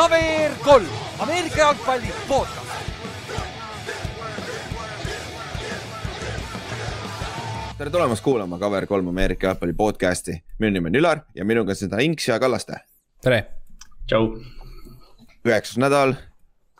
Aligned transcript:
KVR 0.00 0.52
kolm, 0.64 0.86
Ameerika 1.18 1.58
jalgpalli 1.58 2.12
podcast. 2.28 2.70
tere 7.78 7.90
tulemast 7.90 8.24
kuulama 8.24 8.56
KVR3 8.56 9.08
Ameerika 9.08 9.46
jalgpalli 9.46 9.72
podcast'i. 9.72 10.42
minu 10.58 10.72
nimi 10.72 10.88
on 10.88 10.96
Ülar 10.96 11.20
ja 11.34 11.44
minuga 11.44 11.72
on 11.72 11.76
seda 11.76 11.98
Inks 11.98 12.28
ja 12.28 12.38
Kallaste. 12.40 12.80
tere. 13.22 13.46
tšau. 14.06 14.40
üheksas 15.44 15.76
nädal, 15.76 16.14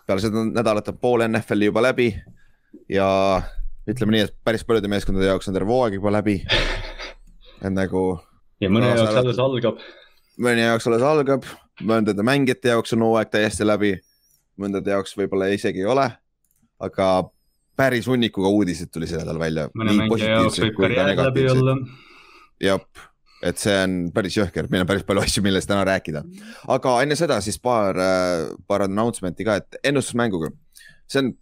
peale 0.06 0.20
seda 0.20 0.44
nädalat 0.44 0.88
on 0.88 0.98
pool 0.98 1.28
NFL-i 1.28 1.64
juba 1.68 1.82
läbi 1.82 2.22
ja 2.88 3.42
ütleme 3.88 4.16
nii, 4.16 4.20
et 4.20 4.36
päris 4.44 4.64
paljude 4.64 4.88
meeskondade 4.88 5.26
jaoks 5.26 5.48
on 5.48 5.54
terve 5.54 5.68
hooaeg 5.68 6.00
juba 6.00 6.12
läbi. 6.12 6.40
et 7.64 7.72
nagu. 7.72 8.20
ja 8.60 8.70
mõne 8.70 8.94
jaoks 8.96 9.14
alles 9.14 9.38
algab. 9.38 9.84
mõne 10.38 10.70
jaoks 10.70 10.86
alles 10.86 11.02
algab, 11.02 11.44
mõndade 11.86 12.24
mängijate 12.26 12.74
jaoks 12.74 12.94
on 12.96 13.04
hooaeg 13.06 13.30
täiesti 13.32 13.66
läbi. 13.66 13.94
mõndade 14.60 14.92
jaoks 14.92 15.14
võib-olla 15.16 15.48
isegi 15.54 15.80
ei 15.80 15.88
ole, 15.88 16.06
aga 16.80 17.06
päris 17.80 18.08
hunnikuga 18.10 18.48
uudiseid 18.52 18.90
tuli 18.92 19.08
see 19.08 19.20
nädal 19.20 19.38
välja. 19.40 19.68
jah, 22.60 22.80
et 23.42 23.60
see 23.60 23.76
on 23.84 23.94
päris 24.14 24.36
jõhker, 24.36 24.68
meil 24.72 24.84
on 24.84 24.90
päris 24.90 25.06
palju 25.08 25.24
asju, 25.24 25.44
millest 25.44 25.70
täna 25.70 25.84
rääkida. 25.88 26.24
aga 26.76 26.96
enne 27.04 27.16
seda 27.18 27.40
siis 27.44 27.60
paar, 27.62 27.98
paar 28.68 28.86
announcement'i 28.88 29.46
ka, 29.48 29.60
et 29.62 29.80
ennustusmänguga. 29.92 30.52
see 31.08 31.24
on, 31.24 31.32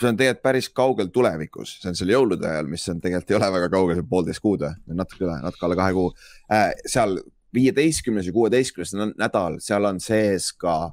see 0.00 0.10
on 0.10 0.20
tegelikult 0.20 0.44
päris 0.44 0.68
kaugel 0.68 1.08
tulevikus, 1.14 1.78
see 1.80 1.92
on 1.92 1.98
seal 1.98 2.12
jõulude 2.12 2.46
ajal, 2.50 2.68
mis 2.70 2.84
on 2.92 3.00
tegelikult 3.00 3.32
ei 3.32 3.40
ole 3.40 3.50
väga 3.56 3.72
kaugel, 3.72 4.04
poolteist 4.12 4.44
kuud 4.44 4.66
või 4.68 5.00
natuke 5.00 5.24
üle, 5.24 5.40
natuke 5.46 5.68
alla 5.68 5.80
kahe 5.82 5.96
kuu 5.96 6.12
äh,. 6.52 6.70
seal 6.86 7.18
viieteistkümnes 7.54 8.26
ja 8.26 8.32
kuueteistkümnes 8.32 9.14
nädal, 9.18 9.60
seal 9.64 9.84
on 9.88 10.00
sees 10.00 10.52
ka 10.52 10.92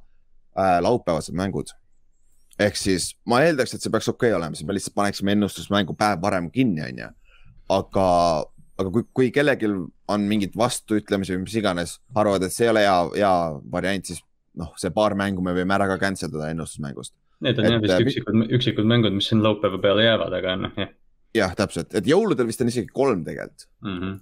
äh, 0.57 0.77
laupäevased 0.81 1.35
mängud 1.35 1.73
ehk 2.59 2.77
siis 2.79 3.09
ma 3.27 3.41
eeldaks, 3.45 3.75
et 3.75 3.83
see 3.83 3.91
peaks 3.93 4.09
okei 4.11 4.31
okay 4.31 4.37
olema, 4.37 4.55
siis 4.55 4.67
me 4.67 4.75
lihtsalt 4.75 4.95
paneksime 4.97 5.35
ennustusmängu 5.35 5.95
päev 5.99 6.21
varem 6.23 6.49
kinni, 6.53 6.83
on 6.85 7.01
ju. 7.03 7.09
aga, 7.75 8.07
aga 8.79 8.93
kui, 8.93 9.07
kui 9.17 9.31
kellelgi 9.35 9.69
on 10.11 10.27
mingid 10.29 10.55
vastuütlemisi 10.57 11.35
või 11.35 11.45
mis 11.45 11.57
iganes, 11.59 11.97
arvavad, 12.15 12.45
et 12.45 12.55
see 12.55 12.67
ei 12.67 12.73
ole 12.73 12.85
hea, 12.85 12.97
hea 13.17 13.35
variant, 13.71 14.11
siis 14.11 14.21
noh, 14.55 14.71
see 14.79 14.93
paar 14.95 15.17
mängu 15.19 15.43
me 15.43 15.55
võime 15.57 15.75
ära 15.75 15.89
ka 15.91 15.99
cancel 16.01 16.31
dada 16.31 16.51
ennustusmängust. 16.53 17.15
Need 17.43 17.59
on 17.59 17.67
jah 17.67 17.81
vist 17.83 17.97
äh, 17.97 18.05
üksikud, 18.05 18.45
üksikud 18.55 18.87
mängud, 18.87 19.15
mis 19.17 19.27
siin 19.31 19.41
laupäeva 19.43 19.81
peale 19.83 20.05
jäävad, 20.05 20.37
aga 20.37 20.55
noh 20.61 20.79
jah. 20.79 20.93
jah, 21.35 21.57
täpselt, 21.57 21.91
et 21.97 22.07
jõuludel 22.07 22.47
vist 22.47 22.63
on 22.63 22.71
isegi 22.71 22.87
kolm 22.95 23.25
tegelikult 23.27 23.67
mm. 23.83 23.97
-hmm. 23.99 24.15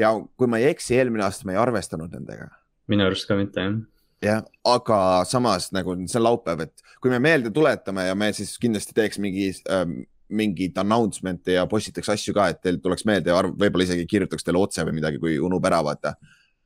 Ja 0.00 0.12
kui 0.38 0.50
ma 0.50 0.60
ei 0.60 0.70
eksi, 0.72 0.96
eelmine 0.98 1.26
aasta 1.26 1.48
me 1.48 1.56
ei 1.56 1.62
arvestanud 1.62 2.12
nendega. 2.16 2.50
minu 2.90 3.06
arust 3.06 3.28
ka 3.28 3.38
mitte 3.38 3.64
jah 3.66 3.78
jah, 4.24 4.44
aga 4.68 5.00
samas 5.28 5.70
nagu 5.72 5.94
see 6.04 6.20
on 6.20 6.26
laupäev, 6.26 6.66
et 6.66 6.96
kui 7.00 7.12
me 7.12 7.20
meelde 7.22 7.52
tuletame 7.54 8.08
ja 8.08 8.16
me 8.18 8.32
siis 8.36 8.56
kindlasti 8.60 8.96
teeks 8.96 9.20
mingi 9.22 9.50
ähm, 9.72 10.00
mingit 10.30 10.78
announcement'e 10.78 11.56
ja 11.56 11.66
postitaks 11.70 12.12
asju 12.14 12.34
ka, 12.36 12.48
et 12.52 12.60
teil 12.62 12.78
tuleks 12.82 13.04
meelde 13.08 13.32
ja 13.32 13.40
võib-olla 13.42 13.86
isegi 13.86 14.06
kirjutaks 14.10 14.46
teile 14.46 14.60
otse 14.62 14.84
või 14.86 14.96
midagi, 15.00 15.18
kui 15.22 15.38
unub 15.42 15.64
ära, 15.66 15.80
vaata. 15.82 16.14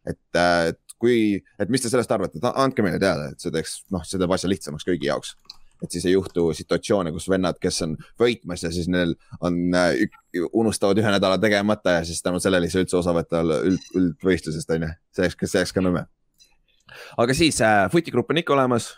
et, 0.04 0.20
et 0.36 0.80
kui, 1.00 1.40
et 1.60 1.72
mis 1.72 1.82
te 1.82 1.90
sellest 1.92 2.12
arvate, 2.12 2.40
andke 2.52 2.84
meile 2.84 3.00
teada, 3.00 3.30
et 3.32 3.40
see 3.40 3.52
teeks, 3.54 3.78
noh, 3.92 4.04
see 4.06 4.20
teeb 4.20 4.34
asja 4.36 4.50
lihtsamaks 4.52 4.86
kõigi 4.88 5.08
jaoks. 5.08 5.34
Et 5.84 5.94
siis 5.94 6.08
ei 6.08 6.16
juhtu 6.16 6.48
situatsioone, 6.56 7.12
kus 7.14 7.28
vennad, 7.30 7.60
kes 7.62 7.82
on 7.86 7.96
võitmas 8.20 8.64
ja 8.66 8.72
siis 8.74 8.90
neil 8.90 9.14
on 9.40 9.60
äh,, 9.78 10.04
unustavad 10.52 10.98
ühe 10.98 11.14
nädala 11.14 11.38
tegemata 11.38 11.98
ja 12.00 12.04
siis 12.08 12.22
tänu 12.24 12.40
sellele 12.42 12.66
ei 12.66 12.74
saa 12.74 12.84
üldse 12.84 12.98
osa 12.98 13.14
võtta 13.16 13.44
üld, 13.44 13.88
üldvõistlusest, 13.94 14.76
on 14.76 14.88
ju. 14.88 14.92
see 15.14 15.28
oleks, 15.28 15.50
see 15.50 15.62
oleks 15.62 15.74
ka 15.76 15.84
nõme 15.84 16.06
aga 17.18 17.34
siis 17.36 17.60
äh, 17.64 17.86
Futigrupp 17.92 18.30
on 18.30 18.40
ikka 18.40 18.54
olemas, 18.54 18.88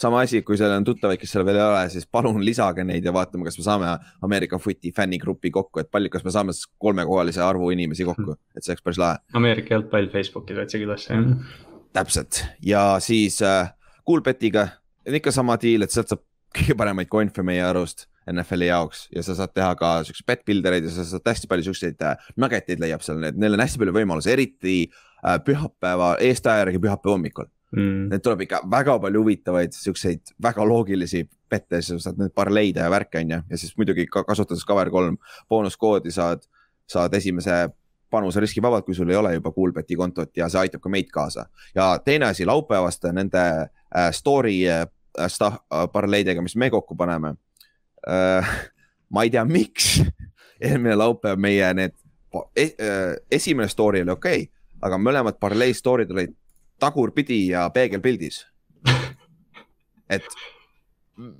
sama 0.00 0.20
asi, 0.24 0.42
kui 0.46 0.58
seal 0.60 0.74
on 0.76 0.84
tuttavaid, 0.84 1.20
kes 1.20 1.32
seal 1.32 1.44
veel 1.46 1.58
ei 1.58 1.64
ole, 1.64 1.84
siis 1.92 2.06
palun 2.12 2.42
lisage 2.44 2.84
neid 2.86 3.04
ja 3.04 3.14
vaatame, 3.16 3.46
kas 3.48 3.56
me 3.58 3.66
saame 3.66 3.92
Ameerika 4.26 4.58
Futi 4.62 4.92
fännigrupi 4.96 5.52
kokku, 5.54 5.80
et 5.82 5.90
palju, 5.92 6.12
kas 6.12 6.24
me 6.26 6.34
saame 6.34 6.56
kolmekohalise 6.82 7.42
arvu 7.44 7.70
inimesi 7.74 8.06
kokku, 8.08 8.36
et 8.56 8.64
see 8.64 8.74
oleks 8.74 8.86
päris 8.86 9.00
lahe. 9.02 9.22
Ameerika 9.38 9.76
jalgpall 9.76 10.10
Facebookis 10.12 10.60
otsige 10.66 10.88
üles 10.88 11.08
jah. 11.08 11.24
täpselt 11.96 12.44
ja 12.64 12.88
siis 13.00 13.40
äh, 13.44 13.72
Coolbetiga 14.06 14.68
on 15.06 15.20
ikka 15.20 15.32
sama 15.34 15.56
deal, 15.62 15.86
et 15.86 15.94
sealt 15.94 16.12
saab 16.12 16.24
kõige 16.56 16.76
paremaid 16.78 17.10
konfe 17.12 17.44
meie 17.46 17.64
arust 17.64 18.06
NFL-i 18.30 18.70
jaoks. 18.70 19.06
Ja 19.14 19.22
sa 19.26 19.36
saad 19.38 19.52
teha 19.54 19.74
ka 19.78 19.90
siukseid 20.06 20.26
bet 20.28 20.46
builder 20.48 20.76
eid 20.76 20.88
ja 20.88 20.94
sa 20.94 21.04
saad 21.06 21.28
hästi 21.30 21.50
palju 21.50 21.68
siukseid 21.68 22.02
äh, 22.02 22.30
nugget'id 22.40 22.82
leiab 22.82 23.04
seal, 23.06 23.20
neil 23.22 23.56
on 23.56 23.62
hästi 23.62 23.82
palju 23.82 23.94
võimalusi, 23.96 24.32
eriti 24.32 24.76
äh, 24.86 25.38
pühapäeva 25.46 26.16
eestaja 26.24 26.64
järgi 26.64 26.82
pühapäeva 26.82 27.14
hommikul. 27.14 27.50
Mm.. 27.76 28.10
Need 28.12 28.22
tuleb 28.24 28.44
ikka 28.46 28.62
väga 28.70 28.98
palju 29.02 29.22
huvitavaid 29.24 29.74
siukseid 29.74 30.34
väga 30.42 30.66
loogilisi 30.66 31.24
bette, 31.50 31.82
sa 31.82 31.98
saad 32.02 32.20
need 32.20 32.34
parleide 32.34 32.82
ja 32.82 32.90
värke 32.90 33.20
on 33.22 33.34
ju, 33.36 33.40
ja 33.50 33.58
siis 33.58 33.74
muidugi 33.78 34.06
ka 34.10 34.24
kasutades 34.26 34.64
Cover3 34.66 35.16
boonuskoodi 35.50 36.14
saad, 36.14 36.46
saad 36.90 37.14
esimese 37.14 37.66
panuse 38.10 38.40
riskivabalt, 38.40 38.86
kui 38.86 38.94
sul 38.94 39.10
ei 39.10 39.18
ole 39.18 39.34
juba 39.34 39.52
Coolbeti 39.52 39.96
kontot 39.98 40.30
ja 40.38 40.48
see 40.50 40.62
aitab 40.62 40.82
ka 40.82 40.90
meid 40.90 41.10
kaasa. 41.12 41.46
ja 41.74 41.98
teine 42.04 42.30
asi 42.30 42.46
laupäevaste 42.46 43.12
nende 43.12 43.42
äh, 43.42 44.10
story 44.12 44.62
stuff 45.28 45.62
parleidega, 45.92 46.42
mis 46.42 46.56
me 46.56 46.70
kokku 46.70 46.96
paneme 46.96 47.34
äh,. 48.08 48.56
ma 49.10 49.22
ei 49.22 49.30
tea, 49.30 49.44
miks 49.44 50.00
eelmine 50.60 50.96
laupäev 50.96 51.38
meie 51.40 51.70
need 51.74 51.94
e, 52.56 52.64
äh, 52.64 53.14
esimene 53.30 53.68
story 53.68 54.02
oli 54.02 54.12
okei 54.12 54.42
okay,, 54.42 54.50
aga 54.82 54.98
mõlemad 54.98 55.38
parlei 55.40 55.74
story'd 55.74 56.12
olid 56.12 56.34
tagurpidi 56.80 57.46
ja 57.52 57.68
peegelpildis 57.70 58.44
et 60.10 60.26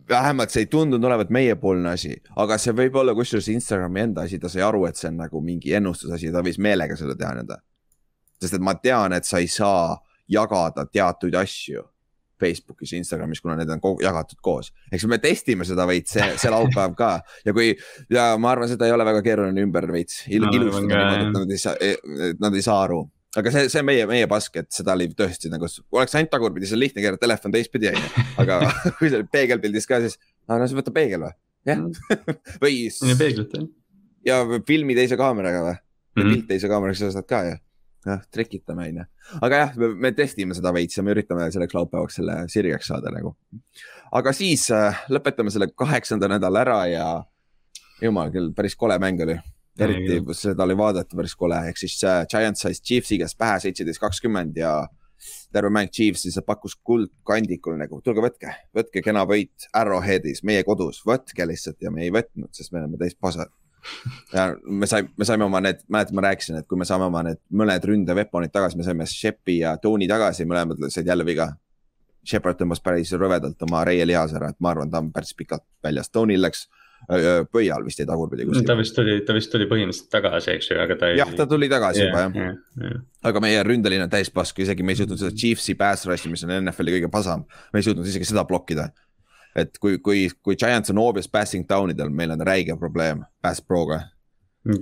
vähemalt 0.09 0.51
see 0.51 0.65
ei 0.65 0.71
tundunud 0.73 1.05
olevat 1.05 1.31
meiepoolne 1.31 1.93
asi, 1.93 2.15
aga 2.41 2.57
see 2.59 2.73
võib 2.77 2.97
olla 2.97 3.15
kusjuures 3.15 3.49
Instagrami 3.53 4.07
enda 4.07 4.25
asi, 4.25 4.39
ta 4.41 4.49
sai 4.49 4.65
aru, 4.65 4.87
et 4.89 4.97
see 4.97 5.11
on 5.11 5.21
nagu 5.21 5.43
mingi 5.45 5.75
ennustusasi, 5.77 6.33
ta 6.33 6.43
võis 6.45 6.59
meelega 6.63 6.97
selle 6.97 7.17
teha 7.19 7.35
nii-öelda. 7.37 7.59
sest 8.41 8.57
et 8.57 8.65
ma 8.65 8.75
tean, 8.81 9.13
et 9.13 9.25
sa 9.25 9.39
ei 9.39 9.49
saa 9.49 9.99
jagada 10.29 10.87
teatuid 10.89 11.37
asju 11.37 11.85
Facebookis 12.41 12.93
Instagramis, 12.99 13.41
kuna 13.41 13.57
need 13.59 13.71
on 13.73 13.81
kogu, 13.83 14.03
jagatud 14.05 14.41
koos. 14.45 14.73
eks 14.93 15.07
me 15.11 15.19
testime 15.23 15.67
seda 15.69 15.87
veits 15.89 16.17
see, 16.17 16.27
see 16.41 16.53
laupäev 16.53 16.97
ka 16.99 17.11
ja 17.47 17.55
kui 17.57 17.73
ja 18.13 18.29
ma 18.41 18.53
arvan, 18.53 18.71
seda 18.71 18.89
ei 18.89 18.95
ole 18.95 19.07
väga 19.09 19.23
keeruline 19.25 19.65
ümber 19.67 19.89
veits 19.93 20.25
il, 20.29 20.45
no, 20.45 20.53
ilustada 20.53 20.87
niimoodi, 20.87 21.29
et 21.29 21.37
nad 21.37 21.55
ei 21.55 21.63
saa, 21.63 21.77
e, 21.81 22.33
nad 22.43 22.57
ei 22.57 22.65
saa 22.67 22.79
aru. 22.85 23.01
aga 23.37 23.53
see, 23.55 23.71
see 23.73 23.83
on 23.83 23.89
meie, 23.89 24.07
meie 24.11 24.29
pask, 24.31 24.61
et 24.63 24.71
seda 24.73 24.95
oli 24.97 25.09
tõesti 25.17 25.51
nagu, 25.53 25.71
oleks 25.97 26.17
ainult 26.19 26.33
tagurpidi, 26.35 26.69
see 26.69 26.79
on 26.79 26.85
lihtne 26.85 27.05
keerata 27.05 27.25
telefon 27.27 27.57
teistpidi 27.57 27.93
on 27.93 27.99
ju, 28.01 28.27
aga 28.45 28.61
kui 28.99 29.09
see 29.11 29.21
oli 29.21 29.29
peegelpildis 29.33 29.89
ka, 29.89 30.01
siis 30.05 30.21
no, 30.21 30.57
no 30.57 30.63
siis 30.65 30.79
võta 30.79 30.95
peegel 30.97 31.27
või, 31.27 31.37
jah 31.73 31.85
või. 32.65 32.81
peeglit 33.17 33.61
jah. 33.61 33.69
ja 34.29 34.43
filmi 34.69 34.99
teise 34.99 35.19
kaameraga 35.21 35.65
või 35.65 35.77
mm 35.77 36.21
-hmm., 36.21 36.35
pilt 36.35 36.51
teise 36.53 36.73
kaameraga, 36.73 37.01
sa 37.01 37.15
saad 37.17 37.29
ka 37.31 37.47
ju 37.49 37.61
jah, 38.07 38.23
trikitame 38.33 38.89
onju, 38.91 39.07
aga 39.47 39.63
jah, 39.63 39.77
me 39.99 40.13
testime 40.17 40.57
seda 40.57 40.73
veits 40.75 40.99
ja 40.99 41.05
me 41.07 41.15
üritame 41.15 41.49
selleks 41.55 41.77
laupäevaks 41.77 42.21
selle 42.21 42.39
sirgeks 42.53 42.91
saada 42.93 43.13
nagu. 43.15 43.35
aga 44.17 44.33
siis 44.37 44.69
äh, 44.75 45.05
lõpetame 45.13 45.53
selle 45.55 45.71
kaheksanda 45.75 46.31
nädala 46.31 46.63
ära 46.63 46.81
ja 46.91 47.09
jumal 48.03 48.33
küll, 48.35 48.53
päris 48.57 48.77
kole 48.77 48.99
mäng 49.03 49.23
oli. 49.27 49.39
eriti 49.79 50.21
seda 50.33 50.65
oli 50.65 50.77
vaadata 50.77 51.17
päris 51.17 51.35
kole, 51.37 51.59
ehk 51.71 51.81
siis 51.81 51.99
äh, 52.05 52.23
Giants 52.31 52.65
sai 52.65 52.79
Chiefsi 52.79 53.19
käest 53.21 53.39
pähe 53.39 53.59
seitseteist, 53.61 54.01
kakskümmend 54.01 54.57
ja 54.57 54.79
terve 55.53 55.71
mäng 55.73 55.91
Chiefs 55.93 56.25
siis 56.27 56.39
pakkus 56.47 56.77
kuldkandikul 56.85 57.77
nagu, 57.81 58.01
tulge 58.05 58.25
võtke, 58.25 58.55
võtke 58.77 59.03
kena 59.05 59.25
võit 59.29 59.69
Arrowheadis, 59.77 60.43
meie 60.45 60.65
kodus, 60.65 61.03
võtke 61.07 61.49
lihtsalt 61.49 61.81
ja 61.83 61.93
me 61.93 62.07
ei 62.07 62.13
võtnud, 62.15 62.53
sest 62.57 62.73
me 62.73 62.83
oleme 62.83 63.01
täis 63.01 63.17
pasad 63.19 63.53
ja 64.33 64.49
me 64.65 64.89
saime, 64.91 65.13
me 65.17 65.29
saime 65.29 65.47
oma 65.47 65.61
need, 65.65 65.85
mäletad, 65.93 66.17
ma 66.17 66.27
rääkisin, 66.29 66.61
et 66.61 66.69
kui 66.71 66.79
me 66.79 66.89
saame 66.89 67.09
oma 67.09 67.23
need 67.27 67.41
mõned 67.51 67.87
ründeveponid 67.91 68.55
tagasi, 68.55 68.81
me 68.81 68.87
saime 68.87 69.07
Shepi 69.11 69.61
ja 69.61 69.77
Tony 69.83 70.09
tagasi, 70.11 70.49
mõlemad 70.49 70.89
said 70.89 71.09
jälle 71.09 71.27
viga. 71.27 71.53
Shepard 72.27 72.59
tõmbas 72.59 72.81
päris 72.83 73.13
rõvedalt 73.15 73.61
oma 73.63 73.85
reielihase 73.87 74.35
ära, 74.41 74.51
et 74.51 74.59
ma 74.59 74.73
arvan, 74.73 74.91
ta 74.91 74.99
on 74.99 75.13
päris 75.15 75.31
pikalt 75.39 75.63
väljas, 75.85 76.11
Tonyl 76.11 76.43
läks 76.43 76.67
pöial 77.53 77.85
vist 77.87 78.01
jäi 78.01 78.07
tagurpidi 78.09 78.47
kuskil. 78.49 78.67
ta 78.67 78.75
vist 78.79 78.95
tuli, 78.97 79.21
ta 79.27 79.35
vist 79.37 79.51
tuli 79.53 79.69
põhimõtteliselt 79.71 80.09
tagasi, 80.11 80.57
eks 80.57 80.71
ju, 80.73 80.79
aga 80.83 80.97
ta 80.99 81.11
ei. 81.13 81.19
jah, 81.21 81.31
ta 81.39 81.47
tuli 81.47 81.69
tagasi 81.71 82.03
yeah, 82.03 82.09
juba 82.09 82.23
jah 82.25 82.39
yeah,. 82.41 82.57
Yeah. 82.81 83.03
aga 83.31 83.43
meie 83.45 83.61
ründeline 83.69 84.09
on 84.09 84.11
täis 84.11 84.33
pask, 84.33 84.59
isegi 84.65 84.83
me 84.83 84.97
ei 84.97 85.03
suutnud 85.03 85.21
seda 85.21 85.31
Chiefsi 85.37 85.77
pass 85.79 86.09
rush'i, 86.09 86.33
mis 86.33 86.43
on 86.47 86.57
NFL-i 86.57 86.97
kõige 86.97 87.11
pasam, 87.13 87.45
me 87.73 87.83
ei 87.83 87.87
suutnud 87.87 88.09
isegi 88.11 88.27
seda 88.33 88.47
blokkida 88.49 88.89
et 89.57 89.79
kui, 89.81 90.01
kui, 90.05 90.27
kui 90.45 90.59
Giants 90.61 90.93
on 90.93 91.01
obvious 91.01 91.29
passing 91.33 91.67
down 91.69 91.93
idel, 91.95 92.13
meil 92.13 92.35
on 92.35 92.45
räige 92.45 92.77
probleem 92.81 93.25
pass 93.43 93.65
pro'ga. 93.65 94.03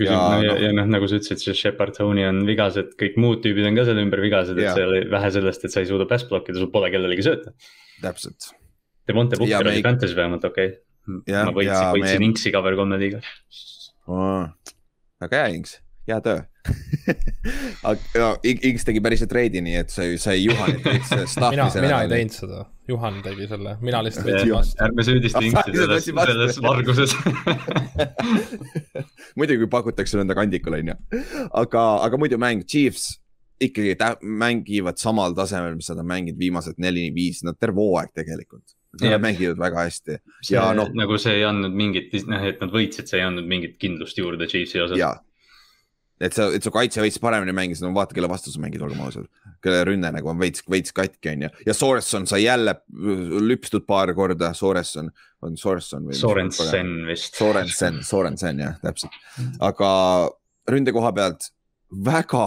ja, 0.00 0.18
ja, 0.40 0.56
ja 0.64 0.72
noh, 0.74 0.88
nagu 0.88 1.06
sa 1.10 1.20
ütlesid, 1.20 1.42
see 1.42 1.56
Shepard, 1.58 1.94
Tony 1.96 2.24
on 2.26 2.42
vigased, 2.48 2.94
kõik 3.00 3.18
muud 3.20 3.42
tüübid 3.44 3.68
on 3.68 3.78
ka 3.78 3.84
selle 3.90 4.04
ümber 4.06 4.22
vigased, 4.24 4.58
et 4.58 4.72
see 4.72 4.86
oli 4.88 5.04
vähe 5.12 5.30
sellest, 5.34 5.66
et 5.66 5.74
sa 5.74 5.84
ei 5.84 5.90
suuda 5.90 6.08
pass 6.10 6.26
blokkida, 6.30 6.58
sul 6.62 6.72
pole 6.72 6.90
kellelegi 6.94 7.26
sööta. 7.26 7.52
täpselt. 8.02 8.54
Devonte 9.08 9.36
Booker 9.36 9.68
oli 9.68 9.82
me... 9.82 9.84
Fantasy 9.84 10.16
vähemalt 10.16 10.44
okei 10.48 10.70
okay.. 10.72 11.44
ma 11.44 11.52
võitsin, 11.52 11.90
võitsin 11.92 12.22
me... 12.22 12.28
Inksi 12.30 12.52
cover 12.54 12.76
kolme 12.78 12.98
liigas 13.00 13.28
oh,. 14.08 14.46
väga 15.20 15.42
hea 15.42 15.58
Inks, 15.58 15.76
hea 16.08 16.20
töö 16.24 16.40
aga 17.90 18.22
no, 18.22 18.30
Inks 18.48 18.88
tegi 18.88 19.02
päriselt 19.04 19.34
reidi, 19.36 19.60
nii 19.64 19.76
et 19.82 19.92
sa 19.92 20.06
ei, 20.08 20.16
sa 20.20 20.32
ei 20.32 20.46
juhaninud 20.48 20.88
üldse 20.94 21.20
staff'i 21.34 21.58
mina, 21.58 21.68
mina 21.84 22.00
ei 22.06 22.12
teinud 22.14 22.38
seda 22.38 22.64
Juhan 22.88 23.20
tegi 23.24 23.46
selle, 23.48 23.78
mina 23.80 24.02
lihtsalt 24.04 24.26
võtsin 24.28 24.52
vastu. 24.52 24.78
ärme 24.84 25.04
süüdista 25.06 25.40
Inksi 25.40 25.72
selles, 25.72 26.08
selles 26.12 26.58
varguses 26.60 27.14
muidugi, 29.38 29.62
kui 29.62 29.70
pakutakse 29.72 30.20
nõnda 30.20 30.36
kandikul, 30.36 30.76
on 30.78 30.92
ju. 30.92 30.96
aga, 31.62 31.84
aga 32.04 32.20
muidu 32.20 32.38
mäng 32.40 32.66
Chiefs 32.68 33.14
ikkagi 33.64 33.94
mängivad 34.20 35.00
samal 35.00 35.34
tasemel, 35.36 35.76
mis 35.78 35.88
nad 35.92 36.02
on 36.02 36.08
mänginud 36.10 36.40
viimased 36.40 36.80
neli-viis, 36.82 37.44
nad 37.46 37.56
terve 37.60 37.80
hooaeg 37.80 38.12
tegelikult. 38.12 38.76
Nad 39.00 39.22
mängivad 39.22 39.58
väga 39.58 39.86
hästi. 39.88 40.18
ja 40.50 40.68
noh. 40.76 40.90
nagu 40.94 41.16
see 41.18 41.40
ei 41.40 41.46
andnud 41.48 41.74
mingit, 41.74 42.12
noh, 42.30 42.44
et 42.46 42.60
nad 42.62 42.74
võitsid, 42.74 43.08
see 43.10 43.22
ei 43.22 43.26
andnud 43.26 43.48
mingit 43.48 43.78
kindlust 43.80 44.18
juurde 44.20 44.46
Chiefsi 44.50 44.82
osas 44.84 45.00
et 46.24 46.36
sa, 46.36 46.48
et 46.56 46.64
su 46.64 46.72
kaitse 46.74 47.02
veits 47.04 47.20
paremini 47.22 47.54
mängis, 47.56 47.82
no 47.84 47.92
vaata, 47.96 48.16
kelle 48.16 48.30
vastu 48.30 48.52
sa 48.52 48.62
mängid, 48.62 48.82
olgem 48.84 49.02
ausad. 49.04 49.28
kelle 49.64 49.80
rünne 49.88 50.10
nagu 50.12 50.28
on 50.28 50.40
veits, 50.40 50.64
veits 50.68 50.92
katki, 50.92 51.30
on 51.32 51.46
ju. 51.46 51.50
ja 51.66 51.74
Soresson 51.76 52.26
sai 52.28 52.42
jälle 52.44 52.74
lüpstud 53.48 53.86
paar 53.88 54.12
korda, 54.16 54.52
Soresson, 54.54 55.10
on 55.44 55.56
Soresson 55.60 56.08
või? 56.08 56.16
Sorensen 56.18 56.94
vist. 57.08 57.38
Sorensen, 57.40 58.02
Sorensen 58.04 58.60
jah, 58.64 58.76
täpselt. 58.82 59.16
aga 59.64 59.90
ründe 60.70 60.92
koha 60.96 61.12
pealt 61.16 61.50
väga 62.04 62.46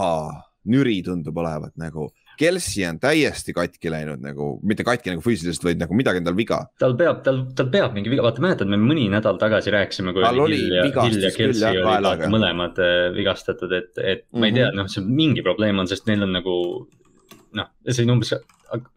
nüri 0.68 1.00
tundub 1.06 1.36
olevat 1.40 1.74
nagu 1.80 2.10
Kelsey 2.38 2.84
on 2.88 3.00
täiesti 3.02 3.54
katki 3.56 3.90
läinud 3.92 4.22
nagu, 4.22 4.50
mitte 4.66 4.86
katki 4.86 5.12
nagu 5.12 5.24
füüsiliselt, 5.24 5.64
vaid 5.66 5.80
nagu 5.82 5.96
midagi 5.98 6.22
on 6.22 6.28
tal 6.28 6.38
viga. 6.38 6.60
tal 6.80 6.94
peab, 6.98 7.22
tal, 7.26 7.42
tal 7.58 7.70
peab 7.72 7.96
mingi 7.96 8.12
viga, 8.12 8.24
vaata 8.26 8.44
mäletad, 8.44 8.70
me 8.70 8.78
mõni 8.80 9.08
nädal 9.12 9.40
tagasi 9.40 9.74
rääkisime, 9.74 10.14
kui 10.16 10.24
tal 10.26 10.44
oli 10.44 10.60
Hill 10.60 10.76
ja, 10.78 10.86
Hill 11.02 11.26
ja 11.26 11.32
Kelsey 11.34 11.72
olid 11.72 11.88
vaata 11.88 12.30
mõlemad 12.32 12.78
äh, 12.84 12.94
vigastatud, 13.16 13.72
et, 13.72 13.92
et 13.98 14.24
mm 14.24 14.30
-hmm. 14.30 14.40
ma 14.40 14.50
ei 14.50 14.56
tea, 14.60 14.70
mhm. 14.70 14.80
noh, 14.82 14.92
see 14.92 15.04
mingi 15.04 15.44
probleem 15.46 15.82
on, 15.82 15.90
sest 15.90 16.06
neil 16.10 16.22
on 16.26 16.36
nagu 16.38 16.56
noh, 17.56 17.70
see 17.88 18.04
on 18.04 18.16
umbes 18.16 18.34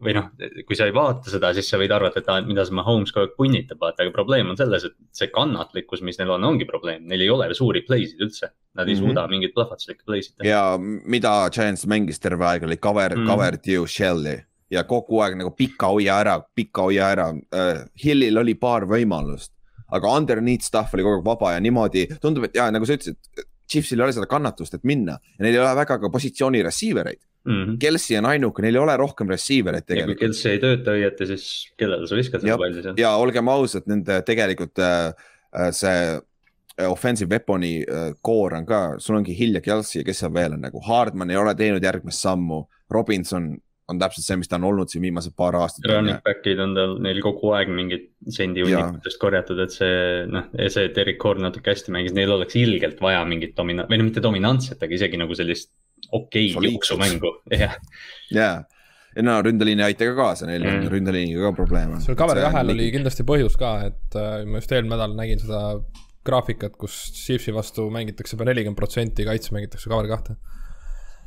või 0.04 0.14
noh, 0.16 0.28
kui 0.68 0.76
sa 0.76 0.88
ei 0.88 0.94
vaata 0.96 1.32
seda, 1.32 1.52
siis 1.56 1.70
sa 1.72 1.80
võid 1.80 1.94
arvata, 1.96 2.20
et 2.20 2.30
ah, 2.32 2.42
mida 2.44 2.66
see 2.68 2.76
Mahomes 2.76 3.14
kogu 3.14 3.28
aeg 3.28 3.36
punnitab, 3.38 3.80
vaata, 3.80 4.04
aga 4.04 4.14
probleem 4.16 4.52
on 4.52 4.60
selles, 4.60 4.86
et 4.88 4.96
see 5.16 5.32
kannatlikkus, 5.32 6.04
mis 6.06 6.20
neil 6.20 6.34
on, 6.36 6.48
ongi 6.50 6.68
probleem, 6.68 7.06
neil 7.08 7.24
ei 7.24 7.32
ole 7.32 7.48
suuri 7.58 7.84
play 7.88 8.08
sid 8.10 8.24
üldse. 8.24 8.52
Nad 8.76 8.88
ei 8.88 8.96
mm 8.96 9.00
-hmm. 9.00 9.08
suuda 9.08 9.28
mingeid 9.28 9.54
plahvatuslikke 9.56 10.04
play 10.06 10.22
sid 10.22 10.36
teha. 10.38 10.50
ja 10.50 10.78
mida 10.80 11.50
Giants 11.50 11.86
mängis 11.86 12.20
terve 12.20 12.46
aeg, 12.46 12.64
oli 12.64 12.78
cover 12.78 13.16
mm, 13.16 13.24
-hmm. 13.24 13.30
cover 13.30 13.58
to 13.58 13.88
shell'i 13.88 14.38
ja 14.72 14.84
kogu 14.84 15.20
aeg 15.20 15.38
nagu 15.38 15.52
pika 15.52 15.88
hoia 15.88 16.20
ära, 16.20 16.42
pika 16.56 16.82
hoia 16.82 17.10
ära 17.12 17.30
uh,. 17.32 17.86
Hillil 18.04 18.38
oli 18.38 18.56
paar 18.56 18.84
võimalust, 18.84 19.52
aga 19.92 20.08
underneath 20.18 20.64
stuff 20.64 20.94
oli 20.94 21.04
kogu 21.04 21.20
aeg 21.20 21.26
vaba 21.26 21.54
ja 21.54 21.60
niimoodi 21.60 22.08
tundub, 22.22 22.44
et 22.44 22.56
ja 22.56 22.72
nagu 22.72 22.86
sa 22.86 22.94
ütlesid, 22.94 23.18
Chiefsil 23.72 24.00
ei 24.00 24.04
ole 24.04 24.14
seda 24.14 24.28
kannatust, 24.28 24.74
et 24.74 24.84
minna 24.84 25.12
ja 25.12 25.44
neil 25.44 25.56
ei 25.56 25.60
ole 25.60 25.76
väga 25.76 26.00
ka 26.00 26.10
positsiooni 26.10 26.64
receiver 26.64 27.08
eid 27.08 27.22
mm. 27.44 27.62
-hmm. 27.64 27.78
Kelsey 27.80 28.18
on 28.18 28.30
ainuke, 28.32 28.62
neil 28.66 28.76
ei 28.78 28.84
ole 28.84 28.98
rohkem 28.98 29.30
receiver 29.32 29.78
eid 29.78 29.88
tegelikult. 29.88 30.18
kui 30.18 30.28
Kelsey 30.28 30.56
ei 30.56 30.64
tööta 30.64 30.98
õieti, 30.98 31.30
siis 31.34 31.46
kellele 31.78 32.10
sa 32.10 32.20
viskad 32.20 32.44
selle 32.44 32.60
palli 32.62 32.84
seal? 32.84 33.00
ja 33.02 33.16
olgem 33.22 33.54
ausad, 33.54 33.88
nende 33.92 34.22
tegelikult 34.28 34.84
äh, 34.84 35.08
äh 35.56 35.72
see 35.76 36.04
äh, 36.12 36.88
offensive 36.90 37.30
weapon'i 37.32 37.74
core 38.22 38.62
on 38.62 38.70
ka, 38.70 38.84
sul 39.00 39.20
ongi 39.20 39.36
Hill 39.38 39.60
ja 39.60 39.66
Kelsey 39.66 40.02
ja 40.02 40.08
kes 40.08 40.24
seal 40.24 40.34
veel 40.34 40.58
on 40.58 40.64
nagu, 40.68 40.84
Hardman 40.88 41.34
ei 41.34 41.42
ole 41.42 41.56
teinud 41.56 41.84
järgmist 41.84 42.24
sammu, 42.24 42.64
Robinson 42.92 43.54
on 43.92 44.00
täpselt 44.00 44.26
see, 44.26 44.38
mis 44.40 44.50
ta 44.50 44.58
on 44.60 44.68
olnud 44.70 44.92
siin 44.92 45.04
viimased 45.04 45.34
paar 45.38 45.56
aastat. 45.60 45.88
Running 45.90 46.22
back'id 46.26 46.60
on 46.64 46.76
tal, 46.78 46.96
neil 47.04 47.20
kogu 47.24 47.52
aeg 47.58 47.72
mingid 47.74 48.08
sendi 48.32 48.64
hunnikutest 48.66 49.20
korjatud, 49.22 49.60
et 49.64 49.76
see 49.76 49.96
noh, 50.32 50.48
see, 50.62 50.86
et 50.88 51.00
Erik 51.04 51.24
Horn 51.26 51.44
natuke 51.48 51.74
hästi 51.74 51.94
mängis, 51.96 52.16
neil 52.16 52.32
oleks 52.36 52.56
ilgelt 52.60 53.02
vaja 53.04 53.24
mingit 53.28 53.56
domina-, 53.58 53.88
või 53.90 54.00
no 54.00 54.08
mitte 54.08 54.24
dominantset, 54.24 54.80
aga 54.82 54.98
isegi 54.98 55.20
nagu 55.20 55.38
sellist 55.38 55.72
okei 56.10 56.52
okay, 56.56 56.72
jooksumängu, 56.72 57.34
jah. 57.54 57.76
jaa, 58.38 58.54
ja 59.16 59.26
no 59.26 59.40
ründeliin 59.46 59.84
ei 59.84 59.92
aita 59.92 60.08
ka 60.12 60.16
kaasa, 60.20 60.48
neil 60.50 60.66
on 60.66 60.78
mm. 60.78 60.94
ründeliiniga 60.94 61.50
ka 61.50 61.58
probleeme. 61.58 62.00
seal 62.06 62.20
cover 62.20 62.42
kahel 62.44 62.74
oli 62.76 62.88
kindlasti 62.96 63.28
põhjus 63.28 63.58
ka, 63.60 63.74
et 63.92 64.20
äh, 64.20 64.42
ma 64.48 64.62
just 64.62 64.74
eelmine 64.76 64.96
nädal 64.96 65.18
nägin 65.18 65.44
seda 65.44 65.62
graafikat, 66.28 66.78
kus 66.78 66.98
Chiefsi 67.18 67.54
vastu 67.54 67.88
mängitakse 67.94 68.38
pea 68.38 68.52
nelikümmend 68.52 68.78
protsenti, 68.78 69.26
kaitse 69.26 69.56
mängitakse 69.56 69.90
cover 69.90 70.10
kahte 70.12 70.38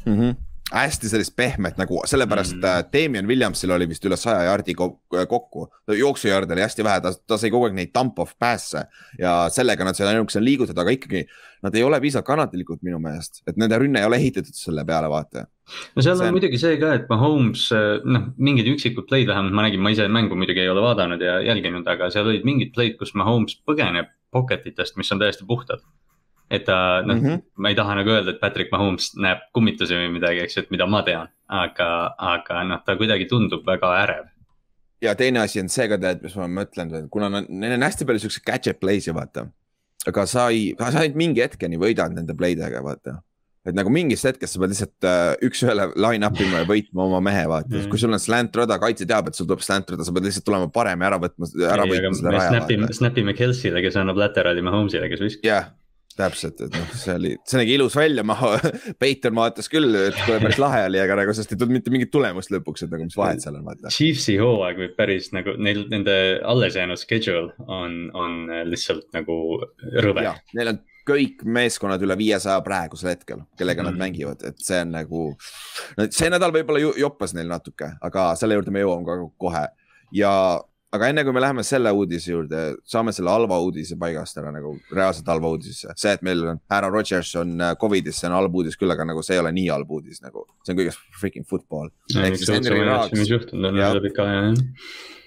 mm. 0.06 0.18
-hmm 0.18 0.34
hästi 0.74 1.08
sellist 1.10 1.34
pehmet 1.36 1.78
nagu, 1.80 2.00
sellepärast 2.08 2.56
mm. 2.56 2.64
Äh, 2.64 2.84
Damien 2.92 3.28
Williamsil 3.28 3.72
oli 3.74 3.86
vist 3.88 4.04
üle 4.08 4.16
saja 4.18 4.48
jardi 4.48 4.74
kokku. 4.74 5.66
jooksujarde 5.98 6.54
oli 6.56 6.64
hästi 6.64 6.84
vähe, 6.84 7.00
ta, 7.04 7.12
ta 7.26 7.38
sai 7.38 7.50
kogu 7.54 7.68
aeg 7.68 7.76
neid 7.76 7.92
dump 7.94 8.18
off 8.22 8.34
pass'e 8.40 8.86
ja 9.18 9.34
sellega 9.52 9.86
nad 9.86 9.98
said 9.98 10.10
ainukesena 10.10 10.44
liigutada, 10.44 10.84
aga 10.84 10.94
ikkagi. 10.96 11.24
Nad 11.64 11.76
ei 11.78 11.84
ole 11.86 11.96
piisavalt 12.00 12.26
kannatlikud 12.28 12.82
minu 12.84 12.98
meelest, 13.00 13.40
et 13.48 13.56
nende 13.60 13.78
rünne 13.80 14.02
ei 14.02 14.04
ole 14.04 14.18
ehitatud 14.20 14.56
selle 14.56 14.84
peale, 14.84 15.08
vaata. 15.08 15.46
no 15.96 16.04
seal 16.04 16.18
see 16.18 16.28
on 16.28 16.36
muidugi 16.36 16.60
see 16.60 16.76
ka, 16.80 16.92
et 16.98 17.06
Mahomes, 17.08 17.68
äh, 17.72 18.04
noh, 18.04 18.28
mingid 18.36 18.68
üksikud 18.74 19.08
play'd 19.08 19.30
vähemalt 19.30 19.56
ma 19.56 19.64
nägin, 19.64 19.80
ma 19.84 19.94
ise 19.94 20.08
mängu 20.12 20.36
muidugi 20.36 20.60
ei 20.60 20.72
ole 20.72 20.84
vaadanud 20.84 21.24
ja 21.24 21.38
jälginud, 21.46 21.88
aga 21.88 22.10
seal 22.12 22.28
olid 22.28 22.44
mingid 22.44 22.74
play'd, 22.76 22.98
kus 23.00 23.14
Mahomes 23.16 23.56
põgeneb 23.64 24.12
pocket 24.34 24.66
itest, 24.68 24.98
mis 25.00 25.12
on 25.14 25.22
täiesti 25.22 25.46
puhtad 25.48 25.80
et 26.50 26.64
ta 26.64 27.02
noh 27.04 27.16
mm, 27.16 27.24
-hmm. 27.24 27.42
ma 27.56 27.72
ei 27.72 27.74
taha 27.78 27.96
nagu 28.00 28.10
öelda, 28.10 28.34
et 28.34 28.40
Patrick 28.40 28.72
Mahomes 28.72 29.12
näeb 29.16 29.46
kummitusi 29.56 29.96
või 29.96 30.12
midagi, 30.18 30.44
eks 30.44 30.56
ju, 30.56 30.64
et 30.64 30.70
mida 30.74 30.86
ma 30.86 31.02
tean, 31.02 31.28
aga, 31.48 32.14
aga 32.18 32.62
noh, 32.68 32.80
ta 32.84 32.96
kuidagi 33.00 33.28
tundub 33.30 33.66
väga 33.66 33.92
ärev. 34.04 34.30
ja 35.02 35.14
teine 35.14 35.40
asi 35.40 35.60
on 35.60 35.68
see 35.68 35.88
ka 35.88 35.98
tead, 35.98 36.22
mis 36.22 36.36
ma 36.36 36.48
mõtlen, 36.60 37.08
kuna 37.10 37.30
neil 37.48 37.76
on 37.76 37.86
hästi 37.88 38.08
palju 38.08 38.24
siukseid 38.24 38.46
gadget 38.46 38.80
play'si, 38.80 39.14
vaata. 39.14 39.46
aga 40.06 40.26
sa 40.26 40.48
ei, 40.50 40.74
sa 40.78 41.00
ainult 41.00 41.16
mingi 41.16 41.40
hetkeni 41.40 41.80
võidad 41.80 42.12
nende 42.12 42.36
play 42.36 42.56
dega, 42.58 42.82
vaata 42.84 43.22
et 43.64 43.72
nagu 43.72 43.88
mingist 43.88 44.26
hetkest 44.28 44.54
sa 44.54 44.60
pead 44.60 44.74
lihtsalt 44.74 45.06
uh, 45.08 45.46
üks-ühele 45.46 45.86
line 45.96 46.28
up 46.28 46.36
ima 46.36 46.60
ja 46.60 46.66
võitma 46.68 47.06
oma 47.06 47.20
mehe, 47.24 47.46
vaata 47.48 47.72
mm., 47.72 47.86
kui 47.88 48.00
sul 48.00 48.12
on 48.12 48.20
slant 48.20 48.56
rada, 48.60 48.76
kaitse 48.82 49.06
teab, 49.08 49.30
et 49.30 49.38
sul 49.38 49.48
tuleb 49.48 49.64
slant 49.64 49.88
rada, 49.94 50.04
sa 50.04 50.12
pead 50.12 50.28
lihtsalt 50.28 50.44
tulema 50.44 50.68
parem 50.68 51.00
ja 51.00 51.08
ära 51.08 51.20
võtma, 51.22 51.48
ära 51.70 51.86
võitma 51.88 52.12
seda 52.18 52.34
raja. 52.36 52.50
Snap 52.52 52.74
ime, 52.76 52.90
snap 52.92 53.22
ime 53.22 53.32
Kelsey'le, 53.38 53.80
kes 53.86 53.96
annab 53.96 54.20
laterali 54.20 54.60
Mahomes'ile, 54.60 55.08
kes 55.08 55.24
viskab. 55.24 55.48
jah 55.48 55.64
yeah 55.64 55.72
täpselt, 56.18 56.62
et 56.64 56.76
noh, 56.76 56.94
see 56.98 57.16
oli, 57.18 57.34
see 57.48 57.60
nägi 57.60 57.76
ilus 57.78 57.96
välja, 57.98 58.24
ma, 58.26 58.36
Peiton 59.02 59.36
vaatas 59.38 59.70
küll, 59.72 59.90
et 59.98 60.18
päris 60.26 60.60
lahe 60.62 60.84
oli, 60.88 61.00
aga 61.02 61.18
nagu 61.20 61.34
sellest 61.34 61.54
ei 61.54 61.60
tulnud 61.60 61.78
mitte 61.78 61.94
mingit 61.94 62.12
tulemust 62.14 62.52
lõpuks, 62.54 62.86
et 62.86 62.94
nagu 62.94 63.06
mis 63.06 63.18
vahet 63.18 63.44
seal 63.44 63.58
on, 63.58 63.66
vaata. 63.66 63.92
Chiefsi 63.94 64.38
hooaeg 64.40 64.80
võib 64.80 64.96
päris 64.98 65.30
nagu 65.36 65.56
neil, 65.58 65.84
nende 65.92 66.16
alles 66.46 66.78
jäänud 66.78 67.00
schedule 67.00 67.54
on, 67.66 68.08
on 68.14 68.42
lihtsalt 68.70 69.08
nagu 69.16 69.38
rõve. 70.04 70.26
Neil 70.56 70.74
on 70.74 70.82
kõik 71.04 71.42
meeskonnad 71.44 72.02
üle 72.04 72.16
viiesaja 72.18 72.60
praegusel 72.64 73.12
hetkel, 73.12 73.44
kellega 73.58 73.82
mm. 73.82 73.90
nad 73.90 74.00
mängivad, 74.00 74.44
et 74.48 74.60
see 74.64 74.80
on 74.84 74.94
nagu. 74.94 75.24
see 76.08 76.30
nädal 76.32 76.54
võib-olla 76.54 76.80
joppas 77.00 77.34
neil 77.36 77.50
natuke, 77.50 77.90
aga 78.04 78.30
selle 78.40 78.56
juurde 78.58 78.72
me 78.74 78.84
jõuame 78.84 79.04
ka 79.08 79.18
kohe 79.44 79.66
ja 80.16 80.32
aga 80.94 81.08
enne 81.10 81.24
kui 81.26 81.34
me 81.34 81.42
läheme 81.42 81.64
selle 81.66 81.90
uudise 81.94 82.30
juurde, 82.32 82.60
saame 82.88 83.14
selle 83.14 83.32
halva 83.32 83.58
uudise 83.64 83.96
paigast 84.00 84.38
ära 84.40 84.52
nagu 84.54 84.74
reaalselt 84.94 85.30
halva 85.32 85.50
uudisesse. 85.54 85.94
see, 86.00 86.12
et 86.14 86.22
meil 86.26 86.44
on 86.52 86.60
härra 86.70 86.90
Rodgers 86.92 87.32
on 87.40 87.56
äh, 87.58 87.74
Covidis, 87.80 88.20
see 88.20 88.30
on 88.30 88.36
halb 88.38 88.54
uudis 88.60 88.78
küll, 88.80 88.94
aga 88.94 89.06
nagu 89.08 89.24
see 89.26 89.36
ei 89.38 89.42
ole 89.42 89.52
nii 89.56 89.66
halb 89.72 89.90
uudis 89.98 90.22
nagu, 90.24 90.46
see 90.62 90.74
on 90.74 90.80
kõigest 90.82 91.02
freaking 91.18 91.48
football. 91.50 91.90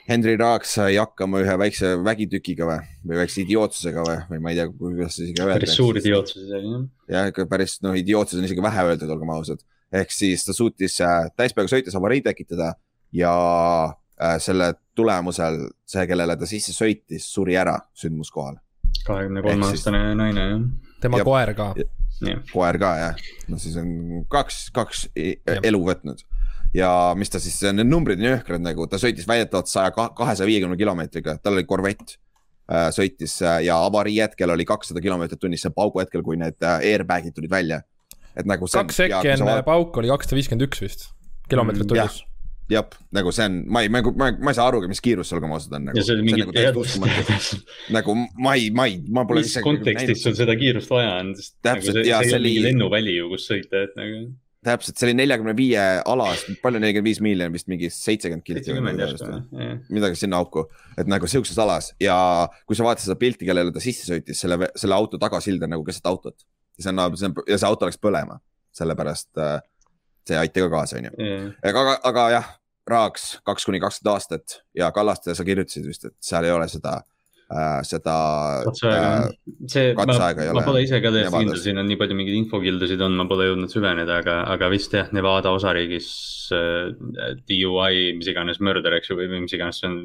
Henry 0.07 0.37
Raaks 0.39 0.77
sai 0.77 0.95
hakkama 0.95 1.41
ühe 1.43 1.53
väikse 1.59 1.89
vägitükiga 1.99 2.67
või, 2.69 2.83
või 3.09 3.17
väikse 3.25 3.41
idiootsusega 3.43 4.05
või, 4.07 4.19
või 4.29 4.43
ma 4.45 4.53
ei 4.53 4.61
tea, 4.61 4.67
kuidas 4.71 5.17
seda 5.17 5.25
isegi 5.27 5.43
öelda. 5.43 5.57
päris 5.57 5.75
suur 5.75 5.99
idiootsus 5.99 6.45
isegi 6.45 6.71
jah. 6.71 6.85
jah, 7.11 7.31
ikka 7.33 7.47
päris 7.51 7.75
noh, 7.83 7.97
idiootsus 7.99 8.39
on 8.39 8.47
isegi 8.47 8.63
vähe 8.63 8.85
öeldud, 8.87 9.11
olgem 9.11 9.33
ausad. 9.35 9.65
ehk 9.91 10.15
siis 10.15 10.47
ta 10.47 10.55
suutis 10.55 10.95
äh, 11.03 11.27
täispäevaga 11.35 11.73
sõites 11.75 11.99
avarii 11.99 12.23
tekitada 12.23 12.71
ja 13.11 13.33
äh, 14.15 14.37
selle 14.43 14.77
tulemusel 14.97 15.61
see, 15.87 16.05
kellele 16.09 16.37
ta 16.39 16.49
sisse 16.49 16.73
sõitis, 16.75 17.27
suri 17.33 17.57
ära 17.59 17.77
sündmuskohal. 17.97 18.57
kahekümne 19.07 19.43
kolme 19.45 19.69
aastane 19.69 20.01
naine, 20.17 20.47
jah. 20.51 20.65
tema 21.03 21.21
ja, 21.21 21.27
koer 21.27 21.53
ka. 21.57 21.71
koer 22.51 22.79
ka 22.81 22.93
jah, 23.01 23.27
no 23.51 23.59
siis 23.61 23.77
on 23.79 24.25
kaks, 24.31 24.67
kaks 24.75 25.07
e-, 25.15 25.37
ja. 25.45 25.61
elu 25.69 25.83
võtnud 25.91 26.25
ja 26.75 26.91
mis 27.17 27.31
ta 27.31 27.41
siis, 27.41 27.59
need 27.71 27.87
numbrid 27.87 28.21
on 28.21 28.31
jõhkrad 28.31 28.63
nagu, 28.63 28.87
ta 28.89 28.99
sõitis 29.01 29.27
väidetavalt 29.29 29.69
saja 29.71 29.93
kahesaja 29.93 30.47
viiekümne 30.49 30.77
kilomeetriga, 30.79 31.37
tal 31.41 31.57
oli 31.57 31.67
korvett 31.69 32.17
äh,. 32.71 32.89
sõitis 32.95 33.37
äh, 33.45 33.61
ja 33.67 33.79
avarii 33.85 34.19
hetkel 34.21 34.51
oli 34.53 34.65
kakssada 34.67 35.03
kilomeetrit 35.03 35.41
tunnis, 35.43 35.63
see 35.65 35.73
paugu 35.75 36.03
hetkel, 36.03 36.25
kui 36.25 36.39
need 36.39 36.57
äh, 36.63 36.81
airbag'id 36.93 37.37
tulid 37.37 37.53
välja. 37.53 37.83
et 38.35 38.45
nagu. 38.45 38.67
kaks 38.69 39.03
sekki 39.03 39.35
enne 39.35 39.61
pauku 39.65 40.03
oli 40.03 40.11
kakssada 40.11 40.39
viiskümmend 40.39 40.67
üks 40.67 40.83
vist, 40.83 41.07
kilomeetrit 41.49 41.87
tunnis 41.89 42.21
mm, 42.23 42.36
jah, 42.71 42.87
nagu 43.15 43.31
see 43.35 43.45
on, 43.47 43.59
ma 43.71 43.83
ei, 43.83 43.91
ma, 43.91 44.01
ma, 44.03 44.31
ma 44.35 44.51
ei 44.51 44.57
saa 44.57 44.67
arugi, 44.69 44.89
mis 44.91 45.01
kiirus 45.03 45.29
seal, 45.31 45.39
kui 45.43 45.49
ma 45.49 45.57
ausalt 45.59 45.75
olen 45.75 45.87
nagu. 45.89 45.99
ja 45.99 46.07
see 46.07 46.17
on 46.17 46.25
mingi 46.27 46.47
teadus. 46.55 46.97
nagu 47.95 48.15
ma 48.43 48.57
ei, 48.59 48.67
ma 48.75 48.87
ei, 48.89 48.97
ma 49.13 49.23
pole. 49.29 49.45
mis 49.45 49.55
kontekstis 49.63 50.25
sul 50.25 50.35
seda 50.37 50.57
kiirust 50.59 50.91
vaja 50.91 51.15
on, 51.21 51.31
sest 51.37 51.55
täpselt, 51.63 52.01
nagu 52.01 52.09
see, 52.09 52.33
see 52.33 52.43
mingi 52.43 52.65
lennuväli 52.65 53.15
ju, 53.15 53.29
kus 53.31 53.47
sõita, 53.51 53.85
et 53.87 53.95
nagu. 53.99 54.19
täpselt, 54.67 54.99
see 54.99 55.07
oli 55.07 55.15
neljakümne 55.21 55.55
viie 55.57 55.85
alas, 56.03 56.43
palju 56.63 56.81
nelikümmend 56.83 57.07
viis 57.07 57.23
miljonit 57.23 57.55
vist 57.55 57.71
mingi 57.71 57.91
seitsekümmend 57.93 58.43
kilti. 58.47 58.75
midagi 59.87 60.19
sinna 60.19 60.43
auku, 60.43 60.67
et 60.99 61.07
nagu 61.07 61.29
sihukeses 61.29 61.61
alas 61.63 61.93
ja 62.03 62.17
kui 62.67 62.75
sa 62.75 62.87
vaatad 62.87 63.05
seda 63.05 63.19
pilti, 63.21 63.47
kellele 63.47 63.71
ta 63.75 63.83
sisse 63.83 64.11
sõitis, 64.11 64.43
selle, 64.43 64.73
selle 64.75 64.97
auto 64.97 65.21
tagasild 65.21 65.63
on 65.63 65.75
nagu 65.77 65.87
keset 65.87 66.11
autot. 66.11 66.43
ja 66.75 66.89
see 66.89 66.93
on, 66.93 67.15
see 67.15 67.31
on 67.31 67.41
ja 67.47 67.61
see 67.61 67.71
auto 67.71 67.87
läks 67.87 68.03
põlema, 68.03 68.41
sellepärast 68.75 69.39
äh, 69.39 69.57
see 70.27 70.39
aita 70.39 70.65
ka 70.65 70.71
kaasa, 70.73 71.01
on 71.01 71.09
ju. 71.09 71.33
aga, 71.71 71.99
aga 72.11 72.29
jah 72.37 72.55
Raaks 72.87 73.37
kaks 73.43 73.67
kuni 73.67 73.81
kakskümmend 73.83 74.15
aastat 74.15 74.61
ja 74.77 74.89
Kallaste, 74.95 75.35
sa 75.35 75.45
kirjutasid 75.47 75.87
vist, 75.87 76.07
et 76.07 76.15
seal 76.23 76.47
ei 76.47 76.53
ole 76.55 76.69
seda 76.71 76.93
äh,, 77.51 77.81
seda 77.87 78.15
katseaega 78.63 79.09
äh, 79.25 79.33
see, 79.67 79.89
ma, 79.97 80.05
ma 80.07 80.29
ole. 80.53 80.63
pole 80.69 80.83
ise 80.85 81.01
ka 81.03 81.11
täiesti 81.11 81.41
kindel, 81.41 81.59
siin 81.63 81.81
on 81.81 81.89
nii 81.89 81.99
palju 81.99 82.17
mingeid 82.19 82.39
infokildusid 82.39 83.03
on, 83.03 83.17
ma 83.19 83.27
pole 83.27 83.49
jõudnud 83.49 83.73
süveneda, 83.73 84.21
aga, 84.23 84.37
aga 84.55 84.71
vist 84.71 84.95
jah, 84.95 85.11
Nevada 85.15 85.51
osariigis 85.57 86.09
äh, 86.55 86.93
DUI, 87.49 88.13
mis 88.21 88.31
iganes 88.31 88.63
murder, 88.63 88.95
eks 88.99 89.11
ju, 89.11 89.19
või 89.19 89.43
mis 89.43 89.55
iganes 89.57 89.83
see 89.83 89.91
on. 89.91 90.01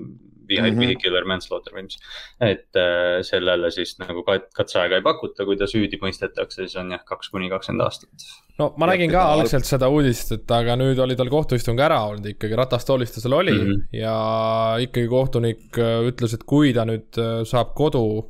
Mhm. 0.48 0.78
Vehicular 0.80 1.24
manslaughter 1.24 1.72
või 1.76 1.84
mis, 1.86 1.98
et 2.40 2.76
äh, 2.76 3.20
sellele 3.22 3.70
siis 3.70 3.94
nagu 3.98 4.22
kat- 4.26 4.50
katseaega 4.54 4.96
ei 4.98 5.02
pakuta, 5.02 5.44
kui 5.44 5.56
ta 5.56 5.64
süüdi 5.70 5.98
mõistetakse, 6.02 6.64
siis 6.66 6.76
on 6.76 6.90
jah, 6.90 7.02
kaks 7.04 7.28
kuni 7.30 7.48
kakskümmend 7.50 7.82
aastat. 7.86 8.10
no 8.58 8.72
ma 8.76 8.86
Ja 8.86 8.92
nägin 8.92 9.10
ka 9.10 9.22
algselt 9.32 9.64
seda 9.64 9.88
uudist, 9.88 10.32
et 10.32 10.50
aga 10.50 10.76
nüüd 10.76 10.98
oli 10.98 11.16
tal 11.16 11.28
kohtuistung 11.32 11.78
ära 11.80 12.00
olnud 12.10 12.26
ikkagi, 12.34 12.56
ratastoolis 12.56 13.12
ta 13.14 13.20
seal 13.20 13.32
oli 13.38 13.52
mm 13.52 13.62
Mhm. 13.62 13.70
-hmm. 13.72 14.00
ja 14.00 14.76
ikkagi 14.82 15.08
kohtunik 15.08 15.78
äh, 15.78 16.02
ütles, 16.10 16.34
et 16.34 16.44
kui 16.44 16.72
ta 16.72 16.84
nüüd 16.84 17.16
äh, 17.18 17.44
saab 17.44 17.74
kodu, 17.74 18.28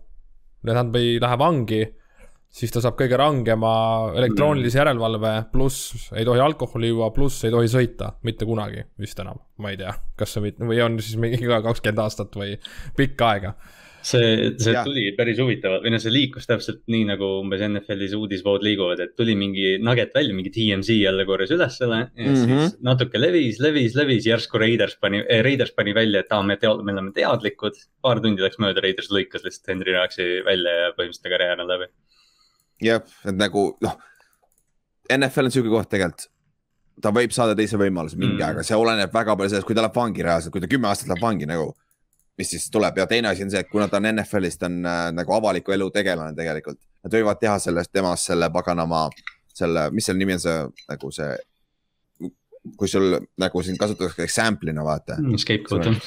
tähendab 0.65 0.97
ei 0.97 1.19
lähe 1.21 1.39
vangi, 1.39 1.83
siis 2.53 2.73
ta 2.75 2.83
saab 2.85 2.99
kõige 3.01 3.17
rangema 3.17 3.75
elektroonilise 4.21 4.83
järelevalve, 4.83 5.35
pluss 5.53 6.11
ei 6.13 6.27
tohi 6.29 6.43
alkoholi 6.45 6.91
juua, 6.93 7.09
pluss 7.17 7.47
ei 7.49 7.55
tohi 7.55 7.71
sõita, 7.73 8.13
mitte 8.29 8.49
kunagi 8.49 8.85
vist 9.01 9.21
enam, 9.25 9.41
ma 9.63 9.73
ei 9.73 9.79
tea, 9.81 9.95
kas 10.21 10.37
see 10.37 10.53
või 10.61 10.83
on 10.85 10.99
siis 11.01 11.17
mingi 11.21 11.47
ka 11.49 11.63
kakskümmend 11.65 12.03
aastat 12.05 12.37
või 12.37 12.59
pikka 12.99 13.31
aega. 13.35 13.55
see, 14.03 14.51
see 14.59 14.73
Jah. 14.75 14.83
tuli 14.83 15.13
päris 15.15 15.39
huvitavalt 15.39 15.85
või 15.85 15.93
noh, 15.95 16.01
see 16.03 16.11
liikus 16.11 16.49
täpselt 16.51 16.81
nii 16.91 17.05
nagu 17.07 17.27
umbes 17.39 17.61
NFL-is 17.63 18.17
uudisvood 18.19 18.65
liiguvad, 18.67 18.99
et 19.01 19.13
tuli 19.17 19.37
mingi 19.39 19.77
nugget 19.79 20.11
välja, 20.17 20.35
mingi 20.35 20.51
TMZ 20.51 20.97
jälle 20.99 21.25
korjas 21.25 21.55
ülesele 21.55 22.01
ja 22.03 22.09
mm 22.11 22.33
Mhm. 22.33 22.35
-hmm. 22.51 22.65
siis 22.67 22.77
natuke 22.83 23.21
levis, 23.21 23.61
levis, 23.63 23.95
levis, 23.95 24.27
järsku 24.27 24.59
Raiders 24.59 24.99
pani 25.01 25.23
eh,, 25.29 25.41
Raiders 25.47 25.71
pani 25.73 25.95
välja, 25.95 26.21
et 26.21 26.33
aa, 26.33 26.43
me 26.43 26.57
tead-, 26.57 26.83
me 26.83 26.93
oleme 26.93 27.13
teadlikud. 27.15 27.79
paar 28.03 28.21
tundi 28.21 28.43
läks 28.43 28.59
mööda, 28.59 28.83
Raiders 28.83 29.09
lõikas 29.15 29.45
lihtsalt 29.47 29.69
Henry 29.71 29.93
Raaksi 29.95 30.43
välja 30.45 30.71
ja 30.71 30.91
põhimõtteliselt 30.99 31.23
ta 31.23 31.29
karjäär 31.31 31.61
on 31.63 31.69
läbi. 31.69 31.87
jah, 32.83 33.03
et 33.29 33.37
nagu 33.39 33.65
noh, 33.85 33.97
NFL 35.13 35.49
on 35.51 35.55
siuke 35.55 35.71
koht 35.73 35.91
tegelikult. 35.93 36.29
ta 37.03 37.11
võib 37.11 37.33
saada 37.35 37.55
teise 37.59 37.79
võimaluse 37.81 38.19
mingi 38.19 38.37
Mm. 38.37 38.39
mm. 38.43 38.59
aeg, 38.61 38.67
see 38.69 38.77
oleneb 38.79 39.13
väga 39.15 39.35
palju 39.37 39.51
sellest, 39.51 39.67
kui 39.67 39.75
ta 39.75 39.83
läheb 39.83 39.97
vangi 39.97 40.23
reaalselt, 40.23 40.53
kui 40.53 40.61
ta 40.61 40.69
kümme 40.71 40.89
aastat 40.91 41.09
läheb 41.09 41.23
vangi 41.25 41.47
nagu. 41.49 41.73
mis 42.39 42.49
siis 42.49 42.65
tuleb 42.73 42.97
ja 42.97 43.05
teine 43.07 43.29
asi 43.29 43.43
on 43.45 43.51
see, 43.53 43.61
et 43.61 43.69
kuna 43.69 43.89
ta 43.93 43.99
on 44.01 44.07
NFL-is, 44.09 44.55
ta 44.59 44.67
on 44.67 44.79
äh, 44.89 45.11
nagu 45.13 45.35
avaliku 45.37 45.73
elu 45.75 45.91
tegelane 45.93 46.33
tegelikult. 46.35 46.79
Nad 47.05 47.13
võivad 47.13 47.39
teha 47.41 47.59
sellest 47.61 47.93
temast 47.93 48.25
selle 48.31 48.49
paganama, 48.51 49.03
selle, 49.53 49.91
mis 49.93 50.07
selle 50.09 50.19
nimi 50.19 50.33
on 50.39 50.41
see 50.41 50.55
nagu 50.89 51.11
see. 51.13 51.37
kui 52.79 52.89
sul 52.89 53.19
nagu 53.43 53.63
siin 53.63 53.77
kasutatakse 53.77 54.23
example'ina 54.23 54.85
vaata 54.87 55.17
Scapegoat 55.37 55.83
Sorry. 55.85 55.89
on. 55.97 56.01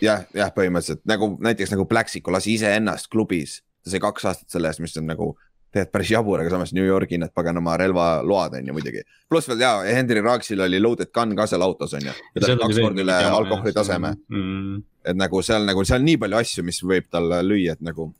jah, 0.00 0.22
jah, 0.34 0.50
põhimõtteliselt 0.56 1.02
nagu 1.10 1.34
näiteks 1.44 1.70
nagu 1.74 1.84
Plaxico 1.86 2.32
lasi 2.32 2.54
iseennast 2.56 3.10
klubis, 3.12 3.58
ta 3.84 3.90
sai 3.92 4.00
kaks 4.00 4.24
aastat 4.24 4.50
selle 4.50 4.70
eest, 4.72 4.80
mis 4.80 4.96
on 4.96 5.06
nagu 5.06 5.34
tegelikult 5.68 5.92
päris 5.92 6.10
jabur, 6.10 6.40
aga 6.40 6.50
samas 6.50 6.72
New 6.72 6.84
Yorgi 6.86 7.18
need 7.20 7.32
paganama 7.36 7.76
relvaload 7.80 8.54
on 8.58 8.66
ju 8.70 8.76
muidugi. 8.76 9.02
pluss 9.28 9.48
veel 9.50 9.60
ja, 9.60 9.72
Henry 9.84 10.22
Raaksil 10.24 10.60
oli 10.64 10.80
loaded 10.80 11.10
gun 11.14 11.34
ka 11.36 11.46
seal 11.46 11.62
autos 11.62 11.92
on 11.94 12.06
ju. 12.08 12.14
ja 12.34 12.40
ta 12.40 12.52
oli 12.52 12.60
kaks 12.62 12.80
korda 12.80 13.04
üle 13.04 13.16
alkoholi 13.28 13.72
taseme, 13.76 14.14
mm.. 14.28 14.78
et 15.04 15.16
nagu 15.18 15.42
seal 15.44 15.66
nagu 15.68 15.84
seal 15.84 16.00
on 16.00 16.08
nii 16.08 16.20
palju 16.24 16.40
asju, 16.40 16.64
mis 16.64 16.80
võib 16.84 17.10
talle 17.12 17.42
lüüa, 17.44 17.76
et 17.76 17.84
nagu 17.84 18.12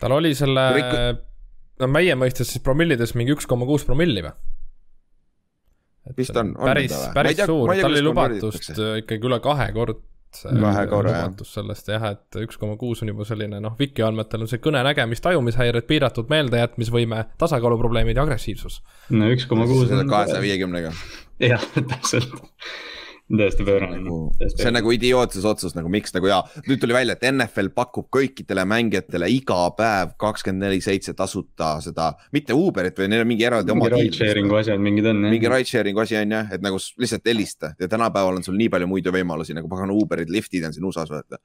tal 0.00 0.16
oli 0.16 0.32
selle 0.34 0.64
Riku-, 0.78 1.18
no 1.84 1.90
meie 1.92 2.16
mõistes 2.16 2.54
siis 2.54 2.64
promillides 2.64 3.12
mingi 3.18 3.36
üks 3.36 3.48
koma 3.50 3.68
kuus 3.68 3.84
promilli 3.88 4.24
või? 4.24 4.32
Vist 6.16 6.36
on- 6.36 6.54
on 6.56 6.64
päris 6.72 6.94
päris 7.14 7.36
tea- 7.36 7.46
suur 7.46 7.74
tal 7.76 7.92
oli 7.92 8.02
lubatust 8.02 8.72
äh, 8.72 8.96
ikkagi 9.04 9.28
üle 9.28 9.38
kahe 9.44 9.68
kord. 9.76 10.00
Lubatus 11.26 11.54
sellest 11.56 11.88
jah, 11.90 12.04
et 12.14 12.38
üks 12.44 12.58
koma 12.60 12.76
kuus 12.80 13.02
on 13.02 13.10
juba 13.10 13.26
selline 13.28 13.58
noh, 13.62 13.74
Viki 13.78 14.04
andmetel 14.06 14.44
on 14.44 14.50
see 14.50 14.62
kõne, 14.62 14.82
nägemis, 14.86 15.22
tajumishäired, 15.24 15.86
piiratud 15.88 16.30
meeldejätmisvõime, 16.30 17.24
tasakaaluprobleemid 17.40 18.20
ja 18.20 18.26
agressiivsus. 18.26 18.80
no 19.10 19.30
üks 19.34 19.48
koma 19.50 19.66
kuus 19.70 19.90
on. 19.90 20.06
kahesaja 20.10 20.42
viiekümnega. 20.44 20.94
jah, 21.52 21.66
täpselt. 21.74 22.38
Täiesti 23.38 23.64
pöörane 23.66 23.98
nagu, 24.02 24.16
see 24.40 24.66
on 24.68 24.74
nagu 24.74 24.92
idiootses 24.94 25.44
otsus 25.46 25.74
nagu 25.76 25.90
miks 25.92 26.14
nagu 26.16 26.30
ja 26.30 26.40
nüüd 26.66 26.80
tuli 26.82 26.96
välja, 26.96 27.14
et 27.16 27.26
NFL 27.28 27.70
pakub 27.76 28.08
kõikidele 28.14 28.64
mängijatele 28.68 29.28
iga 29.30 29.58
päev 29.78 30.16
kakskümmend 30.20 30.66
neli 30.66 30.80
seitse 30.84 31.14
tasuta 31.18 31.72
seda, 31.84 32.10
mitte 32.34 32.56
Uberit 32.56 32.98
või 32.98 33.10
neil 33.12 33.24
on 33.24 33.30
mingi 33.30 33.46
eraldi 33.46 33.74
oma 33.74 33.86
mingi 33.86 34.08
ride 34.08 34.18
sharing'u 34.18 34.58
asjad 34.60 34.82
mingid 34.82 35.06
on 35.12 35.22
jah. 35.22 35.34
mingi 35.36 35.52
ride 35.52 35.70
sharing'u 35.70 36.04
asi 36.04 36.18
on 36.20 36.36
jah, 36.36 36.50
et 36.56 36.66
nagu 36.66 36.82
lihtsalt 37.04 37.30
helista 37.30 37.72
ja 37.78 37.88
tänapäeval 37.90 38.40
on 38.40 38.46
sul 38.46 38.58
nii 38.58 38.70
palju 38.74 38.90
muid 38.90 39.14
võimalusi 39.14 39.56
nagu 39.56 39.70
pagan 39.70 39.94
Uberid, 39.94 40.32
liftid 40.32 40.66
on 40.66 40.76
siin 40.76 40.90
USA-s 40.90 41.14
vaata. 41.14 41.40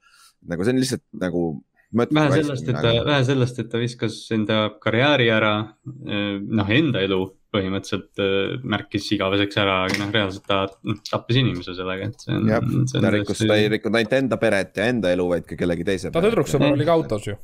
nagu 0.50 0.66
see 0.66 0.74
on 0.74 0.82
lihtsalt 0.82 1.06
nagu. 1.22 1.46
vähe 1.94 2.42
sellest, 2.42 2.68
et 2.68 2.82
ta, 2.82 2.92
vähe 3.06 3.24
sellest, 3.24 3.58
et 3.62 3.70
ta 3.70 3.78
viskas 3.80 4.20
enda 4.34 4.62
karjääri 4.82 5.30
ära, 5.30 5.56
noh, 5.86 6.70
enda 6.80 7.04
elu 7.06 7.22
põhimõtteliselt 7.54 8.22
äh, 8.22 8.54
märkis 8.66 9.08
igaveseks 9.16 9.58
ära, 9.62 9.76
aga 9.86 9.98
noh, 10.00 10.12
reaalselt 10.14 10.46
ta 10.48 10.62
noh, 10.66 11.00
tappis 11.06 11.40
inimese 11.40 11.74
sellega, 11.76 12.08
et 12.10 12.24
see 12.24 12.34
on. 12.36 12.48
jah, 12.50 12.70
ta 12.92 13.12
rikkus, 13.14 13.42
ta 13.46 13.58
ei 13.58 13.68
rikkunud 13.72 14.00
ainult 14.00 14.16
enda 14.18 14.38
peret 14.42 14.80
ja 14.80 14.88
enda 14.92 15.12
elu, 15.14 15.28
vaid 15.34 15.46
ka 15.48 15.58
kellegi 15.58 15.86
teise. 15.86 16.12
ta 16.14 16.22
tüdruksõber 16.24 16.74
oli 16.74 16.88
ka 16.88 16.96
autos 16.96 17.28
ju. 17.30 17.36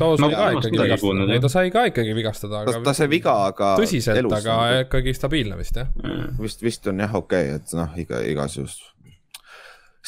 ta 0.00 0.10
sai 0.18 0.32
ka 0.32 0.50
ikkagi 0.56 0.82
vigastada, 0.82 1.30
ei 1.36 1.44
ta 1.44 1.52
sai 1.52 1.72
ka 1.74 1.86
ikkagi 1.92 2.18
vigastada, 2.18 2.64
ta, 2.64 2.74
ta 2.74 2.82
aga 2.82 2.96
sai 2.96 3.10
viga, 3.12 3.36
aga. 3.52 3.72
tõsiselt, 3.80 4.36
aga 4.40 4.58
ikkagi 4.82 5.16
stabiilne 5.16 5.60
vist 5.60 5.80
jah. 5.80 5.92
vist, 6.40 6.64
vist 6.64 6.88
on 6.90 7.04
jah 7.04 7.16
okei 7.20 7.52
okay,, 7.52 7.60
et 7.60 7.78
noh, 7.78 7.96
iga, 8.00 8.22
igasugust. 8.32 8.90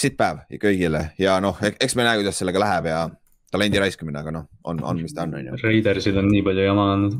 sitt 0.01 0.17
päev 0.21 0.47
kõigile 0.61 1.11
ja 1.21 1.39
noh, 1.45 1.61
eks 1.71 1.97
me 1.97 2.09
näe, 2.09 2.23
kuidas 2.23 2.41
sellega 2.41 2.63
läheb 2.63 2.93
ja 2.93 3.05
talendi 3.51 3.81
raiskamine, 3.83 4.21
aga 4.21 4.35
noh, 4.35 4.49
on, 4.65 4.83
on, 4.87 5.01
mis 5.03 5.15
ta 5.15 5.27
on, 5.27 5.35
on 5.39 5.51
ju. 5.51 5.61
Raidersil 5.65 6.19
on 6.21 6.29
nii 6.31 6.43
palju 6.47 6.67
jama 6.67 6.87
olnud. 6.95 7.17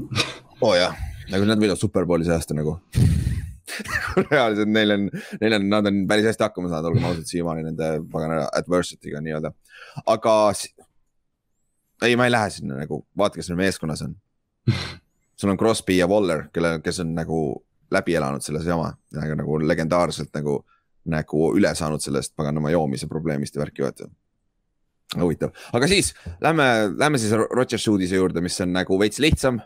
oo 0.61 0.71
oh, 0.71 0.77
jah, 0.79 0.95
nagu 1.31 1.47
nad 1.49 1.61
võidavad 1.61 1.81
superbowli 1.81 2.27
see 2.27 2.37
aasta 2.37 2.57
nagu. 2.57 2.79
reaalselt 4.31 4.71
neil 4.71 4.95
on, 4.95 5.07
neil 5.41 5.57
on, 5.57 5.67
nad 5.71 5.89
on 5.91 6.03
päris 6.11 6.27
hästi 6.31 6.47
hakkama 6.47 6.71
saanud, 6.73 6.91
olgem 6.91 7.07
ausad, 7.07 7.27
siiamaani 7.31 7.67
nende 7.69 7.91
pagana 8.13 8.43
adversity'ga 8.59 9.23
nii-öelda, 9.25 9.53
aga. 10.11 10.35
ei, 12.03 12.17
ma 12.19 12.27
ei 12.27 12.35
lähe 12.35 12.51
sinna 12.51 12.81
nagu, 12.81 13.03
vaata, 13.17 13.39
kes 13.39 13.51
neil 13.51 13.61
meeskonnas 13.63 14.03
on. 14.07 14.17
sul 15.41 15.53
on 15.53 15.59
Crosby 15.61 16.01
ja 16.01 16.09
Waller, 16.11 16.49
kelle, 16.55 16.79
kes 16.85 17.01
on 17.05 17.15
nagu 17.17 17.41
läbi 17.91 18.15
elanud 18.15 18.45
selles 18.45 18.67
jama 18.67 18.93
nagu, 19.17 19.39
nagu 19.41 19.59
legendaarselt 19.67 20.35
nagu, 20.37 20.61
nagu 21.11 21.47
üle 21.57 21.73
saanud 21.75 22.03
sellest 22.03 22.37
paganama 22.39 22.71
joomise 22.75 23.09
probleemist 23.11 23.57
ja 23.57 23.65
värki 23.65 23.87
vaata 23.87 24.11
huvitav, 25.19 25.51
aga 25.75 25.89
siis 25.91 26.13
lähme, 26.43 26.65
lähme 26.99 27.19
siis 27.19 27.33
Rodgers 27.35 27.89
uudise 27.91 28.19
juurde, 28.21 28.43
mis 28.45 28.61
on 28.63 28.75
nagu 28.77 28.99
veits 28.99 29.19
lihtsam. 29.23 29.59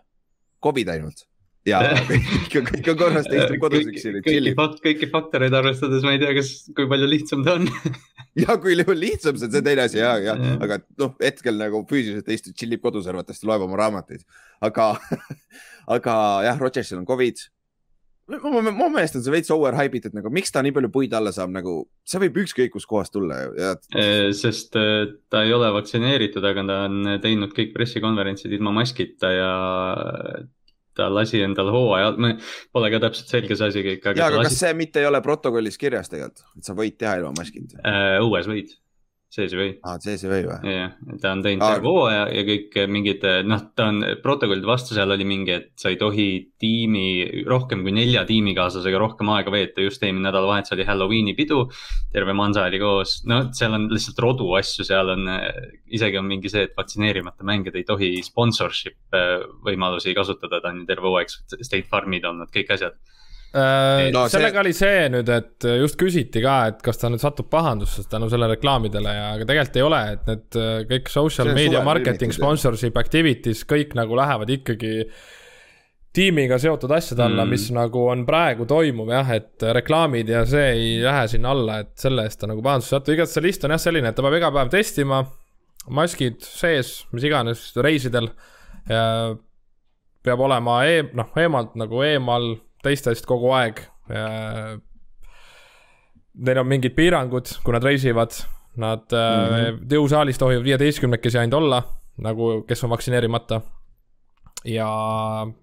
Covid 0.64 0.88
ainult 0.88 1.26
ja 1.68 1.80
kõik, 2.08 2.68
kõik 2.68 2.90
on 2.92 2.98
korras, 3.00 3.28
ta 3.28 3.38
istub 3.38 3.62
kodus 3.62 3.86
üksi, 3.88 4.12
kõiki 4.18 4.26
tšillib 4.28 4.58
fakt-, 4.58 4.82
kõiki 4.84 5.08
faktoreid 5.12 5.56
arvestades 5.56 6.04
ma 6.04 6.14
ei 6.16 6.20
tea, 6.22 6.34
kas, 6.36 6.52
kui 6.76 6.88
palju 6.90 7.08
lihtsam 7.08 7.44
ta 7.46 7.56
on. 7.58 7.70
ja 8.44 8.58
kui 8.60 8.76
li- 8.76 8.86
lihtsam 8.98 9.38
see 9.38 9.48
on, 9.48 9.54
see 9.54 9.62
on 9.62 9.66
teine 9.70 9.88
asi 9.88 10.00
ja, 10.00 10.14
ja 10.20 10.36
Jah. 10.36 10.54
aga 10.66 10.80
noh, 11.00 11.16
hetkel 11.22 11.58
nagu 11.60 11.84
füüsiliselt 11.90 12.28
ta 12.28 12.36
istub, 12.36 12.56
tšillib 12.58 12.84
kodus 12.84 13.08
arvatavasti, 13.10 13.48
loeb 13.48 13.64
oma 13.66 13.80
raamatuid, 13.80 14.24
aga, 14.64 14.92
aga 15.96 16.16
jah, 16.50 16.60
Rodgersil 16.60 17.00
on 17.00 17.08
Covid. 17.08 17.46
mu 18.40 18.88
meelest 18.88 19.18
on 19.18 19.24
see 19.24 19.32
veits 19.32 19.52
overhype 19.52 19.98
itud 19.98 20.14
nagu, 20.16 20.30
miks 20.32 20.52
ta 20.52 20.62
nii 20.64 20.72
palju 20.72 20.88
puid 20.92 21.12
alla 21.16 21.32
saab 21.32 21.52
nagu, 21.52 21.74
see 22.08 22.20
võib 22.22 22.38
ükskõik 22.44 22.72
kuskohast 22.72 23.12
tulla 23.12 23.40
ju 23.42 23.50
ja 23.60 23.72
sest 24.32 24.76
äh, 24.80 25.10
ta 25.28 25.42
ei 25.44 25.52
ole 25.52 25.68
vaktsineeritud, 25.76 26.44
aga 26.44 26.64
ta 26.68 26.78
on 26.88 27.18
teinud 27.24 27.52
kõik 27.56 27.74
pressikonverentsid 27.76 28.52
ilma 28.56 28.72
maskita 28.80 29.32
ja 29.32 29.50
ta 30.96 31.08
lasi 31.12 31.42
endal 31.44 31.70
hooaja, 31.74 32.14
pole 32.74 32.90
ka 32.94 33.02
täpselt 33.06 33.32
selge 33.32 33.58
see 33.58 33.70
asi 33.72 33.84
kõik, 33.88 34.08
ja 34.14 34.28
aga 34.28 34.38
ta 34.38 34.46
kas 34.46 34.52
lasi 34.52 34.62
see 34.62 34.78
mitte 34.78 35.02
ei 35.02 35.10
ole 35.10 35.20
protokollis 35.24 35.78
kirjas 35.80 36.12
tegelikult, 36.12 36.46
et 36.58 36.70
sa 36.70 36.76
võid 36.78 36.98
teha 37.00 37.18
ilma 37.20 37.34
maskita? 37.38 37.80
äh, 37.82 38.16
õues 38.22 38.50
võid, 38.50 38.74
või. 39.56 39.70
aa, 39.82 39.98
see 40.02 40.18
see 40.20 40.30
või 40.30 40.42
jah, 40.68 40.94
ta 41.22 41.32
on 41.34 41.42
teinud 41.44 41.64
terve 41.64 41.90
hooaja 41.90 42.24
ja 42.30 42.44
kõik 42.48 42.76
mingid, 42.92 43.26
noh, 43.48 43.64
ta 43.76 43.88
on 43.90 44.02
protokollide 44.22 44.68
vastu 44.68 44.96
seal 44.96 45.10
oli 45.14 45.26
mingi, 45.28 45.54
et 45.56 45.72
sa 45.80 45.90
ei 45.92 45.98
tohi 46.00 46.28
tiimi, 46.60 47.44
rohkem 47.48 47.82
kui 47.84 47.94
nelja 47.96 48.24
tiimikaaslasega 48.28 49.00
rohkem 49.00 49.32
aega 49.34 49.52
veeta, 49.54 49.84
just 49.84 50.02
eelmine 50.04 50.28
nädalavahetus 50.28 50.76
oli 50.76 50.86
Halloweeni 50.88 51.34
pidu. 51.38 51.64
terve 52.14 52.32
mansa 52.36 52.64
oli 52.68 52.78
koos, 52.82 53.16
no 53.26 53.40
seal 53.56 53.74
on 53.76 53.88
lihtsalt 53.92 54.20
rodu 54.22 54.52
asju, 54.60 54.86
seal 54.86 55.10
on 55.16 55.28
isegi 55.94 56.20
on 56.20 56.28
mingi 56.30 56.52
see, 56.52 56.68
et 56.68 56.76
vaktsineerimata 56.78 57.46
mängijad 57.46 57.76
ei 57.78 57.86
tohi 57.88 58.12
sponsorship 58.24 59.18
võimalusi 59.66 60.14
kasutada, 60.16 60.60
ta 60.62 60.72
on 60.72 60.82
ju 60.82 60.88
terve 60.88 61.10
hooaeg 61.10 61.32
State 61.60 61.88
Farmid 61.90 62.26
olnud, 62.28 62.52
kõik 62.54 62.72
asjad. 62.76 62.98
Äh, 63.54 64.10
No 64.10 64.18
no, 64.18 64.22
see- 64.26 64.34
sellega 64.40 64.58
oli 64.64 64.72
see 64.74 65.04
nüüd, 65.14 65.28
et 65.30 65.66
just 65.78 65.94
küsiti 66.00 66.40
ka, 66.42 66.54
et 66.72 66.80
kas 66.82 66.98
ta 66.98 67.06
nüüd 67.12 67.22
satub 67.22 67.46
pahandusse 67.52 68.02
tänu 68.10 68.26
sellele 68.32 68.56
reklaamidele 68.56 69.12
ja, 69.14 69.28
aga 69.36 69.46
tegelikult 69.46 69.76
ei 69.78 69.84
ole, 69.86 70.00
et 70.16 70.26
need 70.26 70.58
äh, 70.58 70.72
kõik 70.90 71.12
social 71.12 71.52
media 71.54 71.84
marketing, 71.86 72.34
sponsorship 72.34 72.98
activities 72.98 73.62
kõik 73.70 73.94
nagu 73.94 74.18
lähevad 74.18 74.50
ikkagi 74.56 75.04
tiimiga 76.14 76.58
seotud 76.62 76.90
asjade 76.94 77.22
alla 77.24 77.44
Mm. 77.44 77.50
mis 77.54 77.68
nagu 77.74 78.04
on 78.10 78.20
praegu 78.26 78.66
toimuv 78.70 79.08
jah, 79.14 79.30
et 79.34 79.62
reklaamid 79.78 80.28
ja 80.30 80.44
see 80.46 80.66
ei 80.74 80.90
lähe 81.02 81.24
sinna 81.30 81.50
alla, 81.54 81.78
et 81.82 81.94
selle 81.98 82.22
eest 82.26 82.38
ta 82.42 82.46
nagu 82.50 82.62
pahandus 82.62 82.90
satub, 82.90 83.14
igatahes 83.14 83.34
see 83.38 83.42
list 83.46 83.64
on 83.66 83.74
jah 83.74 83.82
selline, 83.82 84.10
et 84.10 84.14
ta 84.18 84.22
peab 84.22 84.36
iga 84.38 84.50
päev 84.54 84.70
testima, 84.74 85.22
maskid 85.90 86.38
sees, 86.42 87.04
mis 87.12 87.26
iganes 87.26 87.64
reisidel. 87.82 88.30
peab 90.24 90.40
olema 90.40 90.78
e 90.88 91.02
noh, 91.14 91.30
eemalt 91.36 91.74
nagu 91.78 92.02
eemal 92.06 92.54
teistest 92.84 93.26
kogu 93.28 93.52
aeg. 93.56 93.80
Neil 96.34 96.60
on 96.60 96.66
mingid 96.68 96.96
piirangud, 96.96 97.50
kui 97.64 97.74
nad 97.74 97.84
reisivad, 97.86 98.34
nad 98.76 99.04
mm 99.10 99.52
-hmm. 99.54 99.84
jõusaalis 99.94 100.38
tohivad 100.38 100.64
viieteistkümnekesi 100.64 101.38
ainult 101.38 101.62
olla, 101.62 101.82
nagu 102.18 102.64
kes 102.68 102.84
on 102.84 102.90
vaktsineerimata. 102.90 103.60
ja 104.64 104.88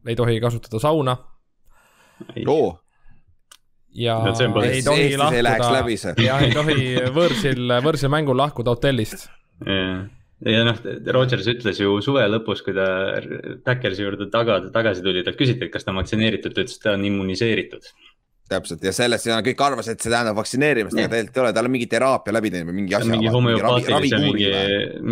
ei 0.07 0.15
tohi 0.15 0.39
kasutada 0.41 0.79
sauna 0.79 1.17
oo, 2.47 2.79
ja 3.93 4.23
ei 4.71 4.83
tohi 4.83 5.17
lahkuda 5.17 6.23
ja 6.23 6.39
ei 6.39 6.51
tohi 6.53 6.95
võõrsil, 7.15 7.73
võõrsil 7.83 8.11
mängul 8.13 8.37
lahkuda 8.37 8.75
hotellist. 8.75 9.27
ja, 9.65 10.09
ja 10.45 10.63
noh, 10.65 10.79
Rodgers 11.13 11.49
ütles 11.51 11.81
ju 11.81 11.97
suve 12.03 12.23
lõpus, 12.29 12.63
kui 12.65 12.73
ta 12.77 12.87
Backersi 13.65 14.05
juurde 14.05 14.29
taga, 14.33 14.59
tagasi 14.73 15.03
tuli, 15.05 15.25
talt 15.25 15.39
küsiti, 15.39 15.67
et 15.67 15.73
kas 15.73 15.85
ta 15.85 15.93
on 15.93 16.01
vaktsineeritud, 16.01 16.55
ta 16.55 16.65
ütles, 16.65 16.79
et 16.79 16.87
ta 16.87 16.95
on 16.97 17.05
immuniseeritud. 17.09 17.91
täpselt 18.51 18.81
ja 18.83 18.91
sellest 18.91 19.29
ja 19.29 19.37
kõik 19.45 19.61
arvasid, 19.63 19.95
et 19.95 20.03
see 20.03 20.11
tähendab 20.11 20.35
vaktsineerimist, 20.35 20.97
aga 20.97 21.11
tegelikult 21.13 21.37
ei 21.37 21.43
ole, 21.45 21.53
tal 21.55 21.69
on 21.69 21.75
mingi 21.75 21.87
teraapia 21.91 22.33
läbi 22.35 22.51
teinud 22.51 22.71
või 22.71 22.79
mingi 22.81 22.97
asja. 22.97 23.11
mingi 23.11 23.31
homöopaatilise, 23.31 24.23
mingi, 24.25 24.49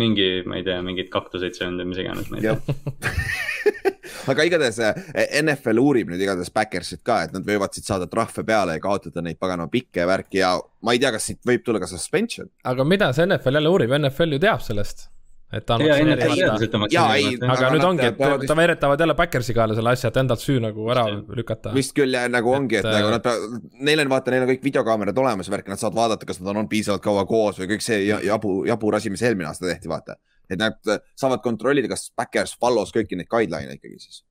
mingi, 0.02 0.32
ma 0.44 0.58
ei 0.58 0.66
tea, 0.66 0.82
mingeid 0.84 1.08
kaktuseid 1.14 1.56
söönud 1.56 1.84
või 1.84 1.94
mis 1.94 2.02
iganes, 2.04 2.28
ma 2.28 2.40
ei 2.40 2.50
tea 2.50 2.58
aga 4.30 4.44
igatahes 4.46 4.80
eh, 4.84 5.38
NFL 5.42 5.80
uurib 5.82 6.10
nüüd 6.12 6.22
igatahes 6.22 6.52
Backersit 6.54 7.02
ka, 7.06 7.22
et 7.26 7.34
nad 7.34 7.46
võivad 7.46 7.74
siit 7.76 7.88
saada 7.88 8.08
trahve 8.10 8.44
peale 8.46 8.76
ja 8.76 8.82
kaotada 8.82 9.24
neid 9.24 9.40
paganama 9.40 9.70
pikke 9.72 10.02
ja 10.02 10.08
värki 10.10 10.42
ja 10.42 10.52
ma 10.84 10.94
ei 10.94 11.00
tea, 11.02 11.12
kas 11.14 11.30
siit 11.30 11.40
võib 11.46 11.64
tulla 11.64 11.80
ka 11.82 11.88
suspension. 11.90 12.50
aga 12.64 12.84
mida 12.84 13.10
see 13.16 13.26
NFL 13.28 13.60
jälle 13.60 13.72
uurib, 13.72 13.96
NFL 14.00 14.36
ju 14.36 14.42
teab 14.42 14.64
sellest, 14.64 15.08
et 15.52 15.64
ta 15.66 15.74
on 15.76 15.82
vaktsineerimata 15.82 16.78
on 16.78 17.50
aga 17.54 17.70
nüüd 17.74 17.86
ongi, 17.88 18.06
et 18.06 18.46
ta 18.46 18.56
veeretavad 18.58 19.00
jälle 19.02 19.16
Backersi 19.18 19.54
kaela 19.56 19.74
selle 19.74 19.94
asja, 19.96 20.10
et 20.12 20.18
endalt 20.22 20.42
süü 20.42 20.60
nagu 20.62 20.86
ära 20.94 21.04
lükata. 21.10 21.72
vist 21.74 21.94
küll 21.96 22.14
ja 22.14 22.26
nagu 22.30 22.52
ongi, 22.54 22.78
et 22.78 22.86
nagu 22.86 23.10
nad 23.10 23.24
peavad, 23.24 23.64
neil 23.88 24.04
on 24.04 24.12
vaata, 24.12 24.34
neil 24.34 24.46
on 24.46 24.52
kõik 24.52 24.62
videokaamerad 24.68 25.18
olemas 25.24 25.50
värk, 25.50 25.70
nad 25.72 25.80
saavad 25.82 25.98
vaadata, 25.98 26.28
kas 26.28 26.38
nad 26.40 26.52
on 26.52 26.62
olnud 26.62 26.70
piisavalt 26.70 27.02
kaua 27.02 27.24
koos 27.26 27.58
või 27.62 27.72
kõik 27.74 27.82
see 27.86 28.04
ja- 28.06 28.20
jabu, 28.30 28.60
jabur 28.68 28.98
asi, 29.00 29.10
mis 29.10 29.22
eelmine 29.26 29.50
aasta 29.50 29.66
tehti, 29.66 29.90
vaata. 29.90 30.16
et 30.50 30.58
nad 30.58 30.78
saavad 31.18 31.42
kontrollida, 31.42 31.88
kas 31.90 32.12
Backers 32.16 32.56
follows 32.60 32.94
kõiki 32.94 33.18
neid 33.18 33.30
guideline'e 33.30 33.78
ikkagi 33.78 33.98
siis. 33.98 34.22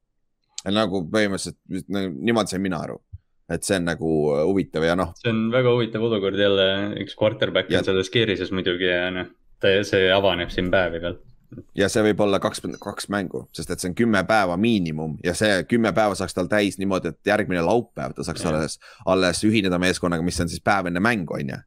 nagu 0.68 1.04
põhimõtteliselt 1.12 1.60
niimoodi 2.20 2.56
sain 2.56 2.62
mina 2.64 2.80
aru, 2.84 3.00
et 3.50 3.64
see 3.64 3.76
on 3.80 3.86
nagu 3.92 4.10
huvitav 4.52 4.84
ja 4.84 4.96
noh, 4.96 5.12
see 5.20 5.32
on 5.32 5.50
väga 5.52 5.76
huvitav 5.76 6.04
olukord 6.04 6.40
jälle, 6.40 6.70
üks 7.04 7.16
quarterback 7.20 7.72
Ja- 7.72 7.80
on 7.80 7.92
selles 7.92 8.10
keerises 8.10 8.52
muidugi 8.52 8.88
ja 8.88 9.12
noh, 9.12 9.32
see 9.62 10.12
avaneb 10.14 10.50
siin 10.54 10.70
päevi 10.72 11.00
peal. 11.04 11.18
ja 11.76 11.88
see 11.90 12.04
võib 12.06 12.20
olla 12.22 12.40
kaks, 12.40 12.62
kaks 12.80 13.10
mängu, 13.10 13.48
sest 13.56 13.72
et 13.74 13.80
see 13.82 13.90
on 13.90 13.96
kümme 13.98 14.22
päeva 14.30 14.58
miinimum 14.58 15.18
ja 15.26 15.34
see 15.34 15.64
kümme 15.70 15.92
päeva 15.98 16.16
saaks 16.16 16.34
tal 16.38 16.48
täis 16.52 16.78
niimoodi, 16.78 17.10
et 17.10 17.32
järgmine 17.32 17.62
laupäev 17.66 18.14
ta 18.14 18.24
saaks 18.24 18.44
Jah. 18.46 18.54
alles, 18.54 18.78
alles 19.06 19.44
ühineda 19.44 19.80
meeskonnaga, 19.82 20.24
mis 20.24 20.40
on 20.42 20.50
siis 20.50 20.62
päev 20.62 20.92
enne 20.92 21.02
mängu, 21.02 21.34
on 21.40 21.50
ju. 21.56 21.58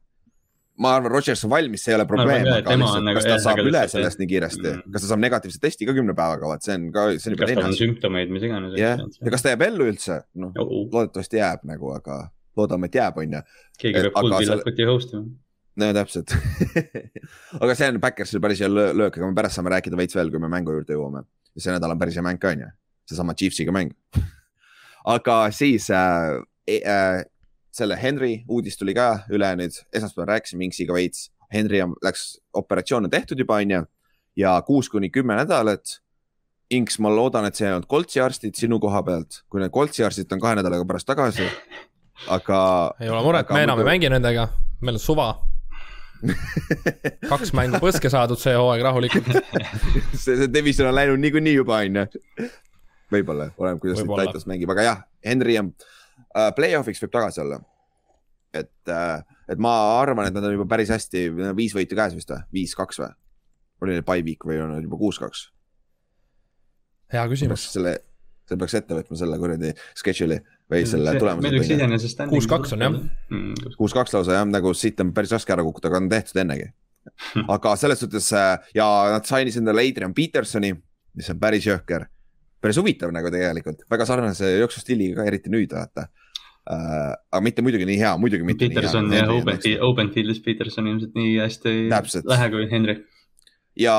ma 0.79 0.95
arvan, 0.95 1.11
Rodgers 1.11 1.43
on 1.45 1.51
valmis, 1.51 1.83
see 1.83 1.91
ei 1.93 1.95
ole 1.99 2.05
probleem, 2.09 2.47
aga 2.47 2.73
lihtsalt 2.77 2.97
on 2.97 3.05
nagu- 3.05 3.19
kas 3.19 3.27
ta 3.29 3.35
saab 3.43 3.59
aga 3.59 3.67
üle 3.69 3.83
sellest 3.91 4.19
nii 4.23 4.27
kiiresti 4.31 4.63
Mm., 4.71 4.91
kas 4.95 5.01
ta 5.03 5.07
saab 5.11 5.19
negatiivse 5.21 5.59
testi 5.61 5.85
ka 5.85 5.93
kümne 5.93 6.15
päevaga, 6.17 6.47
vaat 6.49 6.63
see 6.65 6.73
on 6.79 6.87
ka, 6.95 7.03
see 7.19 7.29
on 7.29 7.35
juba 7.35 7.43
kas 7.45 7.51
teine 7.51 7.63
on 7.65 7.69
asi. 7.75 7.83
sümptomeid, 7.83 8.31
mis 8.33 8.43
iganes. 8.47 8.73
jah, 8.79 9.03
ja 9.21 9.31
kas 9.35 9.43
ta 9.45 9.51
jääb 9.53 9.67
ellu 9.67 9.85
üldse, 9.91 10.23
noh, 10.33 10.55
loodetavasti 10.57 11.37
jääb 11.43 11.67
nagu, 11.69 11.91
aga 11.93 12.17
loodame, 12.57 12.89
et 12.89 12.95
jääb, 12.97 13.17
on 13.21 13.37
ju. 13.37 13.41
keegi 13.83 14.01
peab 14.07 14.17
full 14.17 14.39
selle- 14.41 14.87
host 14.89 15.13
ima. 15.13 15.25
No 15.79 15.89
täpselt 15.95 16.35
aga 17.63 17.75
see 17.75 17.89
on 17.93 17.99
Backersil 18.03 18.41
päris 18.43 18.61
hea 18.63 18.69
lö- 18.71 18.93
löök, 18.97 19.17
aga 19.17 19.29
me 19.29 19.37
pärast 19.37 19.59
saame 19.59 19.73
rääkida 19.73 19.99
veits 19.99 20.15
veel, 20.15 20.31
kui 20.33 20.41
me 20.41 20.51
mängu 20.51 20.75
juurde 20.75 20.97
jõuame. 20.97 21.25
see 21.57 21.73
nädal 21.73 21.93
on 21.95 22.01
päris 22.01 22.17
hea 22.19 22.25
mäng 22.25 22.41
ka, 22.41 22.53
on 22.53 22.65
ju, 22.65 22.71
seesama 23.09 23.35
Chiefsiga 23.37 23.75
mäng. 23.75 23.93
aga 25.15 25.37
siis 25.51 25.89
äh, 25.93 26.41
äh, 26.69 27.23
selle 27.73 27.97
Henry 28.01 28.43
uudis 28.47 28.77
tuli 28.77 28.93
ka 28.97 29.25
üle 29.33 29.49
nüüd, 29.57 29.75
esmaspäeval 29.93 30.35
rääkisime 30.35 30.67
Inksiga 30.67 30.95
veits. 30.95 31.29
Henry 31.53 31.81
on, 31.83 31.93
läks, 32.05 32.37
operatsioon 32.57 33.05
on 33.05 33.13
tehtud 33.13 33.39
juba, 33.39 33.59
on 33.61 33.73
ju, 33.73 33.81
ja 34.37 34.55
kuus 34.65 34.89
kuni 34.89 35.09
kümme 35.13 35.37
nädalat. 35.37 35.99
Inks, 36.73 36.97
ma 37.03 37.11
loodan, 37.13 37.45
et 37.45 37.57
see 37.57 37.67
ei 37.67 37.73
olnud 37.75 37.85
Koltsi 37.89 38.21
arstid 38.23 38.57
sinu 38.57 38.79
koha 38.81 39.03
pealt, 39.05 39.43
kui 39.51 39.61
need 39.61 39.73
Koltsi 39.73 40.05
arstid 40.05 40.31
on 40.33 40.41
kahe 40.41 40.57
nädalaga 40.57 40.85
pärast 40.89 41.09
tagasi. 41.09 41.45
aga 42.33 42.59
ei 43.03 43.09
ole 43.09 43.21
muret, 43.25 43.49
me 43.53 43.65
enam 43.67 43.81
ei 43.83 43.89
mängi 43.91 44.09
nendega, 44.09 44.47
meil 44.81 44.97
on 44.97 45.03
suva. 45.03 45.27
kaks 47.31 47.51
mängu 47.57 47.79
põske 47.83 48.11
saadud 48.11 48.39
see 48.39 48.53
hooaeg 48.57 48.83
rahulikult. 48.85 49.29
see, 50.23 50.37
see 50.37 50.49
division 50.51 50.89
on 50.89 50.97
läinud 50.97 51.21
niikuinii 51.23 51.55
juba, 51.57 51.81
on 51.83 52.01
ju. 52.01 52.49
võib-olla, 53.13 53.49
oleneb, 53.57 53.81
kuidas 53.83 53.99
nüüd 53.99 54.07
Võib-olla. 54.07 54.29
Titans 54.31 54.47
mängib, 54.49 54.71
aga 54.73 54.87
jah, 54.87 55.03
Henry 55.25 55.57
on 55.61 55.73
äh,, 55.73 56.49
play-off'iks 56.57 57.03
võib 57.03 57.13
tagasi 57.15 57.43
olla. 57.43 57.59
et 58.53 58.93
äh,, 58.93 59.19
et 59.51 59.59
ma 59.61 59.73
arvan, 59.99 60.29
et 60.29 60.35
nad 60.35 60.47
on 60.47 60.55
juba 60.55 60.67
päris 60.75 60.91
hästi, 60.93 61.27
viis 61.57 61.75
võitu 61.75 61.97
käes 61.99 62.15
vist 62.15 62.31
või, 62.31 62.45
viis-kaks 62.59 63.01
või? 63.03 63.11
oli 63.83 63.97
neil 63.97 64.05
by 64.07 64.23
week 64.23 64.45
või 64.47 64.61
on 64.63 64.71
nad 64.77 64.85
juba 64.85 64.99
kuus-kaks? 65.01 65.47
hea 67.13 67.25
küsimus. 67.29 67.67
selle, 67.75 67.97
see 68.49 68.59
peaks 68.59 68.77
ette 68.79 68.97
võtma 68.97 69.17
selle 69.19 69.39
kuradi 69.41 69.73
schedule'i 69.95 70.41
või 70.71 70.85
selle 70.89 71.11
meil 71.11 71.19
üks 71.19 71.23
tulemuse. 71.23 71.75
iseenesest. 71.75 72.23
Kuus-kaks 72.31 72.73
on, 72.75 72.85
jah. 72.85 72.97
jah. 73.31 73.75
kuus-kaks 73.79 74.15
lausa 74.15 74.39
jah, 74.39 74.47
nagu 74.49 74.73
siit 74.77 74.99
on 75.03 75.13
päris 75.15 75.33
raske 75.35 75.53
ära 75.55 75.65
kukkuda, 75.65 75.91
aga 75.91 76.01
on 76.01 76.09
tehtud 76.11 76.41
ennegi. 76.43 76.71
aga 77.55 77.75
selles 77.79 77.99
suhtes 78.03 78.29
äh, 78.37 78.73
ja 78.77 78.87
nad 79.11 79.27
sainis 79.27 79.59
endale 79.59 79.83
Adrian 79.83 80.15
Petersoni, 80.15 80.71
mis 81.19 81.29
on 81.33 81.39
päris 81.39 81.67
jõhker. 81.67 82.07
päris 82.63 82.79
huvitav 82.79 83.11
nagu 83.11 83.31
tegelikult, 83.31 83.83
väga 83.91 84.05
sarnase 84.07 84.53
jooksustiiliga 84.55 85.19
ka, 85.19 85.27
eriti 85.27 85.51
nüüd 85.51 85.73
vaata 85.75 86.07
uh,. 86.07 87.11
aga 87.31 87.41
mitte 87.43 87.65
muidugi 87.65 87.87
nii 87.89 87.99
hea, 87.99 88.13
muidugi 88.17 88.47
mitte 88.47 88.69
Peterson 88.69 89.09
nii 89.11 89.19
ja 89.19 89.25
hea. 89.27 89.39
Open 89.41 89.87
Open 89.89 90.11
Fieldis 90.15 90.39
Peterson 90.45 90.87
ilmselt 90.87 91.17
nii 91.19 91.35
hästi 91.41 91.73
ei 91.73 91.89
lähe 91.91 92.49
kui 92.55 92.69
Henry. 92.71 92.97
ja 93.79 93.95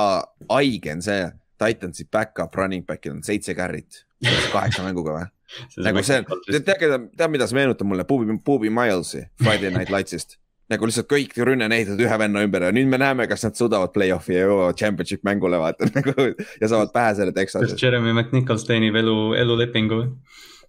haige 0.49 0.97
on 0.97 1.05
see, 1.05 1.29
Titansi 1.65 2.07
back-up 2.13 2.57
running 2.61 2.87
back'il 2.87 3.17
on 3.17 3.25
seitse 3.27 3.57
carry't, 3.57 4.05
kaheksa 4.53 4.85
mänguga 4.85 5.19
või? 5.19 5.29
nagu 5.87 6.03
see, 6.05 6.23
tead, 6.51 6.65
tead, 6.67 7.29
mida 7.31 7.47
see 7.49 7.59
meenutab 7.59 7.89
mulle, 7.89 8.07
Puubi, 8.09 8.39
Puubi 8.45 8.73
Milesi 8.73 9.25
Friday 9.43 9.71
Night 9.75 9.93
Lights'ist. 9.93 10.39
nagu 10.73 10.89
lihtsalt 10.89 11.09
kõik 11.11 11.35
rünne 11.45 11.67
on 11.69 11.75
ehitatud 11.77 12.01
ühe 12.07 12.17
venna 12.19 12.43
ümber 12.47 12.65
ja 12.65 12.73
nüüd 12.75 12.89
me 12.91 12.99
näeme, 13.01 13.27
kas 13.31 13.45
nad 13.45 13.59
suudavad 13.59 13.93
play-off'i 13.95 14.39
ja 14.39 14.47
jõuavad 14.47 14.79
championship 14.81 15.25
mängule 15.27 15.61
vaata 15.61 15.89
nagu 15.99 16.15
ja 16.33 16.71
saavad 16.71 16.95
pähe 16.95 17.13
selle 17.19 17.35
kas 17.37 17.53
Texase. 17.53 17.77
Jeremy 17.81 18.15
McNichols 18.15 18.65
teenib 18.69 18.97
elu, 18.99 19.19
elulepingu 19.43 20.01
või? 20.01 20.11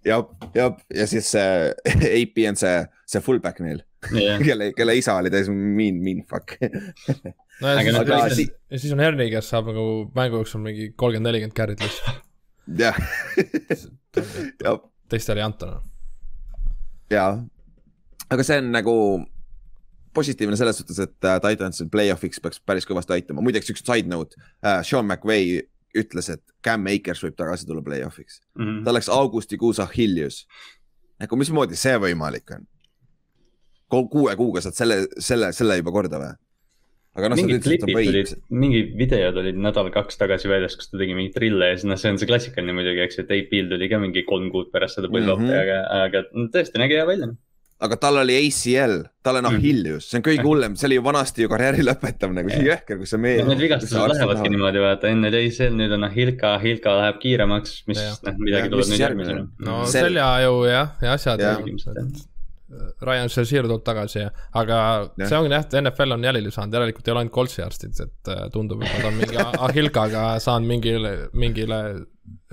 jah, 0.06 0.28
jah, 0.54 0.76
ja 0.94 1.08
siis 1.10 1.32
see 1.34 1.72
AP 2.12 2.44
on 2.50 2.60
see, 2.60 2.76
see 3.10 3.24
fullback 3.24 3.64
neil, 3.64 3.82
jah, 4.14 4.42
kelle, 4.48 4.72
kelle 4.78 4.96
isa 5.00 5.16
oli 5.22 5.32
täis 5.34 5.50
mean, 5.50 5.98
mean 6.04 6.22
fuck. 6.30 6.56
no 6.62 7.68
ja 7.72 7.78
Aga 7.82 7.84
siis, 7.90 8.00
aga 8.00 8.14
ja, 8.20 8.30
si- 8.30 8.36
siis, 8.46 8.82
siis 8.84 8.94
on 8.94 9.00
Herni, 9.04 9.30
kes 9.32 9.50
saab 9.54 9.70
nagu 9.72 9.86
mängu 10.16 10.42
jooksul 10.42 10.62
mingi 10.66 10.92
kolmkümmend, 10.96 11.30
nelikümmend 11.32 11.58
carry't 11.58 11.84
lihtsalt. 11.86 12.22
jah, 12.82 12.98
teistele 15.10 15.42
ei 15.42 15.46
anta 15.46 15.70
noh. 15.70 15.84
ja, 17.14 17.26
aga 18.32 18.46
see 18.48 18.58
on 18.62 18.72
nagu 18.74 18.96
positiivne 20.16 20.56
selles 20.58 20.78
suhtes, 20.80 21.00
et 21.04 21.28
äh, 21.28 21.38
Titansil 21.44 21.90
play-off'iks 21.92 22.40
peaks 22.44 22.62
päris 22.64 22.88
kõvasti 22.88 23.18
aitama, 23.18 23.44
muideks 23.44 23.70
üks 23.74 23.84
side 23.86 24.08
note 24.12 24.38
äh,, 24.64 24.80
Sean 24.88 25.06
McVay 25.10 25.60
ütles, 25.96 26.30
et 26.34 26.42
Cam 26.66 26.88
Akers 26.92 27.22
võib 27.24 27.36
tagasi 27.40 27.68
tulla 27.68 27.84
play-off'iks, 27.86 28.42
Mhm. 28.60 28.82
ta 28.88 28.94
läks 28.96 29.10
augustikuus 29.12 29.80
Achilles. 29.84 30.46
nagu 31.20 31.38
mismoodi 31.40 31.76
see 31.80 31.96
võimalik 32.02 32.52
on? 32.58 32.66
Kuue 33.90 34.36
kuuga 34.36 34.62
saad 34.66 34.74
selle, 34.78 35.06
selle, 35.20 35.52
selle 35.54 35.78
juba 35.82 35.92
korda 35.96 36.20
või? 36.22 36.34
aga 37.16 37.30
noh, 37.32 37.38
sa 37.40 37.46
ütlesid, 37.48 37.56
et 37.56 37.64
klipid 37.64 37.96
võib 37.96 38.10
tulid, 38.12 38.32
mingid 38.52 38.90
videod 39.00 39.38
olid 39.40 39.56
nädal-kaks 39.64 40.18
tagasi 40.20 40.50
väljas, 40.52 40.76
kus 40.76 40.90
ta 40.92 40.98
tegi 41.00 41.14
mingeid 41.16 41.38
trille 41.38 41.70
ja 41.72 41.78
siis 41.78 41.88
noh, 41.88 41.96
see 42.02 42.12
on 42.12 42.18
see 42.20 42.28
klassikaline 42.28 42.74
muidugi, 42.76 43.00
eks 43.06 43.16
ju, 43.22 43.24
et 43.24 43.32
AP-l 43.38 43.70
tuli 43.72 43.88
ka 43.94 44.00
mingi 44.04 44.26
kolm 44.28 44.50
kuud 44.52 44.68
pärast 44.74 45.00
seda 45.00 45.08
Mhm. 45.08 45.24
mm, 45.24 45.46
-hmm. 45.48 45.62
aga, 45.62 45.78
aga 46.04 46.24
tõesti 46.52 46.82
nägi 46.82 46.98
hea 47.00 47.06
välja. 47.08 47.30
aga 47.86 47.96
tal 48.04 48.18
oli 48.18 48.36
ACL, 48.36 48.98
tal 49.24 49.36
on 49.40 49.44
Mhm. 49.48 49.56
Achilles, 49.56 50.10
see 50.10 50.18
on 50.20 50.24
kõige 50.28 50.44
hullem, 50.44 50.76
see 50.76 50.88
oli 50.88 50.96
ju 51.00 51.02
vanasti 51.08 51.42
ju 51.44 51.50
karjääri 51.50 51.84
lõpetav 51.88 52.34
nagu, 52.36 52.50
see 52.50 52.60
on 52.60 52.66
jõhker, 52.74 52.98
kus 53.00 53.10
sa 53.10 53.18
mee-. 53.18 53.44
Need 53.48 53.60
vigastused 53.64 53.96
lähevadki 54.12 54.50
niimoodi, 54.50 54.80
vaata 54.84 55.08
enne 55.08 55.28
oli 55.32 55.46
ACL, 55.48 55.72
nüüd 55.76 55.92
on 55.96 56.04
Ahilka, 56.04 56.54
Ahilka 56.60 56.98
läheb 57.00 57.20
kiiremaks, 57.24 57.84
mis 57.88 57.98
noh, 58.24 58.34
midagi 58.44 58.70
tuleb 58.76 58.88
nüüd 58.92 59.00
järgmisena 59.08 59.40
on? 59.40 59.52
no 59.60 59.84
Sel- 59.86 60.10
seljajõu 60.12 60.64
jah, 60.68 60.96
ja 61.02 61.14
asjad 61.14 61.40
Jah. 61.40 61.60
ja,. 61.64 62.06
Ryan 63.06 63.30
Shazier 63.30 63.68
tuleb 63.68 63.84
tagasi 63.86 64.20
ja, 64.24 64.32
aga 64.58 64.78
Jah. 65.20 65.28
see 65.30 65.38
ongi 65.38 65.54
jah, 65.54 65.66
et 65.68 65.76
NFL 65.84 66.16
on 66.16 66.26
jälile 66.26 66.54
saanud, 66.54 66.74
järelikult 66.74 67.08
ei 67.08 67.14
ole 67.14 67.22
ainult 67.22 67.36
Coltsi 67.36 67.62
arstid, 67.62 68.00
et 68.02 68.32
äh, 68.34 68.44
tundub, 68.54 68.82
et 68.82 68.96
nad 68.98 69.10
on 69.12 69.20
mingi 69.20 69.38
Ahilkaga 69.68 70.26
saanud 70.42 70.72
mingile, 70.72 71.14
mingile 71.38 71.80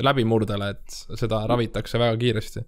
läbimurdele, 0.04 0.72
et 0.76 0.98
seda 1.20 1.42
ravitakse 1.48 2.00
väga 2.02 2.18
kiiresti. 2.20 2.64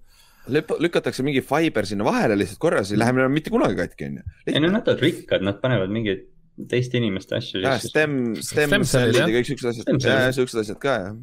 Lüp- 0.54 0.76
lükatakse 0.80 1.24
mingi 1.24 1.40
fiber 1.44 1.88
sinna 1.88 2.04
vahele 2.08 2.36
lihtsalt 2.40 2.60
korra, 2.60 2.80
siis 2.84 2.96
ei 2.96 3.02
lähe 3.04 3.28
mitte 3.32 3.52
kunagi 3.52 3.76
katki, 3.80 4.08
onju. 4.08 4.24
ei 4.48 4.64
no 4.64 4.72
nad 4.72 4.88
on 4.92 4.98
rikkad, 5.00 5.44
nad 5.44 5.60
panevad 5.60 5.92
mingeid 5.92 6.24
teiste 6.70 7.00
inimeste 7.00 7.36
asju 7.38 7.62
stem, 7.82 8.18
stem 8.38 8.70
Stem 8.70 8.84
cell'id 8.88 9.20
ja 9.20 9.30
kõik 9.36 9.48
siuksed 9.48 9.70
asjad, 9.72 10.34
siuksed 10.36 10.60
asjad 10.64 10.80
ka 10.82 10.98
jah. 11.00 11.16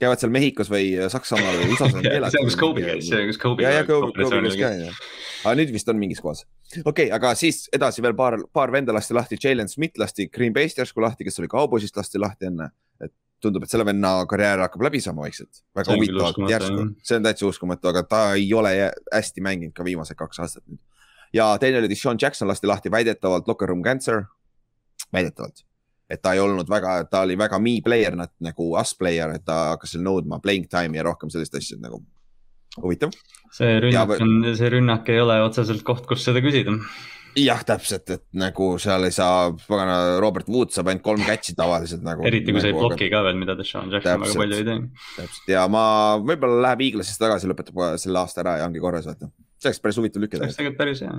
Käivad 0.00 0.20
seal 0.20 0.32
Mehhikos 0.34 0.70
või 0.72 0.88
Saksamaal 1.12 1.60
või 1.60 1.74
USA-s 1.74 1.96
on 1.96 2.04
keelatud. 2.06 2.34
see 2.36 2.42
on, 2.42 2.50
kus 2.50 2.58
Kobe 2.60 2.84
käis, 2.84 3.08
see, 3.08 3.26
kus 3.30 3.40
Kobe 3.42 3.66
ja, 3.66 3.72
ja 3.78 3.84
Kobe, 3.88 4.12
Kobe 4.16 4.40
käis 4.46 4.58
ka 4.60 4.70
onju. 4.72 4.96
aga 5.44 5.54
nüüd 5.60 5.72
vist 5.74 5.92
on 5.92 6.00
mingis 6.00 6.22
kohas. 6.24 6.44
okei 6.44 6.84
okay,, 6.90 7.12
aga 7.16 7.34
siis 7.38 7.64
edasi 7.76 8.04
veel 8.04 8.16
paar, 8.18 8.38
paar 8.52 8.72
venda 8.74 8.94
lasti 8.96 9.16
lahti, 9.16 9.38
Jalen 9.42 9.70
Smith 9.72 10.00
lasti 10.00 10.28
Green 10.32 10.54
Bay'st 10.56 10.82
järsku 10.82 11.04
lahti, 11.04 11.26
kes 11.26 11.40
oli 11.42 11.50
Cowboysist 11.52 11.96
lasti 11.96 12.20
lahti 12.22 12.50
enne. 12.50 12.70
et 13.00 13.12
tundub, 13.42 13.64
et 13.64 13.72
selle 13.72 13.86
venna 13.86 14.12
karjäär 14.28 14.64
hakkab 14.64 14.84
läbi 14.88 15.00
saama 15.04 15.26
vaikselt. 15.26 15.62
väga 15.76 15.94
huvitavalt 15.96 16.42
järsku 16.50 16.80
jah., 16.82 16.92
see 17.02 17.20
on 17.20 17.28
täitsa 17.28 17.48
uskumatu, 17.48 17.92
aga 17.92 18.02
ta 18.08 18.22
ei 18.34 18.48
ole 18.54 18.74
hästi 19.12 19.44
mänginud 19.44 19.76
ka 19.76 19.84
viimased 19.86 20.18
kaks 20.18 20.42
aastat 20.44 20.64
nüüd. 20.66 20.80
ja 21.36 21.52
teine 21.62 21.80
oli 21.82 21.90
Deshaun 21.92 22.20
Jackson 22.22 22.48
lasti 22.48 22.68
lahti 22.68 22.90
väidetavalt 22.90 23.48
locker 23.48 23.68
room 23.68 23.82
cancer, 23.84 24.24
väidetavalt. 25.12 25.64
Et 26.10 26.22
ta 26.22 26.34
ei 26.36 26.42
olnud 26.42 26.68
väga, 26.70 26.98
ta 27.10 27.24
oli 27.26 27.36
väga 27.38 27.58
me 27.62 27.78
player, 27.84 28.14
nagu 28.16 28.68
us 28.78 28.94
player, 28.98 29.34
et 29.36 29.44
ta 29.46 29.72
hakkas 29.74 29.96
seal 29.96 30.04
nõudma 30.06 30.38
playing 30.42 30.68
time'i 30.70 31.00
ja 31.00 31.06
rohkem 31.08 31.32
sellist 31.32 31.56
asja 31.58 31.78
nagu 31.82 32.02
huvitav. 32.82 33.12
see 33.56 33.76
rünnak 33.80 34.16
on, 34.20 34.38
see 34.56 34.72
rünnak 34.72 35.08
ei 35.12 35.20
ole 35.22 35.38
otseselt 35.44 35.84
koht, 35.86 36.06
kus 36.08 36.24
seda 36.26 36.42
küsida. 36.44 36.76
jah, 37.36 37.62
täpselt, 37.68 38.10
et 38.14 38.24
nagu 38.38 38.68
seal 38.82 39.08
ei 39.08 39.14
saa, 39.14 39.50
pagana, 39.66 39.96
Robert 40.22 40.48
Wood 40.52 40.72
saab 40.74 40.92
ainult 40.92 41.04
kolm 41.04 41.24
catch'i 41.26 41.56
tavaliselt 41.58 42.04
nagu. 42.06 42.24
eriti 42.28 42.54
kui 42.54 42.62
sa 42.62 42.70
ei 42.70 42.76
nagu, 42.76 42.86
bloki 42.86 43.10
ka 43.12 43.24
veel, 43.26 43.40
mida 43.40 43.58
Deshaun 43.58 43.90
Jackson 43.92 44.22
väga 44.22 44.38
palju 44.42 44.60
ei 44.60 44.68
tee. 44.70 44.78
täpselt 45.16 45.52
ja 45.56 45.66
ma 45.72 45.82
võib-olla 46.22 46.62
läheb 46.68 46.86
Eaglasisse 46.90 47.22
tagasi, 47.22 47.50
lõpetab 47.50 47.82
selle 48.02 48.22
aasta 48.22 48.44
ära 48.44 48.60
ja 48.62 48.70
ongi 48.70 48.82
korras, 48.82 49.08
vaata. 49.10 49.32
see 49.58 49.72
oleks 49.72 49.84
päris 49.84 50.00
huvitav 50.02 50.24
lüke 50.24 50.38
see 50.38 50.46
oleks 50.46 50.60
tegelikult 50.60 50.82
päris 50.84 51.04
hea. 51.06 51.18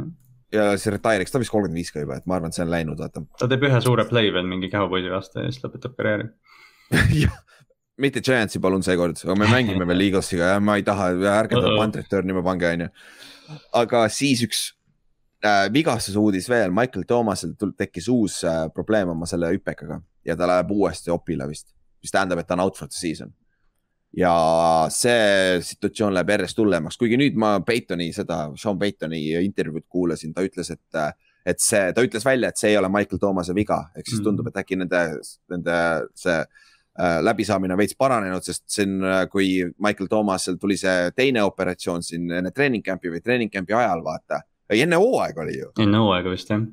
Ja 0.54 0.70
see 0.80 0.94
retire'iks, 0.94 1.34
ta 1.34 1.40
on 1.40 1.44
vist 1.44 1.54
kolmkümmend 1.54 1.82
viis 1.82 1.92
ka 1.94 2.04
juba, 2.04 2.20
et 2.20 2.30
ma 2.30 2.38
arvan, 2.38 2.54
et 2.54 2.58
see 2.58 2.64
on 2.64 2.72
läinud, 2.72 3.02
vaata. 3.02 3.24
ta 3.40 3.50
teeb 3.52 3.68
ühe 3.68 3.82
suure 3.84 4.08
play 4.10 4.32
veel 4.34 4.48
mingi 4.48 4.70
Cowboysi 4.72 5.12
vastu 5.12 5.44
ja 5.44 5.52
siis 5.52 5.64
lõpetab 5.64 5.98
karjääri. 5.98 6.30
mitte 8.04 8.22
Giantsi 8.24 8.62
palun 8.64 8.86
seekord, 8.86 9.20
aga 9.26 9.36
me 9.40 9.50
mängime 9.52 9.88
veel 9.90 10.08
Eaglesiga 10.08 10.54
ja 10.54 10.60
ma 10.64 10.78
ei 10.80 10.86
taha, 10.88 11.12
ärge 11.34 11.60
ta 11.60 11.74
punt 11.74 11.98
return'i 12.00 12.36
ma 12.38 12.44
pange, 12.46 12.74
onju. 12.78 12.90
aga 13.82 14.04
siis 14.14 14.44
üks 14.46 14.64
äh, 15.44 15.66
vigastuse 15.74 16.22
uudis 16.22 16.50
veel, 16.52 16.72
Michael 16.76 17.08
Thomasel 17.10 17.56
tekkis 17.80 18.08
uus 18.14 18.44
äh, 18.48 18.68
probleem 18.76 19.12
oma 19.16 19.30
selle 19.30 19.52
hüpekaga 19.56 20.00
ja 20.28 20.38
ta 20.38 20.48
läheb 20.50 20.72
uuesti 20.76 21.12
opile 21.14 21.50
vist, 21.50 21.74
mis 22.04 22.14
tähendab, 22.14 22.44
et 22.44 22.48
ta 22.48 22.56
on 22.56 22.66
out 22.68 22.80
for 22.80 22.88
the 22.88 22.96
season. 22.96 23.34
Ja 24.16 24.34
see 24.94 25.60
situatsioon 25.62 26.14
läheb 26.16 26.30
järjest 26.36 26.58
hullemaks, 26.62 26.98
kuigi 26.98 27.18
nüüd 27.20 27.36
ma 27.38 27.58
Peytoni 27.66 28.12
seda, 28.16 28.48
Sean 28.58 28.80
Peytoni 28.80 29.20
intervjuud 29.44 29.86
kuulasin, 29.90 30.34
ta 30.34 30.46
ütles, 30.46 30.72
et, 30.74 31.02
et 31.46 31.60
see, 31.62 31.92
ta 31.94 32.02
ütles 32.06 32.26
välja, 32.26 32.50
et 32.50 32.58
see 32.58 32.72
ei 32.72 32.78
ole 32.80 32.90
Michael 32.90 33.20
Thomase 33.22 33.54
viga, 33.56 33.82
ehk 33.96 34.08
siis 34.08 34.20
Mhm. 34.22 34.26
tundub, 34.30 34.48
et 34.48 34.58
äkki 34.64 34.78
nende, 34.80 35.04
nende 35.52 35.78
see 36.16 36.40
äh, 37.00 37.20
läbisaamine 37.22 37.76
on 37.76 37.78
veits 37.78 37.94
paranenud, 38.00 38.42
sest 38.42 38.64
see 38.74 38.88
on, 38.88 39.04
kui 39.30 39.50
Michael 39.78 40.08
Thomasel 40.10 40.56
tuli 40.58 40.78
see 40.78 41.12
teine 41.16 41.44
operatsioon 41.46 42.02
siin 42.04 42.32
enne 42.40 42.52
treening 42.52 42.82
camp'i 42.84 43.12
või 43.14 43.22
treening 43.22 43.52
camp'i 43.54 43.76
ajal, 43.78 44.02
vaata. 44.04 44.42
ei, 44.70 44.82
enne 44.82 44.98
hooaega 45.00 45.42
oli 45.44 45.60
ju. 45.60 45.70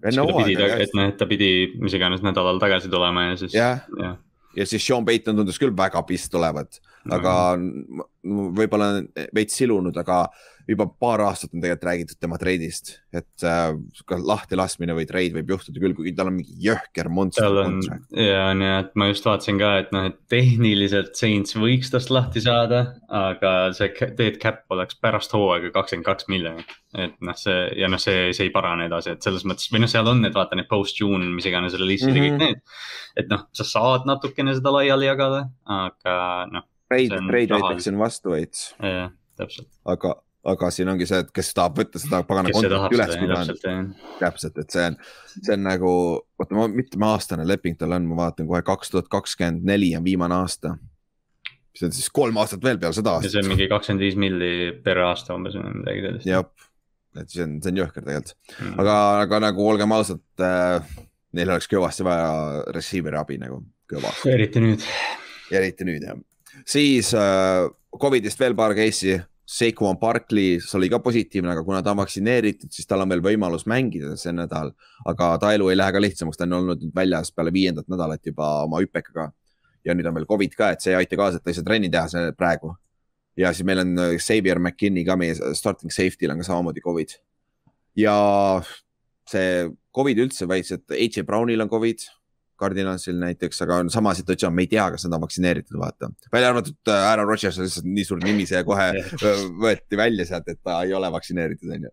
enne 0.09 0.23
hooaega 0.25 0.45
vist 0.49 0.57
jah. 0.57 0.81
Et 0.81 0.95
noh, 0.97 1.05
et 1.11 1.17
ta 1.21 1.27
pidi 1.31 1.51
mis 1.79 1.93
iganes 1.95 2.25
nädalal 2.25 2.59
tagasi 2.59 2.89
tulema 2.89 3.27
ja 3.29 3.37
siis. 3.37 3.53
jah, 3.55 3.85
jah, 4.01 4.17
ja 4.17 4.17
siis 4.63 4.87
Sean 4.87 5.05
Payton 5.05 5.37
tundus 5.37 5.59
küll 5.59 5.75
väga 5.77 6.03
pist 6.07 6.35
olevat, 6.39 6.79
aga 7.11 7.55
m- 7.59 7.85
m- 7.99 8.07
võib-olla 8.25 8.91
on 8.99 9.09
veits 9.37 9.57
silunud, 9.61 9.97
aga 10.01 10.25
juba 10.69 10.87
paar 10.89 11.21
aastat 11.27 11.53
on 11.53 11.61
tegelikult 11.61 11.85
räägitud 11.91 12.19
tema 12.21 12.39
treidist, 12.41 12.95
et 13.13 13.45
äh, 13.45 13.75
ka 14.09 14.17
lahti 14.17 14.57
laskmine 14.57 14.95
või 14.97 15.05
treid 15.09 15.35
võib 15.37 15.51
juhtuda 15.53 15.83
küll, 15.83 15.93
kuigi 15.97 16.15
tal 16.17 16.31
on 16.31 16.39
mingi 16.39 16.57
jõhker 16.65 17.11
monster 17.13 17.51
contract. 17.53 18.07
ja 18.17 18.47
on 18.49 18.65
ja, 18.65 18.79
et 18.81 18.95
ma 18.97 19.11
just 19.11 19.29
vaatasin 19.29 19.61
ka, 19.61 19.75
et 19.83 19.93
noh, 19.93 20.09
et 20.09 20.17
tehniliselt 20.33 21.13
Saints 21.21 21.59
võiks 21.61 21.93
tast 21.93 22.09
lahti 22.15 22.41
saada, 22.45 22.81
aga 23.13 23.55
see 23.77 23.93
dead 24.17 24.41
cap 24.41 24.65
oleks 24.73 24.97
pärast 25.05 25.37
hooaega 25.37 25.75
kakskümmend 25.75 26.09
kaks 26.09 26.31
miljonit. 26.33 26.75
et 26.97 27.15
noh, 27.21 27.37
see 27.37 27.61
ja 27.77 27.91
noh, 27.93 28.01
see, 28.01 28.31
see 28.33 28.49
ei 28.49 28.55
parane 28.55 28.89
edasi, 28.89 29.13
et 29.19 29.23
selles 29.27 29.45
mõttes 29.45 29.69
või 29.73 29.85
noh, 29.85 29.91
seal 29.93 30.09
on 30.09 30.25
need, 30.25 30.33
vaata 30.33 30.57
need 30.57 30.71
post-June, 30.71 31.29
mis 31.37 31.45
iganes 31.51 31.77
release'id 31.77 32.09
mm 32.09 32.17
-hmm. 32.17 32.25
ja 32.25 32.33
Mhm. 32.33 32.41
kõik 32.41 32.47
need. 32.49 32.63
et 33.17 33.29
noh, 33.29 33.45
sa 33.53 33.65
saad 33.69 34.09
natukene 34.09 34.55
seda 34.57 34.73
laiali 34.73 35.13
jagada, 35.13 35.51
aga 35.69 36.47
noh, 36.53 36.65
on, 37.15 37.27
treid 37.31 37.51
rahaliselt- 37.51 37.71
võetakse 37.75 37.99
vastu 37.99 38.31
veits, 38.35 38.63
jah, 38.83 39.11
täpselt. 39.41 39.69
aga, 39.85 40.15
aga 40.55 40.71
siin 40.71 40.89
ongi 40.93 41.07
see, 41.09 41.19
et 41.25 41.31
kes 41.35 41.53
tahab 41.57 41.79
võtta 41.81 41.99
seda 42.03 42.23
pagana 42.29 42.51
kontrakti 42.55 42.95
üles 42.99 43.15
pidanud, 43.17 43.53
täpselt 43.53 43.69
jah. 43.71 44.17
täpselt, 44.21 44.59
et 44.65 44.71
see 44.77 44.87
on, 44.91 44.97
see 45.43 45.55
on 45.57 45.63
nagu, 45.65 45.93
oota, 46.39 46.67
mitmeaastane 46.75 47.47
leping 47.49 47.79
tal 47.81 47.93
on, 47.97 48.07
ma 48.11 48.19
vaatan 48.27 48.47
kohe 48.51 48.63
kaks 48.63 48.91
tuhat 48.93 49.09
kakskümmend 49.13 49.65
neli 49.65 49.95
on 49.97 50.05
viimane 50.05 50.35
aasta. 50.35 50.77
see 51.75 51.87
on 51.89 51.93
siis 51.97 52.11
kolm 52.15 52.37
aastat 52.39 52.63
veel 52.63 52.79
peale 52.79 52.95
seda 52.95 53.17
ja 53.19 53.25
see 53.25 53.33
aastat 53.41 53.45
on. 53.45 53.49
mingi 53.57 53.67
kakskümmend 53.73 54.05
viis 54.05 54.15
milli 54.21 54.53
per 54.85 55.01
aasta 55.09 55.35
umbes 55.35 55.57
või 55.59 55.73
midagi 55.81 56.05
sellist. 56.07 56.27
jah, 56.31 56.45
et 57.19 57.31
see 57.31 57.43
on, 57.47 57.57
see 57.63 57.73
on 57.73 57.81
jõhker 57.83 58.05
tegelikult, 58.05 58.37
Mm. 58.61 58.77
aga, 58.85 58.95
aga 59.25 59.41
nagu 59.49 59.65
olgem 59.73 59.93
ausad 59.97 60.21
äh,, 60.45 60.93
neil 61.35 61.51
oleks 61.51 61.67
kõvasti 61.71 62.05
vaja 62.07 62.63
receiver'i 62.77 63.19
abi 63.19 63.39
nagu, 63.43 63.59
kõvasti, 63.91 64.31
eriti 64.31 64.61
nüüd. 64.63 64.85
eriti 65.51 65.85
nüüd 65.89 66.03
jah. 66.07 66.21
Siis 66.67 67.13
äh, 67.15 67.69
Covidist 68.01 68.41
veel 68.41 68.57
paar 68.59 68.75
case'i, 68.77 69.21
Saquon 69.45 69.99
Barkley, 70.01 70.57
see 70.65 70.79
oli 70.79 70.89
ka 70.89 70.99
positiivne, 71.05 71.51
aga 71.53 71.63
kuna 71.67 71.83
ta 71.85 71.93
on 71.93 71.99
vaktsineeritud, 72.01 72.71
siis 72.73 72.89
tal 72.89 73.05
on 73.05 73.11
veel 73.13 73.21
võimalus 73.25 73.67
mängida 73.69 74.15
see 74.17 74.33
nädal. 74.33 74.73
aga 75.05 75.35
ta 75.39 75.53
elu 75.53 75.69
ei 75.69 75.77
lähe 75.77 75.93
ka 75.93 76.01
lihtsamaks, 76.01 76.39
ta 76.41 76.47
on 76.47 76.57
olnud 76.61 76.81
nüüd 76.81 76.95
väljas 76.97 77.29
peale 77.33 77.53
viiendat 77.53 77.91
nädalat 77.93 78.25
juba 78.25 78.65
oma 78.65 78.81
hüpekaga. 78.81 79.31
ja 79.85 79.95
nüüd 79.95 80.09
on 80.09 80.15
veel 80.17 80.27
Covid 80.27 80.57
ka, 80.57 80.71
et 80.73 80.81
see 80.81 80.95
ei 80.95 81.03
aita 81.03 81.17
kaasa, 81.21 81.37
et 81.37 81.45
ta 81.45 81.53
ei 81.53 81.59
saa 81.59 81.65
trenni 81.65 81.91
teha 81.93 82.09
see 82.09 82.33
praegu. 82.33 82.73
ja 83.37 83.53
siis 83.53 83.67
meil 83.69 83.85
on 83.85 83.99
äh, 83.99 84.17
Xavier 84.17 84.59
McKinney 84.59 85.05
ka 85.05 85.17
meie 85.17 85.37
starting 85.55 85.93
safety'l 85.93 86.33
on 86.33 86.41
ka 86.41 86.49
samamoodi 86.49 86.81
Covid. 86.81 87.15
ja 88.01 88.17
see 89.29 89.69
Covid 89.95 90.25
üldse 90.25 90.49
väitis, 90.49 90.73
et 90.73 90.89
H.J. 90.91 91.23
Brownil 91.29 91.61
on 91.61 91.69
Covid, 91.69 92.09
Cardinalsil 92.61 93.17
näiteks, 93.19 93.61
aga 93.65 93.81
on 93.83 93.91
sama 93.91 94.15
situatsioon, 94.15 94.55
me 94.55 94.65
ei 94.65 94.71
tea, 94.71 94.87
kas 94.95 95.07
nad 95.07 95.17
on 95.19 95.25
vaktsineeritud, 95.25 95.79
vaata. 95.81 96.11
välja 96.33 96.53
arvatud 96.53 96.93
äh, 96.93 97.09
Aaron 97.11 97.29
Rodgers 97.29 97.59
on 97.59 97.67
lihtsalt 97.67 97.89
nii 97.91 98.07
suur 98.09 98.23
nimi, 98.23 98.47
see 98.51 98.63
kohe 98.67 98.89
äh, 99.01 99.45
võeti 99.67 99.99
välja 100.01 100.27
sealt, 100.29 100.49
et 100.53 100.61
ta 100.63 100.81
ei 100.87 100.95
ole 100.95 101.11
vaktsineeritud, 101.15 101.75
onju. 101.79 101.93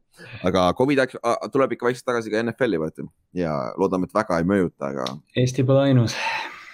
aga 0.49 0.69
Covid 0.77 1.05
tuleb 1.51 1.75
ikka 1.77 1.89
vaikselt 1.89 2.09
tagasi 2.11 2.33
ka 2.33 2.43
NFL-i, 2.45 2.81
vaata. 2.81 3.07
ja 3.37 3.57
loodame, 3.81 4.09
et 4.09 4.17
väga 4.17 4.41
ei 4.41 4.49
mõjuta, 4.53 4.93
aga 4.93 5.11
Eesti 5.41 5.65
pole 5.67 5.87
ainus. 5.89 6.17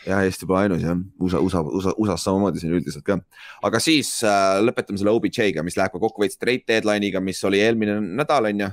jah, 0.08 0.22
Eesti 0.24 0.48
pole 0.48 0.64
ainus 0.66 0.84
jah, 0.86 0.98
USA, 1.20 1.42
USA, 1.44 1.62
USA, 1.68 1.94
USA-s 2.00 2.26
samamoodi 2.28 2.62
siin 2.62 2.74
üldiselt 2.78 3.04
ka. 3.08 3.18
aga 3.68 3.82
siis 3.84 4.12
äh, 4.26 4.60
lõpetame 4.64 5.00
selle 5.02 5.12
OBJ-ga, 5.16 5.64
mis 5.68 5.78
läheb 5.80 5.94
ka 5.94 6.02
kokku 6.02 6.24
veits 6.24 6.40
trade 6.40 6.64
deadline'iga, 6.70 7.22
mis 7.24 7.44
oli 7.48 7.60
eelmine 7.64 8.00
nädal 8.22 8.50
on 8.52 8.64
ju, 8.64 8.70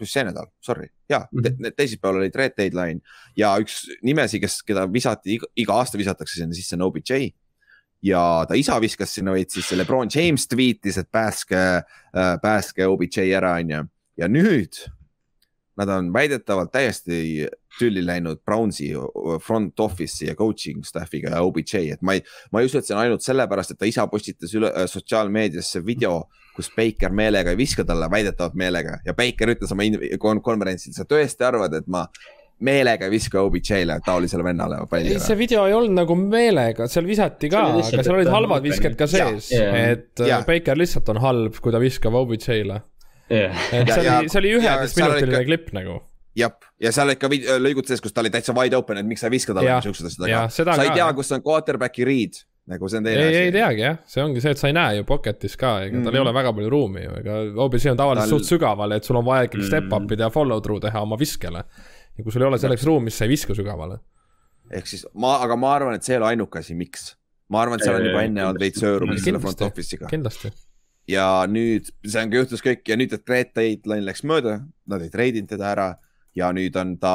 mis 0.00 0.14
see 0.14 0.24
nädal, 0.24 0.48
sorry, 0.64 0.88
ja 1.10 1.22
te, 1.30 1.52
Mhm. 1.52 1.74
teisipäeval 1.76 2.22
oli 2.22 2.30
trade 2.32 2.56
deadline. 2.56 3.00
Ja 3.36 3.52
üks 3.60 3.82
nimesi, 4.02 4.40
kes, 4.40 4.62
keda 4.66 4.86
visati 4.90 5.38
iga, 5.56 5.76
aasta 5.76 6.00
visatakse 6.00 6.40
sinna 6.40 6.56
sisse 6.56 6.78
on 6.78 6.86
OBJ 6.88 7.32
ja 8.02 8.46
ta 8.48 8.56
isa 8.56 8.78
viskas 8.80 9.12
sinna 9.14 9.32
veits 9.36 9.54
sisse, 9.58 9.76
Lebron 9.76 10.08
James 10.14 10.46
tweetis, 10.48 10.96
et 10.98 11.10
päästke 11.12 11.58
äh,, 11.84 12.36
päästke 12.42 12.86
OBJ 12.88 13.26
ära, 13.36 13.58
onju. 13.60 13.84
ja 14.16 14.28
nüüd 14.28 14.80
nad 15.76 15.88
on 15.88 16.10
väidetavalt 16.12 16.72
täiesti 16.72 17.46
tülli 17.78 18.02
läinud 18.06 18.40
Brownsi 18.44 18.90
front 19.44 19.78
office'i 19.80 20.28
ja 20.30 20.34
coaching 20.34 20.82
staff'iga 20.84 21.30
ja 21.36 21.42
OBJ, 21.46 21.76
et 21.94 22.02
ma 22.02 22.16
ei, 22.18 22.22
ma 22.52 22.60
ei 22.60 22.66
usu, 22.66 22.78
et 22.80 22.86
see 22.88 22.96
on 22.96 23.02
ainult 23.04 23.22
sellepärast, 23.22 23.70
et 23.76 23.78
ta 23.78 23.86
isa 23.86 24.06
postitas 24.10 24.52
üle 24.58 24.72
äh, 24.74 24.88
sotsiaalmeediasse 24.90 25.84
video, 25.86 26.24
kus 26.56 26.68
Baker 26.76 27.12
meelega 27.14 27.54
ei 27.54 27.56
viska 27.60 27.84
talle, 27.86 28.08
väidetavalt 28.10 28.54
meelega 28.58 28.98
ja 29.06 29.14
Baker 29.14 29.54
ütles 29.54 29.70
oma 29.72 29.86
kon- 30.20 30.42
konverentsil, 30.42 30.92
sa 30.96 31.06
tõesti 31.08 31.46
arvad, 31.46 31.74
et 31.78 31.86
ma 31.88 32.06
meelega 32.60 33.06
ei 33.06 33.14
viska 33.14 33.40
OBJ-le, 33.40 34.00
taolisele 34.04 34.44
vennale 34.44 34.82
palli 34.90 35.14
ei, 35.14 35.22
see 35.24 35.38
video 35.38 35.62
ei 35.70 35.72
olnud 35.78 35.94
nagu 35.96 36.16
meelega, 36.20 36.88
seal 36.92 37.06
visati 37.08 37.48
ka, 37.48 37.62
aga 37.78 37.86
seal 38.02 38.18
olid 38.18 38.28
halvad 38.34 38.66
visked 38.66 38.98
ka 39.00 39.06
sees, 39.08 39.48
et 39.56 40.20
äh, 40.26 40.42
Baker 40.48 40.76
lihtsalt 40.76 41.08
on 41.14 41.22
halb, 41.24 41.56
kui 41.62 41.72
ta 41.72 41.80
viskab 41.80 42.18
OBJ-le. 42.20 42.82
jah, 43.30 43.64
et 43.72 43.88
Ja- 43.88 43.94
see 43.94 44.04
ja- 44.04 44.18
oli, 44.18 44.28
see 44.28 44.38
oli 44.42 44.50
ja 44.52 44.58
üheteistminutiline 44.60 45.44
klipp 45.46 45.72
nagu. 45.78 46.00
jah, 46.36 46.52
ja 46.80 46.92
seal 46.92 47.08
olid 47.08 47.18
ka 47.18 47.28
lõigud 47.28 47.86
sees, 47.88 48.00
kus 48.00 48.12
ta 48.12 48.20
oli 48.20 48.30
täitsa 48.30 48.54
wide 48.56 48.76
open, 48.76 48.98
et 48.98 49.06
miks 49.06 49.20
sa 49.20 49.26
ei 49.26 49.34
viska 49.38 49.54
talle 49.54 49.66
Jah, 49.68 49.82
siuksed 49.82 50.06
asjad, 50.06 50.28
jah, 50.30 50.44
aga 50.46 50.54
seda 50.54 50.74
sa 50.76 50.82
ei 50.82 50.88
ka, 50.88 50.94
tea 50.94 51.12
kus 51.18 51.32
on 51.32 51.42
quarterback'i 51.42 52.04
read, 52.06 52.38
nagu 52.70 52.88
see 52.88 52.98
on 53.00 53.04
teine 53.04 53.24
ei, 53.26 53.36
ei. 53.48 53.52
teagi 53.52 53.80
jah, 53.82 53.96
see 54.06 54.22
ongi 54.22 54.40
see, 54.44 54.50
et 54.54 54.58
sa 54.62 54.68
ei 54.70 54.76
näe 54.76 54.96
ju 55.00 55.04
pocket'is 55.08 55.56
ka, 55.58 55.72
ega 55.86 55.96
tal 56.04 56.12
Mhm. 56.12 56.14
ei 56.16 56.20
ole 56.20 56.32
väga 56.36 56.52
palju 56.54 56.70
ruumi 56.70 57.02
ju, 57.04 57.10
ega 57.18 57.38
OBJ 57.66 57.90
on 57.90 57.96
tavaliselt 57.96 58.30
Tal- 58.30 58.38
suht 58.38 58.46
sügaval, 58.52 58.92
et 58.96 59.04
sul 59.04 59.16
on 59.16 59.24
vaja 59.24 59.48
ikkagi 59.48 59.66
step 59.66 59.84
Mhm. 59.90 60.04
up 60.04 60.12
ida 60.12 60.24
ja 60.24 60.30
follow 60.30 60.60
through 60.60 60.80
teha 60.80 61.00
oma 61.02 61.16
viskele. 61.18 61.64
ja 62.18 62.22
kui 62.24 62.32
sul 62.32 62.42
ei 62.42 62.48
ole 62.48 62.58
selleks 62.58 62.84
ruumi, 62.84 63.10
siis 63.10 63.18
sa 63.18 63.24
ei 63.24 63.30
viska 63.30 63.54
sügavale. 63.54 63.98
ehk 64.70 64.86
siis 64.86 65.04
ma, 65.14 65.40
aga 65.42 65.56
ma 65.56 65.74
arvan, 65.74 65.94
et 65.94 66.02
see 66.04 66.14
ei 66.14 66.18
ole 66.22 66.26
ainuke 66.30 66.58
asi, 66.58 66.74
miks. 66.74 67.16
ma 67.48 67.62
arvan, 67.62 67.74
et 67.80 67.84
seal 67.84 67.96
on 67.96 68.04
juba 68.06 68.22
enne 68.22 68.44
olnud 68.44 68.60
veits 68.60 68.78
kindlasti. 68.78 68.86
hõõrumist 68.86 69.24
selle 69.24 69.40
front 69.40 69.60
office'iga 69.66 70.06
kindlasti. 70.06 70.52
ja 71.08 71.44
nüüd 71.48 71.90
see 72.06 72.22
ongi 72.22 72.36
juhtus 72.36 72.62
kõik 72.62 72.86
ja 72.86 72.94
nüüd, 72.96 73.12
et 73.12 73.28
Red 73.28 73.50
Deadline 73.56 74.04
läks 74.06 74.22
mööda, 74.22 74.60
nad 74.86 75.02
ei 75.02 75.08
treidinud 75.10 75.48
teda 75.48 75.72
ära 75.74 75.88
ja 76.36 76.50
nüüd 76.56 76.76
on 76.80 76.96
ta, 77.00 77.14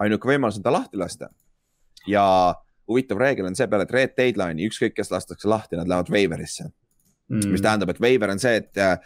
ainuke 0.00 0.28
võimalus 0.28 0.58
on 0.60 0.66
ta 0.66 0.72
lahti 0.72 1.00
lasta. 1.00 1.30
ja 2.06 2.54
huvitav 2.88 3.20
reegel 3.20 3.48
on 3.48 3.56
see 3.56 3.68
peale, 3.70 3.86
et 3.86 3.94
Red 3.94 4.16
Deadline'i 4.18 4.68
ükskõik, 4.68 4.94
kes 4.96 5.10
lastakse 5.12 5.48
lahti, 5.48 5.78
nad 5.78 5.88
lähevad 5.88 6.10
waiver'isse 6.12 6.66
mm., 6.68 7.48
mis 7.52 7.64
tähendab, 7.64 7.94
et 7.94 8.02
waiver 8.02 8.32
on 8.34 8.42
see, 8.42 8.58
et 8.60 8.80
äh, 8.80 8.98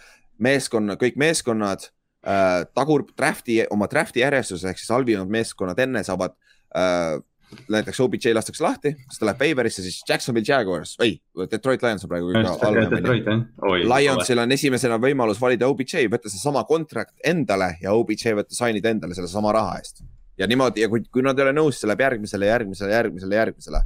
meeskonna, 0.42 0.98
kõik 1.00 1.18
meeskonnad 1.20 1.88
äh, 2.26 2.64
tagur 2.74 3.06
draft'i, 3.12 3.60
oma 3.74 3.88
draft'i 3.90 4.24
järjestuse 4.24 4.72
ehk 4.72 4.82
siis 4.82 4.92
halvimad 4.94 5.30
meeskonnad 5.30 5.78
enne 5.84 6.02
saavad 6.06 6.34
äh, 6.76 7.18
näiteks 7.68 8.00
OBJ 8.00 8.32
lastakse 8.34 8.64
lahti, 8.64 8.92
siis 9.08 9.20
ta 9.20 9.28
läheb 9.28 9.42
waiver'isse, 9.44 9.82
siis 9.84 10.02
Jacksonville 10.08 10.46
Jaguars, 10.48 10.94
ei, 11.04 11.16
Detroit 11.50 11.82
Lions 11.82 12.04
on 12.04 12.10
praegu 12.12 12.32
kõige 12.32 12.52
halvem. 12.62 13.44
Lionsil 13.88 14.42
on 14.42 14.52
esimesena 14.56 14.98
võimalus 15.02 15.40
valida 15.40 15.68
OBJ, 15.68 16.06
võtta 16.12 16.32
seesama 16.32 16.64
contract 16.68 17.14
endale 17.26 17.74
ja 17.82 17.94
OBJ 17.96 18.34
võtta 18.38 18.56
sign 18.56 18.80
ida 18.80 18.92
endale 18.92 19.16
selle 19.16 19.30
sama 19.32 19.52
raha 19.56 19.78
eest. 19.80 20.04
ja 20.38 20.46
niimoodi 20.46 20.84
ja 20.84 20.88
kui, 20.88 21.02
kui 21.12 21.24
nad 21.24 21.38
ei 21.38 21.48
ole 21.48 21.56
nõus, 21.56 21.80
see 21.80 21.88
läheb 21.90 22.04
järgmisele, 22.04 22.46
järgmisele, 22.46 22.92
järgmisele, 22.92 23.40
järgmisele. 23.40 23.82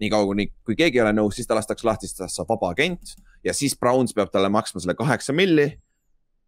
niikaua 0.00 0.26
kuni, 0.28 0.50
kui 0.64 0.76
keegi 0.76 1.00
ei 1.00 1.06
ole 1.06 1.14
nõus, 1.16 1.38
siis 1.38 1.48
ta 1.48 1.56
lastakse 1.56 1.86
lahti, 1.86 2.06
siis 2.06 2.18
tast 2.18 2.36
saab 2.36 2.52
vaba 2.52 2.74
agent 2.74 3.16
ja 3.44 3.54
siis 3.56 3.76
Browns 3.78 4.12
peab 4.14 4.30
talle 4.32 4.48
maksma 4.52 4.80
selle 4.80 4.94
kaheksa 4.94 5.32
milli. 5.32 5.72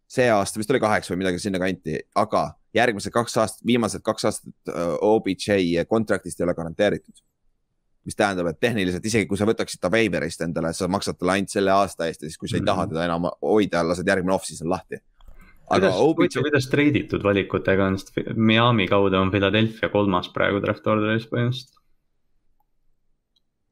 see 0.09 0.29
aasta 0.33 0.57
vist 0.59 0.71
oli 0.71 0.81
kaheksa 0.81 1.13
või 1.13 1.25
midagi 1.25 1.41
sinnakanti, 1.43 1.99
aga 2.17 2.58
järgmised 2.75 3.13
kaks 3.13 3.37
aastat, 3.37 3.65
viimased 3.67 4.03
kaks 4.05 4.25
aastat 4.29 4.73
OBJ 5.01 5.85
contract'ist 5.89 6.41
ei 6.41 6.45
ole 6.45 6.55
garanteeritud. 6.55 7.25
mis 8.09 8.17
tähendab, 8.17 8.47
et 8.49 8.57
tehniliselt 8.61 9.05
isegi 9.05 9.27
kui 9.29 9.37
sa 9.37 9.45
võtaksid 9.45 9.83
ta 9.83 9.91
waiver'ist 9.93 10.41
endale, 10.41 10.71
sa 10.73 10.87
maksad 10.89 11.19
talle 11.19 11.33
ainult 11.35 11.51
selle 11.53 11.71
aasta 11.75 12.07
eest 12.07 12.23
ja 12.23 12.29
siis, 12.31 12.39
kui 12.41 12.49
sa 12.49 12.57
ei 12.57 12.63
taha 12.65 12.87
Mhm. 12.87 12.89
teda 12.95 13.05
enam 13.05 13.27
hoida, 13.43 13.83
lased 13.85 14.07
järgmine 14.07 14.33
off-season 14.33 14.71
lahti. 14.71 14.97
aga 15.71 15.91
kuidas, 15.91 16.01
OBJ 16.01 16.17
huvitav, 16.17 16.43
kuidas 16.43 16.69
treiditud 16.73 17.23
valikutega 17.23 17.87
on, 17.87 17.99
sest 17.99 18.13
Miami 18.37 18.87
kaudu 18.89 19.17
on 19.21 19.31
Philadelphia 19.31 19.91
kolmas 19.93 20.29
praegu 20.33 20.63
draft 20.65 20.87
order'is 20.87 21.27
põhimõtteliselt. 21.29 21.78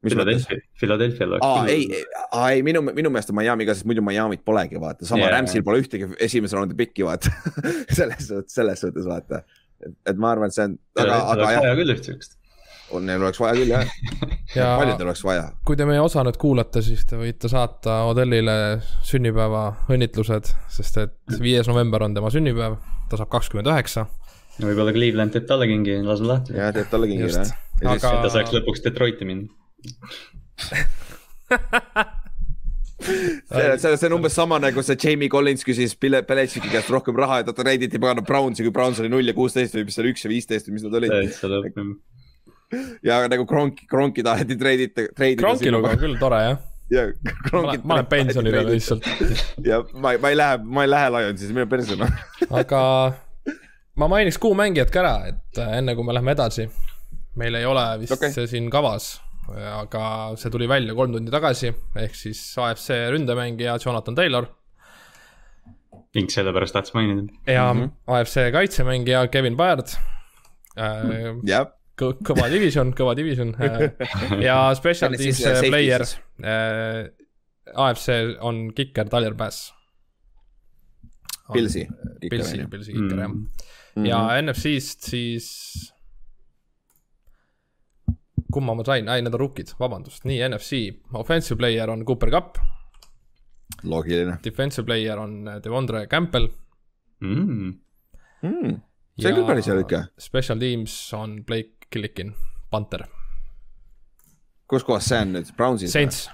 Mis? 0.07 0.15
Philadelphia, 0.15 0.63
Philadelphia'l 0.79 1.35
oleks 1.35 1.45
aa, 1.45 1.67
ei, 1.71 2.01
ei 2.55 2.63
minu, 2.65 2.81
minu 2.87 3.11
meelest 3.13 3.31
on 3.33 3.37
Miami 3.39 3.67
ka, 3.67 3.75
sest 3.77 3.87
muidu 3.89 4.03
Miami't 4.05 4.43
polegi, 4.47 4.79
vaata, 4.81 5.05
sama 5.07 5.25
yeah. 5.25 5.35
Ramsil 5.35 5.63
pole 5.67 5.83
ühtegi 5.83 6.09
esimese 6.23 6.57
raundi 6.57 6.77
pikki, 6.79 7.05
vaata. 7.07 7.31
selles 7.97 8.27
suhtes, 8.27 8.55
selles 8.57 8.81
suhtes 8.83 9.07
vaata. 9.07 9.43
et 9.83 10.17
ma 10.17 10.31
arvan, 10.33 10.49
et 10.49 10.57
see 10.57 10.65
on, 10.65 10.75
aga, 10.97 11.21
aga 11.35 11.49
jah, 11.53 11.63
vaja 11.67 11.77
küll 11.77 11.93
üht 11.93 12.07
siukest. 12.07 12.37
neil 13.03 13.21
oleks 13.21 13.39
vaja 13.43 13.57
küll 13.59 13.73
jah, 13.73 13.89
ja 14.55 14.69
paljudel 14.79 15.09
oleks 15.09 15.23
vaja. 15.27 15.49
kui 15.67 15.77
te 15.79 15.85
meie 15.89 16.01
osa 16.01 16.23
nüüd 16.25 16.39
kuulate, 16.41 16.81
siis 16.85 17.03
te 17.09 17.19
võite 17.19 17.51
saata 17.51 17.99
Odellile 18.09 18.57
sünnipäeva 19.05 19.65
õnnitlused, 19.93 20.53
sest 20.77 21.01
et 21.03 21.37
viies 21.43 21.69
november 21.69 22.07
on 22.07 22.15
tema 22.17 22.31
sünnipäev, 22.33 22.79
ta 23.11 23.19
saab 23.19 23.29
kakskümmend 23.35 23.69
üheksa. 23.73 24.07
võib-olla 24.63 24.95
Cleveland 24.95 25.35
teeb 25.35 25.45
talle 25.49 25.67
kingi, 25.69 25.99
laseb 26.07 26.31
lahti. 26.31 26.57
ja 26.57 26.71
teeb 26.75 26.89
talle 26.93 27.11
kingi 27.11 27.29
jah. 27.29 27.53
ja 27.83 27.93
siis 27.93 28.07
Aga- 28.07 28.23
ta 28.25 28.33
saaks 28.39 28.55
lõpuks 28.55 28.81
Detroiti 28.87 29.27
minna. 29.29 29.51
see, 32.99 33.77
see, 33.77 33.97
see 33.97 34.07
on 34.09 34.13
umbes 34.17 34.33
sama 34.35 34.59
nagu 34.59 34.81
see 34.83 34.97
Jamie 35.03 35.29
Collins 35.29 35.63
küsis 35.67 35.93
Pille- 35.99 36.23
Belichicki 36.27 36.69
käest 36.73 36.89
rohkem 36.93 37.15
raha 37.19 37.41
ja 37.41 37.47
ta 37.49 37.53
treiditi 37.57 37.99
pagana 38.01 38.23
Brownsi, 38.25 38.65
kui 38.65 38.73
Browns 38.73 38.99
oli 39.03 39.11
null 39.13 39.27
ja 39.29 39.35
kuusteist 39.37 39.77
või 39.77 39.85
mis 39.87 39.97
see 39.97 40.03
oli, 40.03 40.13
üks 40.15 40.25
ja 40.25 40.31
viisteist 40.31 40.69
või 40.69 40.77
mis 40.77 40.87
nad 40.87 40.97
olid. 40.99 41.13
täitsa 41.13 41.51
lõpp. 41.51 41.77
ja 43.05 43.19
nagu 43.31 43.45
Kronki, 43.47 43.85
Kronki 43.87 44.25
taheti 44.25 44.57
treidita, 44.59 45.07
treidida. 45.15 45.43
Kronkiluga 45.45 45.93
on 45.93 46.01
küll 46.01 46.17
tore 46.19 46.41
jah, 46.43 46.57
ja 46.91 47.05
olen- 47.53 47.85
ma 47.85 47.99
olen 47.99 48.09
pensionile. 48.11 48.65
lihtsalt, 48.71 49.07
ja 49.63 49.83
ma, 49.93 50.17
ma 50.19 50.33
ei 50.33 50.37
lähe, 50.41 50.57
ma 50.65 50.83
ei 50.87 50.91
lähe 50.91 51.13
Lionsis, 51.15 51.53
mine 51.55 51.67
perse 51.69 51.95
noh. 51.99 52.11
aga 52.49 52.81
ma 53.95 54.09
mainiks 54.11 54.41
kuumängijat 54.41 54.91
ka 54.91 55.05
ära, 55.05 55.15
et 55.31 55.63
enne 55.69 55.95
kui 55.95 56.03
me 56.07 56.17
läheme 56.17 56.33
edasi, 56.35 56.67
meil 57.37 57.55
ei 57.61 57.65
ole 57.69 57.85
vist 58.01 58.17
okay. 58.17 58.33
see 58.33 58.49
siin 58.51 58.67
kavas, 58.73 59.13
aga 59.55 60.35
see 60.37 60.51
tuli 60.51 60.67
välja 60.67 60.93
kolm 60.95 61.13
tundi 61.13 61.31
tagasi, 61.31 61.71
ehk 61.95 62.15
siis 62.15 62.41
AFC 62.57 62.89
ründemängija 63.13 63.77
Jonathan 63.85 64.15
Taylor 64.15 64.47
ning 66.15 66.29
sellepärast 66.31 66.73
tahtis 66.73 66.93
mainida. 66.95 67.27
ja 67.47 67.73
mm 67.73 67.79
Mhm. 67.79 67.89
-hmm. 67.89 68.13
AFC 68.19 68.51
kaitsemängija 68.51 69.27
Kevin 69.27 69.55
Baird 69.57 69.87
äh,. 70.77 71.35
jah, 71.45 71.67
kõ- 72.01 72.17
kõva 72.23 72.49
division, 72.49 72.93
kõva 72.93 73.15
division 73.15 73.55
äh, 73.59 73.91
ja 74.41 74.73
special 74.81 75.15
teams 75.17 75.45
äh, 75.45 75.61
player 75.69 76.01
äh,. 76.43 77.09
AFC 77.75 78.09
on 78.41 78.71
kiker 78.73 79.09
Tyler 79.09 79.33
Bass. 79.33 79.73
Pilsi. 81.53 81.87
Pilsi, 82.29 82.65
Pilsi 82.71 82.93
kiker 82.93 83.17
jah. 83.19 83.27
Mhm. 83.95 84.05
ja 84.05 84.41
NFC-st 84.41 85.01
siis. 85.09 85.93
Kumma 88.57 88.75
ma 88.77 88.85
sain, 88.87 89.09
ei 89.13 89.21
need 89.21 89.35
on 89.37 89.41
rookid, 89.43 89.75
vabandust, 89.79 90.25
nii 90.29 90.41
NFC 90.49 90.81
offensive 91.19 91.59
player 91.61 91.91
on 91.93 92.05
Cooper 92.07 92.33
Cup, 92.33 92.57
loogiline 93.83 94.39
defensive 94.43 94.85
player 94.87 95.19
on 95.21 95.37
Devondre 95.63 96.07
Campbell. 96.09 96.49
Mm. 97.21 97.73
mm.. 98.41 98.79
see 99.17 99.29
on 99.31 99.39
küll 99.39 99.47
päris 99.49 99.69
hea 99.69 99.77
ikka. 99.83 100.01
Special 100.21 100.59
teams 100.61 100.97
on 101.17 101.39
Blake 101.45 101.89
Killikin, 101.93 102.33
Panther, 102.73 103.05
kus 104.67 104.85
kohas 104.87 105.07
see 105.13 105.21
on 105.21 105.37
nüüd, 105.37 105.53
Brownsis? 105.57 105.93
Saints 105.93 106.25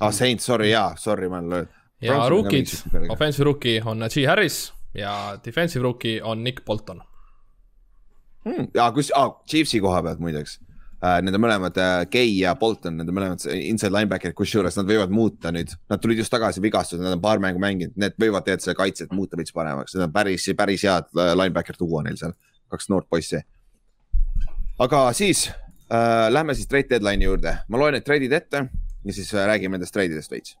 ah, 0.00 0.12
Saints, 0.12 0.44
sorry, 0.46 0.72
jaa, 0.72 0.96
sorry, 0.96 1.28
ma 1.28 1.38
olen 1.38 1.50
löönud. 1.50 1.68
ja 2.02 2.28
rookid, 2.28 2.66
offensive 3.08 3.44
rookie 3.44 3.82
on 3.84 4.08
G 4.10 4.26
Harris 4.26 4.72
ja 4.94 5.38
defensive 5.44 5.82
rookie 5.82 6.22
on 6.22 6.44
Nick 6.44 6.64
Bolton. 6.64 7.02
mm.. 8.44 8.68
ja 8.74 8.92
kus 8.92 9.12
ah,, 9.14 9.40
Chiefsi 9.48 9.80
koha 9.80 10.02
pealt 10.02 10.18
muideks 10.18 10.60
äh,. 11.02 11.18
Nende 11.24 11.40
mõlemad 11.42 11.78
äh,, 11.80 12.04
Gay 12.12 12.36
ja 12.38 12.54
Bolton, 12.58 12.96
nende 13.00 13.14
mõlemad 13.14 13.44
inside 13.54 13.92
linebacker'id, 13.94 14.36
kusjuures 14.38 14.78
nad 14.78 14.88
võivad 14.88 15.12
muuta 15.14 15.52
nüüd, 15.54 15.74
nad 15.90 16.02
tulid 16.02 16.22
just 16.22 16.32
tagasi 16.32 16.62
vigastused, 16.64 17.02
nad 17.02 17.16
on 17.16 17.24
paar 17.24 17.42
mängu 17.42 17.62
mänginud, 17.62 17.96
need 18.00 18.16
võivad 18.20 18.46
tegelikult 18.46 18.68
selle 18.68 18.78
kaitset 18.78 19.12
muuta 19.16 19.40
veits 19.40 19.54
paremaks, 19.56 19.96
need 19.96 20.06
on 20.06 20.14
päris, 20.14 20.48
päris 20.58 20.86
head 20.88 21.10
äh, 21.16 21.34
linebacker 21.38 21.78
duo 21.80 22.02
neil 22.06 22.18
seal, 22.20 22.36
kaks 22.72 22.90
noort 22.92 23.10
poissi. 23.10 23.42
aga 24.82 25.04
siis 25.16 25.48
äh, 25.48 26.28
lähme 26.32 26.56
siis 26.58 26.70
trade 26.70 26.90
deadline'i 26.94 27.28
juurde, 27.28 27.58
ma 27.68 27.82
loen 27.82 27.98
need 27.98 28.06
trade'id 28.08 28.38
ette 28.38 28.66
ja 29.02 29.14
siis 29.14 29.32
räägime 29.34 29.78
nendest 29.78 29.94
trade'idest 29.94 30.30
veits 30.30 30.56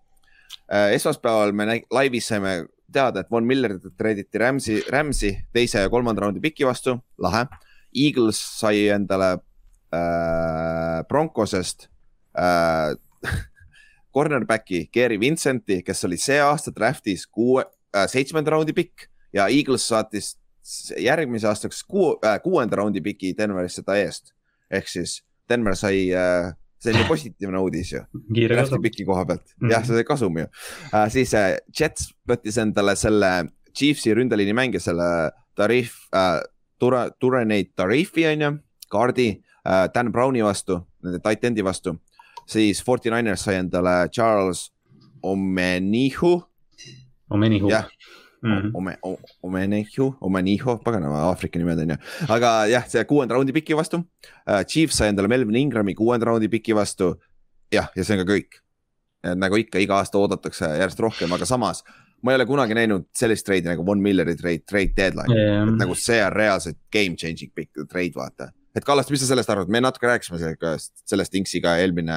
äh,. 0.68 0.92
esmaspäeval 0.98 1.54
me 1.56 1.82
laivis 1.90 2.30
saime 2.32 2.62
teada, 2.92 3.20
et 3.22 3.30
Von 3.30 3.46
Miller 3.46 3.78
treiditi 3.96 4.38
Rams'i, 4.38 4.80
Rams'i 4.92 5.32
teise 5.54 5.84
ja 5.84 5.90
kolmanda 5.92 6.24
raundi 6.24 6.42
piki 6.44 6.66
vastu, 6.68 6.98
lahe. 7.22 7.46
Eagles 7.92 8.38
sai 8.60 8.86
endale 8.92 9.36
äh, 9.94 11.04
Broncosest 11.08 11.88
äh, 12.38 12.96
cornerback'i 14.14 14.88
Gary 14.92 15.20
Vincenti, 15.20 15.82
kes 15.82 16.04
oli 16.04 16.18
see 16.20 16.40
aasta 16.40 16.72
draft'is 16.74 17.26
kuue 17.30 17.64
äh,, 17.64 18.06
seitsmenda 18.08 18.54
raundi 18.54 18.74
pikk 18.76 19.08
ja 19.32 19.48
Eagles 19.48 19.86
saatis 19.88 20.36
järgmise 20.98 21.48
aastaks 21.48 21.82
kuu, 21.88 22.16
äh, 22.24 22.38
kuuenda 22.42 22.76
raundi 22.76 23.00
piki 23.00 23.34
Denverisse 23.38 23.82
ta 23.82 23.96
eest. 23.98 24.34
ehk 24.70 24.88
siis 24.88 25.22
Denver 25.48 25.76
sai 25.76 26.12
äh,, 26.16 26.52
see 26.82 26.94
ju 26.96 27.04
positiivne 27.08 27.60
uudis 27.60 27.92
ju 27.92 28.02
drafti 28.48 28.78
piki 28.82 29.04
koha 29.04 29.24
pealt 29.26 29.42
mm. 29.44 29.66
-hmm. 29.66 29.72
jah, 29.72 29.84
see 29.86 29.96
sai 29.96 30.04
kasum 30.04 30.38
ju 30.38 30.46
uh,. 30.46 31.08
siis 31.08 31.34
uh, 31.34 31.56
Jets 31.80 32.12
võttis 32.28 32.58
endale 32.62 32.96
selle 32.96 33.32
Chiefsi 33.72 34.14
ründeliini 34.14 34.52
mängija, 34.52 34.80
selle 34.80 35.32
Tarif 35.56 35.94
uh,, 36.12 36.40
Ture, 36.78 37.10
Tureneid 37.18 37.72
Tarifi 37.76 38.26
on 38.26 38.40
ju, 38.40 38.52
kaardi 38.90 39.42
uh, 39.66 39.86
Dan 39.94 40.12
Browni 40.12 40.42
vastu, 40.44 40.80
nende 41.04 41.20
tight 41.22 41.44
end'i 41.44 41.62
vastu. 41.64 41.96
siis 42.46 42.82
Forty 42.84 43.10
Niners 43.10 43.44
sai 43.44 43.54
endale 43.60 44.08
Charles 44.10 44.70
Omenihu, 45.22 46.42
Omenihu. 47.30 47.68
jah, 47.70 47.86
Mhm. 48.42 48.72
Ome-, 48.74 48.98
Omenihu, 49.42 50.16
Omenihu, 50.20 50.72
paganama 50.82 51.20
Aafrika 51.28 51.58
nimed 51.60 51.78
on 51.78 51.90
ju, 51.90 51.96
aga 52.28 52.48
jah, 52.66 52.88
see 52.90 53.04
kuuenda 53.06 53.36
raundi 53.36 53.52
piki 53.54 53.76
vastu 53.78 54.00
uh,. 54.02 54.64
Chiefs 54.66 54.96
sai 54.98 55.12
endale 55.12 55.28
Melvin 55.30 55.54
Ingrami 55.60 55.94
kuuenda 55.94 56.26
raundi 56.26 56.48
piki 56.50 56.74
vastu. 56.74 57.12
jah, 57.72 57.86
ja 57.96 58.02
see 58.04 58.18
on 58.18 58.26
ka 58.26 58.32
kõik. 58.32 58.58
nagu 59.38 59.54
ikka, 59.54 59.78
iga 59.78 59.94
aasta 60.00 60.18
oodatakse 60.18 60.66
järjest 60.80 60.98
rohkem, 60.98 61.30
aga 61.32 61.46
samas 61.46 61.84
ma 62.22 62.32
ei 62.32 62.40
ole 62.40 62.46
kunagi 62.46 62.74
näinud 62.74 63.04
sellist 63.14 63.46
treidi 63.46 63.68
nagu 63.70 63.86
Von 63.86 64.02
Milleri 64.02 64.34
trade, 64.36 64.64
trade 64.66 64.90
deadline 64.96 65.30
yeah., 65.38 65.70
nagu 65.78 65.94
see 65.94 66.18
on 66.26 66.32
reaalselt 66.34 66.78
game 66.92 67.14
changing 67.14 67.52
pikk 67.54 67.86
trade, 67.88 68.10
vaata. 68.18 68.50
Et 68.76 68.86
Kallaste, 68.86 69.12
mis 69.14 69.22
sa 69.24 69.32
sellest 69.32 69.52
arvad, 69.52 69.72
me 69.72 69.82
natuke 69.84 70.08
rääkisime 70.10 70.40
sellest, 70.40 70.94
sellest 71.08 71.36
Inksiga 71.38 71.76
eelmine 71.82 72.16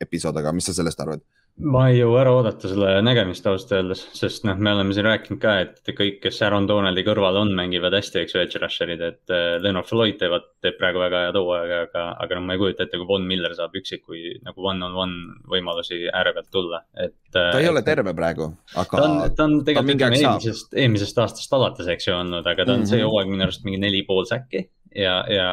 episood, 0.00 0.36
aga 0.40 0.54
mis 0.56 0.70
sa 0.70 0.76
sellest 0.76 1.00
arvad? 1.04 1.24
ma 1.60 1.82
ei 1.90 1.98
jõua 1.98 2.22
ära 2.22 2.30
oodata 2.32 2.68
selle 2.70 2.92
nägemist 3.04 3.44
ausalt 3.48 3.72
öeldes, 3.76 4.02
sest 4.16 4.46
noh, 4.48 4.56
me 4.56 4.72
oleme 4.72 4.94
siin 4.96 5.04
rääkinud 5.04 5.40
ka, 5.42 5.56
et 5.66 5.90
kõik, 5.96 6.20
kes 6.22 6.38
Aaron 6.46 6.64
Donaldi 6.68 7.04
kõrval 7.04 7.36
on, 7.42 7.52
mängivad 7.56 7.92
hästi, 7.98 8.22
eks 8.22 8.32
ju, 8.34 8.40
edge 8.40 8.62
rusher'id, 8.62 9.02
et 9.04 9.34
äh, 9.34 9.58
Leonard 9.60 9.88
Floyd 9.88 10.16
teevad, 10.20 10.46
teeb 10.64 10.78
praegu 10.80 11.02
väga 11.02 11.26
head 11.26 11.36
hooaega, 11.36 11.82
aga, 11.88 12.06
aga 12.24 12.38
noh, 12.38 12.46
ma 12.48 12.56
ei 12.56 12.62
kujuta 12.62 12.86
ette, 12.86 13.00
kui 13.00 13.08
Von 13.10 13.28
Miller 13.28 13.52
saab 13.58 13.76
üksikuid 13.76 14.40
nagu 14.46 14.70
one-on-one 14.72 15.44
võimalusi 15.52 16.06
ääre 16.08 16.32
pealt 16.38 16.50
tulla, 16.54 16.82
et. 16.96 17.18
ta 17.34 17.50
ei 17.60 17.68
ole 17.68 17.84
terve 17.86 18.16
praegu, 18.16 18.50
aga. 18.72 18.90
ta 18.96 19.04
on, 19.04 19.18
ta 19.36 19.48
on 19.48 19.60
tegelikult 19.66 19.98
ütleme 19.98 20.20
eelmisest, 20.22 20.76
eelmisest 20.80 21.24
aastast 21.26 21.60
alates, 21.60 21.92
eks 21.92 22.08
ju, 22.08 22.16
olnud, 22.16 22.46
aga 22.46 22.64
ta 22.64 22.72
on 22.72 22.84
mm 22.84 22.88
-hmm. 22.88 22.94
see 22.96 23.04
hooaeg 23.04 23.34
minu 23.36 23.48
arust 23.48 23.68
mingi 23.68 23.84
neli 23.84 24.04
pool 24.08 24.24
säkki 24.28 24.70
ja, 24.94 25.24
ja, 25.30 25.50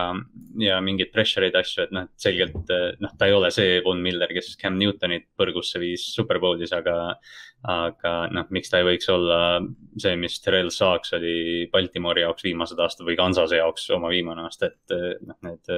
ja 0.62 0.80
mingeid 0.82 1.12
pressure 1.14 1.48
eid 1.48 1.58
asju, 1.60 1.86
et 1.86 1.94
noh, 1.96 2.08
selgelt 2.20 2.72
noh, 3.02 3.14
ta 3.18 3.28
ei 3.30 3.36
ole 3.36 3.52
see 3.54 3.82
Von 3.86 4.02
Miller, 4.04 4.32
kes 4.34 4.56
Cam 4.62 4.78
Newtonit 4.80 5.28
põrgusse 5.38 5.82
viis 5.82 6.08
Superbowlis, 6.16 6.74
aga 6.76 7.18
aga 7.66 8.12
noh, 8.32 8.46
miks 8.54 8.70
ta 8.70 8.80
ei 8.80 8.86
võiks 8.86 9.10
olla 9.10 9.38
see, 9.98 10.14
mis 10.20 10.38
Terrel 10.44 10.70
Saaks 10.74 11.16
oli 11.18 11.66
Baltimori 11.72 12.22
jaoks 12.22 12.46
viimased 12.46 12.80
aastad 12.84 13.08
või 13.08 13.18
Kansase 13.18 13.58
jaoks 13.58 13.88
oma 13.96 14.12
viimane 14.14 14.46
aasta, 14.46 14.70
et 14.70 14.94
noh, 15.26 15.38
need 15.48 15.72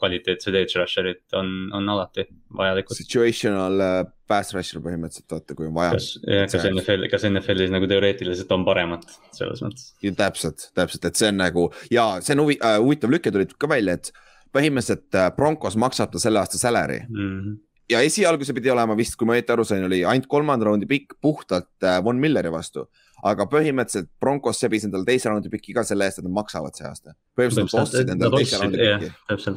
kvaliteetsed 0.00 0.58
edge 0.60 0.78
rusher'id 0.78 1.38
on, 1.40 1.50
on 1.74 1.88
alati 1.94 2.26
vajalikud. 2.54 2.98
Situational 3.00 3.80
äh, 3.86 3.96
pass 4.28 4.54
rusher 4.56 4.84
põhimõtteliselt, 4.84 5.28
vaata, 5.32 5.56
kui 5.56 5.70
on 5.70 5.74
vaja. 5.78 5.96
kas, 5.96 6.10
kas 6.52 6.68
NFL, 6.70 7.08
kas 7.12 7.26
NFL-is 7.30 7.72
nagu 7.72 7.88
teoreetiliselt 7.90 8.54
on 8.54 8.68
paremat 8.68 9.08
selles 9.32 9.64
mõttes? 9.64 9.90
täpselt, 10.20 10.68
täpselt, 10.76 11.08
et 11.08 11.20
see 11.20 11.32
on 11.32 11.40
nagu 11.40 11.68
ja 11.92 12.10
see 12.20 12.36
on 12.36 12.44
huvi, 12.44 12.60
äh, 12.60 12.78
huvitav 12.84 13.16
lüke 13.16 13.32
tuli 13.34 13.48
ka 13.48 13.70
välja, 13.70 13.96
et 13.96 14.12
põhimõtteliselt 14.54 15.22
Broncos 15.38 15.80
maksab 15.80 16.12
ta 16.12 16.20
selle 16.22 16.44
aasta 16.44 16.60
salary 16.60 17.00
mm. 17.08 17.30
-hmm 17.30 17.62
ja 17.90 18.00
esialgu 18.04 18.46
see 18.46 18.56
pidi 18.56 18.72
olema 18.72 18.96
vist, 18.96 19.16
kui 19.20 19.28
ma 19.28 19.36
õieti 19.36 19.52
aru 19.54 19.64
sain, 19.68 19.84
oli 19.86 20.02
ainult 20.08 20.28
kolmanda 20.30 20.68
raundi 20.68 20.88
pikk 20.88 21.16
puhtalt 21.22 21.84
äh, 21.84 22.00
Von 22.04 22.20
Milleri 22.20 22.52
vastu. 22.52 22.88
aga 23.24 23.46
põhimõtteliselt 23.48 24.10
Broncos 24.20 24.58
sebis 24.60 24.84
endale 24.84 25.06
teise 25.08 25.30
raundi 25.30 25.48
piki 25.52 25.72
ka 25.76 25.84
selle 25.86 26.04
eest, 26.04 26.18
et 26.20 26.26
nad 26.26 26.34
maksavad 26.40 26.76
see 26.76 26.88
aasta. 26.88 27.14
põhimõtteliselt 27.38 27.76
nad 27.76 27.84
ostsid 27.84 28.12
endale 28.16 28.40
teise 28.42 28.60
raundi 28.62 28.80
piki. 28.80 29.54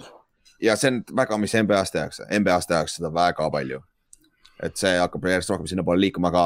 ja 0.68 0.76
see 0.76 0.94
on 0.94 1.02
väga, 1.22 1.40
mis 1.42 1.56
NBA-s 1.64 1.96
tehakse, 1.96 2.28
NBA-s 2.40 2.72
tehakse 2.72 3.00
seda 3.00 3.14
väga 3.16 3.50
palju. 3.54 3.82
et 4.64 4.78
see 4.78 4.96
hakkab 4.98 5.28
järjest 5.32 5.54
rohkem 5.54 5.68
sinnapoole 5.70 6.02
liikuma, 6.02 6.32
aga 6.34 6.46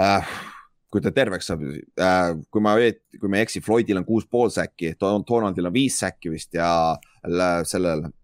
äh, 0.00 0.32
kui 0.92 1.00
ta 1.00 1.10
terveks 1.10 1.46
saab 1.48 1.62
äh,, 1.64 2.34
kui 2.50 2.62
ma, 2.62 2.76
kui 3.18 3.30
ma 3.30 3.40
ei 3.40 3.46
eksi, 3.46 3.62
Floydil 3.64 3.98
on 3.98 4.04
kuus 4.06 4.26
pool 4.28 4.52
säkki, 4.52 4.94
Donaldil 5.00 5.70
on 5.70 5.74
viis 5.74 5.98
säkki 5.98 6.30
vist 6.30 6.54
ja 6.54 6.68
sellel 7.64 8.04
Äh, 8.04 8.21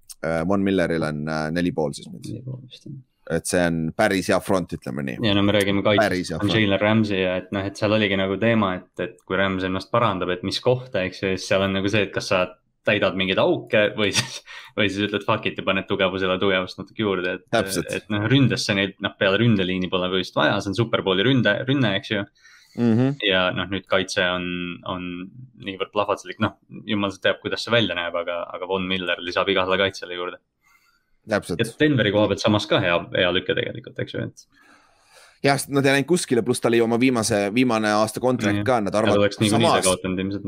Von 0.48 0.64
Milleril 0.66 1.04
on 1.06 1.28
äh, 1.30 1.44
neli 1.54 1.70
pool 1.74 1.92
siis 1.94 2.08
nüüd. 2.10 2.26
et 3.30 3.46
see 3.46 3.60
on 3.60 3.80
päris 3.96 4.30
hea 4.32 4.38
front, 4.40 4.72
ütleme 4.74 5.04
nii. 5.04 5.18
ja 5.28 5.34
no 5.36 5.42
me 5.46 5.52
räägime 5.54 5.84
kaitsest, 5.86 6.32
Jalen 6.48 6.80
Ramsey 6.80 7.20
ja 7.22 7.36
et 7.42 7.52
noh, 7.54 7.66
et 7.66 7.76
seal 7.78 7.94
oligi 7.94 8.16
nagu 8.18 8.38
teema, 8.40 8.72
et, 8.80 8.92
et 9.04 9.18
kui 9.24 9.38
Rams 9.38 9.66
ennast 9.68 9.92
parandab, 9.94 10.32
et 10.34 10.46
mis 10.48 10.58
kohta, 10.64 11.04
eks 11.04 11.22
ju, 11.22 11.34
siis 11.36 11.50
seal 11.52 11.66
on 11.68 11.76
nagu 11.78 11.92
see, 11.92 12.08
et 12.08 12.14
kas 12.14 12.32
sa 12.32 12.46
täidad 12.88 13.18
mingeid 13.20 13.40
auke 13.42 13.88
või 13.98 14.10
siis, 14.16 14.40
või 14.78 14.88
siis 14.90 15.08
ütled 15.08 15.26
fuck 15.28 15.46
it 15.50 15.60
ja 15.60 15.66
paned 15.66 15.88
tugevusele 15.90 16.38
tugevust 16.40 16.80
natuke 16.80 17.04
juurde, 17.04 17.38
et, 17.38 17.82
et 18.00 18.12
noh, 18.12 18.26
ründesse 18.30 18.76
neid 18.76 18.96
noh, 19.04 19.14
peale 19.20 19.40
ründeliini 19.42 19.90
pole 19.92 20.10
vist 20.16 20.36
vaja, 20.38 20.58
see 20.62 20.72
on 20.72 20.78
superbowli 20.78 21.26
ründe, 21.26 21.58
rünne, 21.68 21.94
eks 22.00 22.14
ju 22.14 22.24
mm. 22.78 22.92
-hmm. 22.98 23.16
ja 23.28 23.48
noh, 23.54 23.68
nüüd 23.72 23.86
kaitse 23.90 24.24
on, 24.30 24.46
on 24.86 25.08
niivõrd 25.64 25.92
plahvatuslik, 25.94 26.38
noh, 26.44 26.56
jumal 26.86 27.16
teab, 27.22 27.42
kuidas 27.42 27.66
see 27.66 27.74
välja 27.74 27.98
näeb, 27.98 28.14
aga, 28.22 28.44
aga 28.54 28.68
Von 28.70 28.86
Miller 28.88 29.20
lisab 29.24 29.50
igale 29.52 29.78
kaitsele 29.80 30.14
juurde. 30.14 30.38
ja 31.28 31.40
Denveri 31.80 32.12
koha 32.14 32.30
pealt 32.30 32.44
samas 32.44 32.66
ka 32.66 32.80
hea, 32.80 32.96
hea 33.18 33.34
lüke 33.34 33.54
tegelikult, 33.58 33.98
eks 33.98 34.14
ju, 34.14 34.24
et 34.30 34.46
jah, 35.44 35.60
nad 35.68 35.86
ei 35.86 35.98
läinud 35.98 36.08
kuskile, 36.08 36.42
pluss 36.42 36.62
ta 36.62 36.70
oli 36.70 36.80
oma 36.80 36.98
viimase, 37.00 37.48
viimane 37.54 37.92
aasta 37.94 38.20
kontrakt 38.20 38.64
ka, 38.66 38.80
nad 38.80 38.94
arvavad. 38.94 39.38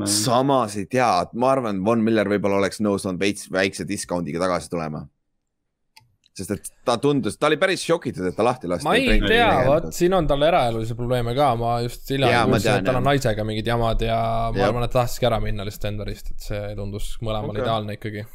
samas 0.09 0.77
ei 0.77 0.87
tea, 0.87 1.13
ma 1.35 1.55
arvan, 1.55 1.85
Von 1.85 2.05
Miller 2.07 2.29
võib-olla 2.29 2.63
oleks 2.63 2.81
nõus 2.81 3.07
olnud 3.07 3.21
veits 3.21 3.51
väikse 3.53 3.87
discount'iga 3.89 4.43
tagasi 4.43 4.71
tulema 4.71 5.07
sest 6.41 6.53
et 6.55 6.71
ta 6.87 6.97
tundus, 7.01 7.37
ta 7.41 7.49
oli 7.51 7.59
päris 7.61 7.85
šokitud, 7.87 8.27
et 8.31 8.37
ta 8.37 8.45
lahti 8.47 8.71
lasti. 8.71 8.87
ma 8.89 8.97
ei 8.99 9.21
tea, 9.23 9.49
vot 9.69 9.89
siin 9.95 10.15
on 10.17 10.29
tal 10.31 10.43
eraelulisi 10.47 10.97
probleeme 10.99 11.35
ka, 11.37 11.53
ma 11.61 11.77
just 11.85 12.09
hiljem 12.11 12.51
kuulsin, 12.51 12.81
et 12.81 12.89
tal 12.89 13.01
on 13.01 13.09
naisega 13.11 13.47
mingid 13.47 13.71
jamad 13.71 14.05
ja 14.05 14.21
ma 14.55 14.63
ja. 14.63 14.69
arvan, 14.71 14.87
et 14.87 14.95
tahakski 14.97 15.29
ära 15.29 15.41
minna 15.45 15.67
lihtsalt 15.69 15.89
Denverist, 15.89 16.35
et 16.35 16.51
see 16.51 16.63
tundus 16.79 17.13
mõlemal 17.25 17.55
okay. 17.55 17.65
ideaalne 17.65 17.97
ikkagi. 17.99 18.27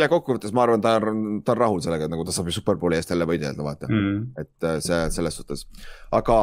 ja 0.00 0.10
kokkuvõttes 0.12 0.54
ma 0.56 0.66
arvan, 0.66 0.84
ta 0.84 0.96
on, 1.00 1.40
ta 1.44 1.56
on 1.56 1.62
rahul 1.64 1.82
sellega, 1.84 2.08
et 2.08 2.14
nagu 2.14 2.26
ta 2.26 2.34
saab 2.36 2.50
ju 2.50 2.58
superbowli 2.58 2.98
eest 2.98 3.12
jälle 3.14 3.28
võidelda, 3.28 3.66
vaata 3.66 3.90
mm., 3.90 4.22
et 4.42 4.70
äh, 4.70 4.78
see 4.84 5.02
selles 5.18 5.40
suhtes, 5.40 5.66
aga 6.16 6.40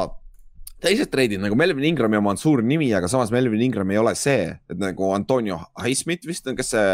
teised 0.83 1.11
treidid 1.13 1.41
nagu 1.43 1.55
Melvin 1.57 1.87
Ingrami 1.93 2.19
oma 2.19 2.33
on 2.33 2.39
suur 2.39 2.63
nimi, 2.65 2.89
aga 2.95 3.09
samas 3.11 3.31
Melvin 3.33 3.61
Ingram 3.63 3.91
ei 3.93 3.99
ole 4.01 4.13
see, 4.19 4.49
et 4.51 4.79
nagu 4.79 5.13
Antonio 5.15 5.61
Highsmith 5.79 6.27
vist 6.27 6.47
on, 6.49 6.57
kes 6.59 6.73
see 6.75 6.87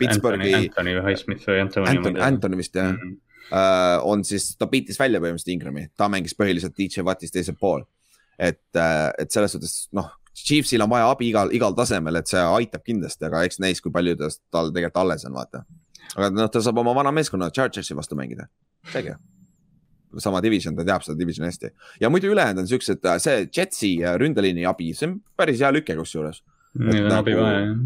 Pittsburghi. 0.00 0.54
Anthony 0.54 0.96
või 0.98 1.04
Highsmith 1.10 1.48
või 1.48 1.62
Anthony. 1.64 1.92
Anthony, 1.92 2.22
Anthony 2.30 2.60
vist 2.62 2.76
jah 2.76 2.92
mm. 2.92 2.98
-hmm. 3.02 3.22
Uh, 3.46 4.02
on 4.02 4.24
siis, 4.26 4.56
ta 4.58 4.66
beat'is 4.66 4.98
välja 4.98 5.20
põhimõtteliselt 5.22 5.52
Ingrami, 5.52 5.84
ta 5.94 6.08
mängis 6.10 6.32
põhiliselt 6.34 6.72
DJ 6.74 7.04
Wattis 7.06 7.30
teisel 7.30 7.54
pool. 7.54 7.84
et 8.38 8.58
uh,, 8.74 9.12
et 9.22 9.30
selles 9.30 9.52
suhtes 9.54 9.74
noh, 9.94 10.08
Chiefsil 10.34 10.82
on 10.82 10.90
vaja 10.90 11.06
abi 11.12 11.28
igal, 11.30 11.52
igal 11.54 11.76
tasemel, 11.78 12.18
et 12.18 12.26
see 12.26 12.42
aitab 12.42 12.82
kindlasti, 12.82 13.24
aga 13.28 13.44
eks 13.46 13.60
näis, 13.62 13.80
kui 13.80 13.94
palju 13.94 14.16
ta, 14.18 14.28
tal 14.50 14.72
tegelikult 14.74 14.98
alles 15.04 15.24
on, 15.30 15.38
vaata. 15.38 15.62
aga 16.16 16.30
noh, 16.34 16.50
ta 16.50 16.60
saab 16.60 16.82
oma 16.82 16.94
vana 16.98 17.12
meeskonna 17.14 17.48
Chargersi 17.54 17.94
vastu 17.94 18.18
mängida, 18.18 18.48
tege 18.90 19.14
sama 20.18 20.42
division, 20.42 20.74
ta 20.74 20.82
teab 20.82 21.06
seda 21.06 21.18
divisioni 21.18 21.46
hästi. 21.46 21.70
ja 22.00 22.10
muidu 22.10 22.26
ülejäänud 22.34 22.64
on 22.64 22.68
siuksed, 22.68 23.06
see 23.22 23.46
Jetsi 23.46 23.92
ründeliini 24.18 24.66
abi, 24.66 24.90
see 24.94 25.06
on 25.06 25.20
päris 25.38 25.62
hea 25.62 25.70
lüke 25.70 25.94
kusjuures. 25.94 26.42
Neil 26.74 27.06
on 27.06 27.14
abi 27.20 27.36
nagu 27.36 27.46
vaja, 27.46 27.62
jah 27.62 27.78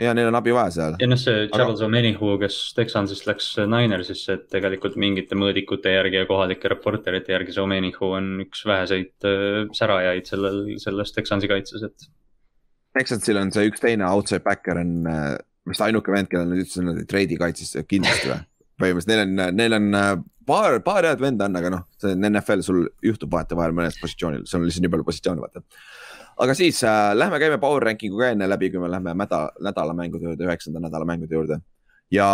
ja 0.00 0.12
neil 0.16 0.28
on 0.30 0.38
abi 0.38 0.52
vaja 0.54 0.72
seal. 0.74 0.96
ja 1.00 1.08
noh, 1.08 1.20
see 1.20 1.46
Charles 1.52 1.80
aga... 1.80 1.88
Omenihu, 1.88 2.34
kes 2.42 2.58
Texansist 2.76 3.26
läks 3.28 3.48
Ninersisse, 3.70 4.36
et 4.36 4.46
tegelikult 4.52 4.98
mingite 5.00 5.38
mõõdikute 5.38 5.94
järgi 5.94 6.20
ja 6.20 6.28
kohalike 6.28 6.70
reporterite 6.72 7.34
järgi 7.34 7.56
see 7.56 7.64
Omenihu 7.64 8.12
on 8.18 8.30
üks 8.44 8.66
väheseid 8.68 9.28
äh, 9.28 9.64
särajaid 9.76 10.28
sellel, 10.28 10.62
selles 10.82 11.14
Texansi 11.16 11.50
kaitses, 11.50 11.86
et. 11.86 12.08
Texansil 12.96 13.40
on 13.40 13.52
see 13.52 13.68
üks 13.70 13.82
teine 13.82 14.08
outside 14.08 14.44
backer 14.44 14.80
on 14.80 15.10
äh, 15.10 15.34
vist 15.68 15.82
ainuke 15.84 16.12
vend, 16.14 16.30
kellel 16.32 16.52
nad 16.52 16.62
et 16.62 16.78
nad 16.84 17.02
ei 17.02 17.08
treidi 17.08 17.40
kaitsesse 17.40 17.84
kindlasti 17.88 18.32
või? 18.32 18.40
põhimõtteliselt 18.80 19.32
neil 19.32 19.48
on, 19.48 19.56
neil 19.56 19.76
on 19.78 19.96
äh, 19.96 20.14
paar, 20.46 20.80
paar 20.84 21.08
head 21.08 21.22
venda 21.22 21.48
on, 21.48 21.56
aga 21.58 21.72
noh, 21.72 21.86
see 22.00 22.12
on 22.12 22.28
NFL, 22.28 22.64
sul 22.64 22.82
juhtub 23.04 23.32
vahetevahel 23.32 23.72
mõnel 23.76 23.96
positsioonil, 24.00 24.44
sul 24.44 24.60
on 24.60 24.68
lihtsalt 24.68 24.84
nii 24.84 24.92
palju 24.92 25.08
positsioone, 25.08 25.44
vaata 25.46 25.64
aga 26.36 26.54
siis 26.54 26.82
äh, 26.84 27.14
lähme 27.16 27.38
käime 27.40 27.58
power 27.58 27.88
ranking'u 27.90 28.18
ka 28.20 28.30
enne 28.34 28.48
läbi, 28.48 28.70
kui 28.70 28.80
me 28.82 28.90
lähme 28.90 29.14
nädala, 29.16 29.50
nädala 29.64 29.94
mängude 29.96 30.28
juurde, 30.28 30.46
üheksanda 30.48 30.82
nädala 30.82 31.08
mängude 31.08 31.34
juurde. 31.34 31.60
ja 32.10 32.28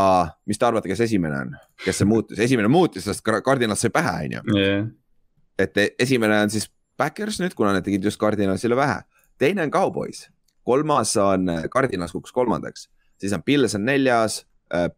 mis 0.46 0.58
te 0.58 0.66
arvate, 0.66 0.88
kes 0.90 1.00
esimene 1.06 1.38
on, 1.46 1.52
kes 1.84 2.02
see 2.02 2.08
muutus, 2.08 2.38
esimene 2.44 2.68
muutus, 2.68 3.06
sest 3.08 3.22
kardinal 3.24 3.78
sai 3.80 3.90
pähe, 3.94 4.16
on 4.26 4.34
ju. 4.36 4.72
et 5.58 5.84
esimene 5.98 6.42
on 6.44 6.52
siis 6.52 6.68
Backers 6.98 7.40
nüüd, 7.40 7.54
kuna 7.56 7.72
nad 7.72 7.84
tegid 7.84 8.04
just 8.04 8.20
kardinalile 8.20 8.76
vähe. 8.76 8.98
teine 9.38 9.62
on 9.62 9.70
Cowboys, 9.70 10.26
kolmas 10.64 11.16
on 11.16 11.48
kardinals 11.70 12.12
kukkus 12.12 12.32
kolmandaks, 12.32 12.88
siis 13.20 13.32
on 13.32 13.42
Pils 13.42 13.78
on 13.78 13.84
neljas 13.88 14.44
äh,. 14.74 14.90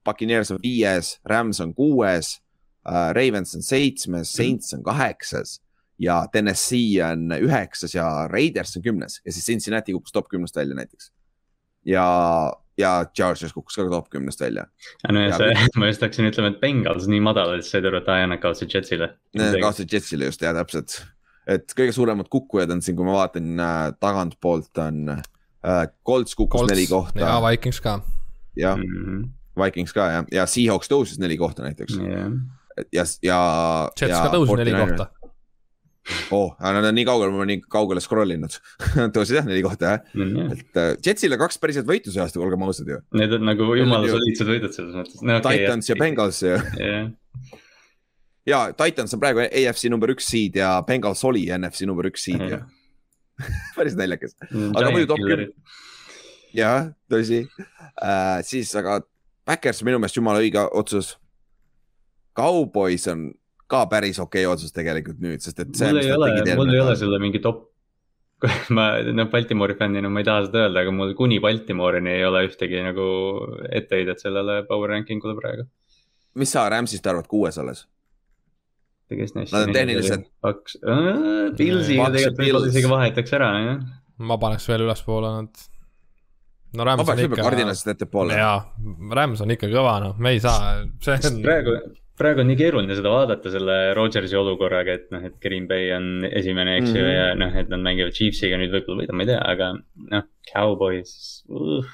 Buccaneers 0.00 0.48
on 0.50 0.56
viies, 0.62 1.18
Rams 1.28 1.58
on 1.60 1.74
kuues 1.76 2.38
äh,, 2.88 3.10
Ravens 3.12 3.54
on 3.54 3.62
seitsmes, 3.62 4.32
Saints 4.32 4.72
on 4.72 4.82
kaheksas 4.82 5.58
ja 6.00 6.24
Tennessee 6.32 7.04
on 7.04 7.28
üheksas 7.36 7.94
ja 7.94 8.06
Raiders 8.28 8.76
on 8.76 8.82
kümnes 8.82 9.20
ja 9.24 9.32
siis 9.32 9.46
Cincinnati 9.46 9.92
kukkus 9.92 10.12
top 10.12 10.28
kümnest 10.28 10.56
välja 10.56 10.74
näiteks. 10.74 11.12
ja, 11.84 12.06
ja 12.78 13.06
Chargers 13.16 13.52
kukkus 13.52 13.76
ka 13.76 13.88
top 13.90 14.08
kümnest 14.10 14.40
välja. 14.40 14.66
no 15.12 15.20
ja, 15.20 15.28
ja 15.28 15.38
see, 15.38 15.66
ma 15.80 15.90
just 15.90 16.02
hakkasin 16.04 16.30
ütlema, 16.30 16.54
et 16.54 16.60
Bengals 16.60 17.08
nii 17.10 17.20
madal, 17.24 17.58
et 17.58 17.68
sai 17.68 17.82
aru, 17.84 18.00
et 18.00 18.08
aa, 18.08 18.28
nad 18.30 18.40
kaotasid 18.42 18.72
Jetsile. 18.74 19.12
kaotasid 19.36 19.92
Jetsile 19.92 20.30
just, 20.30 20.44
ja 20.44 20.54
täpselt. 20.56 21.02
et 21.46 21.76
kõige 21.76 21.92
suuremad 21.96 22.32
kukkujad 22.32 22.72
on 22.72 22.80
siin, 22.84 22.96
kui 22.96 23.08
ma 23.08 23.18
vaatan 23.20 23.52
äh, 23.60 23.82
tagantpoolt 24.00 24.84
on 24.86 25.12
äh,, 25.12 25.84
Colts 26.06 26.34
kukkus 26.38 26.64
Colts, 26.64 26.72
neli 26.72 26.88
kohta. 26.88 27.20
ja 27.20 27.36
Vikings 27.44 27.84
ka. 27.84 28.00
jah 28.56 28.80
mm 28.80 29.04
-hmm., 29.04 29.28
Vikings 29.60 29.92
ka 29.92 30.10
jah, 30.16 30.24
ja 30.32 30.48
Seahawks 30.48 30.88
tõusis 30.88 31.20
neli 31.20 31.36
kohta 31.36 31.66
näiteks 31.66 32.00
yeah.. 32.00 32.32
ja, 32.92 33.04
ja. 33.22 33.40
Jets 34.00 34.16
ka 34.16 34.32
tõusis 34.32 34.56
neli 34.64 34.72
kohta 34.72 35.10
oh, 36.34 36.54
nad 36.60 36.84
on 36.84 36.96
nii 36.96 37.06
kaugel, 37.06 37.30
ma 37.32 37.42
olen 37.42 37.50
nii 37.52 37.62
kaugele 37.70 38.02
scroll 38.02 38.34
inud 38.34 38.56
tõusid 39.14 39.40
jah 39.40 39.46
neli 39.46 39.62
kohta 39.64 39.94
jah 39.94 39.98
mm, 40.14 40.30
-hmm. 40.30 40.52
et 40.54 40.80
uh, 40.80 40.92
Jetsile 41.06 41.38
kaks 41.40 41.60
päris 41.60 41.80
head 41.80 41.88
võitu 41.88 42.12
see 42.14 42.22
aasta, 42.22 42.40
olgem 42.40 42.64
ausad 42.66 42.88
ju. 42.88 43.00
Need 43.16 43.36
on 43.36 43.44
nagu 43.48 43.68
jumala 43.78 44.08
soliidsed 44.08 44.48
võidud 44.48 44.76
selles 44.76 44.96
mõttes 44.96 45.20
no,. 45.20 45.38
Okay, 45.38 45.60
Titans 45.60 45.90
ja, 45.90 45.94
ja 45.94 46.00
Bengals 46.00 46.40
ja 46.42 46.56
yeah.. 46.78 47.10
ja 48.48 48.62
Titans 48.76 49.14
on 49.16 49.22
praegu 49.22 49.44
AFC 49.46 49.90
number 49.92 50.14
üks 50.16 50.30
seed 50.32 50.56
ja 50.60 50.72
Bengals 50.88 51.24
oli 51.28 51.46
NFC 51.56 51.88
number 51.90 52.08
üks 52.10 52.24
seed 52.28 52.46
ja 52.56 52.62
päris 53.76 53.96
naljakas 53.98 54.36
mm,. 54.48 54.72
aga 54.76 54.90
muidu 54.94 55.12
top 55.12 55.22
kümme. 55.24 55.50
jah, 56.56 56.90
tõsi 57.12 57.44
uh,, 57.44 58.40
siis 58.46 58.72
aga 58.78 59.02
Backers 59.50 59.82
minu 59.82 59.98
meelest 59.98 60.18
jumala 60.18 60.42
õige 60.42 60.62
otsus. 60.78 61.14
Cowboys 62.38 63.08
on 63.10 63.30
ka 63.70 63.84
päris 63.90 64.18
okei 64.22 64.46
okay 64.46 64.54
otsus 64.54 64.74
tegelikult 64.76 65.20
nüüd, 65.22 65.42
sest 65.44 65.62
et 65.62 65.74
see. 65.78 65.90
mul 65.92 66.02
ei 66.02 66.14
ole, 66.14 66.30
mul 66.58 66.72
ei 66.74 66.82
ole 66.82 66.96
selle 66.98 67.20
mingi 67.22 67.42
top. 67.44 67.68
ma, 68.76 68.86
noh 69.04 69.28
Baltimori 69.28 69.76
fännina 69.76 70.08
ma 70.08 70.22
ei 70.22 70.26
taha 70.26 70.46
seda 70.46 70.64
öelda, 70.64 70.84
aga 70.84 70.92
mul 70.96 71.10
kuni 71.18 71.36
Baltimore'ini 71.44 72.14
ei 72.16 72.24
ole 72.24 72.46
ühtegi 72.48 72.80
nagu 72.86 73.06
etteheidet 73.68 74.22
sellele 74.22 74.62
power 74.68 74.94
ranking 74.94 75.20
ule 75.26 75.36
praegu. 75.36 75.66
mis 76.40 76.52
sa 76.56 76.64
Rams'ist 76.72 77.08
arvad, 77.10 77.28
kuues 77.28 77.58
olles? 77.60 77.84
kes 79.16 79.34
neist. 79.34 79.52
Nad 79.52 79.68
on 79.68 79.74
tehniliselt-. 79.74 80.28
kaks, 80.44 80.78
Pilsiga 81.58 82.08
tegelikult 82.14 82.40
võib-olla 82.44 82.70
isegi 82.70 82.90
vahetaks 82.90 83.36
ära, 83.38 83.50
jah. 83.64 83.82
ma 84.30 84.38
paneks 84.40 84.68
veel 84.70 84.86
ülespoole 84.86 85.32
nad. 85.36 85.64
no 86.78 86.86
Rams 86.86 87.06
ma 87.06 87.16
on 87.16 87.24
ikka. 87.24 87.42
Cardinalist 87.42 87.90
ettepoole. 87.94 88.38
jaa, 88.38 88.58
Rams 89.18 89.42
on 89.44 89.56
ikka 89.56 89.70
kõva 89.72 89.96
noh, 90.04 90.14
me 90.18 90.36
ei 90.36 90.42
saa, 90.42 90.84
see 91.04 91.18
on. 91.32 91.40
praegu, 91.44 91.76
praegu 92.20 92.42
on 92.42 92.50
nii 92.50 92.58
keeruline 92.58 92.96
seda 92.98 93.12
vaadata 93.12 93.52
selle 93.52 93.78
Rodgersi 93.96 94.36
olukorraga, 94.38 94.96
et 94.98 95.08
noh, 95.14 95.24
et 95.26 95.38
Green 95.42 95.66
Bay 95.70 95.90
on 95.96 96.26
esimene, 96.28 96.76
eks 96.80 96.92
ju 96.92 97.02
Mhm., 97.02 97.16
ja 97.16 97.26
noh, 97.38 97.56
et 97.62 97.72
nad 97.72 97.82
mängivad 97.84 98.14
Chiefsiga 98.16 98.60
nüüd 98.60 98.74
võib-olla 98.74 99.02
võidavad, 99.02 99.16
ma 99.16 99.26
ei 99.26 99.30
tea, 99.32 99.40
aga 99.54 99.70
noh, 100.14 100.28
Cowboys 100.52 101.12
uh.. 101.48 101.90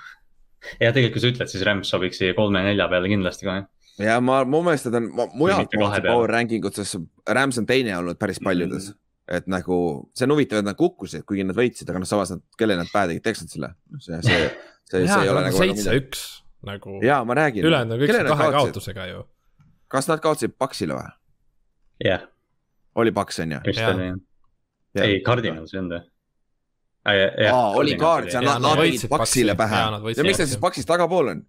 ja 0.82 0.90
tegelikult, 0.90 1.16
kui 1.16 1.24
sa 1.24 1.32
ütled, 1.32 1.52
siis 1.52 1.64
Rams 1.68 1.90
sobiks 1.92 2.20
siia 2.22 2.36
kolme-nelja 2.36 2.88
peale 2.92 3.10
kindlasti 3.12 3.48
kohe. 3.48 3.64
ja 4.02 4.18
ma, 4.24 4.42
mu 4.48 4.62
meelest 4.66 4.90
nad 4.90 5.00
on 5.00 5.10
ma- 5.16 5.28
mujalt 5.32 5.70
peale. 5.72 6.02
power 6.08 6.34
ranking 6.38 6.64
utes, 6.66 6.96
Rams 7.38 7.62
on 7.62 7.68
teine 7.68 7.94
olnud 7.98 8.18
päris 8.20 8.42
paljudes. 8.42 8.92
et 9.26 9.46
nagu 9.50 9.76
see 10.14 10.26
on 10.26 10.36
huvitav, 10.36 10.62
et 10.62 10.68
nad 10.68 10.78
kukkusid, 10.78 11.26
kuigi 11.26 11.46
nad 11.46 11.56
võitsid, 11.58 11.88
aga 11.90 12.02
noh, 12.02 12.08
samas 12.08 12.34
nad, 12.34 12.42
kellele 12.58 12.82
nad 12.82 12.90
pähe 12.92 13.14
tegid, 13.14 13.24
Texansile. 13.26 13.72
see, 13.98 14.20
see, 14.22 14.42
see, 14.90 15.06
see 15.06 15.22
ei 15.22 15.32
ole 15.32 15.46
nagu 15.48 15.62
seitse-üks 15.62 16.26
nagu, 16.66 17.00
ja 17.04 17.22
ma 17.26 17.34
räägin. 17.38 17.66
ülejäänud 17.66 17.96
on 17.96 18.02
kõik 18.02 18.28
kahe. 18.30 18.52
kaotusega 18.58 19.08
ju. 19.12 19.24
Kas 19.92 20.08
nad 20.10 20.22
kaotasid 20.24 20.56
Paxile 20.58 20.96
või? 20.98 21.08
jah, 22.04 22.26
oli 22.94 23.12
Paks 23.16 23.40
on 23.44 23.56
ju? 23.56 23.62
Jaa. 23.72 23.94
oli 23.94 24.10
jah. 24.10 25.06
ei, 25.06 25.20
Cardinals 25.26 25.74
ei 25.74 25.80
olnud 25.82 25.98
või? 25.98 26.04
aa, 27.06 27.66
oli 27.78 27.94
ja 27.94 28.14
Jaa, 28.32 28.42
nad, 28.42 28.64
nad 28.64 29.08
Paxile 29.10 29.54
Paxi. 29.54 29.74
pähe 29.76 30.16
ja 30.16 30.26
miks 30.26 30.40
ta 30.42 30.46
siis 30.48 30.60
Paxist 30.62 30.88
tagapool 30.90 31.34
on? 31.34 31.44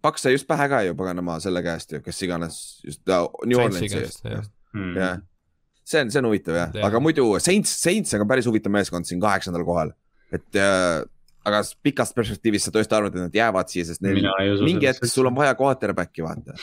Paks 0.00 0.24
sai 0.24 0.32
just 0.32 0.48
pähe 0.48 0.68
ka 0.72 0.80
ju 0.86 0.94
paganama 0.96 1.36
selle 1.44 1.62
käest 1.62 1.92
ju, 1.92 2.00
kes 2.04 2.22
iganes 2.24 2.56
just 2.84 3.02
äh, 3.08 3.26
New 3.46 3.60
Orleansi 3.60 4.00
eest 4.00 4.24
jah.. 4.24 4.46
Hmm. 4.72 4.94
jah, 4.96 5.18
see 5.84 6.00
on, 6.00 6.12
see 6.12 6.22
on 6.22 6.30
huvitav 6.30 6.56
jah 6.56 6.74
Jah., 6.74 6.86
aga 6.88 7.02
muidu 7.02 7.26
Saints, 7.42 7.72
Saints 7.82 8.14
on 8.16 8.24
ka 8.24 8.28
päris 8.32 8.48
huvitav 8.48 8.72
meeskond 8.72 9.08
siin 9.08 9.20
kaheksandal 9.22 9.66
kohal. 9.68 9.92
et 10.32 10.56
äh, 10.56 11.02
aga 11.48 11.62
pikast 11.84 12.16
perspektiivist 12.16 12.68
sa 12.68 12.74
tõesti 12.74 12.96
arvad, 12.96 13.16
et 13.16 13.28
nad 13.28 13.38
jäävad 13.40 13.70
siia, 13.72 13.86
sest 13.88 14.02
neil 14.04 14.20
mingi 14.64 14.88
hetk 14.90 15.06
sul 15.08 15.30
on 15.30 15.36
vaja 15.36 15.56
quarterback'i 15.58 16.24
vaata. 16.26 16.56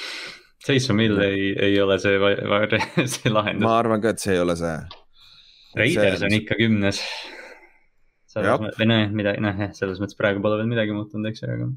Taysom 0.67 0.99
Hill 0.99 1.21
ei, 1.23 1.49
ei 1.69 1.80
ole 1.82 1.97
see, 2.01 2.17
see 3.13 3.32
lahendus. 3.32 3.63
ma 3.63 3.78
arvan 3.80 4.03
ka, 4.03 4.13
et 4.13 4.23
see 4.23 4.36
ei 4.36 4.43
ole 4.43 4.57
see. 4.59 4.75
Raiders 5.78 6.25
on 6.25 6.36
ikka 6.38 6.57
kümnes. 6.59 7.01
Või 8.38 8.86
noh, 8.89 9.07
midagi, 9.17 9.41
noh 9.41 9.61
jah, 9.63 9.71
selles 9.73 10.01
mõttes 10.01 10.17
praegu 10.17 10.41
pole 10.43 10.59
veel 10.59 10.69
midagi 10.69 10.93
muutunud, 10.93 11.25
eks 11.32 11.41
ju, 11.41 11.49
aga. 11.55 11.69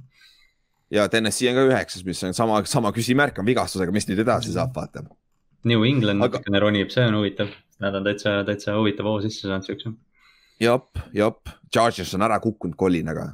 ja 0.93 1.07
TNS-i 1.09 1.49
on 1.49 1.57
ka 1.57 1.65
üheksas, 1.71 2.05
mis 2.05 2.21
on 2.27 2.37
sama, 2.37 2.59
sama 2.69 2.93
küsimärk 2.93 3.39
on 3.41 3.49
vigastusega, 3.49 3.95
mis 3.95 4.09
nüüd 4.11 4.21
edasi 4.27 4.53
saab, 4.53 4.75
vaata. 4.77 5.07
New 5.71 5.85
England 5.89 6.21
Aga- 6.21 6.41
natukene 6.41 6.61
ronib, 6.61 6.93
see 6.93 7.07
on 7.07 7.17
huvitav. 7.21 7.53
Nad 7.81 7.97
on 7.97 8.05
täitsa, 8.05 8.41
täitsa 8.45 8.75
huvitav 8.77 9.09
hoo 9.09 9.21
sisse 9.25 9.47
saanud 9.47 9.65
siukse. 9.65 9.93
jop, 10.61 10.99
jop, 11.17 11.49
Chargers 11.73 12.15
on 12.15 12.23
ära 12.27 12.41
kukkunud 12.41 12.77
kolinaga. 12.77 13.33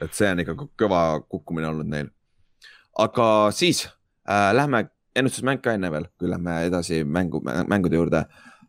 et 0.00 0.14
see 0.14 0.28
on 0.30 0.38
ikka 0.38 0.54
kõ- 0.54 0.68
kõva 0.78 1.00
kukkumine 1.26 1.66
olnud 1.72 1.88
neil. 1.90 2.10
aga 2.98 3.50
siis 3.50 3.86
äh, 4.28 4.52
lähme 4.54 4.88
ennustusmäng 5.16 5.62
ka 5.62 5.72
enne 5.74 5.90
veel, 5.90 6.06
kui 6.18 6.30
lähme 6.30 6.60
edasi 6.68 7.02
mängu, 7.04 7.42
mängude 7.66 7.96
juurde 7.96 8.24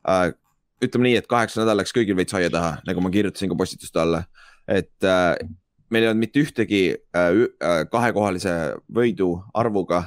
äh,. 0.08 0.34
ütleme 0.82 1.10
nii, 1.10 1.18
et 1.20 1.28
kaheksa 1.28 1.62
nädal 1.62 1.78
läks 1.82 1.92
kõigil 1.94 2.16
veits 2.16 2.34
aia 2.34 2.50
taha, 2.50 2.78
nagu 2.88 3.02
ma 3.04 3.10
kirjutasin 3.12 3.50
ka 3.52 3.58
postituste 3.60 4.00
alla, 4.00 4.24
et 4.68 5.04
äh, 5.04 5.36
meil 5.92 6.06
ei 6.06 6.10
olnud 6.10 6.24
mitte 6.24 6.40
ühtegi 6.40 6.84
äh, 6.96 7.42
äh, 7.62 7.82
kahekohalise 7.92 8.54
võidu 8.88 9.34
arvuga 9.54 10.06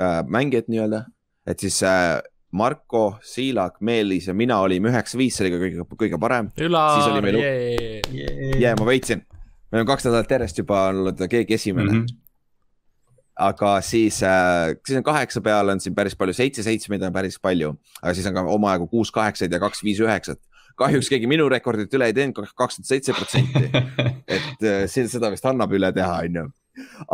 äh, 0.00 0.22
mängijat 0.26 0.68
nii-öelda, 0.72 1.04
et 1.46 1.62
siis 1.62 1.78
äh, 1.86 2.18
Marko, 2.52 3.18
Siilak, 3.22 3.80
Meelis 3.80 4.28
ja 4.28 4.34
mina 4.34 4.58
olime 4.62 4.90
üheksa-viis, 4.92 5.34
see 5.36 5.46
oli 5.46 5.52
ka 5.54 5.62
kõige, 5.62 5.86
kõige 6.02 6.20
parem. 6.22 6.52
Siis 6.54 6.68
Ülar 6.68 7.26
jee. 7.40 8.60
ja 8.62 8.74
ma 8.78 8.86
võitsin, 8.86 9.24
meil 9.72 9.82
on 9.82 9.88
kaks 9.88 10.06
nädalat 10.06 10.36
järjest 10.36 10.62
juba 10.62 10.86
olnud 10.92 11.20
keegi 11.30 11.56
esimene 11.58 11.90
mm. 11.90 12.02
-hmm. 12.04 12.18
aga 13.48 13.72
siis 13.82 14.22
äh,, 14.22 14.76
siis 14.86 15.00
on 15.00 15.06
kaheksa 15.06 15.40
peale 15.40 15.72
on 15.72 15.80
siin 15.80 15.94
päris 15.94 16.16
palju, 16.16 16.36
seitse-seitsmeid 16.38 17.02
on 17.02 17.12
päris 17.12 17.40
palju, 17.42 17.74
aga 18.02 18.14
siis 18.14 18.26
on 18.30 18.38
ka 18.38 18.46
omajagu 18.58 18.86
kuus-kaheksaid 18.94 19.52
ja 19.52 19.60
kaks-viis-üheksat. 19.60 20.40
kahjuks 20.76 21.08
keegi 21.08 21.26
minu 21.26 21.48
rekordit 21.48 21.94
üle 21.94 22.06
ei 22.06 22.14
teinud, 22.14 22.36
kakskümmend 22.54 22.86
seitse 22.86 23.12
protsenti, 23.12 23.70
et 24.38 24.62
äh, 24.62 24.86
seda 24.86 25.30
vist 25.32 25.44
annab 25.44 25.72
üle 25.72 25.92
teha, 25.92 26.22
onju. 26.22 26.50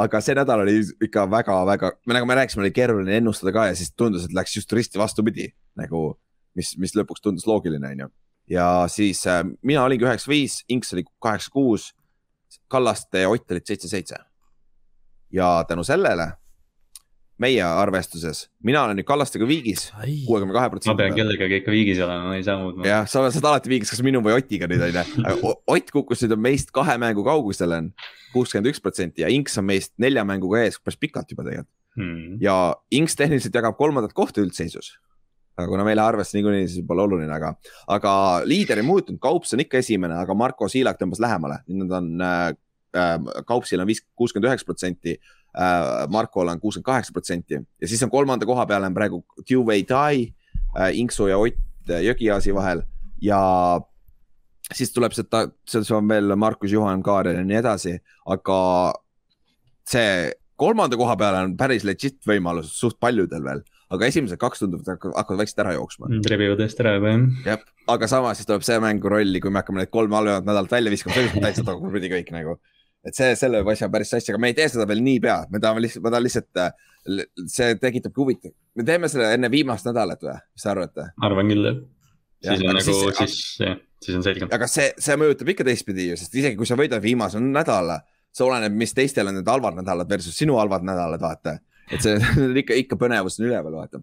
Aga 0.05 0.21
see 0.25 0.37
nädal 0.39 0.65
oli 0.65 0.81
ikka 1.07 1.27
väga-väga, 1.31 1.93
nagu 2.15 2.29
me 2.29 2.37
rääkisime, 2.39 2.65
oli 2.65 2.75
keeruline 2.75 3.17
ennustada 3.21 3.55
ka 3.55 3.69
ja 3.71 3.79
siis 3.79 3.93
tundus, 3.97 4.27
et 4.27 4.35
läks 4.37 4.57
just 4.57 4.73
risti 4.73 5.01
vastupidi 5.01 5.49
nagu, 5.79 6.13
mis, 6.59 6.75
mis 6.83 6.97
lõpuks 6.99 7.23
tundus 7.25 7.47
loogiline, 7.47 7.95
onju. 7.95 8.11
ja 8.51 8.69
siis 8.93 9.25
äh, 9.31 9.45
mina 9.63 9.85
olingi 9.85 10.07
üheksa-viis, 10.09 10.63
Inks 10.69 10.93
oli 10.97 11.07
kaheksa-kuus, 11.23 11.93
Kallaste 12.69 13.23
ja 13.23 13.31
Ott 13.33 13.51
olid 13.51 13.67
seitse-seitse. 13.67 14.17
ja 15.33 15.65
tänu 15.69 15.85
sellele 15.85 16.33
meie 17.43 17.63
arvestuses, 17.65 18.47
mina 18.67 18.85
olen 18.87 18.99
nüüd 18.99 19.07
Kallastega 19.09 19.47
viigis, 19.49 19.89
kuuekümne 20.27 20.55
kahe 20.55 20.69
ma 20.69 20.73
protsendi 20.75 21.03
pean. 21.03 21.15
kellegagi 21.17 21.59
ikka 21.61 21.75
viigis 21.75 22.01
olema, 22.05 22.31
ma 22.31 22.39
ei 22.39 22.47
saa 22.47 22.59
muud. 22.61 22.81
jah, 22.87 23.07
sa 23.11 23.23
oled 23.23 23.49
alati 23.51 23.73
viigis, 23.73 23.93
kas 23.93 24.03
minu 24.07 24.23
või 24.25 24.37
Otiga 24.39 24.69
nüüd 24.71 24.85
onju. 24.89 25.05
Ott 25.75 25.93
kukkus 25.95 26.25
nüüd 26.25 26.37
meist 26.41 26.73
kahe 26.75 26.97
mängu 27.03 27.25
kaugusele 27.27 27.81
on 27.83 27.93
kuuskümmend 28.35 28.71
üks 28.73 28.83
protsenti 28.83 29.25
ja 29.25 29.31
Inks 29.33 29.59
on 29.61 29.69
meist 29.69 29.95
nelja 30.03 30.25
mänguga 30.29 30.63
ees 30.65 30.79
päris 30.81 31.01
pikalt 31.01 31.33
juba 31.33 31.47
tegelikult. 31.49 31.73
Hmm. 31.99 32.39
ja 32.41 32.73
Inks 32.95 33.19
tehniliselt 33.19 33.55
jagab 33.59 33.77
kolmandat 33.77 34.15
kohta 34.17 34.41
üldseisus. 34.41 34.95
aga 35.59 35.69
kuna 35.69 35.85
meile 35.85 36.01
arvestas 36.01 36.39
niikuinii, 36.39 36.65
siis 36.73 36.87
pole 36.89 37.03
oluline, 37.05 37.29
aga, 37.35 37.53
aga 37.93 38.13
liider 38.49 38.81
ei 38.81 38.87
muutunud, 38.89 39.21
Kaups 39.21 39.53
on 39.53 39.61
ikka 39.61 39.83
esimene, 39.83 40.17
aga 40.17 40.35
Marko 40.35 40.65
Siilak 40.73 40.97
tõmbas 40.97 41.21
lähemale, 41.21 41.59
nüüd 41.69 41.83
nad 41.85 41.99
on 41.99 42.25
äh,, 42.25 42.47
äh, 42.97 43.45
Kaupsil 43.45 43.83
on 43.85 43.91
viis, 43.91 44.01
kuuskümmend 44.17 44.49
üheksa 44.49 44.65
protsenti 44.65 45.19
Markol 46.09 46.49
on 46.49 46.61
kuuskümmend 46.61 46.87
kaheksa 46.87 47.13
protsenti 47.13 47.59
ja 47.61 47.89
siis 47.89 48.03
on 48.03 48.11
kolmanda 48.11 48.47
koha 48.49 48.65
peal 48.67 48.87
on 48.89 48.95
praegu 48.97 49.25
Q-Way 49.43 49.85
Tai 49.85 50.23
äh,, 50.25 50.95
Inksu 50.97 51.27
ja 51.29 51.39
Ott 51.39 51.91
äh, 51.91 52.01
Jõgiasi 52.07 52.55
vahel 52.57 52.81
ja 53.23 53.41
siis 54.73 54.93
tuleb 54.95 55.15
seda, 55.17 55.47
selles 55.69 55.91
on 55.93 56.09
veel 56.09 56.35
Markus 56.41 56.73
Juhan 56.73 57.03
Kaarel 57.05 57.41
ja 57.41 57.45
nii 57.47 57.59
edasi, 57.61 57.99
aga 58.33 58.59
see 59.89 60.33
kolmanda 60.61 60.99
koha 60.99 61.17
peal 61.19 61.39
on 61.43 61.55
päris 61.59 61.87
legit 61.87 62.21
võimalus 62.29 62.73
suht 62.79 62.99
paljudel 63.03 63.45
veel, 63.45 63.63
aga 63.93 64.09
esimesed 64.09 64.41
kaks 64.41 64.63
tunduvad 64.63 65.05
hakkavad 65.13 65.43
vaikselt 65.43 65.65
ära 65.65 65.75
jooksma. 65.77 66.11
trebivad 66.25 66.63
eest 66.65 66.81
ära 66.83 66.97
juba 66.97 67.15
jah. 67.15 67.25
jah, 67.47 67.65
aga 67.95 68.11
samas 68.11 68.41
siis 68.41 68.49
tuleb 68.49 68.67
see 68.67 68.79
mängu 68.83 69.11
rolli, 69.13 69.43
kui 69.43 69.53
me 69.53 69.63
hakkame 69.63 69.83
need 69.83 69.93
kolm 69.95 70.15
halvemat 70.17 70.47
nädalat 70.49 70.73
välja 70.73 70.95
viskama, 70.95 71.19
siis 71.19 71.37
on 71.37 71.47
täitsa 71.49 71.67
tagurpidi 71.67 72.13
kõik 72.13 72.33
nagu. 72.35 72.59
Et 73.07 73.17
see, 73.19 73.33
selle 73.39 73.61
võib 73.63 73.73
asja 73.75 73.89
päris 73.93 74.13
sassi, 74.15 74.31
aga 74.33 74.41
me 74.43 74.53
ei 74.53 74.57
tee 74.59 74.69
seda 74.71 74.87
veel 74.89 75.03
niipea, 75.03 75.39
me 75.51 75.61
tahame 75.63 75.83
lihtsalt, 75.83 76.05
ma 76.05 76.13
tahan 76.15 76.27
lihtsalt, 76.27 76.61
see 77.51 77.75
tekitabki 77.83 78.21
huvitav, 78.23 78.53
me 78.79 78.87
teeme 78.87 79.11
selle 79.11 79.33
enne 79.37 79.51
viimast 79.51 79.89
nädalat 79.89 80.23
või, 80.23 80.37
mis 80.55 80.63
te 80.67 80.71
arvate? 80.71 81.09
arvan 81.29 81.51
küll 81.51 81.67
jah. 81.71 81.81
Siis 82.43 82.63
on 82.67 82.75
nagu, 82.75 82.87
siis- 82.87 83.19
siis 83.19 83.43
jah, 83.63 83.77
siis 84.03 84.17
on 84.19 84.23
selge. 84.27 84.47
aga 84.51 84.67
see, 84.71 84.89
see 84.99 85.17
mõjutab 85.19 85.51
ikka 85.55 85.67
teistpidi 85.67 86.09
ju, 86.11 86.17
sest 86.19 86.35
isegi 86.35 86.59
kui 86.59 86.67
sa 86.67 86.79
võidad 86.79 87.03
viimase 87.03 87.43
nädala, 87.43 88.01
see 88.35 88.47
oleneb, 88.47 88.75
mis 88.79 88.95
teistel 88.95 89.31
on 89.31 89.39
need 89.39 89.51
halvad 89.51 89.77
nädalad 89.79 90.11
versus 90.11 90.39
sinu 90.39 90.57
halvad 90.59 90.87
nädalad, 90.87 91.23
vaata. 91.23 91.59
et 91.91 92.03
see 92.03 92.17
on 92.43 92.57
ikka, 92.59 92.79
ikka 92.87 92.99
põnevus 92.99 93.39
on 93.41 93.47
üleval, 93.51 93.77
vaata. 93.83 94.03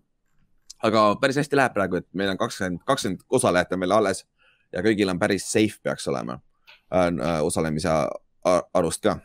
aga 0.88 1.06
päris 1.22 1.40
hästi 1.40 1.60
läheb 1.60 1.76
praegu, 1.76 2.00
et 2.00 2.08
meil 2.14 2.32
on 2.32 2.40
kakskümmend, 2.40 2.84
kakskümmend 2.88 3.24
osalejat 3.30 3.76
on 3.76 3.80
meil 3.84 3.96
alles 3.96 4.26
ja 4.76 4.84
kõigil 4.86 5.10
on 5.12 5.20
päris 5.20 5.48
safe 5.52 5.80
peaks 5.84 6.08
olema 6.08 6.40
äh, 6.94 7.40
osalemise 7.44 7.92
a- 8.46 8.62
arvust 8.74 9.02
ka. 9.04 9.20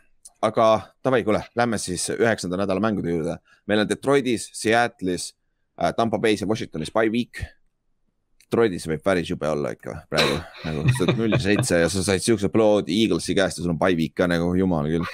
aga 0.45 0.65
davai, 1.03 1.23
kuule, 1.25 1.41
lähme 1.57 1.77
siis 1.81 2.09
üheksanda 2.13 2.57
nädala 2.59 2.79
mängude 2.83 3.09
juurde. 3.13 3.37
meil 3.67 3.79
on 3.79 3.87
Detroitis, 3.89 4.49
Seattle'is 4.53 5.33
äh,, 5.81 5.93
Tampa 5.97 6.17
Bay's 6.17 6.41
ja 6.41 6.47
Washingtonis 6.47 6.91
by 6.93 7.09
week. 7.09 7.41
Detroitis 8.45 8.85
võib 8.87 9.01
päris 9.03 9.29
jube 9.29 9.47
olla 9.49 9.71
ikka 9.73 10.03
praegu 10.09 10.35
nagu 10.67 10.83
sa 10.93 11.03
oled 11.07 11.17
null 11.17 11.37
seitse 11.41 11.79
ja 11.81 11.87
sa 11.89 12.03
said 12.05 12.21
siukse 12.21 12.49
blowout'i 12.53 12.93
Eaglesi 13.03 13.33
käest 13.35 13.57
ja 13.57 13.63
sul 13.65 13.73
on 13.73 13.79
by 13.81 13.95
week 13.97 14.13
ka 14.15 14.27
nagu 14.29 14.51
jumal 14.55 14.85
küll. 14.91 15.07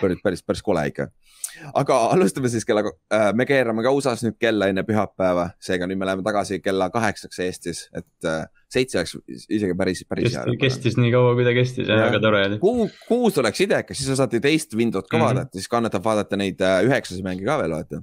päris, 0.00 0.18
päris, 0.24 0.42
päris 0.42 0.62
kole 0.66 0.82
ikka. 0.90 1.06
Aga 1.74 1.98
alustame 2.14 2.50
siis 2.52 2.66
kella 2.68 2.84
äh,, 2.86 3.30
me 3.36 3.46
keerame 3.48 3.84
ka 3.84 3.92
USA-s 3.94 4.24
nüüd 4.26 4.38
kella 4.40 4.68
enne 4.72 4.84
pühapäeva, 4.86 5.50
seega 5.62 5.88
nüüd 5.88 6.00
me 6.00 6.08
läheme 6.08 6.24
tagasi 6.26 6.60
kella 6.64 6.88
kaheksaks 6.94 7.42
Eestis, 7.44 7.82
et 7.96 8.28
äh, 8.28 8.44
seitse 8.72 9.00
oleks 9.00 9.16
isegi 9.48 9.74
päris, 9.78 10.04
päris 10.08 10.36
hea. 10.36 10.44
kestis 10.60 10.96
nii 11.00 11.12
kaua, 11.14 11.34
kui 11.38 11.46
ta 11.46 11.54
kestis 11.56 11.90
väga 11.90 12.20
tore 12.22 12.44
oli. 12.48 12.60
Kuu, 12.62 12.86
kuus 13.08 13.38
oleks 13.42 13.64
idekas, 13.64 13.98
siis 13.98 14.10
sa 14.12 14.22
saad 14.22 14.36
ju 14.36 14.42
teist 14.44 14.76
window't 14.78 15.08
ka 15.08 15.16
mm. 15.16 15.20
-hmm. 15.20 15.26
vaadata, 15.28 15.58
siis 15.58 15.70
kannatab 15.72 16.04
vaadata 16.04 16.40
neid 16.40 16.60
äh, 16.60 16.80
üheksase 16.88 17.22
mänge 17.24 17.44
ka 17.48 17.58
veel 17.62 17.76
vaata. 17.76 18.02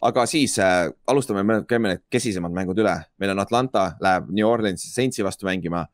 aga 0.00 0.26
siis 0.26 0.58
äh, 0.58 0.90
alustame, 1.06 1.42
me 1.42 1.62
käime 1.68 1.94
need 1.94 2.04
kesisemad 2.10 2.52
mängud 2.52 2.78
üle, 2.78 2.96
meil 3.18 3.34
on 3.34 3.38
Atlanta 3.38 3.92
läheb 4.00 4.30
New 4.30 4.48
Orleansi 4.48 4.88
Saintsi 4.88 5.24
vastu 5.24 5.46
mängima. 5.46 5.86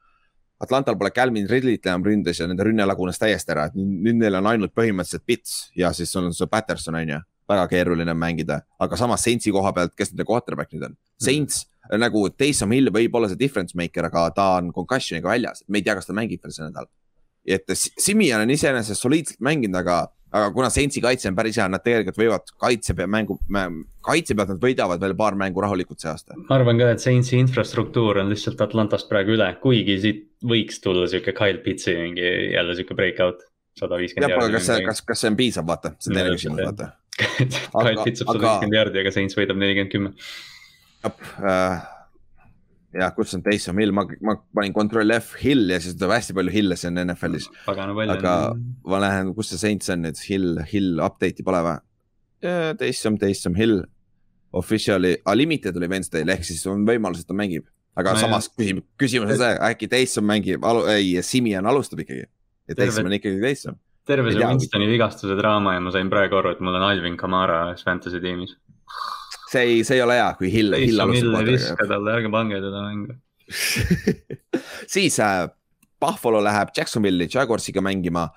Atlantal 0.63 0.97
pole 0.97 1.11
Calvin 1.13 1.49
Ridley't 1.49 1.87
enam 1.87 2.05
ründes 2.07 2.41
ja 2.41 2.47
nende 2.49 2.65
rünne 2.65 2.87
lagunes 2.89 3.21
täiesti 3.21 3.53
ära, 3.53 3.67
et 3.69 3.75
nüüd 3.77 4.17
neil 4.17 4.39
on 4.39 4.49
ainult 4.49 4.73
põhimõtteliselt 4.77 5.25
Pits 5.29 5.57
ja 5.77 5.91
siis 5.97 6.15
on 6.17 6.31
see 6.35 6.49
Patterson 6.49 6.97
on 6.97 7.13
ju, 7.13 7.19
väga 7.51 7.67
keeruline 7.71 8.15
mängida, 8.17 8.63
aga 8.81 8.99
samas 8.99 9.27
Saintsi 9.27 9.53
koha 9.55 9.75
pealt, 9.77 9.93
kes 9.99 10.15
nende 10.15 10.25
quarterback 10.29 10.73
nüüd 10.73 10.89
on? 10.89 10.97
Saints 11.21 11.67
mm. 11.67 11.99
nagu 12.01 12.25
Taysom 12.33 12.73
Hill 12.73 12.93
võib 12.95 13.19
olla 13.21 13.29
see 13.29 13.41
difference 13.41 13.77
maker, 13.77 14.09
aga 14.09 14.31
ta 14.37 14.49
on 14.63 14.73
concussion'iga 14.77 15.29
väljas, 15.35 15.61
me 15.69 15.83
ei 15.83 15.87
tea, 15.87 15.99
kas 15.99 16.09
ta 16.09 16.17
mängib 16.17 16.43
veel 16.45 16.57
see 16.57 16.65
nädal. 16.65 16.89
et 17.47 17.77
Simeon 17.77 18.43
on 18.43 18.51
iseenesest 18.51 19.05
soliidselt 19.05 19.45
mänginud, 19.45 19.77
aga, 19.79 20.07
aga 20.37 20.51
kuna 20.55 20.69
Saintsi 20.73 21.03
kaitse 21.05 21.31
on 21.31 21.37
päris 21.39 21.59
hea, 21.61 21.67
nad 21.73 21.83
tegelikult 21.85 22.19
võivad 22.21 22.53
kaitse 22.63 22.95
peal 22.99 23.11
mängu, 23.13 23.39
kaitse 24.05 24.37
pealt 24.37 24.53
nad 24.55 24.63
võidavad 24.63 25.03
veel 25.03 25.17
paar 25.19 25.39
mängu 25.39 25.65
rahulikult 25.65 26.03
see 26.03 26.11
aasta. 26.13 26.37
ma 26.43 26.59
arvan 26.59 26.81
ka, 26.81 26.91
et 26.95 27.03
Saintsi 27.03 27.41
infrastruktuur 27.41 28.23
on 28.23 28.33
lihtsalt 28.33 28.61
Atlantast 28.67 29.11
praegu 29.11 29.37
üle, 29.37 29.49
kuigi 29.63 29.99
siit 30.03 30.23
võiks 30.47 30.81
tulla 30.85 31.09
sihuke 31.11 31.35
Kyle 31.37 31.63
Pitsi 31.65 31.97
mingi 31.99 32.29
jälle 32.55 32.77
sihuke 32.79 32.99
breakout. 32.99 33.45
sada 33.77 33.97
jah, 33.97 34.05
viiskümmend 34.05 34.37
aga 34.39 34.53
kas 34.57 34.71
see, 34.71 34.85
kas, 34.87 35.03
kas 35.05 35.25
see 35.25 35.33
on 35.33 35.41
piisav, 35.41 35.67
vaata, 35.69 35.97
see 35.99 36.13
on 36.13 36.21
teine 36.21 36.37
küsimus, 36.37 36.63
jah. 36.63 36.73
vaata. 36.73 36.93
Kyle 37.83 38.05
Pitts 38.05 38.23
saab 38.23 38.33
sada 38.33 38.47
viiskümmend 38.47 38.81
jaardi, 38.81 39.05
aga 39.05 39.13
Saints 39.19 39.37
võidab 39.39 39.61
nelikümmend 39.61 39.93
kümme. 39.93 40.15
äh, 41.07 41.85
jah, 42.97 43.13
kus 43.17 43.35
on 43.37 43.43
Taysom 43.45 43.81
Hill, 43.81 43.93
ma, 43.95 44.05
ma 44.25 44.37
panin 44.57 44.75
control 44.77 45.13
F 45.17 45.35
Hill 45.41 45.71
ja 45.73 45.79
siis 45.83 45.97
tuleb 45.99 46.17
hästi 46.17 46.37
palju 46.37 46.55
Hill'e 46.55 46.79
siin 46.81 46.99
NFL-is. 47.03 47.49
pagana 47.67 47.95
palju. 47.97 48.17
aga 48.17 48.35
ma 48.93 49.01
lähen, 49.03 49.33
kus 49.37 49.53
see 49.53 49.63
Saints 49.63 49.93
on 49.93 50.05
nüüd, 50.07 50.21
Hill, 50.29 50.61
Hill 50.73 51.03
update'i 51.05 51.47
pole 51.47 51.63
või? 51.67 51.77
Taysom, 52.81 53.17
Taysom 53.21 53.57
Hill, 53.59 53.81
official'i, 54.57 55.17
ah 55.27 55.37
limited 55.37 55.77
oli 55.79 55.89
Wednesday'l 55.93 56.31
ehk 56.37 56.47
siis 56.47 56.63
on 56.71 56.85
võimalus, 56.89 57.25
et 57.25 57.31
ta 57.31 57.37
mängib. 57.37 57.67
aga 57.97 58.13
no, 58.13 58.21
samas 58.21 58.51
küsimus, 58.53 58.85
küsimus 59.01 59.35
on 59.35 59.41
see, 59.41 59.57
äkki 59.71 59.89
Taysom 59.93 60.27
mängib, 60.29 60.65
ei, 60.93 61.17
Simeon 61.25 61.67
alustab 61.67 62.05
ikkagi. 62.05 62.29
ja 62.69 62.79
Taysom 62.79 63.09
on 63.09 63.17
ikkagi 63.19 63.43
Taysom. 63.43 63.81
terve 64.07 64.33
see 64.33 64.45
Winstoni 64.45 64.89
vigastuse 64.91 65.37
draama 65.39 65.75
ja 65.75 65.83
ma 65.83 65.93
sain 65.95 66.13
praegu 66.13 66.39
aru, 66.41 66.55
et 66.55 66.61
mul 66.61 66.77
on 66.79 66.89
Alvin 66.91 67.17
Kamara 67.17 67.65
ühes 67.73 67.85
fantasy 67.85 68.21
tiimis. 68.23 68.57
See 69.53 69.63
ei, 69.63 69.85
see 69.85 69.97
ei 69.99 70.03
ole 70.03 70.15
hea, 70.19 70.31
kui 70.39 70.51
Hill, 70.53 70.75
Hill 70.81 71.01
alustab 71.05 71.47
viska. 71.47 71.87
talle, 71.87 72.15
ärge 72.19 72.31
pange 72.33 72.59
teda 72.61 72.83
mängu. 72.89 73.15
siis 74.95 75.19
äh, 75.21 75.49
Buffalo 76.01 76.41
läheb 76.45 76.69
Jacksonville'i 76.77 77.29
Jaguarsiga 77.35 77.81
mängima 77.85 78.29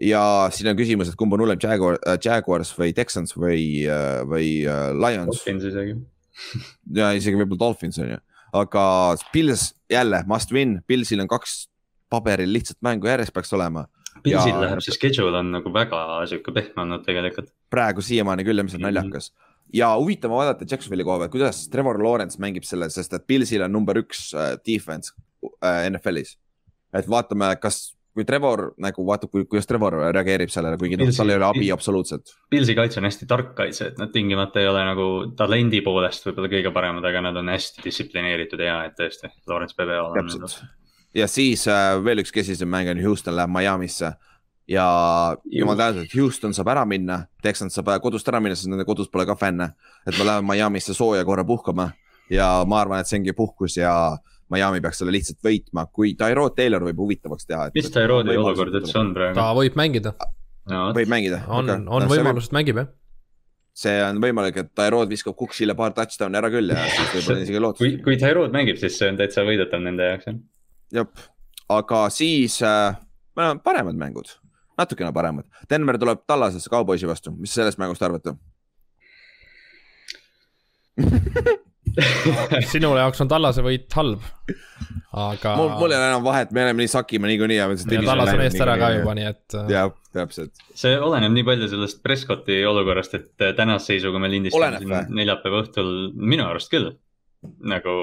ja 0.00 0.22
siin 0.52 0.70
on 0.70 0.76
küsimus, 0.78 1.08
et 1.10 1.16
kumb 1.18 1.32
on 1.36 1.40
hullem 1.44 1.58
Jaguar 1.62 1.98
äh,, 2.06 2.18
Jaguars 2.24 2.70
või 2.78 2.92
Texans 2.96 3.34
või 3.36 3.84
äh,, 3.88 4.22
või 4.28 4.50
äh, 4.68 4.90
Lions 4.94 5.32
Dolphins 5.40 5.64
isegi. 5.70 5.96
ja 7.00 7.10
isegi 7.16 7.38
võib-olla 7.40 7.62
Dolphins 7.66 7.98
on 8.04 8.10
ju, 8.14 8.18
aga 8.60 8.84
Pils 9.32 9.70
jälle 9.92 10.22
must 10.30 10.52
win, 10.54 10.78
Pilsil 10.86 11.22
on 11.24 11.30
kaks 11.32 11.66
paberil 12.12 12.52
lihtsalt 12.54 12.78
mängu 12.86 13.08
järjest 13.10 13.34
peaks 13.34 13.50
olema. 13.56 13.86
Pilsil 14.22 14.52
Ja- 14.54 14.60
läheb 14.62 14.80
see 14.84 14.94
schedule 14.94 15.36
on 15.42 15.50
nagu 15.58 15.72
väga 15.74 16.04
sihuke 16.30 16.52
pehme 16.54 16.84
olnud 16.86 17.02
tegelikult. 17.04 17.50
praegu 17.70 18.00
siiamaani 18.04 18.44
küll 18.46 18.56
ja 18.62 18.64
mis 18.64 18.74
on 18.78 18.80
Mhm. 18.80 18.88
naljakas 18.94 19.32
ja 19.74 19.90
huvitav 19.98 20.30
on 20.30 20.42
vaadata 20.42 20.66
Jacksonville'i 20.70 21.06
koha 21.06 21.18
pealt, 21.22 21.32
kuidas 21.34 21.66
Trevor 21.72 21.98
Lawrence 22.02 22.40
mängib 22.42 22.66
selle, 22.66 22.88
sest 22.92 23.12
et 23.16 23.26
Pilsil 23.26 23.64
on 23.66 23.72
number 23.72 23.98
üks 24.00 24.28
äh, 24.36 24.54
defense 24.66 25.12
äh, 25.64 25.86
NFL-is. 25.90 26.36
et 26.96 27.08
vaatame, 27.10 27.50
kas, 27.60 27.96
kui 28.16 28.24
Trevor 28.24 28.70
nagu 28.80 29.04
vaatab, 29.06 29.34
kuidas 29.34 29.68
Trevor 29.68 29.98
reageerib 30.14 30.52
sellele, 30.52 30.78
kuigi 30.80 30.96
noh, 30.96 31.08
Pilsi- 31.08 31.20
tal 31.20 31.34
ei 31.34 31.38
ole 31.40 31.48
abi 31.48 31.72
absoluutselt. 31.74 32.32
Pilsi 32.50 32.76
kaitse 32.78 33.02
on 33.02 33.08
hästi 33.08 33.28
tark 33.28 33.52
kaitse, 33.58 33.90
et 33.90 34.00
nad 34.00 34.14
tingimata 34.14 34.62
ei 34.62 34.70
ole 34.70 34.84
nagu 34.86 35.08
talendi 35.36 35.82
poolest 35.84 36.28
võib-olla 36.28 36.52
kõige 36.52 36.72
paremad, 36.72 37.04
aga 37.04 37.26
nad 37.28 37.42
on 37.42 37.52
hästi 37.52 37.84
distsiplineeritud 37.84 38.62
ja 38.64 38.80
et 38.88 38.96
tõesti, 38.98 39.32
Lawrence 39.50 39.76
peab 39.76 39.92
hea 39.92 40.06
olema. 40.06 40.50
ja 41.16 41.28
siis 41.28 41.66
äh, 41.68 41.98
veel 42.04 42.24
üks 42.24 42.32
kesisem 42.32 42.70
mäng 42.72 42.94
on 42.94 43.02
Houston 43.04 43.36
läheb 43.36 43.52
Miami'sse 43.52 44.14
ja 44.68 44.86
jumal 45.52 45.76
tänatud, 45.78 46.06
et 46.06 46.14
Houston 46.18 46.54
saab 46.54 46.72
ära 46.74 46.84
minna, 46.88 47.20
Texans 47.42 47.76
saab 47.76 47.92
kodust 48.02 48.28
ära 48.28 48.40
minna, 48.42 48.56
sest 48.58 48.70
nende 48.70 48.86
kodus 48.88 49.10
pole 49.12 49.26
ka 49.26 49.36
fänne. 49.38 49.74
et 50.06 50.18
me 50.18 50.24
läheme 50.24 50.54
Miami'sse 50.54 50.94
sooja 50.94 51.24
korra 51.24 51.44
puhkama 51.44 51.92
ja 52.30 52.64
ma 52.66 52.80
arvan, 52.80 53.00
et 53.00 53.10
see 53.10 53.20
ongi 53.20 53.34
puhkus 53.36 53.76
ja 53.78 53.92
Miami 54.52 54.80
peaks 54.82 55.00
selle 55.02 55.14
lihtsalt 55.14 55.40
võitma, 55.42 55.86
kui 55.92 56.12
Tyrod 56.18 56.54
Taylor 56.58 56.84
võib 56.86 57.00
huvitavaks 57.02 57.48
teha. 57.48 57.70
mis 57.74 57.90
Tyroodi 57.94 58.36
olukord 58.38 58.78
üldse 58.78 58.98
on 59.00 59.12
praegu 59.14 59.38
ta? 59.38 59.48
võib 59.58 59.78
mängida, 59.78 60.12
võib 60.94 61.10
mängida. 61.10 61.42
on, 61.50 61.72
on 61.86 62.06
võimalus, 62.10 62.50
et 62.50 62.56
mängib 62.58 62.80
jah. 62.82 62.90
see 63.76 63.96
on 64.06 64.20
võimalik, 64.22 64.60
et 64.62 64.70
Tyrod 64.78 65.10
viskab 65.10 65.38
Cooksile 65.38 65.74
paar 65.78 65.94
touchdown'i 65.96 66.38
ära 66.42 66.50
küll 66.54 66.74
ja 66.74 66.86
siis 66.86 67.14
võib-olla 67.16 67.42
isegi 67.42 67.58
kui 67.58 67.64
lootus., 67.64 67.98
kui 68.06 68.20
Tyrood 68.22 68.54
mängib, 68.54 68.78
siis 68.82 68.98
see 68.98 69.10
on 69.10 69.18
täitsa 69.18 69.46
võidetav 69.46 69.82
nende 69.82 70.12
jaoks 70.12 70.30
jah. 70.30 70.40
jah, 71.00 71.28
aga 71.80 72.06
siis 72.14 72.60
äh, 72.66 72.98
meil 73.38 73.56
on 73.56 73.62
paremad 73.66 73.98
mängud, 73.98 74.30
natukene 74.78 75.12
paremad. 75.12 75.46
Denver 75.70 75.98
tuleb 75.98 76.24
Tallasesse 76.26 76.70
Cowboysi 76.72 77.08
vastu, 77.08 77.32
mis 77.36 77.54
sellest 77.56 77.80
mängust 77.82 78.02
arvate? 78.02 78.36
sinu 82.72 82.92
jaoks 82.96 83.22
on 83.24 83.30
Tallase 83.30 83.64
võit 83.64 83.92
halb, 83.96 84.24
aga 85.16 85.54
mul, 85.58 85.70
mul 85.80 85.94
ei 85.94 85.98
ole 85.98 86.08
enam 86.10 86.24
vahet, 86.26 86.52
me 86.52 86.64
oleme 86.64 86.84
nii 86.84 86.92
sakime 86.92 87.30
niikuinii 87.30 87.58
ja. 87.58 87.68
ja 87.70 88.02
Tallas 88.04 88.32
on 88.34 88.42
eest 88.44 88.60
ära 88.64 88.76
ka 88.80 88.90
juba, 88.98 89.14
nii 89.16 89.28
et 89.30 89.56
äh, 89.56 89.70
jah, 89.72 89.94
täpselt. 90.16 90.52
see 90.76 90.96
oleneb 90.96 91.32
nii 91.36 91.46
palju 91.48 91.70
sellest 91.72 92.02
Prescotti 92.04 92.58
olukorrast, 92.68 93.16
et 93.18 93.44
äh, 93.44 93.54
tänase 93.56 93.94
seisuga 93.94 94.20
me 94.22 94.30
lindistame 94.32 94.82
siin 94.82 95.16
neljapäeva 95.16 95.64
õhtul, 95.64 95.92
minu 96.16 96.44
arust 96.48 96.72
küll. 96.72 96.92
nagu 97.64 97.96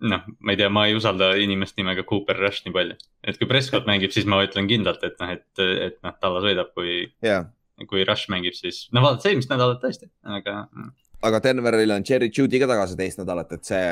noh, 0.00 0.26
ma 0.40 0.54
ei 0.54 0.60
tea, 0.60 0.70
ma 0.72 0.86
ei 0.88 0.96
usalda 0.96 1.32
inimest 1.40 1.78
nimega 1.80 2.04
Cooper 2.08 2.38
Rush 2.40 2.66
nii 2.66 2.74
palju. 2.74 2.98
et 3.26 3.38
kui 3.40 3.48
Prescott 3.50 3.88
mängib, 3.90 4.14
siis 4.14 4.28
ma 4.28 4.42
ütlen 4.46 4.68
kindlalt, 4.70 5.04
et 5.06 5.18
noh, 5.20 5.34
et, 5.36 5.64
et 5.88 5.98
noh, 6.06 6.16
Tallas 6.22 6.46
võidab, 6.46 6.72
kui, 6.76 7.02
ja, 7.24 7.44
kui 7.90 8.06
Rush 8.08 8.32
mängib, 8.32 8.56
siis 8.56 8.86
no 8.96 9.04
vaata, 9.04 9.24
see 9.24 9.34
eelmist 9.34 9.52
nädalat 9.52 9.82
tõesti, 9.84 10.10
aga 10.24 10.56
mm, 10.70 10.92
aga 11.22 11.40
Denveril 11.44 11.90
on 11.90 12.04
Cherry 12.04 12.30
Judy 12.36 12.60
ka 12.60 12.68
tagasi 12.70 12.96
teist 12.96 13.20
nädalat, 13.20 13.52
et 13.56 13.68
see 13.68 13.82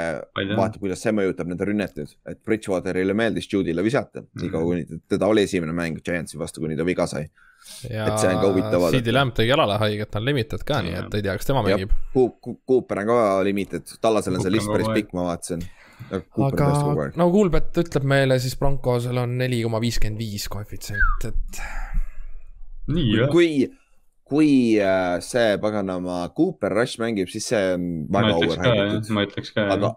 vaatab, 0.56 0.78
kuidas 0.80 1.02
see 1.04 1.12
mõjutab 1.16 1.50
nende 1.50 1.66
rünnet 1.68 1.98
nüüd, 1.98 2.14
et 2.30 2.40
Bridgewaterile 2.44 3.16
meeldis 3.16 3.50
Judy'le 3.52 3.84
visata 3.84 4.22
mm. 4.22 4.26
-hmm. 4.26 4.42
niikaua 4.44 4.64
kuni 4.64 5.02
teda 5.08 5.28
oli 5.28 5.44
esimene 5.44 5.74
mäng 5.76 6.00
Giantsi 6.04 6.38
vastu, 6.40 6.64
kuni 6.64 6.76
ta 6.76 6.86
viga 6.88 7.06
sai. 7.06 7.28
ja 7.90 8.06
et 8.06 8.18
see 8.18 8.30
on 8.30 8.40
ka 8.40 8.48
huvitav 8.48 8.80
vaadata. 8.80 9.02
CD 9.02 9.12
Lamb 9.12 9.34
tegi 9.34 9.50
jalale 9.50 9.78
haiget, 9.78 10.10
ta 10.10 10.18
on 10.18 10.24
limited 10.24 10.64
ka, 10.64 10.80
nii 10.82 10.94
et 11.02 11.14
ei 11.14 11.22
tea, 11.22 11.36
kas 11.36 11.46
tema 11.46 11.62
mängib. 11.66 11.92
Cooper 12.14 13.02
on 13.02 13.12
ka 13.12 13.18
limited, 13.44 13.98
Tallasel 14.00 14.38
on 14.38 14.46
see 14.46 14.52
list 14.52 14.68
on 14.68 14.78
päris 14.78 14.88
pikk, 14.94 15.12
ma 15.12 15.28
vaatasin. 15.28 15.66
Aga 16.48 16.70
no 17.18 17.28
Kuulbet 17.34 17.82
ütleb 17.82 18.06
meile 18.08 18.38
siis 18.42 18.56
Broncosel 18.60 19.18
on 19.20 19.36
neli 19.40 19.60
koma 19.64 19.80
viiskümmend 19.82 20.20
viis 20.20 20.48
koefitsient, 20.52 21.28
et 21.28 21.62
kui, 23.32 23.68
kui 24.28 24.50
äh, 24.80 25.18
see 25.24 25.56
paganama 25.62 26.26
Cooper 26.36 26.76
Rush 26.80 27.00
mängib, 27.02 27.30
siis 27.32 27.48
see 27.52 27.64
on 27.74 27.88
väga 28.12 28.36
ka 28.56 29.64
aga 29.68 29.80
jah., 29.86 29.96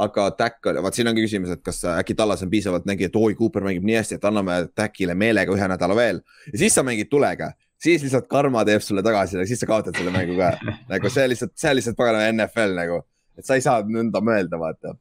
aga 0.00 0.30
Tack, 0.36 0.68
vaat 0.82 0.96
siin 0.96 1.10
ongi 1.10 1.24
küsimus, 1.26 1.52
et 1.54 1.62
kas 1.64 1.82
äkki 1.92 2.16
Tallas 2.18 2.42
on 2.44 2.50
piisavalt 2.52 2.86
nägi, 2.88 3.08
et 3.10 3.16
oi, 3.16 3.34
Cooper 3.38 3.64
mängib 3.66 3.86
nii 3.86 3.98
hästi, 3.98 4.18
et 4.18 4.26
anname 4.28 4.56
Tackile 4.76 5.16
meelega 5.18 5.52
ühe 5.54 5.68
nädala 5.70 5.96
veel. 5.98 6.22
Ja 6.52 6.62
siis 6.62 6.76
sa 6.76 6.84
mängid 6.86 7.10
tulega. 7.12 7.52
Siis 7.80 8.02
lihtsalt 8.04 8.28
karma 8.28 8.64
teeb 8.68 8.84
sulle 8.84 9.04
tagasi 9.04 9.38
ja 9.38 9.46
siis 9.48 9.62
sa 9.62 9.68
kaotad 9.68 9.96
selle 9.96 10.12
mängu 10.12 10.36
ka. 10.36 10.52
nagu 10.92 11.12
see 11.12 11.28
lihtsalt, 11.32 11.54
see 11.60 11.70
on 11.72 11.78
lihtsalt 11.78 11.96
paganama 12.00 12.32
NFL 12.34 12.76
nagu, 12.76 13.00
et 13.40 13.48
sa 13.48 13.56
ei 13.56 13.64
saa 13.64 13.84
nõnda 13.88 14.22
mõelda, 14.24 14.60
vaata. 14.60 14.96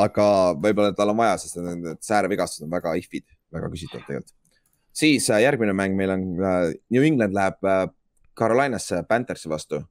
Aga 0.00 0.26
võib-olla 0.56 0.92
tal 0.96 1.12
on 1.12 1.18
vaja, 1.20 1.38
sest 1.40 1.58
need 1.60 2.00
säärevigastused 2.04 2.66
on 2.66 2.72
väga 2.72 2.94
if'id, 3.00 3.26
väga 3.52 3.70
küsitavad 3.72 4.06
tegelikult. 4.08 4.34
siis 4.92 5.30
äh, 5.30 5.42
järgmine 5.42 5.72
mäng 5.72 5.96
meil 5.96 6.10
on 6.10 6.22
äh, 6.40 6.72
New 6.90 7.04
England 7.04 7.34
läheb 7.34 7.64
äh, 7.64 7.88
Carolinasse 8.38 9.02
Panthersi 9.08 9.48
vastu 9.48 9.82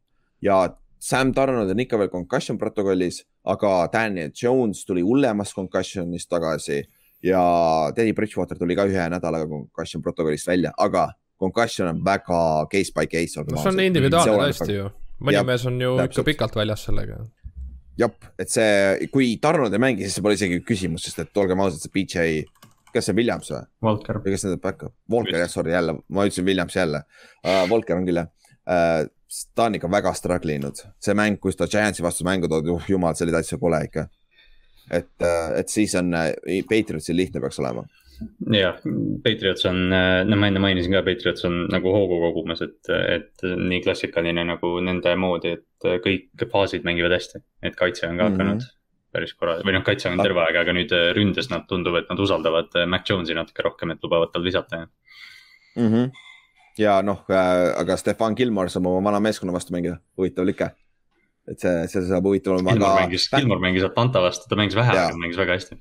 ja 0.42 0.64
Sam 1.02 1.34
Donald 1.34 1.70
on 1.70 1.80
ikka 1.80 1.98
veel 1.98 2.10
concussion 2.10 2.58
protokollis, 2.62 3.24
aga 3.44 3.90
Daniel 3.94 4.30
Jones 4.42 4.86
tuli 4.86 5.02
hullemast 5.02 5.56
concussionist 5.58 6.30
tagasi 6.30 6.84
ja 7.26 7.42
Teddy 7.96 8.14
Bridgewater 8.14 8.58
tuli 8.58 8.76
ka 8.78 8.86
ühe 8.86 9.08
nädalaga 9.10 9.48
concussion 9.50 10.04
protokollist 10.06 10.48
välja, 10.48 10.74
aga 10.78 11.10
concussion 11.42 11.90
on 11.90 12.04
väga 12.06 12.42
case 12.72 12.94
by 12.94 13.08
case. 13.08 13.42
no 13.42 13.58
see 13.58 13.74
on 13.74 13.80
individuaalne 13.80 14.50
tõesti 14.52 14.78
ju. 14.78 14.90
mõni 15.22 15.46
mees 15.46 15.66
on 15.70 15.82
ju 15.82 15.96
ikka 15.96 16.08
täpselt. 16.08 16.30
pikalt 16.30 16.58
väljas 16.62 16.86
sellega. 16.90 17.22
jah, 18.00 18.12
et 18.40 18.52
see, 18.52 19.08
kui 19.14 19.36
Donald 19.42 19.74
ei 19.76 19.82
mängi, 19.82 20.06
siis 20.06 20.18
see 20.18 20.26
pole 20.26 20.38
isegi 20.38 20.60
küsimus, 20.68 21.06
sest 21.08 21.24
et 21.24 21.42
olgem 21.42 21.62
ausad, 21.64 21.84
see 21.84 21.94
BJ, 21.94 22.44
kas 22.94 23.08
see 23.10 23.18
Williams 23.18 23.52
või? 23.52 23.64
Või 24.26 24.36
kes 24.36 24.46
nende 24.48 24.62
back-up, 24.64 24.96
Walker 25.12 25.40
jah, 25.42 25.52
sorry 25.52 25.76
jälle, 25.76 25.98
ma 26.10 26.28
ütlesin 26.28 26.48
Williams 26.48 26.78
jälle 26.78 27.04
uh,. 27.04 27.66
Walker 27.72 28.00
on 28.00 28.08
küll 28.08 28.22
jah 28.22 28.32
uh,. 28.66 29.06
ta 29.56 29.68
on 29.70 29.78
ikka 29.80 29.92
väga 29.92 30.14
struggle 30.18 30.58
inud, 30.60 30.84
see 31.04 31.16
mäng, 31.18 31.40
kus 31.42 31.60
ta 31.60 31.70
Giantsi 31.72 32.04
vastu 32.04 32.28
mängu 32.28 32.50
toodi, 32.52 32.74
uh 32.74 32.90
jumal, 32.92 33.16
oli 33.16 33.36
täitsa 33.36 33.60
kole 33.62 33.84
ikka. 33.88 34.08
et 34.90 35.12
uh,, 35.24 35.58
et 35.60 35.72
siis 35.72 35.96
on 36.00 36.14
uh, 36.16 36.30
Patriotsil 36.70 37.18
lihtne 37.18 37.44
peaks 37.44 37.60
olema. 37.64 37.86
jah, 38.54 38.78
Patriots 39.24 39.66
on, 39.70 39.80
no 40.28 40.38
ma 40.40 40.50
enne 40.50 40.62
mainisin 40.64 40.94
ka, 40.96 41.04
Patriots 41.06 41.46
on 41.48 41.66
nagu 41.72 41.94
hoogu 41.96 42.20
kogumas, 42.24 42.62
et, 42.66 42.80
et 42.90 43.46
nii 43.46 43.82
klassikaline 43.86 44.44
nagu 44.48 44.74
nende 44.86 45.16
moodi, 45.20 45.56
et 45.58 45.90
kõik 46.06 46.46
faasid 46.52 46.86
mängivad 46.88 47.16
hästi. 47.18 47.42
et 47.64 47.78
kaitse 47.78 48.08
on 48.08 48.18
ka 48.18 48.30
hakanud 48.30 48.56
mm 48.56 48.60
-hmm. 48.60 48.78
päris 49.12 49.34
korra, 49.34 49.60
või 49.66 49.78
noh, 49.78 49.84
kaitse 49.84 50.10
on 50.10 50.22
terve 50.22 50.44
aeg, 50.46 50.60
aga 50.64 50.74
nüüd 50.74 50.94
ründes 51.18 51.50
nad 51.50 51.68
tundub, 51.68 51.96
et 51.96 52.10
nad 52.10 52.20
usaldavad 52.20 52.78
Mac 52.88 53.10
Jones'i 53.10 53.38
natuke 53.38 53.64
rohkem, 53.64 53.92
et 53.92 54.04
lubavad 54.04 54.32
tal 54.34 54.44
visata 54.44 54.76
ja. 54.76 54.88
mm. 55.76 55.88
-hmm. 55.88 56.12
ja 56.78 57.02
noh 57.02 57.26
äh,, 57.30 57.80
aga 57.80 57.98
Stefan 57.98 58.36
Gilmore 58.36 58.70
saab 58.70 58.86
oma 58.86 59.10
vana 59.10 59.20
meeskonna 59.20 59.54
vastu 59.54 59.74
mängida, 59.74 59.98
huvitav 60.18 60.46
like. 60.46 60.70
Et 61.52 61.60
see, 61.64 61.76
see 61.92 62.02
saab 62.10 62.26
huvitav 62.30 62.56
olema, 62.56 62.74
Gilmore 62.74 62.92
aga 62.96 63.06
mängis, 63.06 63.28
Gilmore 63.34 63.64
mängis 63.64 63.86
Atlanta 63.88 64.22
vastu, 64.24 64.48
ta 64.50 64.58
mängis 64.60 64.78
vähe, 64.80 64.96
aga 64.96 65.20
mängis 65.22 65.40
väga 65.42 65.58
hästi. 65.58 65.78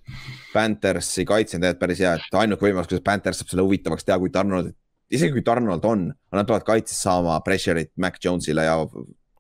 Panthersi 0.55 1.25
kaitse 1.29 1.57
on 1.59 1.62
tegelikult 1.64 1.81
päris 1.85 2.03
hea, 2.05 2.14
et 2.18 2.39
ainuke 2.43 2.66
võimalus, 2.66 2.89
kuidas 2.91 3.05
Panthers 3.07 3.41
saab 3.43 3.53
selle 3.53 3.64
huvitavaks 3.66 4.07
teha, 4.09 4.18
kui 4.23 4.33
Donald, 4.35 4.73
isegi 5.11 5.33
kui 5.39 5.45
Donald 5.47 5.85
on, 5.89 6.07
nad 6.35 6.47
peavad 6.49 6.66
kaitses 6.68 7.01
saama 7.07 7.39
pressure'it 7.47 7.93
Mac 8.03 8.18
Jones'ile 8.25 8.64
ja 8.66 8.77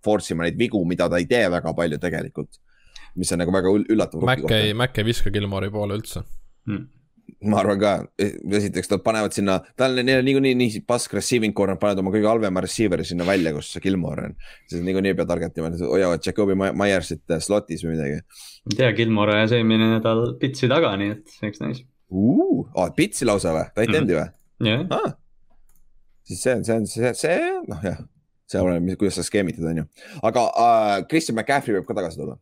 force 0.04 0.32
ima 0.34 0.46
neid 0.46 0.56
vigu, 0.58 0.80
mida 0.88 1.08
ta 1.12 1.18
ei 1.20 1.26
tee 1.30 1.44
väga 1.52 1.74
palju 1.76 1.98
tegelikult. 2.02 2.60
mis 3.18 3.32
on 3.34 3.40
nagu 3.42 3.50
väga 3.52 3.68
üll- 3.74 3.88
üllatav. 3.90 4.22
Mac 4.24 4.44
ei, 4.54 4.72
Mac 4.72 4.96
ei 4.98 5.04
viska 5.04 5.30
Gilmore'i 5.34 5.70
poole 5.74 5.96
üldse. 5.98 6.22
Ma 7.50 7.60
arvan 7.62 7.80
ka, 7.80 7.92
esiteks 8.60 8.90
nad 8.92 9.02
panevad 9.04 9.34
sinna, 9.36 9.58
tal 9.78 9.98
on 9.98 10.06
neil 10.06 10.24
niikuinii 10.26 10.54
nii 10.58 10.82
pask 10.88 11.14
receiving 11.16 11.56
core, 11.56 11.74
nad 11.74 11.82
panevad 11.82 12.02
oma 12.02 12.12
kõige 12.14 12.30
halvema 12.30 12.62
receiver'i 12.64 13.06
sinna 13.08 13.26
välja, 13.28 13.52
kus 13.56 13.72
Gilmore 13.82 14.30
on. 14.30 14.36
siis 14.70 14.84
niikuinii 14.86 15.14
ei 15.14 15.18
pea 15.18 15.28
targetama, 15.30 15.72
hoiavad 15.80 16.26
Jakobi 16.26 16.58
Ma- 16.58 16.72
Myersit 16.76 17.38
slot'is 17.46 17.84
või 17.86 17.96
midagi 17.96 18.20
ei 18.68 18.76
tea, 18.76 18.92
Gilmore 18.96 19.38
ajas 19.38 19.54
eelmine 19.56 19.88
nädal 19.94 20.34
pitsi 20.40 20.68
taga, 20.70 20.92
nii 21.00 21.14
et 21.16 21.38
eks 21.48 21.62
näis. 21.62 21.82
uh,. 22.10 22.66
Oh, 22.74 22.90
pitsi 22.96 23.28
lausa 23.28 23.54
või, 23.56 23.66
tight 23.76 23.96
end'i 23.96 24.18
või? 24.18 24.28
jah, 24.66 24.84
ah.. 24.96 25.14
siis 26.28 26.42
see 26.44 26.56
on, 26.58 26.64
see 26.66 26.76
on 26.76 26.88
see, 26.90 27.14
see 27.16 27.38
noh, 27.70 27.80
jah, 27.86 28.02
see 28.50 28.60
oleneb, 28.60 28.92
kuidas 29.00 29.18
sa 29.20 29.26
skeemitad, 29.26 29.66
on 29.70 29.82
ju. 29.82 29.88
aga 30.30 30.46
äh, 30.50 30.94
Christian 31.08 31.38
McCaffrey 31.38 31.78
võib 31.78 31.88
ka 31.88 31.96
tagasi 32.02 32.20
tulla. 32.20 32.36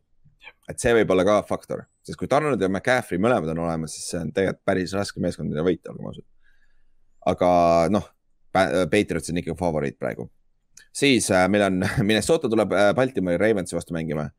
Et 0.69 0.81
see 0.81 0.93
võib 0.99 1.13
olla 1.15 1.25
ka 1.27 1.39
faktor, 1.49 1.83
sest 2.05 2.19
kui 2.19 2.29
Donald 2.29 2.61
ja 2.61 2.69
McCaffrey 2.69 3.21
mõlemad 3.21 3.53
on 3.55 3.63
olemas, 3.65 3.95
siis 3.95 4.11
see 4.11 4.21
on 4.21 4.33
tegelikult 4.35 4.65
päris 4.67 4.93
raske 4.97 5.23
meeskond, 5.23 5.49
mida 5.49 5.65
võita, 5.65 5.93
olgem 5.93 6.11
ausad. 6.11 6.27
aga 7.29 7.49
noh, 7.93 8.05
Patriots 8.53 9.31
on 9.31 9.41
ikkagi 9.41 9.57
favoriit 9.57 9.99
praegu. 10.01 10.29
siis 10.93 11.29
äh, 11.31 11.47
meil 11.49 11.67
on, 11.67 11.83
Minnesota 12.07 12.49
tuleb 12.49 12.73
äh, 12.73 12.93
Baltimori 12.95 13.37
Ravensi 13.41 13.77
vastu 13.77 13.93
mängima. 13.97 14.29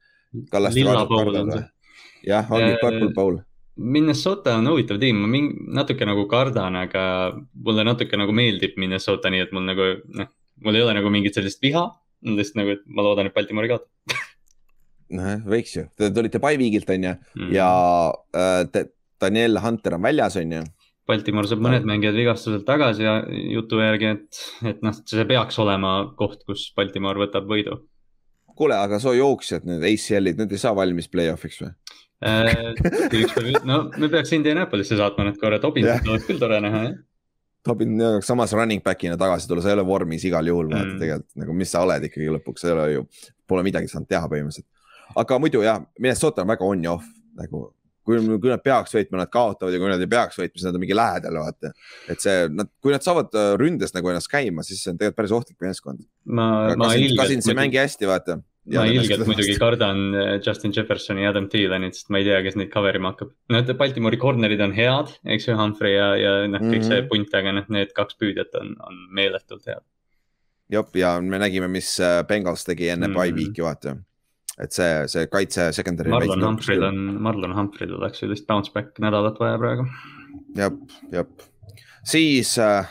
Jah, 2.26 2.50
ongi 2.52 2.74
Äh, 2.74 2.80
Purple 2.80 3.14
Bowl. 3.14 3.40
Minnesota 3.80 4.56
on 4.58 4.68
huvitav 4.68 4.98
tiim, 5.00 5.22
ma 5.22 5.28
mingi 5.30 5.64
natuke 5.72 6.04
nagu 6.04 6.26
kardan, 6.28 6.76
aga 6.76 7.02
mulle 7.64 7.84
natuke 7.86 8.18
nagu 8.18 8.34
meeldib 8.36 8.76
Minnesota, 8.76 9.30
nii 9.32 9.46
et 9.46 9.54
mul 9.56 9.64
nagu 9.64 9.86
noh, 10.18 10.28
mul 10.64 10.76
ei 10.76 10.84
ole 10.84 10.94
nagu 10.98 11.10
mingit 11.10 11.38
sellist 11.38 11.62
viha. 11.64 11.86
lihtsalt 12.20 12.58
nagu, 12.60 12.74
et 12.76 12.82
ma 12.86 13.02
loodan, 13.06 13.30
et 13.30 13.34
Baltimori 13.34 13.70
kaotab 13.70 13.88
noh, 15.16 15.36
võiks 15.50 15.76
ju, 15.76 15.86
te 15.98 16.10
tulite 16.14 16.42
Paiviigilt, 16.42 16.90
on 16.94 17.08
ju, 17.08 17.14
mm.. 17.38 17.52
ja 17.56 17.70
äh, 18.36 18.84
Daniel 19.20 19.60
Hunter 19.64 19.98
on 19.98 20.06
väljas, 20.08 20.38
on 20.40 20.58
ju 20.58 20.64
Baltimore 21.10 21.48
saab 21.50 21.62
mõned 21.64 21.86
mängijad 21.88 22.14
vigastuselt 22.14 22.62
tagasi 22.68 23.02
ja 23.02 23.16
jutu 23.50 23.80
järgi, 23.82 24.12
et, 24.14 24.42
et 24.70 24.84
noh, 24.86 24.94
see 24.94 25.24
peaks 25.26 25.58
olema 25.58 25.94
koht, 26.18 26.44
kus 26.46 26.68
Baltimore 26.76 27.18
võtab 27.24 27.48
võidu 27.50 27.80
kuule, 28.60 28.76
aga 28.76 29.00
soo 29.00 29.14
jooksjad 29.16 29.66
need 29.68 29.84
ACL-id, 29.88 30.40
need 30.40 30.54
ei 30.54 30.60
saa 30.60 30.74
valmis 30.76 31.08
play-off'iks 31.12 31.62
või? 31.64 31.70
äh,. 32.28 33.62
no 33.68 33.82
me 33.96 34.10
peaks 34.12 34.34
Indianapolis'e 34.36 34.98
saatma 35.00 35.30
nad 35.30 35.38
korra, 35.40 35.60
Tobinsit 35.62 35.94
Jah. 35.94 36.10
oleks 36.12 36.28
küll 36.28 36.42
tore 36.42 36.60
näha, 36.64 36.82
jah. 36.90 36.98
Tobin 37.64 38.00
samas 38.24 38.54
running 38.56 38.80
back'ina 38.84 39.18
tagasi 39.20 39.48
tulla, 39.48 39.64
sa 39.64 39.72
ei 39.72 39.76
ole 39.76 39.84
vormis 39.88 40.22
igal 40.24 40.46
juhul 40.48 40.70
vaata 40.70 40.84
Mm. 40.86 40.92
mm. 40.94 41.00
tegelikult 41.02 41.42
nagu, 41.42 41.56
mis 41.60 41.72
sa 41.74 41.82
oled 41.84 42.06
ikkagi 42.08 42.28
lõpuks, 42.36 42.62
sa 42.62 42.70
ei 42.70 42.76
ole 42.76 42.86
ju, 42.94 43.02
pole 43.48 43.64
midagi 43.66 43.90
saanud 43.92 44.08
teha 44.08 44.28
põhimõtteliselt. 44.32 44.68
Aga 45.16 45.38
muidu 45.38 45.62
jah, 45.64 45.82
Minnesota 45.98 46.42
on 46.42 46.48
väga 46.48 46.64
on 46.64 46.84
ja 46.84 46.92
off 46.92 47.06
nagu, 47.40 47.70
kui, 48.04 48.18
kui 48.42 48.50
nad 48.50 48.62
peaks 48.64 48.94
võitma, 48.94 49.20
nad 49.22 49.30
kaotavad 49.32 49.72
ja 49.74 49.78
kui 49.80 49.88
nad 49.90 50.00
ei 50.02 50.08
peaks 50.10 50.38
võitma, 50.40 50.56
siis 50.58 50.66
nad 50.66 50.74
on 50.76 50.82
mingi 50.82 50.96
lähedal, 50.96 51.36
vaata. 51.40 51.72
et 52.10 52.20
see, 52.20 52.48
nad, 52.52 52.68
kui 52.82 52.92
nad 52.92 53.04
saavad 53.06 53.34
äh, 53.38 53.54
ründes 53.60 53.94
nagu 53.94 54.08
ennast 54.12 54.30
käima, 54.32 54.64
siis 54.66 54.82
see 54.82 54.92
on 54.92 54.98
tegelikult 55.00 55.16
päris 55.22 55.34
ohtlik 55.36 55.58
meeskond. 55.62 56.06
ma, 56.26 56.74
ma 56.76 56.94
ilgelt 56.94 57.20
Kasins 57.24 57.48
ei 57.48 57.54
mängi 57.58 57.78
hästi, 57.80 58.08
vaata. 58.10 58.38
ma 58.74 58.84
ilgelt 58.86 59.24
muidugi 59.28 59.54
kardan 59.60 60.02
äh, 60.14 60.32
Justin 60.46 60.74
Jeffersoni 60.76 61.22
ja 61.24 61.30
Adam 61.32 61.48
Thielenit, 61.52 61.96
sest 61.96 62.10
ma 62.10 62.18
ei 62.20 62.26
tea, 62.28 62.42
kes 62.44 62.58
neid 62.60 62.72
cover 62.74 62.98
ima 62.98 63.14
hakkab. 63.14 63.30
et 63.60 63.72
Baltimori 63.78 64.18
corner'id 64.20 64.60
on 64.66 64.74
head, 64.76 65.14
eks 65.36 65.48
ju, 65.48 65.56
Humphrey 65.60 65.94
ja, 65.96 66.10
ja 66.18 66.34
noh, 66.50 66.60
kõik 66.66 66.84
see 66.84 67.00
Mhm. 67.00 67.08
punt, 67.12 67.34
aga 67.34 67.52
noh, 67.60 67.70
need 67.72 67.94
kaks 67.96 68.18
püüdjat 68.20 68.54
on, 68.60 68.74
on 68.88 69.00
meeletult 69.16 69.64
head. 69.70 69.84
jah, 70.70 70.86
ja 70.94 71.16
me 71.20 71.38
nägime, 71.38 71.68
mis 71.70 71.94
äh, 72.00 72.20
Bengals 72.28 72.64
tegi 72.64 72.88
enne 72.92 73.08
Mm. 73.08 73.12
mm. 73.12 73.20
bye 73.22 73.32
week'i, 73.32 73.62
vaata. 73.64 73.96
Et 74.62 74.72
see, 74.76 74.88
see 75.08 75.26
kaitse 75.32 75.70
secondary. 75.76 76.10
Marlon 76.12 76.42
Humphrey'l 76.44 76.84
on, 76.88 76.98
Marlon 77.22 77.54
Humphrey'l 77.56 77.94
oleks 77.98 78.20
sellist 78.22 78.46
bounce 78.48 78.72
back 78.74 78.98
nädalat 79.02 79.38
vaja 79.40 79.58
praegu. 79.60 79.86
jah, 80.58 80.74
jah, 81.12 81.26
siis 82.04 82.56
äh, 82.58 82.88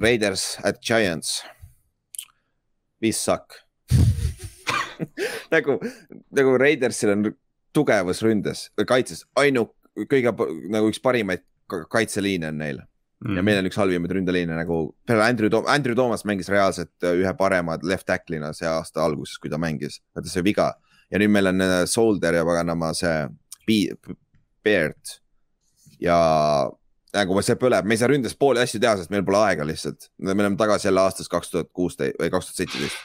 Raiders 0.00 0.58
at 0.64 0.80
Giants. 0.82 1.42
Viis 3.02 3.18
sakk 3.20 3.58
nagu, 5.54 5.78
nagu 6.32 6.54
Raidersil 6.60 7.10
on 7.12 7.26
tugevus 7.74 8.22
ründes, 8.24 8.68
kaitses, 8.86 9.24
ainu-, 9.36 9.66
kõige 10.08 10.32
nagu 10.72 10.88
üks 10.88 11.02
parimaid 11.04 11.42
ka- 11.70 11.84
kaitseliine 11.90 12.48
on 12.52 12.60
neil 12.62 12.78
Mm. 13.24 13.36
ja 13.38 13.42
meil 13.42 13.58
on 13.62 13.66
üks 13.70 13.78
halvimaid 13.80 14.12
ründeliine 14.12 14.52
nagu 14.58 14.78
peale 15.08 15.24
Andrew 15.24 15.48
Tom-, 15.48 15.68
Andrew 15.72 15.94
Thomas 15.96 16.26
mängis 16.28 16.50
reaalselt 16.52 16.92
äh, 17.06 17.14
ühe 17.22 17.30
parema 17.38 17.78
left 17.82 18.04
tackle'ina 18.10 18.50
see 18.52 18.68
aasta 18.68 19.00
alguses, 19.04 19.38
kui 19.40 19.48
ta 19.48 19.56
mängis, 19.56 20.00
ta 20.12 20.20
sai 20.28 20.44
viga. 20.44 20.74
Ja 21.12 21.20
nüüd 21.22 21.32
meil 21.32 21.48
on 21.48 21.64
äh, 21.64 21.74
Solder 21.88 22.36
ja 22.36 22.44
paganama 22.44 22.92
see 22.96 23.14
Be- 23.64 24.16
Beard. 24.64 25.14
Ja 26.04 26.18
nagu 27.14 27.40
see 27.46 27.56
põleb, 27.60 27.86
me 27.88 27.94
ei 27.96 28.00
saa 28.02 28.10
ründes 28.10 28.36
pooli 28.36 28.60
asju 28.60 28.80
teha, 28.82 28.96
sest 29.00 29.12
meil 29.14 29.24
pole 29.24 29.40
aega 29.46 29.64
lihtsalt, 29.66 30.08
me 30.18 30.34
oleme 30.34 30.58
tagasi 30.60 30.88
jälle 30.90 31.04
aastast 31.04 31.30
kaks 31.32 31.52
tuhat 31.52 31.70
kuusteist 31.72 32.16
või 32.20 32.30
kaks 32.32 32.50
tuhat 32.50 32.60
seitseteist. 32.62 33.04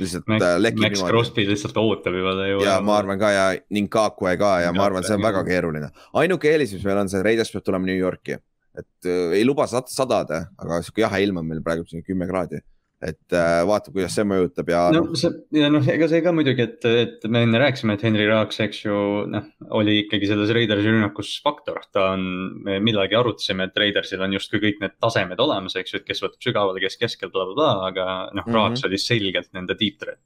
lihtsalt 0.00 0.26
Max, 0.30 0.42
äh, 0.42 0.56
lekib 0.60 0.82
Max 0.84 0.96
niimoodi. 0.98 1.10
Crosby 1.12 1.44
lihtsalt 1.48 1.78
ootab 1.80 2.14
juba 2.18 2.34
ja 2.64 2.80
ma 2.84 2.98
arvan 2.98 3.18
ka 3.18 3.30
ja 3.32 3.44
ning 3.70 3.88
Kakue 3.90 4.36
ka 4.40 4.56
ja 4.64 4.72
ma 4.74 4.84
arvan, 4.88 5.06
see 5.06 5.16
on 5.16 5.22
väga 5.24 5.44
keeruline. 5.46 5.88
ainuke 6.20 6.50
eelis, 6.50 6.74
mis 6.74 6.84
meil 6.84 7.00
on, 7.04 7.08
see 7.08 7.22
Raiders 7.22 7.52
peab 7.54 7.64
tulema 7.64 7.86
New 7.86 7.96
Yorki, 7.98 8.36
et 8.78 9.08
äh, 9.08 9.34
ei 9.38 9.46
luba 9.46 9.66
sad- 9.70 9.90
sadada, 9.90 10.46
aga 10.60 10.82
sihuke 10.84 11.04
jahe 11.04 11.24
ilm 11.26 11.42
on 11.42 11.50
meil 11.50 11.62
praegu 11.64 11.86
siin 11.88 12.04
kümme 12.06 12.28
kraadi. 12.30 12.60
et 13.04 13.34
äh, 13.36 13.60
vaatab, 13.68 13.92
kuidas 13.92 14.14
see 14.16 14.24
mõjutab 14.24 14.70
ja 14.72 14.78
no 14.94 15.02
no, 15.10 15.16
see 15.18 15.28
ja 15.58 15.68
noh, 15.68 15.84
ega 15.92 16.06
see 16.08 16.22
ka 16.24 16.32
muidugi, 16.32 16.64
et, 16.64 16.86
et 16.88 17.26
me 17.28 17.42
enne 17.44 17.58
rääkisime, 17.60 17.98
et 17.98 18.04
Henry 18.06 18.24
Raaks, 18.30 18.60
eks 18.64 18.78
ju, 18.86 18.94
noh, 19.28 19.50
oli 19.76 19.98
ikkagi 20.04 20.30
selles 20.30 20.52
Raidersi 20.56 20.88
rünnakus 20.88 21.34
faktor, 21.44 21.82
ta 21.92 22.06
on, 22.14 22.24
me 22.64 22.78
millalgi 22.80 23.18
arutasime, 23.18 23.66
et 23.68 23.82
Raidersil 23.82 24.24
on 24.24 24.38
justkui 24.38 24.62
kõik 24.62 24.80
need 24.80 24.94
tasemed 25.04 25.42
olemas, 25.44 25.76
eks 25.76 25.92
ju, 25.92 26.00
et 26.00 26.06
kes 26.08 26.24
võtab 26.24 26.48
sügavale, 26.48 26.80
kes 26.86 26.96
keskel 27.02 27.34
bla,, 27.34 27.44
blablabla, 27.50 27.90
aga 27.90 28.06
noh 28.30 28.40
mm. 28.40 28.46
-hmm. 28.46 28.56
Raaks 28.56 28.88
oli 28.88 29.02
selgelt 29.02 29.52
nende 29.52 29.76
deep 29.76 30.00
threat. 30.00 30.22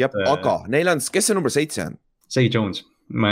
jah, 0.00 0.16
aga 0.32 0.62
neil 0.72 0.88
on, 0.94 1.04
kes 1.12 1.28
see 1.28 1.36
number 1.36 1.52
seitse 1.52 1.84
on? 1.90 2.00
Say 2.32 2.48
Jones. 2.48 2.86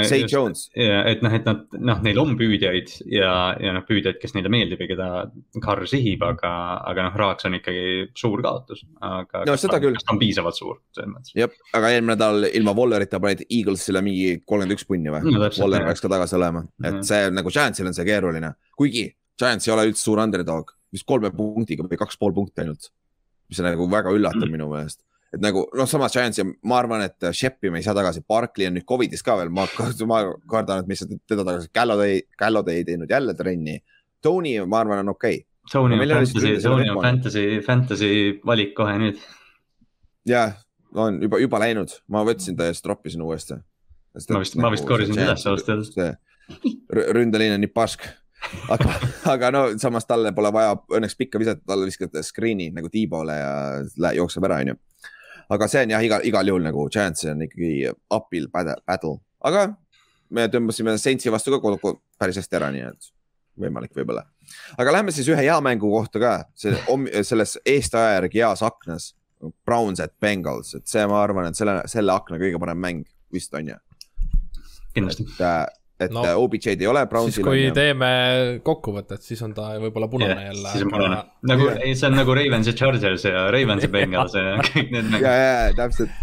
Say 0.05 0.27
Jones, 0.29 0.67
ja 0.77 1.03
et 1.09 1.23
noh, 1.25 1.33
et 1.33 1.45
nad 1.49 1.63
noh, 1.79 2.01
neil 2.05 2.19
on 2.21 2.35
püüdjaid 2.39 2.91
ja, 3.09 3.31
ja 3.61 3.73
noh, 3.73 3.85
püüdjaid, 3.89 4.19
kes 4.21 4.35
neile 4.37 4.51
meeldib 4.53 4.81
ja 4.85 4.89
keda 4.91 5.09
Carr 5.65 5.87
sihib, 5.89 6.23
aga, 6.27 6.51
aga 6.91 7.07
noh, 7.09 7.17
Raaks 7.17 7.47
on 7.49 7.57
ikkagi 7.59 8.11
suur 8.19 8.43
kaotus, 8.45 8.83
aga. 9.01 9.45
No 9.49 9.57
seda 9.57 9.81
küll. 9.81 9.95
kas 9.97 10.05
ta 10.05 10.13
on 10.13 10.21
piisavalt 10.21 10.59
suur 10.59 10.81
selles 10.95 11.11
mõttes? 11.15 11.33
jah, 11.39 11.49
aga 11.75 11.93
eelmine 11.95 12.15
nädal 12.17 12.49
ilma 12.53 12.75
Wallerita 12.77 13.21
panid 13.23 13.45
Eaglesile 13.49 14.03
mingi 14.05 14.41
kolmkümmend 14.45 14.77
üks 14.77 14.87
punni 14.89 15.11
või 15.15 15.25
No 15.33 15.49
Waller 15.49 15.87
peaks 15.89 16.01
ka 16.05 16.09
tagasi 16.13 16.37
olema, 16.37 16.65
et 16.85 16.93
Mhm. 16.95 17.03
see 17.03 17.31
nagu 17.31 17.51
Giantsil 17.51 17.87
on 17.87 17.95
see 17.97 18.05
keeruline, 18.05 18.55
kuigi 18.77 19.07
Giants 19.41 19.67
ei 19.69 19.73
ole 19.73 19.87
üldse 19.89 20.05
suur 20.05 20.19
underdog, 20.21 20.75
vist 20.93 21.07
kolme 21.07 21.31
punktiga 21.33 21.83
või 21.89 21.97
kaks 21.97 22.17
pool 22.21 22.33
punkti 22.37 22.61
ainult. 22.61 22.91
mis 23.51 23.59
on 23.59 23.67
nagu 23.67 23.87
väga 23.91 24.11
üllatav 24.15 24.45
Mhm. 24.47 24.53
minu 24.53 24.69
meelest, 24.71 25.01
et 25.35 25.43
nagu 25.43 25.63
noh, 25.79 25.89
samas 25.91 26.15
Giants 26.15 26.41
ja 26.41 26.47
ma 26.47 26.81
arvan, 26.81 27.05
et 27.07 27.31
Sheppi 27.37 27.71
me 27.71 27.79
ei 27.81 27.87
saa 27.87 27.95
tagasi, 27.97 28.25
Barkley 28.29 28.67
on 28.67 28.79
nüüd 28.79 28.87
Covidis 28.89 29.23
ka 29.27 29.37
veel, 29.39 29.53
ma, 29.55 29.67
ma 30.11 30.23
kardan, 30.51 30.83
et 30.83 30.91
me 30.91 30.97
ei 30.97 31.03
saa 31.03 31.11
teda 31.11 31.47
tagasi, 31.47 31.71
Galloway, 31.75 32.25
Galloway 32.39 32.81
ei 32.81 32.89
teinud 32.89 33.11
jälle 33.11 33.35
trenni. 33.39 33.79
Tony, 34.21 34.59
ma 34.69 34.83
arvan, 34.83 35.05
on 35.05 35.15
okei 35.15 35.39
okay.. 35.39 35.47
Tony 35.73 35.95
on 35.95 36.09
fantasy, 36.09 36.61
Tony 36.63 36.91
on 36.91 37.03
fantasy, 37.03 37.61
fantasy 37.67 38.41
valik 38.47 38.75
kohe 38.75 38.97
nüüd. 38.99 39.21
jah, 40.29 40.57
on 40.99 41.21
juba, 41.23 41.39
juba 41.39 41.61
läinud, 41.63 41.93
ma 42.11 42.25
võtsin 42.27 42.57
ta 42.59 42.67
ja 42.69 42.75
siis 42.75 42.83
troppisin 42.85 43.23
uuesti. 43.23 43.61
ma 44.31 44.41
vist, 44.43 44.57
ma 44.59 44.73
vist 44.73 44.89
korjasin 44.89 45.15
ta 45.15 45.29
üles 45.29 45.47
ausalt 45.47 45.71
öeldes. 45.71 46.19
ründeliin 47.15 47.55
on 47.55 47.63
nii 47.63 47.73
pask. 47.73 48.09
aga, 48.73 48.97
aga 49.35 49.51
no 49.55 49.65
samas 49.79 50.09
talle 50.09 50.33
pole 50.35 50.51
vaja 50.53 50.75
õnneks 50.97 51.17
pikka 51.17 51.39
visata, 51.39 51.63
talle 51.67 51.87
viskate 51.87 52.25
screen'i 52.27 52.71
nagu 52.75 52.91
T-poole 52.91 53.37
ja 53.37 53.53
lä- 54.01 54.17
jookseb 54.19 54.49
ära, 54.49 54.63
onju. 54.65 54.79
Aga 55.51 55.69
see 55.71 55.85
on 55.85 55.95
jah, 55.95 56.05
igal, 56.07 56.25
igal 56.27 56.53
juhul 56.53 56.67
nagu 56.67 56.89
Giants 56.93 57.27
on 57.31 57.47
ikkagi 57.47 57.91
uphill 58.15 58.51
battle, 58.53 59.17
aga 59.45 59.71
me 60.31 60.47
tõmbasime 60.53 60.97
Saintsi 60.99 61.33
vastu 61.33 61.59
ka 61.59 61.95
päris 62.21 62.39
hästi 62.39 62.59
ära, 62.59 62.71
nii 62.75 62.87
et 62.87 63.11
võimalik 63.61 63.95
võib-olla. 63.97 64.25
aga 64.79 64.93
lähme 64.95 65.15
siis 65.15 65.29
ühe 65.31 65.43
hea 65.43 65.57
mängu 65.65 65.91
kohta 65.91 66.23
ka, 66.23 66.35
see 66.55 66.75
selles 67.27 67.59
eestaja 67.65 68.19
järgi 68.19 68.45
heas 68.45 68.63
aknas. 68.67 69.15
Browns 69.65 70.03
at 70.05 70.13
Bengals, 70.21 70.75
et 70.77 70.85
see, 70.85 71.01
ma 71.09 71.23
arvan, 71.23 71.47
et 71.49 71.57
selle, 71.57 71.79
selle 71.89 72.13
akna 72.13 72.37
kõige 72.37 72.59
parem 72.61 72.77
mäng 72.77 73.07
vist 73.33 73.55
on 73.57 73.71
ju. 73.71 73.77
kindlasti. 74.93 75.25
et, 75.25 75.41
äh, 75.41 75.80
et 76.01 76.13
no, 76.15 76.25
OBJ-d 76.45 76.85
ei 76.85 76.89
ole. 76.91 77.05
siis 77.27 77.41
kui 77.45 77.67
on, 77.69 77.77
teeme 77.77 78.11
kokkuvõtet, 78.67 79.23
siis 79.27 79.41
on 79.47 79.55
ta 79.57 79.75
võib-olla 79.83 80.09
punane 80.11 80.35
yeah, 80.35 80.51
jälle. 80.51 80.75
siis 80.75 80.87
on 80.87 80.93
punane, 80.95 81.23
nagu, 81.53 81.71
ei, 81.77 81.95
see 81.95 82.11
on 82.11 82.19
nagu 82.21 82.37
Ravens 82.37 82.71
ja 82.71 82.77
Chargers 82.77 83.25
ja 83.29 83.47
Ravens 83.53 83.87
ja 83.87 83.93
Bengals 83.97 84.37
ja 84.39 84.59
kõik 84.65 84.93
need 84.95 85.11
mängud. 85.13 85.27
ja, 85.27 85.35
ja, 85.41 85.73
täpselt 85.79 86.15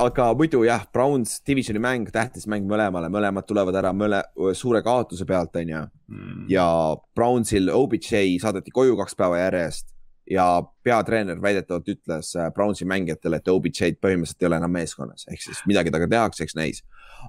aga 0.00 0.28
muidu 0.34 0.64
jah, 0.66 0.82
Browns 0.92 1.36
divisioni 1.46 1.82
mäng, 1.82 2.08
tähtis 2.12 2.48
mäng 2.50 2.66
mõlemale, 2.70 3.10
mõlemad 3.12 3.46
tulevad 3.46 3.76
ära 3.78 3.92
mõle, 3.94 4.24
suure 4.58 4.82
kaotuse 4.82 5.26
pealt, 5.28 5.54
on 5.60 5.70
ju 5.70 5.82
mm.. 6.10 6.46
ja 6.50 6.66
Brownsil 7.14 7.70
OBJ 7.70 8.40
saadeti 8.42 8.74
koju 8.74 8.96
kaks 8.98 9.14
päeva 9.18 9.38
järjest 9.44 9.92
ja 10.30 10.46
peatreener 10.82 11.40
väidetavalt 11.42 11.88
ütles 11.92 12.32
äh, 12.38 12.50
Brownsi 12.54 12.86
mängijatele, 12.88 13.38
et 13.38 13.48
OBJ-d 13.48 14.00
põhimõtteliselt 14.00 14.42
ei 14.42 14.48
ole 14.48 14.60
enam 14.62 14.72
meeskonnas, 14.72 15.26
ehk 15.30 15.42
siis 15.44 15.60
midagi 15.68 15.92
temaga 15.92 16.08
tehakse, 16.16 16.46
eks 16.46 16.56
näis. 16.56 16.80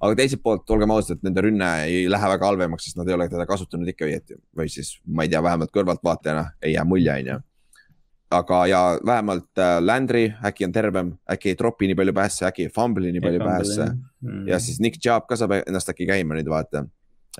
Aga 0.01 0.15
teiselt 0.19 0.43
poolt, 0.43 0.69
olgem 0.73 0.93
ausad, 0.95 1.19
nende 1.25 1.43
rünne 1.45 1.71
ei 1.87 2.05
lähe 2.11 2.29
väga 2.35 2.49
halvemaks, 2.49 2.87
sest 2.87 2.99
nad 2.99 3.09
ei 3.09 3.15
ole 3.17 3.27
teda 3.31 3.47
kasutanud 3.49 3.89
ikka 3.91 4.07
õieti. 4.07 4.39
Või 4.57 4.71
siis 4.71 4.95
ma 5.05 5.25
ei 5.25 5.31
tea, 5.31 5.43
vähemalt 5.43 5.73
kõrvaltvaatajana 5.75 6.45
ei 6.61 6.75
jää 6.75 6.85
mulje, 6.87 7.17
on 7.19 7.31
ju. 7.33 7.41
Aga, 8.35 8.61
ja 8.67 8.79
vähemalt 9.05 9.61
äh, 9.61 9.77
Landry 9.85 10.25
äkki 10.43 10.65
on 10.65 10.73
tervem, 10.73 11.11
äkki 11.31 11.53
ei 11.53 11.57
tropi 11.59 11.87
nii 11.87 11.97
palju 11.99 12.13
päässe, 12.17 12.47
äkki 12.47 12.65
ei 12.65 12.71
fumble'i 12.73 13.13
nii 13.13 13.21
palju 13.23 13.43
päässe. 13.43 13.85
mm.. 14.25 14.47
ja 14.49 14.59
siis 14.59 14.79
Nick 14.81 14.97
Chubb 14.99 15.27
ka 15.29 15.37
saab 15.39 15.53
ennast 15.59 15.91
äkki 15.93 16.07
käima 16.09 16.35
nüüd 16.35 16.49
vaata. 16.49 16.83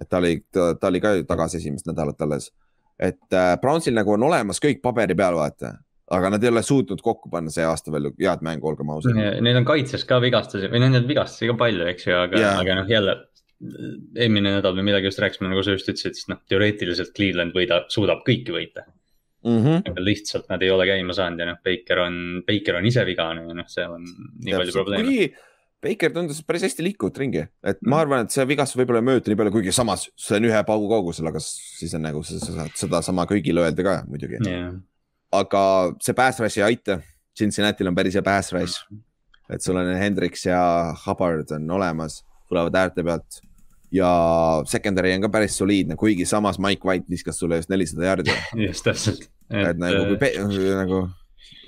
et 0.02 0.10
ta 0.10 0.22
oli, 0.22 0.38
ta 0.54 0.88
oli 0.88 1.02
ka 1.02 1.16
tagasi 1.28 1.58
esimest 1.58 1.90
nädalat 1.90 2.22
alles. 2.22 2.52
et 3.00 3.34
äh, 3.34 3.58
Brownsil 3.62 3.98
nagu 3.98 4.14
on 4.14 4.24
olemas 4.30 4.62
kõik 4.62 4.80
paberi 4.86 5.18
peal, 5.18 5.36
vaata 5.36 5.74
aga 6.14 6.34
nad 6.36 6.44
ei 6.44 6.52
ole 6.52 6.62
suutnud 6.66 7.02
kokku 7.02 7.32
panna 7.34 7.54
see 7.54 7.66
aasta 7.66 7.94
veel 7.94 8.12
head 8.20 8.44
mängu, 8.46 8.68
olgem 8.70 8.92
ausad. 8.94 9.16
Neil 9.16 9.62
on 9.62 9.66
kaitses 9.68 10.06
ka 10.06 10.20
vigastusi 10.22 10.70
või 10.70 10.84
nendel 10.84 11.08
vigastusi 11.10 11.50
ka 11.50 11.58
palju, 11.66 11.88
eks 11.94 12.10
ju, 12.10 12.20
aga 12.20 12.42
yeah., 12.42 12.60
aga 12.62 12.82
noh, 12.82 12.92
jälle 12.92 13.16
eelmine 14.20 14.58
nädal 14.58 14.76
või 14.78 14.90
midagi 14.90 15.10
just 15.10 15.22
rääkisime, 15.24 15.50
nagu 15.50 15.64
sa 15.64 15.74
just 15.74 15.88
ütlesid, 15.90 16.18
siis 16.18 16.28
noh, 16.30 16.42
teoreetiliselt 16.52 17.16
Cleveland 17.16 17.56
võidab, 17.56 17.88
suudab 17.94 18.22
kõiki 18.28 18.54
võita 18.54 18.84
mm. 19.46 19.60
-hmm. 19.64 19.84
aga 19.92 20.04
lihtsalt 20.04 20.50
nad 20.52 20.64
ei 20.66 20.72
ole 20.74 20.88
käima 20.90 21.16
saanud 21.16 21.42
ja 21.42 21.50
noh, 21.52 21.60
Baker 21.66 22.02
on, 22.06 22.22
Baker 22.48 22.80
on 22.80 22.88
ise 22.90 23.06
vigane 23.08 23.46
ja 23.48 23.58
noh, 23.58 23.68
seal 23.72 23.94
on 23.98 24.04
nii 24.06 24.52
Täpselt. 24.52 24.58
palju 24.60 24.76
probleeme. 24.80 25.30
Baker 25.86 26.14
tundus 26.16 26.40
päris 26.48 26.64
hästi 26.66 26.82
liikuvat 26.82 27.18
ringi, 27.22 27.44
et 27.70 27.82
ma 27.86 28.00
arvan, 28.02 28.26
et 28.26 28.34
see 28.34 28.46
vigastus 28.50 28.80
võib-olla 28.80 29.04
ei 29.04 29.06
mõjuta 29.12 29.30
nii 29.30 29.38
palju, 29.38 29.54
kuigi 29.54 29.74
samas 29.76 30.08
see 30.18 30.40
on 30.40 30.48
ühe 30.50 30.62
paugu 30.66 30.88
kaugusel, 30.90 31.30
aga 31.30 31.42
siis 31.44 31.94
on 31.94 32.08
nagu 32.08 32.24
saad 32.26 32.74
sedasama 32.80 33.28
kõigile 33.30 33.62
öelda 33.66 33.86
ka 33.86 33.96
muidugi 34.10 34.40
yeah.. 34.42 34.74
Aga 35.40 35.66
see 36.04 36.16
pass 36.18 36.40
rush 36.44 36.62
ei 36.62 36.70
aita, 36.72 37.00
Cincinnati'l 37.36 37.92
on 37.92 37.98
päris 37.98 38.16
hea 38.16 38.24
pass 38.26 38.54
rush 38.56 38.80
et 39.50 39.62
sul 39.62 39.78
on 39.78 39.92
Hendriks 39.98 40.46
ja 40.48 40.94
Hubbard 41.06 41.52
on 41.56 41.70
olemas, 41.78 42.24
tulevad 42.50 42.76
äärte 42.76 43.04
pealt 43.04 43.42
ja 43.94 44.10
secondary 44.68 45.14
on 45.16 45.26
ka 45.26 45.30
päris 45.30 45.58
soliidne, 45.58 45.96
kuigi 46.00 46.26
samas 46.26 46.60
Mike 46.60 46.88
White 46.88 47.06
viskas 47.10 47.40
sulle 47.40 47.62
just 47.62 47.70
nelisada 47.70 48.10
jaardi. 48.10 48.34
just, 48.68 48.84
täpselt. 48.84 49.28
et, 49.50 49.70
et 49.70 49.78
nagu, 49.82 50.18
nagu, 50.80 51.02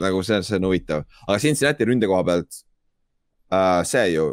nagu 0.01 0.23
see, 0.25 0.41
see 0.43 0.59
on 0.59 0.69
huvitav, 0.69 1.05
aga 1.27 1.39
Cincinnati 1.41 1.87
ründe 1.87 2.09
koha 2.09 2.23
pealt 2.27 2.61
äh,, 3.53 3.83
see 3.85 4.13
ju. 4.15 4.31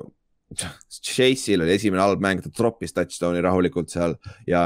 Chase'il 0.55 1.63
oli 1.65 1.73
esimene 1.75 2.03
halb 2.03 2.21
mäng, 2.23 2.43
ta 2.45 2.51
troppis 2.55 2.93
touchdown'i 2.95 3.41
rahulikult 3.43 3.91
seal 3.91 4.15
ja 4.47 4.61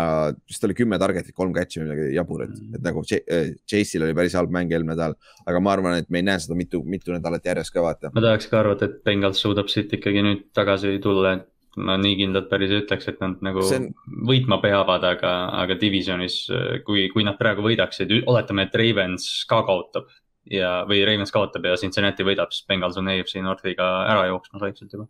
vist 0.49 0.64
oli 0.66 0.76
kümme 0.76 0.99
target'it, 1.01 1.33
kolm 1.37 1.55
catch'i 1.57 1.81
või 1.81 1.87
midagi 1.89 2.09
jaburat 2.16 2.51
mm., 2.53 2.79
et 2.79 2.85
nagu 2.85 3.05
äh, 3.07 3.53
Chase'il 3.68 4.05
oli 4.05 4.16
päris 4.18 4.37
halb 4.37 4.53
mäng 4.55 4.72
eelmine 4.74 4.93
nädal. 4.93 5.14
aga 5.49 5.62
ma 5.64 5.72
arvan, 5.76 6.01
et 6.03 6.11
me 6.11 6.20
ei 6.20 6.26
näe 6.29 6.43
seda 6.43 6.59
mitu, 6.59 6.83
mitu 6.85 7.14
nädalat 7.14 7.47
järjest 7.47 7.72
ka 7.72 7.85
vaata. 7.85 8.12
ma 8.14 8.24
tahaks 8.24 8.51
ka 8.51 8.61
arvata, 8.61 8.91
et 8.91 9.01
Bengals 9.07 9.41
suudab 9.45 9.70
siit 9.72 9.95
ikkagi 9.97 10.24
nüüd 10.26 10.45
tagasi 10.57 10.99
tulla, 11.05 11.39
et 11.39 11.49
ma 11.79 11.97
nii 12.01 12.16
kindlalt 12.18 12.49
päris 12.51 12.72
ei 12.74 12.83
ütleks, 12.83 13.09
et 13.11 13.20
nad 13.22 13.43
nagu 13.45 13.62
on... 13.64 13.91
võitma 14.29 14.61
peavad, 14.62 15.05
aga, 15.07 15.35
aga 15.62 15.76
divisionis, 15.81 16.41
kui, 16.87 17.07
kui 17.12 17.26
nad 17.26 17.39
praegu 17.41 17.64
võidaksid, 17.64 18.12
oletame, 18.26 18.66
et 18.66 18.79
Ravens 18.79 19.29
ka 19.49 19.62
kaotab 19.68 20.11
ja, 20.53 20.83
või 20.89 21.03
Ravens 21.07 21.33
kaotab 21.35 21.68
ja 21.68 21.76
Cincinnati 21.81 22.26
võidab, 22.26 22.53
siis 22.55 22.66
Bengals 22.68 22.99
on 23.01 23.11
AFC 23.12 23.39
Northiga 23.45 23.89
ära 24.09 24.26
jooksmas 24.33 24.64
vaikselt 24.64 24.97
juba. 24.97 25.09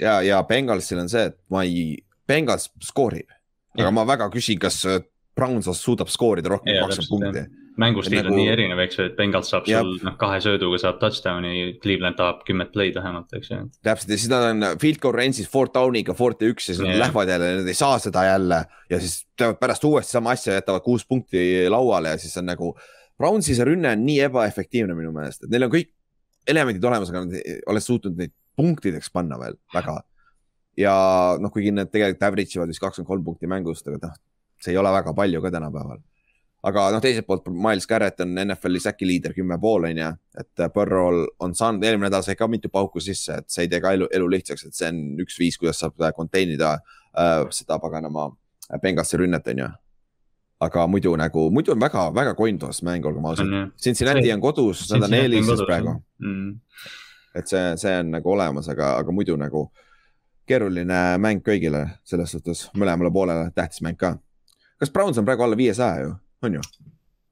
Ja, 0.00 0.20
ja 0.24 0.42
Bengalsil 0.48 1.02
on 1.02 1.12
see, 1.12 1.28
et 1.30 1.38
ma 1.52 1.64
ei, 1.66 1.96
Bengals 2.26 2.70
skoorib, 2.82 3.30
aga 3.76 3.92
ma 3.94 4.06
väga 4.08 4.30
küsin, 4.34 4.58
kas 4.62 4.82
Browns 5.36 5.68
suudab 5.78 6.10
skoorida 6.10 6.54
rohkem 6.54 6.72
kui 6.72 6.82
kakskümmend 6.96 7.32
punkti 7.32 7.66
mängustiil 7.76 8.22
nagu... 8.22 8.32
on 8.32 8.40
nii 8.40 8.50
erinev, 8.50 8.80
eks 8.86 8.98
ju, 8.98 9.06
et 9.10 9.16
Bengals 9.18 9.50
saab 9.52 9.66
sul 9.68 9.96
noh, 10.04 10.16
kahe 10.20 10.38
sööduga 10.44 10.78
saab 10.80 11.00
touchdown'i, 11.02 11.76
Cleveland 11.82 12.18
tahab 12.18 12.42
kümmet 12.48 12.72
play'd 12.74 12.96
vähemalt, 12.96 13.32
eks 13.36 13.52
ju. 13.52 13.58
täpselt 13.86 14.12
ja 14.12 14.18
siis 14.22 14.32
nad 14.32 14.46
on 14.50 14.68
field 14.82 15.00
goal 15.02 15.16
range'is 15.16 15.50
fourth 15.52 15.74
down'iga, 15.76 16.16
fourth 16.16 16.44
ja 16.44 16.52
üks 16.52 16.70
ja 16.70 16.74
siis 16.74 16.82
yeah. 16.82 16.94
nad 16.94 17.04
lähevad 17.04 17.32
jälle, 17.34 17.50
nad 17.60 17.70
ei 17.72 17.78
saa 17.78 17.98
seda 18.02 18.24
jälle. 18.26 18.62
ja 18.92 19.00
siis 19.02 19.18
teevad 19.36 19.60
pärast 19.60 19.84
uuesti 19.84 20.16
sama 20.16 20.32
asja, 20.36 20.56
jätavad 20.56 20.84
kuus 20.86 21.04
punkti 21.08 21.42
lauale 21.72 22.16
ja 22.16 22.22
siis 22.22 22.36
on 22.40 22.48
nagu. 22.52 22.72
Brownsi 23.16 23.54
see 23.56 23.64
rünne 23.64 23.94
on 23.96 24.02
nii 24.04 24.18
ebaefektiivne 24.26 24.96
minu 24.96 25.12
meelest, 25.14 25.44
et 25.44 25.52
neil 25.52 25.68
on 25.68 25.72
kõik 25.72 25.92
elemendid 26.46 26.84
olemas, 26.84 27.12
aga 27.12 27.24
nad 27.24 27.38
ei 27.38 27.60
ole 27.72 27.80
suutnud 27.80 28.18
neid 28.18 28.32
punktideks 28.56 29.12
panna 29.12 29.38
veel 29.40 29.58
väga. 29.74 30.00
ja 30.76 30.94
noh, 31.40 31.52
kuigi 31.52 31.72
nad 31.72 31.92
tegelikult 31.92 32.26
average 32.28 32.58
ivad 32.58 32.72
vist 32.72 32.82
kakskümmend 32.82 33.08
kolm 33.08 33.24
punkti 33.24 33.48
mängust, 33.50 33.86
aga 33.88 34.10
noh, 34.10 34.20
see 34.60 34.74
ei 34.74 34.80
ole 34.80 34.92
väga 34.92 35.14
palju 35.16 35.42
ka 35.44 35.52
tänapäeval 35.54 36.02
aga 36.66 36.86
noh, 36.94 37.02
teiselt 37.02 37.26
poolt 37.28 37.46
Miles 37.50 37.86
Garrett 37.88 38.20
on 38.24 38.34
NFL-i 38.42 38.80
säki 38.82 39.06
liider 39.08 39.34
kümme 39.36 39.58
pool 39.62 39.86
on 39.88 40.00
ju, 40.00 40.10
et 40.40 40.62
äh, 40.62 40.70
Burrow'l 40.74 41.24
on 41.42 41.54
saanud, 41.56 41.84
eelmine 41.86 42.08
nädal 42.08 42.24
sai 42.26 42.36
ka 42.38 42.48
mitu 42.50 42.70
pauku 42.72 43.02
sisse, 43.02 43.40
et 43.42 43.48
see 43.52 43.66
ei 43.66 43.72
tee 43.72 43.82
ka 43.84 43.92
elu, 43.96 44.08
elu 44.18 44.28
lihtsaks, 44.36 44.66
et 44.68 44.78
see 44.78 44.90
on 44.90 45.02
üks 45.22 45.38
viis, 45.40 45.58
kuidas 45.60 45.82
saab 45.82 45.98
contain 46.16 46.54
ida 46.56 46.76
äh, 46.76 47.42
seda 47.54 47.78
paganama 47.82 48.30
äh, 48.32 48.80
Bengalsi 48.82 49.20
rünnet, 49.20 49.52
on 49.52 49.64
ju. 49.64 49.72
aga 50.66 50.86
muidu 50.88 51.12
nagu, 51.20 51.50
muidu 51.52 51.74
on 51.74 51.80
väga, 51.80 52.08
väga 52.16 52.34
coin 52.34 52.58
toss 52.58 52.82
mäng, 52.82 53.04
olgem 53.04 53.26
ausad. 53.28 53.50
Cincinnati 53.76 54.30
on 54.32 54.40
kodus, 54.40 54.86
nad 54.90 55.04
on 55.04 55.16
eelises 55.18 55.60
praegu 55.68 55.98
mm.. 56.18 56.54
Et 57.36 57.50
see, 57.50 57.64
see 57.80 57.94
on 58.00 58.14
nagu 58.16 58.32
olemas, 58.32 58.68
aga, 58.72 58.94
aga 59.02 59.14
muidu 59.14 59.36
nagu 59.40 59.66
keeruline 60.46 61.00
mäng 61.22 61.42
kõigile 61.44 61.82
selles 62.06 62.32
suhtes, 62.34 62.66
mõlemale 62.78 63.10
poolele 63.12 63.50
tähtis 63.54 63.82
mäng 63.84 63.98
ka. 64.00 64.16
kas 64.78 64.92
Browns 64.94 65.18
on 65.18 65.26
praegu 65.26 65.46
alla 65.46 65.58
viiesaja 65.58 66.04
ju? 66.04 66.14
on 66.46 66.58
ju? 66.58 66.64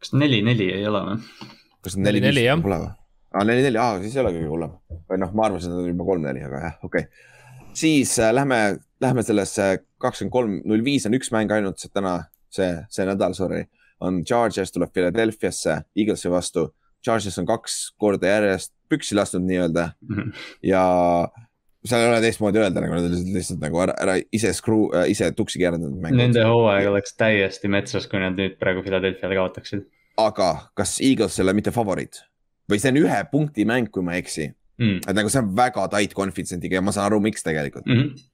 kas 0.03 0.13
neli-neli 0.13 0.69
ei 0.75 0.87
ole 0.89 1.05
või? 1.09 1.49
kas 1.85 1.97
neli-neli 2.01 2.47
jah? 2.47 2.61
Pole 2.63 2.81
või? 2.83 2.91
aa, 3.35 3.45
neli-neli, 3.45 3.81
aa, 3.81 4.01
siis 4.03 4.17
ei 4.17 4.25
ole 4.25 4.35
kõige 4.37 4.51
hullem. 4.51 4.75
või 5.11 5.23
noh, 5.23 5.33
ma 5.37 5.49
arvasin, 5.49 5.71
et 5.71 5.79
nad 5.79 5.85
on 5.85 5.93
juba 5.93 6.09
kolm-neli, 6.11 6.45
aga 6.49 6.63
jah, 6.67 6.77
okei 6.83 7.07
okay.. 7.07 7.31
siis 7.85 8.17
äh, 8.19 8.35
lähme, 8.35 8.61
lähme 9.03 9.27
sellesse 9.27 9.71
kakskümmend 10.03 10.35
kolm, 10.35 10.59
null 10.69 10.85
viis 10.87 11.07
on 11.09 11.17
üks 11.17 11.33
mäng 11.35 11.53
ainult 11.55 11.83
täna, 11.93 12.19
see, 12.53 12.71
see 12.93 13.07
nädal, 13.09 13.37
sorry. 13.37 13.65
on 14.05 14.25
Chargers 14.27 14.75
tuleb 14.75 14.93
Philadelphiasse 14.93 15.79
Eaglesi 15.97 16.31
vastu. 16.31 16.69
Chargers 17.05 17.39
on 17.39 17.49
kaks 17.49 17.79
korda 18.01 18.31
järjest 18.31 18.73
püksi 18.93 19.17
lasknud 19.19 19.47
nii-öelda 19.49 19.89
mm 20.01 20.17
-hmm. 20.17 20.45
ja 20.63 20.85
seal 21.85 22.01
ei 22.01 22.09
ole 22.09 22.21
teistmoodi 22.25 22.61
öelda, 22.63 22.81
nagu 22.81 22.97
nad 22.97 23.09
olid 23.11 23.33
lihtsalt 23.37 23.61
nagu 23.61 23.81
ära, 23.85 23.95
ära 24.01 24.19
ise 24.33 24.53
screw 24.57 24.89
äh,, 24.95 25.09
ise 25.13 25.31
tuksi 25.37 25.61
keeranud. 25.61 25.97
Nende 26.17 26.45
hooaeg 26.49 26.89
oleks 26.89 27.17
täiesti 27.21 27.69
metsas, 27.69 28.09
kui 28.09 28.23
nad 28.23 28.39
nüüd 28.39 28.57
praegu 28.61 28.85
Philadelphia'le 28.87 29.41
kaotaksid. 29.41 29.89
aga 30.17 30.71
kas 30.79 31.01
Eagles 31.03 31.39
ei 31.39 31.43
ole 31.43 31.53
mitte 31.59 31.73
favoriit 31.75 32.23
või 32.71 32.81
see 32.81 32.93
on 32.95 33.01
ühe 33.03 33.25
punkti 33.33 33.65
mäng, 33.69 33.91
kui 33.93 34.05
ma 34.07 34.15
ei 34.15 34.23
eksi 34.23 34.47
mm.. 34.79 35.01
et 35.09 35.17
nagu 35.17 35.31
see 35.33 35.43
on 35.43 35.51
väga 35.57 35.89
tight 35.93 36.15
coeficient'iga 36.17 36.79
ja 36.79 36.85
ma 36.85 36.95
saan 36.95 37.11
aru, 37.11 37.21
miks 37.25 37.43
tegelikult 37.43 37.87
mm. 37.87 38.01
-hmm. 38.01 38.25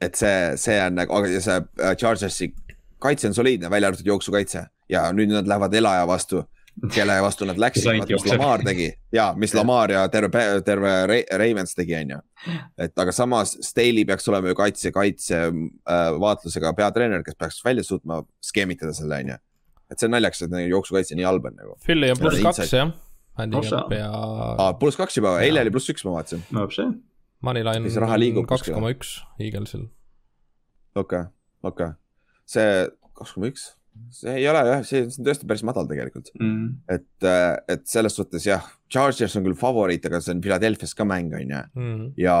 et 0.00 0.18
see, 0.18 0.38
see 0.60 0.78
on 0.82 0.98
nagu, 1.02 1.12
aga 1.12 1.40
see 1.40 1.58
äh, 1.60 1.94
Chargersi 2.00 2.52
kaitse 2.98 3.28
on 3.28 3.36
soliidne, 3.36 3.70
välja 3.70 3.92
arvatud 3.92 4.06
jooksukaitse 4.06 4.66
ja 4.88 5.06
nüüd 5.12 5.30
nad 5.34 5.48
lähevad 5.48 5.74
elaja 5.74 6.06
vastu 6.08 6.42
kelle 6.92 7.16
vastu 7.22 7.46
nad 7.48 7.58
läksid, 7.60 7.88
mis 8.10 8.26
Lamar 8.28 8.62
tegi 8.64 8.88
ja 9.14 9.30
mis 9.38 9.54
Lamar 9.56 9.90
ja 9.90 10.02
terve, 10.12 10.42
terve 10.64 10.92
Ravens 11.40 11.74
tegi, 11.74 11.94
on 11.96 12.12
ju. 12.16 12.18
et 12.86 13.02
aga 13.02 13.14
samas 13.16 13.56
Staley 13.64 14.04
peaks 14.08 14.28
olema 14.28 14.52
ju 14.52 14.58
kaitse, 14.58 14.92
kaitse 14.92 15.40
äh, 15.46 16.10
vaatlusega 16.20 16.74
peatreener, 16.76 17.24
kes 17.24 17.38
peaks 17.40 17.62
välja 17.64 17.84
suutma 17.86 18.20
skeemitada 18.44 18.92
selle, 18.96 19.22
on 19.24 19.32
ju. 19.32 19.38
et 19.90 19.98
see 19.98 20.10
on 20.10 20.16
naljakas, 20.18 20.44
et 20.44 20.56
jooksukaitse 20.68 21.18
nii 21.18 21.28
halb 21.28 21.48
on 21.48 21.56
nagu. 21.56 21.76
Philly 21.86 22.12
on 22.12 22.20
pluss 22.20 22.44
kaks 22.44 22.72
jah. 22.74 22.92
ja. 23.96 24.10
aa, 24.12 24.72
pluss 24.80 25.00
kaks 25.00 25.16
juba, 25.20 25.38
eile 25.44 25.64
oli 25.64 25.72
pluss 25.72 25.92
üks, 25.92 26.04
ma 26.08 26.18
vaatasin. 26.18 26.44
no 26.56 26.68
see. 26.74 26.90
Moneyline 27.44 28.44
kaks 28.52 28.68
koma 28.68 28.92
üks 28.92 29.16
Eaglesil. 29.40 29.88
okei 30.94 31.24
okay,, 31.24 31.32
okei 31.62 31.90
okay., 31.92 31.98
see 32.48 32.70
kaks 33.16 33.36
koma 33.36 33.52
üks 33.54 33.70
see 34.16 34.36
ei 34.40 34.46
ole 34.50 34.62
jah, 34.68 34.84
see 34.86 35.04
on 35.06 35.26
tõesti 35.28 35.48
päris 35.48 35.64
madal 35.66 35.88
tegelikult 35.90 36.30
mm.. 36.38 36.68
et, 36.96 37.26
äh, 37.26 37.56
et 37.76 37.84
selles 37.90 38.16
suhtes 38.18 38.46
jah, 38.48 38.64
Chargers 38.92 39.36
on 39.38 39.46
küll 39.46 39.58
favoriit, 39.58 40.06
aga 40.08 40.22
see 40.22 40.36
on 40.36 40.44
Philadelphia's 40.44 40.94
ka 40.96 41.06
mäng, 41.08 41.34
on 41.36 41.52
ju. 41.56 41.64
Mm. 41.80 42.06
ja 42.20 42.38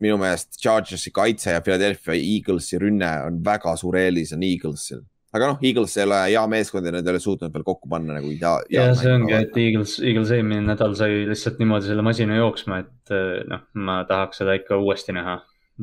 minu 0.00 0.16
meelest 0.20 0.56
Chargersi 0.60 1.12
kaitse 1.12 1.54
ja 1.56 1.64
Philadelphia 1.64 2.16
Eaglesi 2.16 2.80
rünne 2.80 3.10
on 3.26 3.42
väga 3.44 3.76
suur 3.80 4.00
eelis 4.00 4.32
on 4.36 4.44
Eaglesil 4.46 5.04
aga 5.30 5.52
noh, 5.52 5.60
Eagles 5.62 5.94
ei 5.96 6.06
ole 6.06 6.18
hea 6.24 6.42
meeskond 6.50 6.86
ja 6.86 6.92
nad 6.94 7.06
ei 7.06 7.14
ole 7.14 7.22
suutnud 7.22 7.54
veel 7.54 7.66
kokku 7.66 7.90
panna 7.90 8.16
nagu 8.16 8.32
ja, 8.34 8.56
ja 8.72 8.88
see 8.98 9.12
ongi, 9.14 9.34
et 9.36 9.58
Eagles, 9.62 9.98
Eagles 10.02 10.32
eelmine 10.34 10.64
nädal 10.66 10.96
sai 10.98 11.22
lihtsalt 11.28 11.60
niimoodi 11.62 11.90
selle 11.90 12.04
masina 12.06 12.38
jooksma, 12.40 12.80
et 12.82 13.14
eh, 13.14 13.36
noh, 13.50 13.62
ma 13.78 14.00
tahaks 14.08 14.42
seda 14.42 14.56
ikka 14.58 14.80
uuesti 14.80 15.14
näha. 15.14 15.38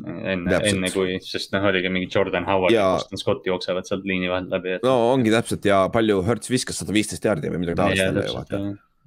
Enne, 0.06 0.58
enne 0.70 0.90
kui, 0.94 1.16
sest 1.24 1.54
noh, 1.54 1.64
oligi 1.70 1.92
mingi 1.92 2.10
Jordan 2.12 2.46
Howard 2.48 2.74
ja 2.74 2.90
Boston 2.96 3.20
Scott 3.20 3.48
jooksevad 3.48 3.88
sealt 3.88 4.04
liini 4.08 4.30
vahelt 4.30 4.52
läbi 4.52 4.76
et.... 4.76 4.84
no 4.86 5.12
ongi 5.12 5.32
täpselt 5.34 5.64
ja 5.68 5.84
palju 5.94 6.20
Hertz 6.26 6.52
viskas 6.52 6.80
sada 6.82 6.94
viisteist 6.96 7.24
jaardi 7.28 7.52
või 7.52 7.62
midagi 7.64 7.78
taolist. 7.80 8.60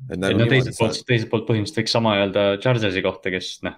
et 0.09 0.21
nagu 0.21 0.39
no 0.39 0.49
teiselt 0.49 0.79
poolt, 0.79 1.03
teiselt 1.07 1.31
poolt 1.31 1.47
põhimõtteliselt 1.49 1.83
võiks 1.83 1.95
sama 1.97 2.15
öelda 2.21 2.47
Chargersi 2.63 3.05
kohta, 3.05 3.33
kes 3.33 3.51
noh, 3.67 3.77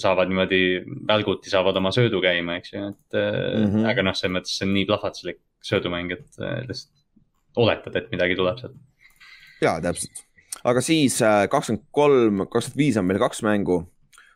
saavad 0.00 0.30
niimoodi 0.30 0.62
välguti 1.08 1.52
saavad 1.52 1.80
oma 1.80 1.92
söödu 1.94 2.22
käima, 2.24 2.60
eks 2.60 2.76
ju, 2.76 2.86
et 2.92 3.18
mm. 3.18 3.66
-hmm. 3.66 3.90
aga 3.90 4.06
noh, 4.06 4.16
selles 4.18 4.36
mõttes 4.38 4.54
see 4.54 4.68
on 4.68 4.74
nii 4.76 4.86
plahvatuslik 4.88 5.42
söödumäng, 5.68 6.14
et 6.14 6.40
äh, 6.40 6.62
lihtsalt 6.68 6.94
oletad, 7.58 7.96
et 7.98 8.10
midagi 8.14 8.36
tuleb 8.38 8.60
sealt. 8.60 8.76
ja 9.62 9.76
täpselt, 9.82 10.24
aga 10.68 10.82
siis 10.84 11.20
äh, 11.24 11.44
kakskümmend 11.50 11.86
kolm, 11.94 12.44
kakskümmend 12.46 12.82
viis 12.84 12.98
on 13.00 13.08
meil 13.08 13.20
kaks 13.22 13.42
mängu. 13.46 13.82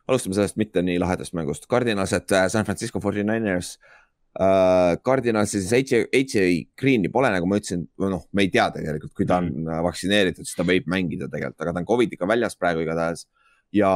Alustame 0.09 0.37
sellest 0.37 0.59
mitte 0.59 0.83
nii 0.83 0.99
lahedast 1.01 1.35
mängust, 1.37 1.67
Cardinalsed 1.71 2.31
äh, 2.35 2.47
San 2.51 2.65
Francisco 2.67 2.99
49ers 3.03 3.75
uh,. 3.77 4.97
Cardinalsi 5.05 5.61
siis 5.61 5.73
AJ 6.11 6.49
Green'i 6.79 7.11
pole, 7.13 7.29
nagu 7.33 7.47
ma 7.49 7.59
ütlesin, 7.61 7.85
noh, 8.01 8.25
me 8.33 8.47
ei 8.47 8.51
tea 8.53 8.69
tegelikult, 8.73 9.13
kui 9.17 9.27
ta 9.29 9.39
on 9.43 9.51
mm. 9.51 9.81
vaktsineeritud, 9.85 10.47
siis 10.47 10.57
ta 10.57 10.65
võib 10.67 10.87
mängida 10.91 11.29
tegelikult, 11.31 11.61
aga 11.61 11.75
ta 11.75 11.83
on 11.83 11.89
Covidiga 11.89 12.29
väljas 12.29 12.57
praegu 12.59 12.85
igatahes. 12.85 13.27
ja 13.73 13.89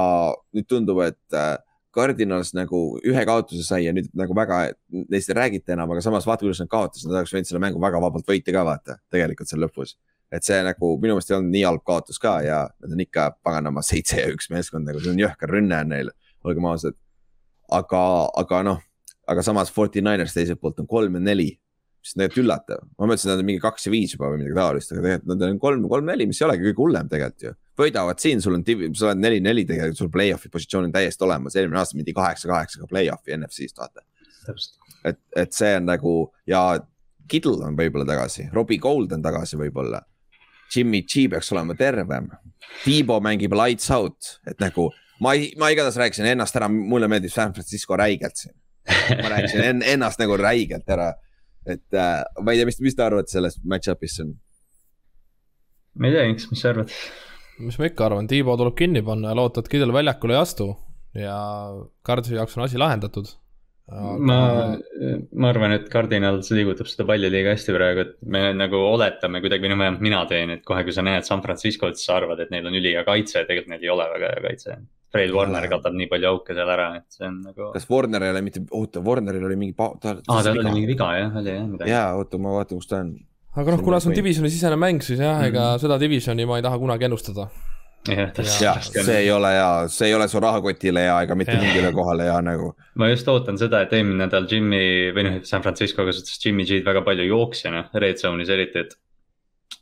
nüüd 0.57 0.65
tundub, 0.65 1.03
et 1.05 1.37
uh, 1.37 1.57
Cardinals 1.97 2.53
nagu 2.57 2.79
ühe 3.05 3.23
kaotuse 3.25 3.63
sai 3.65 3.83
ja 3.85 3.93
nüüd 3.93 4.09
nagu 4.17 4.35
väga, 4.37 4.67
neist 5.09 5.31
ei 5.31 5.37
räägita 5.37 5.73
enam, 5.73 5.91
aga 5.93 6.03
samas 6.05 6.25
vaata, 6.29 6.45
kuidas 6.45 6.61
nad 6.61 6.69
kaotasid, 6.71 7.09
nad 7.09 7.19
oleks 7.21 7.33
võinud 7.33 7.49
selle 7.49 7.61
mängu 7.63 7.81
väga 7.81 8.01
vabalt 8.01 8.29
võita 8.29 8.53
ka 8.53 8.63
vaata, 8.67 8.97
tegelikult 9.13 9.49
seal 9.49 9.63
lõpus. 9.65 9.95
Et 10.31 10.43
see 10.43 10.57
nagu 10.65 10.93
minu 11.01 11.15
meelest 11.15 11.31
ei 11.31 11.37
olnud 11.37 11.53
nii 11.53 11.65
halb 11.67 11.83
kaotus 11.87 12.19
ka 12.19 12.37
ja 12.43 12.63
nad 12.83 12.95
on 12.95 13.03
ikka 13.03 13.29
paganama 13.45 13.83
seitse 13.85 14.19
ja 14.19 14.31
üks 14.33 14.51
meeskond, 14.53 14.87
nagu 14.87 14.99
see 15.03 15.13
on 15.13 15.21
jõhker 15.21 15.53
rünne 15.53 15.79
on 15.83 15.93
neil, 15.93 16.11
olgem 16.47 16.67
ausad. 16.67 16.97
aga, 17.71 18.01
aga 18.43 18.63
noh, 18.63 18.83
aga 19.27 19.43
samas 19.43 19.71
Forty 19.71 20.03
Niners 20.03 20.35
teiselt 20.35 20.59
poolt 20.59 20.79
on 20.83 20.87
kolm 20.87 21.19
ja 21.19 21.23
neli 21.23 21.53
mis 22.07 22.15
on 22.15 22.21
tegelikult 22.21 22.43
üllatav, 22.43 22.83
ma 22.95 23.07
mõtlesin, 23.09 23.27
et 23.27 23.33
nad 23.33 23.41
on 23.41 23.47
mingi 23.49 23.61
kaks 23.63 23.87
ja 23.87 23.91
viis 23.91 24.13
juba 24.15 24.29
või 24.31 24.41
midagi 24.41 24.55
taolist, 24.55 24.91
aga 24.93 25.01
tegelikult 25.03 25.31
nad 25.33 25.45
on 25.47 25.57
kolm, 25.59 25.87
kolm-neli, 25.91 26.27
mis 26.29 26.39
ei 26.39 26.45
olegi 26.47 26.67
kõige 26.69 26.83
hullem 26.83 27.09
tegelikult 27.11 27.43
ju. 27.43 27.53
võidavad 27.81 28.21
siin, 28.23 28.43
sul 28.43 28.55
on, 28.55 28.63
sa 28.95 29.09
oled 29.09 29.23
neli-neli 29.23 29.65
tegelikult, 29.67 29.99
sul 29.99 30.11
play-off'i 30.13 30.51
positsioon 30.53 30.87
on 30.87 30.93
täiesti 30.95 31.25
olemas, 31.27 31.57
eelmine 31.59 31.81
aasta 31.81 31.99
mindi 31.99 32.15
kaheksa-kaheksaga 32.15 32.87
play-off'i 32.91 33.35
NFC-st 33.35 33.81
vaata. 33.81 34.05
et, 35.11 35.19
et 35.35 35.57
see 35.57 35.73
on 35.79 35.89
nagu 35.91 36.13
ja 36.47 36.61
Kittle 37.27 37.65
on 37.67 37.75
võib-olla 37.75 38.07
tagasi, 38.07 38.47
Robbie 38.55 38.79
Gold 38.79 39.11
on 39.11 39.23
tagasi 39.25 39.59
võib-olla. 39.59 39.99
Jimmy 40.73 41.03
G 41.03 41.27
peaks 41.31 41.51
olema 41.55 41.75
tervem. 41.77 42.29
Tiibo 42.83 43.19
mängib 43.23 43.55
lights 43.57 43.91
out, 43.91 44.37
et 44.47 44.59
nagu 44.61 44.89
ma, 45.23 45.33
ma 45.57 45.69
igatahes 45.73 45.97
rääkisin 45.99 46.27
ennast 46.33 46.55
ära, 46.59 46.67
mulle 46.69 47.09
meeldib 47.11 47.33
San 47.33 47.55
Francisco 47.55 47.97
räigelt 47.97 48.37
siin. 48.37 48.55
ma 49.21 49.31
rääkisin 49.33 49.63
en, 49.63 49.81
ennast 49.95 50.19
nagu 50.21 50.37
räigelt 50.39 50.87
ära 50.93 51.13
et 51.67 51.93
äh, 51.93 52.23
ma 52.43 52.53
ei 52.53 52.61
tea, 52.61 52.67
mis, 52.69 52.79
mis 52.83 52.95
te 52.95 53.03
arvate 53.05 53.33
sellest 53.33 53.63
match-up'ist 53.67 54.21
siin? 54.21 54.35
ma 55.97 56.09
ei 56.09 56.15
tea, 56.15 56.27
Inks, 56.31 56.47
mis 56.51 56.63
sa 56.63 56.71
arvad? 56.73 56.93
mis 57.63 57.79
ma 57.79 57.89
ikka 57.89 58.07
arvan, 58.07 58.29
Tiibo 58.29 58.55
tuleb 58.59 58.77
kinni 58.79 59.03
panna 59.05 59.33
ja 59.33 59.39
loota, 59.39 59.63
et 59.63 59.71
Kidel 59.71 59.93
väljakule 59.95 60.37
ei 60.37 60.41
astu 60.41 60.69
ja 61.17 61.37
Cardsi 62.07 62.37
jaoks 62.37 62.57
on 62.57 62.67
asi 62.67 62.79
lahendatud 62.81 63.33
aga.... 63.87 64.17
ma, 64.29 64.39
ma 65.31 65.49
arvan, 65.53 65.75
et 65.77 65.87
Cardinals 65.91 66.51
liigutab 66.55 66.89
seda 66.91 67.07
palli 67.09 67.31
liiga 67.31 67.53
hästi 67.55 67.75
praegu, 67.75 68.05
et 68.05 68.13
me 68.35 68.43
nagu 68.57 68.81
oletame 68.91 69.41
kuidagi, 69.43 69.65
või 69.65 69.73
noh, 69.73 69.81
vähemalt 69.83 70.05
mina 70.05 70.21
teen, 70.29 70.53
et 70.57 70.65
kohe, 70.67 70.83
kui 70.87 70.95
sa 70.95 71.05
näed 71.05 71.27
San 71.27 71.43
Franciscot, 71.45 71.97
siis 71.97 72.09
sa 72.09 72.19
arvad, 72.19 72.43
et 72.43 72.53
neil 72.53 72.67
on 72.67 72.77
ülihea 72.77 73.05
kaitse, 73.07 73.43
tegelikult 73.47 73.73
neil 73.75 73.87
ei 73.87 73.93
ole 73.95 74.07
väga 74.13 74.33
hea 74.35 74.45
kaitse. 74.49 74.77
Fred 75.13 75.31
Warner 75.31 75.69
katab 75.71 75.95
nii 75.95 76.09
palju 76.11 76.27
auke 76.33 76.55
seal 76.55 76.69
ära, 76.73 76.89
et 76.99 77.15
see 77.15 77.23
on 77.29 77.39
nagu. 77.45 77.69
kas 77.75 77.87
Warner 77.89 78.25
ei 78.27 78.33
ole 78.33 78.43
mitte, 78.43 78.65
oota, 78.75 79.01
Warneril 79.03 79.45
oli 79.47 79.55
mingi. 79.59 79.75
aa, 79.79 79.95
tal 80.03 80.51
oli 80.51 80.67
mingi 80.67 80.89
viga 80.89 81.07
jah, 81.15 81.39
oli 81.41 81.53
jah 81.53 81.63
midagi. 81.63 81.93
jaa, 81.93 82.09
oota, 82.19 82.41
ma 82.43 82.57
vaatan, 82.57 82.81
kus 82.81 82.91
ta 82.91 82.99
on. 83.05 83.13
aga 83.55 83.73
noh, 83.73 83.85
kuna 83.85 84.01
see 84.03 84.11
on 84.11 84.19
divisioni 84.19 84.51
sisene 84.51 84.75
mäng, 84.79 84.99
siis 85.05 85.21
jah 85.23 85.37
mm, 85.37 85.45
-hmm. 85.45 85.53
ega 85.53 85.63
mhm. 85.69 85.81
seda 85.85 85.99
divisioni 86.03 86.45
ma 86.49 86.59
ei 86.59 86.67
taha 86.67 86.79
kunagi 86.83 87.07
ennustada. 87.07 87.47
Jah, 88.07 88.79
see 88.83 89.17
ei 89.21 89.31
ole 89.33 89.51
hea, 89.55 89.71
see 89.93 90.09
ei 90.09 90.15
ole 90.17 90.27
su 90.31 90.41
rahakotile 90.43 91.03
hea 91.07 91.17
ega 91.25 91.35
mitte 91.39 91.57
mingile 91.59 91.91
kohale 91.95 92.29
hea 92.29 92.37
nagu. 92.45 92.71
ma 92.95 93.09
just 93.11 93.27
ootan 93.31 93.59
seda, 93.59 93.83
et 93.85 93.93
eelmine 93.97 94.25
nädal 94.25 94.47
Jimmy 94.51 95.11
või 95.15 95.27
noh, 95.27 95.41
San 95.47 95.65
Francisco 95.65 96.05
kasutas 96.07 96.39
Jimmy 96.43 96.65
G-d 96.67 96.87
väga 96.87 97.03
palju 97.07 97.27
jooksjana, 97.27 97.87
red 98.03 98.21
zone'is 98.21 98.53
eriti, 98.53 98.85
et 98.85 98.97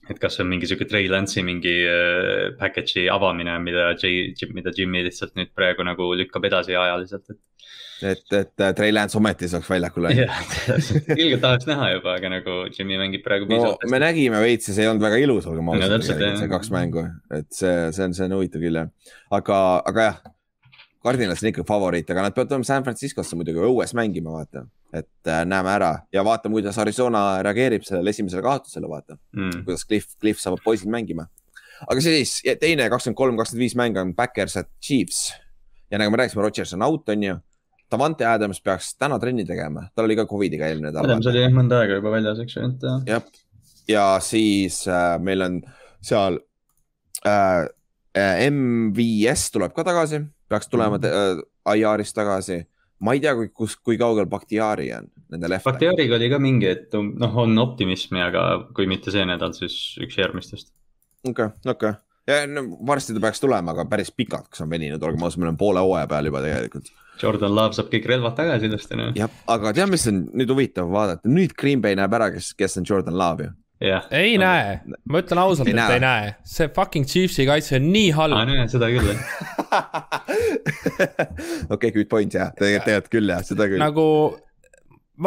et 0.09 0.19
kas 0.21 0.37
see 0.37 0.43
on 0.45 0.51
mingi 0.51 0.67
sihuke 0.69 0.85
Trey 0.89 1.07
Lance'i 1.09 1.41
mingi 1.45 1.73
äh, 1.89 2.53
package'i 2.59 3.07
avamine, 3.09 3.57
mida 3.63 3.91
J, 3.97 4.35
mida 4.53 4.73
Jimmy 4.75 5.01
lihtsalt 5.05 5.33
nüüd 5.37 5.53
praegu 5.57 5.85
nagu 5.85 6.11
lükkab 6.17 6.45
edasi 6.51 6.77
ajaliselt, 6.77 7.29
et. 7.33 7.41
Et, 8.01 8.23
et 8.33 8.63
äh, 8.63 8.73
Trey 8.75 8.93
Lance 8.93 9.17
ometi 9.17 9.49
saaks 9.51 9.69
väljakule. 9.69 10.11
jah, 10.17 10.43
ilgelt 11.15 11.41
tahaks 11.43 11.67
näha 11.69 11.89
juba, 11.95 12.15
aga 12.19 12.31
nagu 12.37 12.59
Jimmy 12.75 12.99
mängib 13.01 13.25
praegu 13.25 13.49
piisavalt 13.49 13.83
no,. 13.83 13.91
me 13.91 14.01
nägime 14.03 14.41
veits 14.43 14.69
ja 14.69 14.77
see 14.77 14.85
ei 14.85 14.91
olnud 14.91 15.05
väga 15.05 15.19
ilus, 15.23 15.49
olgem 15.51 15.73
ausad 15.73 15.97
no,, 15.97 16.31
see 16.39 16.51
kaks 16.51 16.71
mängu, 16.75 17.07
et 17.35 17.51
see, 17.55 17.75
see 17.95 18.07
on, 18.07 18.15
see 18.17 18.29
on 18.29 18.39
huvitav 18.39 18.63
küll 18.63 18.81
jah, 18.83 18.89
aga, 19.33 19.59
aga 19.91 20.09
jah. 20.09 20.23
Cardinals 21.05 21.43
on 21.43 21.51
ikka 21.51 21.61
favoriit, 21.69 22.07
aga 22.09 22.23
nad 22.25 22.33
peavad 22.33 22.49
tulema 22.49 22.65
San 22.65 22.81
Franciscosse 22.81 23.37
muidugi 23.37 23.61
õues 23.61 23.91
mängima, 23.93 24.31
vaata 24.33 24.63
et 24.95 25.27
äh, 25.29 25.43
näeme 25.47 25.71
ära 25.75 25.91
ja 26.13 26.23
vaatame, 26.25 26.55
kuidas 26.55 26.77
Arizona 26.81 27.41
reageerib 27.43 27.83
sellele 27.85 28.13
esimesele 28.13 28.43
kaotusele, 28.45 28.89
vaata 28.89 29.17
mm.. 29.35 29.65
kuidas 29.67 29.85
Cliff, 29.87 30.15
Cliff 30.21 30.41
saab 30.41 30.61
poisid 30.63 30.89
mängima. 30.91 31.27
aga 31.87 32.03
siis 32.03 32.37
teine 32.61 32.87
kakskümmend 32.89 33.19
kolm, 33.19 33.39
kakskümmend 33.39 33.65
viis 33.65 33.75
mäng 33.79 33.99
on 33.99 34.15
Backers 34.15 34.57
at 34.61 34.69
Chiefs. 34.81 35.33
ja 35.91 35.99
nagu 36.01 36.13
me 36.13 36.21
rääkisime, 36.23 36.45
Rodgers 36.45 36.73
on 36.73 36.85
out, 36.85 37.09
on 37.09 37.23
ju. 37.23 37.35
Davante 37.91 38.25
Adams 38.27 38.61
peaks 38.65 38.93
täna 38.97 39.19
trenni 39.21 39.45
tegema, 39.45 39.85
tal 39.95 40.07
oli 40.07 40.17
ka 40.17 40.25
Covidiga 40.29 40.69
eelmine 40.69 40.89
nädal. 40.89 41.05
Adams 41.05 41.29
oli 41.31 41.43
jah 41.43 41.53
mõnda 41.53 41.81
aega 41.83 41.99
juba 41.99 42.13
väljas, 42.15 42.41
eks 42.43 42.57
ju, 42.57 42.69
et. 42.69 42.85
jah, 43.09 43.25
ja 43.91 44.05
siis 44.25 44.81
äh, 44.89 45.15
meil 45.21 45.45
on 45.45 45.59
seal 46.05 46.39
äh, 47.25 47.65
äh 48.15 48.47
MVS 48.49 49.51
tuleb 49.53 49.75
ka 49.75 49.85
tagasi, 49.87 50.23
peaks 50.49 50.71
tulema 50.71 50.97
mm. 50.97 51.43
äh, 51.45 51.77
IR-ist 51.77 52.17
tagasi 52.17 52.63
ma 53.03 53.13
ei 53.15 53.21
tea, 53.21 53.35
kui, 53.37 53.49
kus, 53.53 53.75
kui 53.83 53.99
kaugel 53.99 54.27
Bakhtiari 54.31 54.89
on 54.95 55.09
nende 55.33 55.49
left. 55.51 55.67
Bakhtiariga 55.67 56.17
oli 56.17 56.29
ka 56.31 56.39
mingi, 56.41 56.69
et 56.71 56.95
noh, 56.95 57.37
on 57.43 57.57
optimismi, 57.61 58.21
aga 58.23 58.45
kui 58.75 58.87
mitte 58.89 59.13
see 59.13 59.25
nädal, 59.27 59.53
siis 59.57 59.75
üks 60.01 60.17
järgmistest. 60.21 60.71
okei 61.25 61.51
okay,, 61.51 61.57
okei 61.65 61.91
okay. 61.91 62.01
Ja 62.27 62.43
no, 62.49 62.65
varsti 62.87 63.15
ta 63.15 63.23
peaks 63.23 63.43
tulema, 63.43 63.75
aga 63.75 63.87
päris 63.89 64.11
pikaks 64.15 64.63
on 64.65 64.71
veninud, 64.71 65.03
olgem 65.03 65.25
ausad, 65.25 65.43
meil 65.43 65.53
on 65.53 65.59
poole 65.59 65.83
hooaja 65.83 66.07
peal 66.11 66.31
juba 66.31 66.41
tegelikult. 66.45 66.89
Jordan 67.21 67.53
Love 67.55 67.77
saab 67.77 67.91
kõik 67.91 68.07
relvad 68.11 68.35
tagasi 68.35 68.67
ilusti 68.67 68.97
noh. 68.99 69.13
jah, 69.15 69.31
aga 69.51 69.71
tead, 69.75 69.91
mis 69.91 70.07
on 70.11 70.25
nüüd 70.35 70.49
huvitav 70.51 70.89
vaadata, 70.91 71.29
nüüd 71.29 71.53
Green 71.59 71.83
Bay 71.83 71.95
näeb 71.97 72.17
ära, 72.17 72.31
kes, 72.33 72.53
kes 72.57 72.81
on 72.81 72.87
Jordan 72.89 73.17
Love 73.19 73.49
ju 73.49 73.53
Yeah. 73.83 74.05
ei 74.07 74.37
näe, 74.39 74.77
ma 75.11 75.19
ütlen 75.19 75.39
ausalt, 75.41 75.67
et 75.67 75.75
näe. 75.75 75.97
ei 75.97 75.99
näe, 75.99 76.29
see 76.47 76.69
fucking 76.71 77.03
Chiefsi 77.11 77.43
kaitse 77.45 77.75
on 77.75 77.89
nii 77.91 78.13
halb. 78.15 78.37
aa, 78.37 78.45
näe, 78.47 78.63
seda 78.71 78.87
küll 78.87 79.09
jah 79.09 79.19
okei, 81.75 81.91
good 81.91 82.07
point 82.07 82.37
jah, 82.37 82.53
tegelikult, 82.55 82.85
tegelikult 82.87 83.11
küll 83.17 83.33
jah, 83.33 83.43
seda 83.43 83.67
küll. 83.67 83.83
nagu 83.83 84.05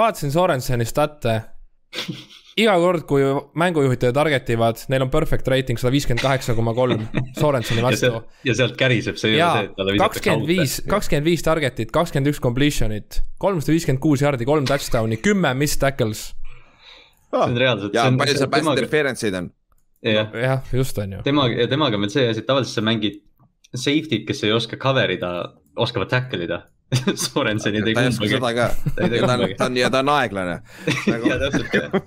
vaatasin 0.01 0.33
Sorenseni 0.33 0.89
stat'e 0.89 1.37
iga 2.59 2.75
kord, 2.83 3.05
kui 3.09 3.25
mängujuhid 3.59 4.01
teda 4.03 4.15
target 4.17 4.51
ivad, 4.55 4.81
neil 4.93 5.05
on 5.07 5.13
perfect 5.13 5.49
rating 5.51 5.81
sada 5.81 5.93
viiskümmend 5.95 6.25
kaheksa 6.25 6.57
koma 6.59 6.75
kolm 6.77 7.05
Sorenseni 7.41 7.85
vastu. 7.85 8.11
ja 8.47 8.57
sealt 8.59 8.77
käriseb, 8.81 9.19
see 9.21 9.35
visatakse 9.37 9.99
kakskümmend 10.03 10.49
viis, 10.49 10.79
kakskümmend 10.89 11.29
viis 11.29 11.45
target'it, 11.47 11.93
kakskümmend 11.95 12.33
üks 12.33 12.43
completion'it, 12.45 13.21
kolmsada 13.43 13.77
viiskümmend 13.77 14.03
kuus 14.03 14.25
jardi, 14.25 14.49
kolm 14.49 14.67
touchdown'i, 14.69 15.21
kümme 15.23 15.55
missed 15.59 15.83
tackles 15.85 16.29
ah.. 17.33 17.45
see 17.45 17.47
on 17.51 17.63
reaalselt. 17.63 17.95
ja 17.97 18.09
palju 18.19 18.41
seal 18.41 18.53
pass 18.53 18.73
interference 18.75 19.29
eid 19.29 19.39
on? 19.39 19.53
jah 20.07 20.35
ja, 20.35 20.59
just 20.73 20.99
on 21.03 21.19
ju. 21.19 21.23
temaga, 21.27 21.63
ja 21.63 21.71
temaga 21.71 21.99
on 21.99 22.07
veel 22.07 22.15
see 22.15 22.27
asi, 22.33 22.43
et 22.45 22.51
tavaliselt 22.51 22.81
sa 22.81 22.87
mängid 22.87 23.23
safety'd, 23.75 24.25
kes 24.29 24.43
ei 24.47 24.55
oska 24.57 24.79
cover 24.81 25.11
ida, 25.13 25.33
oskavad 25.79 26.11
tackle 26.11 26.47
ida 26.49 26.63
Sorenseni 27.27 27.83
tegi 27.85 27.95
umbagi. 27.95 27.95
ta 27.95 28.05
ei 28.05 28.13
oska 28.13 28.29
seda 28.33 28.53
ka. 28.57 28.69
ta 29.27 29.35
on, 29.35 29.45
ta 29.59 29.67
on 29.69 29.77
ja 29.77 29.91
ta 29.93 30.01
on 30.05 30.13
aeglane. 30.15 30.57
ja 31.31 31.37
täpselt 31.45 31.77
jah. 31.77 31.99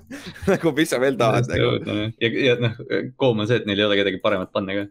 nagu 0.48 0.74
mis 0.78 0.90
sa 0.94 1.02
veel 1.04 1.20
tahad 1.20 1.52
nagu. 1.52 2.02
ja, 2.22 2.32
ja 2.48 2.58
noh, 2.62 2.82
koom 3.20 3.44
on 3.44 3.50
see, 3.52 3.62
et 3.62 3.70
neil 3.70 3.84
ei 3.84 3.88
ole 3.90 4.02
kedagi 4.02 4.22
paremat 4.24 4.54
panna 4.54 4.82
ka 4.82 4.90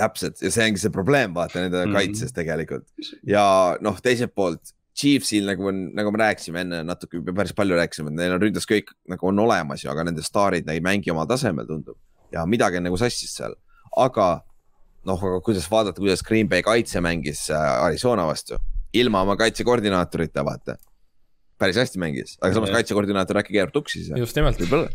täpselt 0.00 0.38
ja 0.40 0.52
see 0.54 0.68
ongi 0.70 0.80
see 0.80 0.92
probleem, 0.94 1.32
vaata 1.34 1.60
nende 1.60 1.80
mm 1.80 1.90
-hmm. 1.90 1.96
kaitses 1.98 2.32
tegelikult 2.32 2.86
ja 3.26 3.44
noh, 3.82 3.98
teiselt 4.00 4.32
poolt 4.34 4.72
Chiefsil 5.00 5.46
nagu 5.46 5.66
on, 5.70 5.80
nagu 5.96 6.10
me 6.12 6.18
rääkisime 6.20 6.64
enne 6.64 6.82
natuke, 6.84 7.22
päris 7.34 7.54
palju 7.56 7.76
rääkisime, 7.78 8.10
et 8.10 8.18
neil 8.18 8.34
on 8.34 8.42
ründes 8.42 8.66
kõik 8.68 8.90
nagu 9.08 9.28
on 9.30 9.38
olemas 9.38 9.84
ju, 9.84 9.90
aga 9.90 10.04
nende 10.08 10.22
staarid 10.22 10.68
ei 10.68 10.80
mängi 10.84 11.12
oma 11.12 11.26
tasemel, 11.26 11.66
tundub. 11.66 11.96
ja 12.32 12.44
midagi 12.46 12.78
on 12.78 12.88
nagu 12.88 12.98
sassis 13.00 13.32
seal, 13.36 13.54
aga 13.96 14.28
noh, 15.08 15.22
aga 15.30 15.40
kuidas 15.44 15.68
vaadata, 15.70 16.00
kuidas 16.00 16.22
Green 16.26 16.48
Bay 16.48 16.62
kaitse 16.62 17.00
mängis 17.00 17.48
äh, 17.50 17.84
Arizona 17.84 18.26
vastu. 18.26 18.58
Ilma 18.96 19.24
oma 19.26 19.36
kaitsekoordinaatorita, 19.40 20.44
vaata. 20.44 20.76
päris 21.60 21.76
hästi 21.76 22.00
mängis, 22.00 22.38
aga 22.40 22.56
samas 22.56 22.70
kaitsekoordinaator 22.72 23.36
äkki 23.42 23.52
keerab 23.52 23.72
tuksi 23.74 24.00
siis. 24.00 24.12
just 24.16 24.36
nimelt, 24.38 24.60
võib-olla 24.62 24.88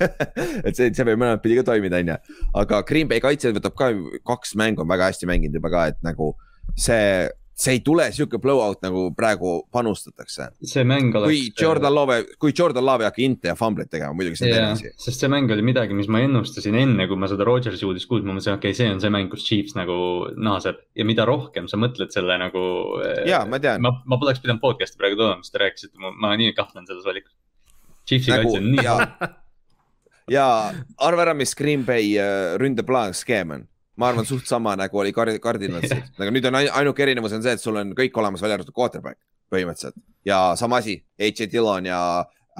et 0.66 0.74
see, 0.74 0.90
see 0.90 1.06
võib 1.06 1.20
mõlemat 1.20 1.42
pidi 1.44 1.60
ka 1.60 1.66
toimida, 1.70 2.00
onju. 2.02 2.16
aga 2.62 2.80
Green 2.88 3.10
Bay 3.10 3.22
kaitse 3.22 3.52
võtab 3.54 3.76
ka 3.78 3.92
kaks 4.26 4.56
mängu 4.58 4.82
on 4.82 4.90
väga 4.90 5.12
hästi 5.12 5.30
mänginud 5.30 5.60
juba 5.60 5.70
ka, 5.70 5.84
et 5.92 6.00
nagu 6.06 6.32
see, 6.74 7.28
see 7.60 7.76
ei 7.76 7.80
tule 7.84 8.06
sihuke 8.14 8.40
blowout 8.40 8.80
nagu 8.84 9.02
praegu 9.16 9.52
panustatakse. 9.72 10.48
see 10.64 10.84
mäng 10.88 11.14
oleks. 11.14 11.28
kui 11.28 11.50
Jordan 11.60 11.94
Love, 11.94 12.18
kui 12.40 12.54
Jordan 12.56 12.86
Love 12.86 13.04
ei 13.04 13.10
hakka 13.10 13.22
inte 13.24 13.50
ja 13.50 13.56
fumblit 13.58 13.90
tegema, 13.92 14.14
muidugi 14.16 14.40
see 14.40 14.48
on 14.48 14.56
teine 14.56 14.70
asi. 14.76 14.92
sest 15.04 15.24
see 15.24 15.30
mäng 15.32 15.52
oli 15.52 15.64
midagi, 15.66 15.96
mis 15.96 16.08
ma 16.12 16.22
ennustasin 16.24 16.78
enne, 16.80 17.06
kui 17.10 17.20
ma 17.20 17.28
seda 17.30 17.46
Rodgersi 17.48 17.86
uudist 17.88 18.08
kuulsin, 18.10 18.28
ma 18.30 18.36
mõtlesin, 18.36 18.56
okei 18.56 18.72
okay,, 18.72 18.78
see 18.80 18.88
on 18.94 19.02
see 19.02 19.12
mäng, 19.12 19.28
kus 19.32 19.44
Chiefs 19.46 19.76
nagu 19.78 19.98
naaseb 20.40 20.80
ja 20.96 21.08
mida 21.08 21.26
rohkem 21.28 21.68
sa 21.70 21.80
mõtled 21.80 22.14
selle 22.14 22.38
nagu. 22.40 22.64
ja 23.28 23.44
ma 23.48 23.60
tean, 23.62 23.84
ma, 23.84 23.94
ma 24.08 24.20
poleks 24.20 24.42
pidanud 24.44 24.62
podcast'i 24.64 25.00
praegu 25.00 25.20
tooma, 25.20 25.44
sest 25.44 25.56
te 25.56 25.64
rääkisite, 25.64 25.96
ma, 26.00 26.14
ma 26.16 26.32
nii 26.40 26.56
kahtlen 26.56 26.88
selles 26.88 27.04
valikus. 27.08 27.36
Chiefsi 28.08 28.32
nagu 28.32 28.48
kaitse 28.48 28.62
on 28.62 28.72
nii 28.72 28.86
ja, 28.86 28.96
ja 30.38 30.46
arva 30.96 31.28
ära, 31.28 31.36
mis 31.36 31.52
Green 31.58 31.84
Bay 31.84 32.14
äh, 32.16 32.56
ründeplaan 32.60 33.12
skeem 33.16 33.58
on. 33.58 33.69
Ma 34.00 34.08
arvan, 34.10 34.26
suht 34.28 34.48
sama 34.48 34.72
nagu 34.80 35.00
oli 35.02 35.12
Card- 35.16 35.38
Cardinalsil, 35.44 36.00
aga 36.18 36.32
nüüd 36.32 36.48
on 36.48 36.58
ain- 36.60 36.72
ainuke 36.80 37.04
erinevus 37.04 37.34
on 37.36 37.44
see, 37.44 37.52
et 37.58 37.62
sul 37.62 37.76
on 37.80 37.92
kõik 37.98 38.16
olemas, 38.20 38.42
välja 38.44 38.58
arvatud 38.58 38.76
quarterback 38.76 39.20
põhimõtteliselt 39.52 39.98
ja 40.26 40.40
sama 40.58 40.80
asi, 40.80 40.98
H.J. 41.20 41.50
Dillon 41.52 41.88
ja 41.90 42.00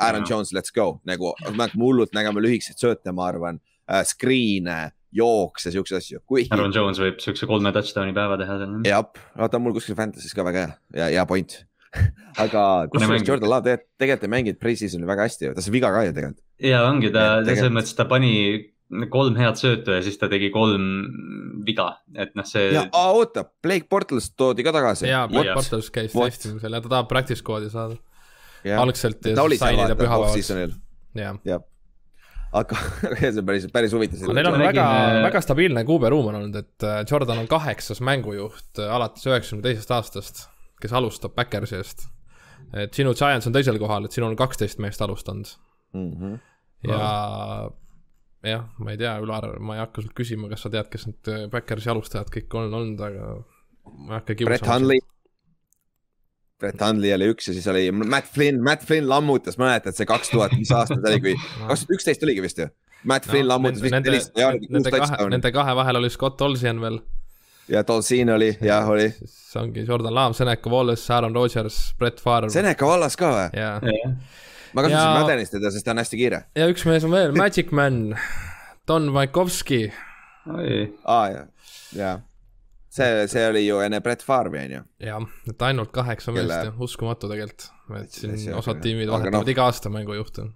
Aaron 0.01 0.25
Jaa. 0.25 0.31
Jones, 0.37 0.53
let's 0.57 0.73
go 0.75 1.01
nagu, 1.09 1.35
me 1.51 1.67
hakkame 1.67 1.85
hullult 1.87 2.15
nägema 2.17 2.43
lühikeseid 2.45 2.81
sööte, 2.81 3.13
ma 3.17 3.27
arvan 3.31 3.61
äh,, 3.91 4.03
screen'e, 4.07 4.93
jookse, 5.17 5.73
siukseid 5.75 5.99
asju, 5.99 6.21
kui. 6.29 6.45
Aaron 6.55 6.73
Jones 6.75 7.01
võib 7.03 7.19
siukse 7.23 7.49
kolme 7.51 7.73
touchdown'i 7.75 8.15
päeva 8.17 8.39
teha 8.41 8.61
seal. 8.61 8.77
jah, 8.87 9.05
vaata 9.41 9.61
mul 9.63 9.75
kuskil 9.77 9.99
Fantasy's 9.99 10.37
ka 10.37 10.47
väga 10.47 10.67
hea 10.67 10.77
ja, 11.03 11.11
hea 11.19 11.27
point. 11.31 11.59
aga 12.45 12.87
kusjuures. 12.93 13.25
Jordan 13.27 13.51
Love 13.51 13.65
tegelikult, 13.67 13.89
tegelikult 13.99 14.27
ei 14.29 14.31
mänginud 14.37 14.59
pre-season'i 14.63 15.09
väga 15.09 15.25
hästi 15.27 15.49
ju, 15.49 15.55
ta 15.57 15.65
sai 15.65 15.73
viga 15.75 15.91
ka 15.91 16.05
ju 16.07 16.13
tegelikult. 16.15 16.45
ja 16.63 16.85
ongi 16.87 17.11
ta, 17.11 17.25
ta 17.43 17.57
selles 17.57 17.75
mõttes 17.75 17.97
ta 17.99 18.07
pani 18.07 18.31
kolm 19.11 19.37
head 19.39 19.59
söötu 19.59 19.95
ja 19.95 20.03
siis 20.03 20.19
ta 20.19 20.29
tegi 20.31 20.51
kolm 20.55 20.85
viga, 21.67 21.93
et 22.19 22.33
noh, 22.39 22.47
see 22.49 22.73
ja, 22.75 22.85
oota, 22.97 23.45
Blake 23.63 23.87
Bortles 23.91 24.31
toodi 24.39 24.65
ka 24.67 24.75
tagasi. 24.75 25.07
jaa, 25.11 25.27
What? 25.29 25.35
Black 25.35 25.59
Portals 25.59 25.91
käis 25.95 26.15
What? 26.17 26.35
testimisel 26.35 26.75
ja 26.75 26.83
ta 26.83 26.93
tahab 26.97 27.11
practice 27.11 27.45
code'i 27.47 27.71
saada 27.73 27.99
algselt 28.81 29.31
ja 29.31 29.37
ta 29.39 29.47
oli 29.47 29.59
seal 29.61 29.79
vaata 29.79 30.19
off-season'il, 30.19 30.75
jah. 31.17 31.63
aga 32.61 32.81
see 33.21 33.33
on 33.33 33.47
päris, 33.47 33.69
päris 33.73 33.95
huvitav 33.97 34.25
aga 34.27 34.39
neil 34.41 34.51
on 34.51 34.59
väga 34.65 34.87
äh,, 34.99 35.19
väga 35.29 35.43
stabiilne 35.47 35.85
kuuberuum 35.89 36.33
on 36.33 36.41
olnud, 36.43 36.63
et 36.65 36.87
äh, 36.87 37.03
Jordan 37.07 37.45
on 37.45 37.51
kaheksas 37.51 38.03
mängujuht 38.05 38.83
äh, 38.83 38.95
alates 38.97 39.27
üheksakümne 39.31 39.69
teisest 39.69 39.95
aastast, 39.95 40.49
kes 40.83 40.97
alustab 40.99 41.37
Backersi 41.39 41.79
eest. 41.79 42.09
et 42.75 42.95
sinu 42.97 43.15
Giants 43.15 43.47
on 43.47 43.55
teisel 43.55 43.79
kohal, 43.83 44.11
et 44.11 44.19
sinul 44.19 44.33
on 44.33 44.41
kaksteist 44.41 44.83
meest 44.83 45.03
alustanud 45.07 45.55
mm. 45.95 46.11
-hmm. 46.11 46.41
ja 46.91 47.71
jah, 48.47 48.67
ma 48.79 48.95
ei 48.95 48.99
tea, 49.01 49.15
Ülar, 49.23 49.47
ma 49.61 49.77
ei 49.77 49.83
hakka 49.83 50.03
sult 50.05 50.15
küsima, 50.17 50.49
kas 50.53 50.65
sa 50.65 50.71
tead, 50.73 50.89
kes 50.93 51.07
need 51.11 51.31
äh, 51.33 51.47
Backersi 51.53 51.91
alustajad 51.93 52.31
kõik 52.33 52.55
on 52.61 52.75
olnud, 52.81 53.01
aga 53.05 53.31
ma 54.07 54.15
ei 54.15 54.19
hakka 54.21 54.37
Brett 54.45 54.63
kiusama. 54.65 54.79
Hundley. 54.79 55.03
Brett 56.61 56.83
Hundley 56.85 57.13
oli 57.17 57.31
üks 57.33 57.49
ja 57.49 57.55
siis 57.57 57.67
oli 57.73 57.87
Matt 57.93 58.29
Flynn, 58.35 58.61
Matt 58.65 58.85
Flynn 58.89 59.09
lammutas, 59.09 59.57
mäletad 59.61 59.97
see 59.97 60.09
kaks 60.09 60.33
tuhat, 60.33 60.53
mis 60.61 60.73
aasta 60.77 60.99
see 60.99 61.13
oli, 61.15 61.21
kui, 61.25 61.37
kaks 61.71 61.87
tuhat 61.87 61.97
üksteist 61.97 62.27
oligi 62.27 62.45
vist 62.45 62.61
ju. 62.61 62.69
Matt 63.09 63.25
Flynn 63.29 63.47
No, 63.49 63.55
lammutas 63.55 63.81
vist 63.81 63.95
nende, 63.97 64.13
nelisada 64.13 64.43
jaardi, 64.45 64.69
kuus 64.69 64.91
touchdown'i 64.93 65.33
nende 65.39 65.53
kahe 65.57 65.77
vahel 65.79 66.01
oli 66.03 66.11
Scott 66.13 66.43
Olsen 66.45 66.83
veel. 66.85 66.99
ja 67.73 67.81
Dolcin 67.89 68.29
oli, 68.35 68.51
jah 68.61 68.89
oli. 68.93 69.07
siis 69.21 69.57
ongi 69.57 69.87
Jordan 69.89 70.15
Love, 70.15 70.37
Seneca 70.37 70.71
Wallace, 70.73 71.07
Aaron 71.17 71.35
Rodgers, 71.35 71.79
Brett 71.99 72.21
Favre 72.21 72.51
Seneca 72.53 72.89
vallas 72.93 73.17
ka 73.17 73.31
või? 73.37 73.47
ja, 73.57 73.71
ma 74.75 74.83
kasutasin 74.83 75.07
Ja- 75.15 75.21
Maddenist 75.21 75.53
teda, 75.57 75.71
sest 75.71 75.85
ta 75.85 75.91
on 75.95 75.99
hästi 76.03 76.17
kiire. 76.21 76.43
ja 76.57 76.67
üks 76.73 76.85
mees 76.89 77.05
on 77.05 77.11
veel, 77.15 77.33
Magic 77.37 77.71
Man, 77.73 78.17
Don 78.89 79.13
Vaikovski. 79.15 79.93
oi, 80.57 80.81
aa 81.05 81.29
jah, 81.31 81.47
ja 81.97 82.13
see, 82.91 83.27
see 83.31 83.45
oli 83.49 83.67
ju 83.67 83.79
enne 83.85 84.01
Brett 84.01 84.23
Favre'i 84.27 84.65
on 84.65 84.71
ju. 84.79 84.83
jah, 85.07 85.27
et 85.49 85.63
ainult 85.69 85.93
kaheksa 85.93 86.33
Kelle- 86.33 86.47
meest 86.49 86.65
ja 86.71 86.73
uskumatu 86.79 87.29
tegelikult. 87.31 87.69
et 88.03 88.11
siin 88.13 88.55
osad 88.55 88.81
tiimid 88.83 89.09
aga 89.09 89.19
vahetavad 89.19 89.47
noh. 89.47 89.51
iga 89.57 89.65
aasta 89.69 89.91
mängujuhte. 89.91 90.49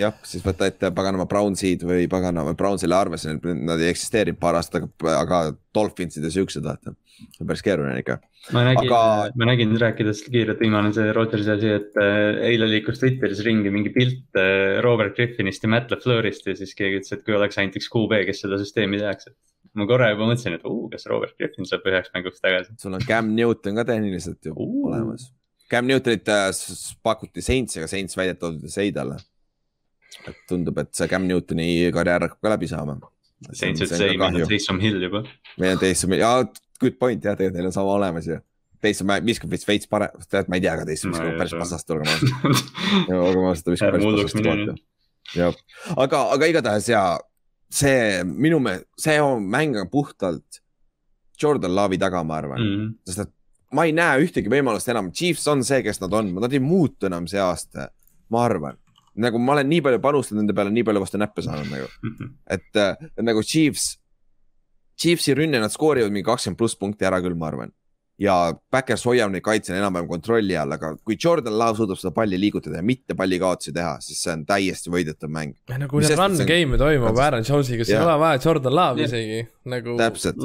jah, 0.00 0.14
siis 0.26 0.44
võta 0.44 0.68
ette 0.70 0.90
paganama 0.94 1.26
Brownsid 1.30 1.84
või 1.86 2.06
paganama 2.10 2.54
Brownsile 2.58 2.96
arvesse, 2.96 3.34
nad 3.42 3.82
ei 3.82 3.90
eksisteerinud 3.92 4.40
paar 4.40 4.58
aastat, 4.58 4.88
aga, 4.88 5.18
aga 5.20 5.42
Dolphinsid 5.74 6.24
ja 6.26 6.32
siuksed, 6.34 6.64
vaata. 6.66 6.94
see 7.18 7.42
on 7.42 7.50
päris 7.50 7.64
keeruline 7.66 7.98
ikka. 8.02 8.18
ma 8.54 8.64
nägin 8.68 8.86
Aga- 8.86 9.32
ma 9.34 9.50
nägin, 9.50 9.74
rääkides 9.80 10.22
kiirelt 10.28 10.60
viimane 10.62 10.92
see 10.94 11.12
Rodgersi 11.12 11.50
asi, 11.54 11.74
et 11.80 11.98
äh, 11.98 12.38
eile 12.50 12.68
liikus 12.70 13.00
Twitteris 13.02 13.42
ringi 13.46 13.72
mingi 13.74 13.90
pilt 13.94 14.38
äh, 14.38 14.78
Robert 14.84 15.16
Griffinist 15.16 15.62
ja 15.62 15.72
Matt 15.72 15.90
LaFleurist 15.90 16.46
ja 16.46 16.56
siis 16.58 16.74
keegi 16.78 17.02
ütles, 17.02 17.14
et 17.16 17.24
kui 17.26 17.36
oleks 17.38 17.58
ainult 17.58 17.78
üks 17.80 17.90
QB, 17.92 18.22
kes 18.28 18.44
seda 18.44 18.60
süsteemi 18.60 19.00
teaks, 19.02 19.30
et 19.32 19.36
ma 19.78 19.86
korra 19.88 20.12
juba 20.12 20.28
mõtlesin, 20.30 20.58
et 20.58 20.68
uu, 20.68 20.86
kas 20.92 21.06
Robert 21.10 21.34
Griffin 21.38 21.66
saab 21.68 21.86
üheks 21.90 22.14
mänguks 22.14 22.42
tagasi. 22.44 22.74
sul 22.80 22.94
on 22.96 23.04
Cam 23.08 23.34
Newton 23.34 23.78
ka 23.78 23.86
tehniliselt 23.88 24.44
ju 24.44 24.54
Uu. 24.54 24.86
olemas. 24.92 25.28
Cam 25.68 25.84
Newtonit 25.86 26.28
äh, 26.32 26.48
pakuti 27.04 27.42
Saints, 27.44 27.76
aga 27.76 27.90
Saints 27.90 28.16
väidetavalt 28.16 28.78
ei 28.80 28.92
talle. 28.92 29.18
Et 30.26 30.36
tundub, 30.48 30.78
et 30.82 30.90
see 30.96 31.08
Cam 31.08 31.26
Newtoni 31.28 31.90
karjäär 31.94 32.26
hakkab 32.26 32.40
ka 32.42 32.52
läbi 32.56 32.68
saama. 32.70 32.98
Saints 33.52 33.80
ütles 33.84 34.00
ei, 34.02 34.16
meil 34.18 34.42
on 34.42 34.48
Taysom 34.50 34.80
Hill 34.82 35.02
juba. 35.06 35.22
meil 35.58 35.76
on 35.76 35.78
Taysom, 35.82 36.12
jaa, 36.18 36.44
good 36.80 36.96
point 36.98 37.22
jah, 37.24 37.36
tegelikult 37.38 37.58
neil 37.60 37.66
on 37.70 37.72
sama 37.76 37.92
olemas 37.94 38.26
ju. 38.26 38.38
Taysom 38.82 39.10
viskab 39.26 39.50
vist 39.50 39.66
veits 39.68 39.86
parem, 39.90 40.10
tead, 40.30 40.48
ma 40.50 40.58
ei 40.58 40.62
tea 40.64 40.74
ka 40.80 40.84
Taysom 40.88 41.12
viskab 41.14 41.38
päris 41.38 41.54
pasast, 41.58 41.90
olgem 41.90 42.12
ausad. 42.12 42.62
olgem 43.14 43.46
ausad, 43.50 43.64
ta 43.68 43.74
viskab 43.76 43.96
päris 43.96 44.06
pasast 44.06 44.84
jah, 45.36 45.54
aga, 45.96 46.20
aga 46.34 46.46
igatahes 46.48 46.86
ja 46.88 47.02
see 47.70 48.22
minu 48.24 48.58
meelest, 48.64 48.86
see 48.98 49.18
on- 49.20 49.44
mäng 49.52 49.76
on 49.76 49.90
puhtalt 49.92 50.62
Jordan 51.42 51.74
Love'i 51.76 51.98
taga, 52.00 52.22
ma 52.24 52.38
arvan 52.40 52.58
mm., 52.58 52.78
Mm. 52.78 52.94
sest 53.06 53.18
et 53.26 53.32
ma 53.76 53.84
ei 53.84 53.92
näe 53.92 54.22
ühtegi 54.24 54.48
võimalust 54.50 54.88
enam, 54.88 55.10
Chiefs 55.12 55.46
on 55.52 55.62
see, 55.64 55.82
kes 55.84 56.00
nad 56.00 56.12
on, 56.16 56.32
nad 56.40 56.52
ei 56.56 56.58
muutu 56.64 57.06
enam 57.10 57.26
see 57.28 57.38
aasta, 57.38 57.90
ma 58.32 58.44
arvan. 58.48 58.78
Nagu 59.22 59.40
ma 59.42 59.56
olen 59.56 59.68
nii 59.70 59.82
palju 59.84 60.02
panustanud 60.02 60.42
nende 60.42 60.56
peale, 60.56 60.72
nii 60.74 60.86
palju 60.86 61.02
vastu 61.02 61.20
näppe 61.20 61.44
saanud 61.44 61.70
nagu, 61.72 61.88
et 62.56 62.80
äh, 62.80 63.08
nagu 63.24 63.42
Chiefs, 63.46 63.96
Chiefsi 64.98 65.34
rünne 65.38 65.60
nad 65.62 65.74
skoorivad 65.74 66.14
mingi 66.14 66.26
kakskümmend 66.26 66.58
pluss 66.58 66.78
punkti 66.78 67.06
ära 67.06 67.20
küll, 67.22 67.38
ma 67.38 67.50
arvan. 67.52 67.74
Ja 68.18 68.34
Backers 68.72 69.04
hoiab 69.06 69.30
neid 69.30 69.44
kaitse 69.46 69.74
enam-vähem 69.76 70.08
kontrolli 70.10 70.56
all, 70.58 70.72
aga 70.74 70.90
kui 71.06 71.16
Jordan 71.22 71.54
Love 71.58 71.78
suudab 71.78 72.00
seda 72.00 72.10
palli 72.16 72.38
liigutada 72.40 72.80
ja 72.80 72.86
mitte 72.86 73.14
pallikaotusi 73.18 73.72
teha, 73.76 73.92
siis 74.02 74.18
see 74.24 74.32
on 74.34 74.42
täiesti 74.48 74.90
võidetav 74.92 75.30
mäng. 75.32 75.54
nagu 75.70 75.90
kui 75.92 76.02
need 76.02 76.18
run 76.18 76.34
game'e 76.50 76.80
toimub 76.80 77.20
Aaron 77.22 77.46
Jonesiga, 77.46 77.86
siis 77.86 77.94
ei 77.94 78.02
ole 78.02 78.16
vaja 78.24 78.42
Jordan 78.42 78.74
Love'i 78.74 79.04
Jah. 79.04 79.12
isegi 79.12 79.38
nagu. 79.70 79.94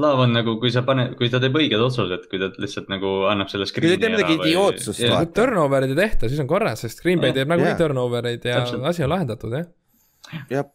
Laav 0.06 0.24
on 0.28 0.38
nagu, 0.38 0.56
kui 0.62 0.74
sa 0.76 0.86
paned, 0.86 1.18
kui 1.18 1.32
ta 1.34 1.42
teeb 1.42 1.58
õiged 1.58 1.82
otsused, 1.88 2.30
kui 2.30 2.42
ta 2.42 2.52
lihtsalt 2.62 2.94
nagu 2.94 3.16
annab 3.32 3.50
selle 3.52 3.66
ta 3.66 3.82
teeb 3.82 4.18
midagi 4.20 4.38
idiootsust, 4.38 5.02
vaata. 5.08 5.26
kui 5.26 5.34
turnover'id 5.42 5.96
ei 5.96 6.02
tehta, 6.04 6.30
siis 6.30 6.46
on 6.46 6.52
korras, 6.52 6.86
sest 6.86 7.02
Green 7.02 7.24
Bay 7.24 7.34
Jah. 7.34 7.42
teeb 7.42 7.54
nagunii 7.56 7.74
Jah. 7.74 7.82
turnover 7.82 8.30
eid 8.30 8.46
ja 8.46 8.62
Täpselt. 8.62 8.86
asi 8.94 9.08
on 9.08 9.14
lahendatud, 9.16 9.58
jah. 9.58 9.70
jah. 10.54 10.72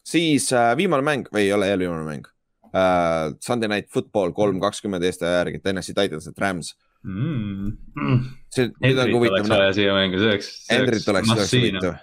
siis 0.00 0.48
äh, 0.56 0.72
viimane 0.80 1.04
mäng 1.04 1.28
või 1.34 1.50
ei 1.50 1.52
ole 1.52 1.68
jälle 1.68 1.84
viimane 1.84 2.08
mäng 2.08 2.36
äh,. 2.74 3.34
Sunday 3.40 3.68
Night 3.68 3.90
Football 3.92 4.32
kolm 4.36 4.60
kakskümmend 4.62 5.04
Eesti 5.06 5.26
aja 5.26 5.42
järgi, 5.42 5.60
Tennessee 5.64 5.96
Titans, 5.96 6.28
et 6.30 6.38
Rams. 6.38 6.74
mm.. 7.02 7.76
Mm. 7.96 8.24
see, 8.52 8.70
nüüd 8.84 9.00
on 9.00 9.14
huvitav 9.16 9.70
siia 9.76 9.94
mängu, 9.96 10.20
see 10.20 10.32
oleks. 10.32 10.50
Hendrit 10.70 11.08
oleks, 11.08 11.28
see 11.28 11.38
oleks 11.38 11.54
huvitav. 11.56 11.94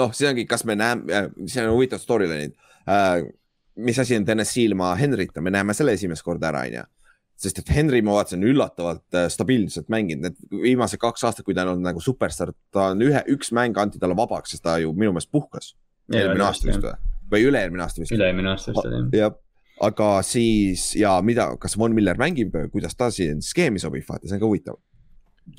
noh, 0.00 0.12
see 0.16 0.28
ongi, 0.30 0.46
kas 0.48 0.66
me 0.68 0.76
näeme, 0.78 1.24
see 1.46 1.64
on 1.64 1.72
huvitav 1.74 2.02
storyline'id 2.02 2.54
äh,. 2.88 3.24
mis 3.76 3.98
asi 3.98 4.16
on 4.16 4.24
Tennessee 4.24 4.64
ilma 4.64 4.94
Henrita, 4.96 5.42
me 5.44 5.52
näeme 5.52 5.74
selle 5.76 5.96
esimest 5.96 6.24
korda 6.24 6.48
ära, 6.48 6.62
onju. 6.68 6.84
sest 7.36 7.58
et 7.60 7.72
Henry, 7.76 8.00
ma 8.00 8.14
vaatasin, 8.16 8.44
üllatavalt 8.48 9.18
äh, 9.18 9.26
stabiilselt 9.28 9.90
mänginud, 9.92 10.30
need 10.30 10.62
viimased 10.62 11.00
kaks 11.02 11.26
aastat, 11.28 11.44
kui 11.44 11.54
ta 11.54 11.66
on 11.66 11.74
olnud 11.74 11.84
nagu 11.90 12.00
superstaar, 12.00 12.54
ta 12.72 12.92
on 12.94 13.04
ühe, 13.04 13.20
üks 13.34 13.52
mäng 13.52 13.76
anti 13.76 14.00
talle 14.00 14.16
vabaks, 14.16 14.54
sest 14.54 14.64
ta 14.64 14.78
ju 14.80 14.94
minu 14.96 15.12
meelest 15.12 15.28
puhkas. 15.34 15.74
eelmine 16.14 16.46
aasta 16.46 16.70
vist 16.70 16.80
või, 16.86 16.94
või 17.34 17.50
üle-eelmine 17.50 17.84
aasta 17.84 18.00
vist. 18.00 18.14
üle-eelmine 18.16 18.54
aasta 18.54 18.72
vist 18.72 18.88
oli. 18.88 19.02
jah, 19.18 19.34
aga 19.80 20.10
siis 20.24 20.94
ja 20.96 21.18
mida, 21.22 21.50
kas 21.60 21.78
Von 21.78 21.94
Miller 21.94 22.16
mängib, 22.18 22.54
kuidas 22.72 22.96
ta 22.96 23.10
siin 23.10 23.42
skeemi 23.42 23.80
sobib, 23.82 24.04
vaata, 24.08 24.28
see 24.28 24.36
on 24.38 24.42
ka 24.42 24.50
huvitav. 24.50 24.78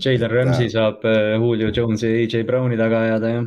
Jalen 0.04 0.32
Ramsey 0.32 0.70
saab 0.70 1.06
äh, 1.08 1.38
Julio 1.40 1.70
Jones'i 1.72 2.10
ja 2.10 2.24
AJ 2.26 2.44
Browni 2.48 2.78
taga 2.78 3.06
ajada 3.06 3.30
ja. 3.32 3.44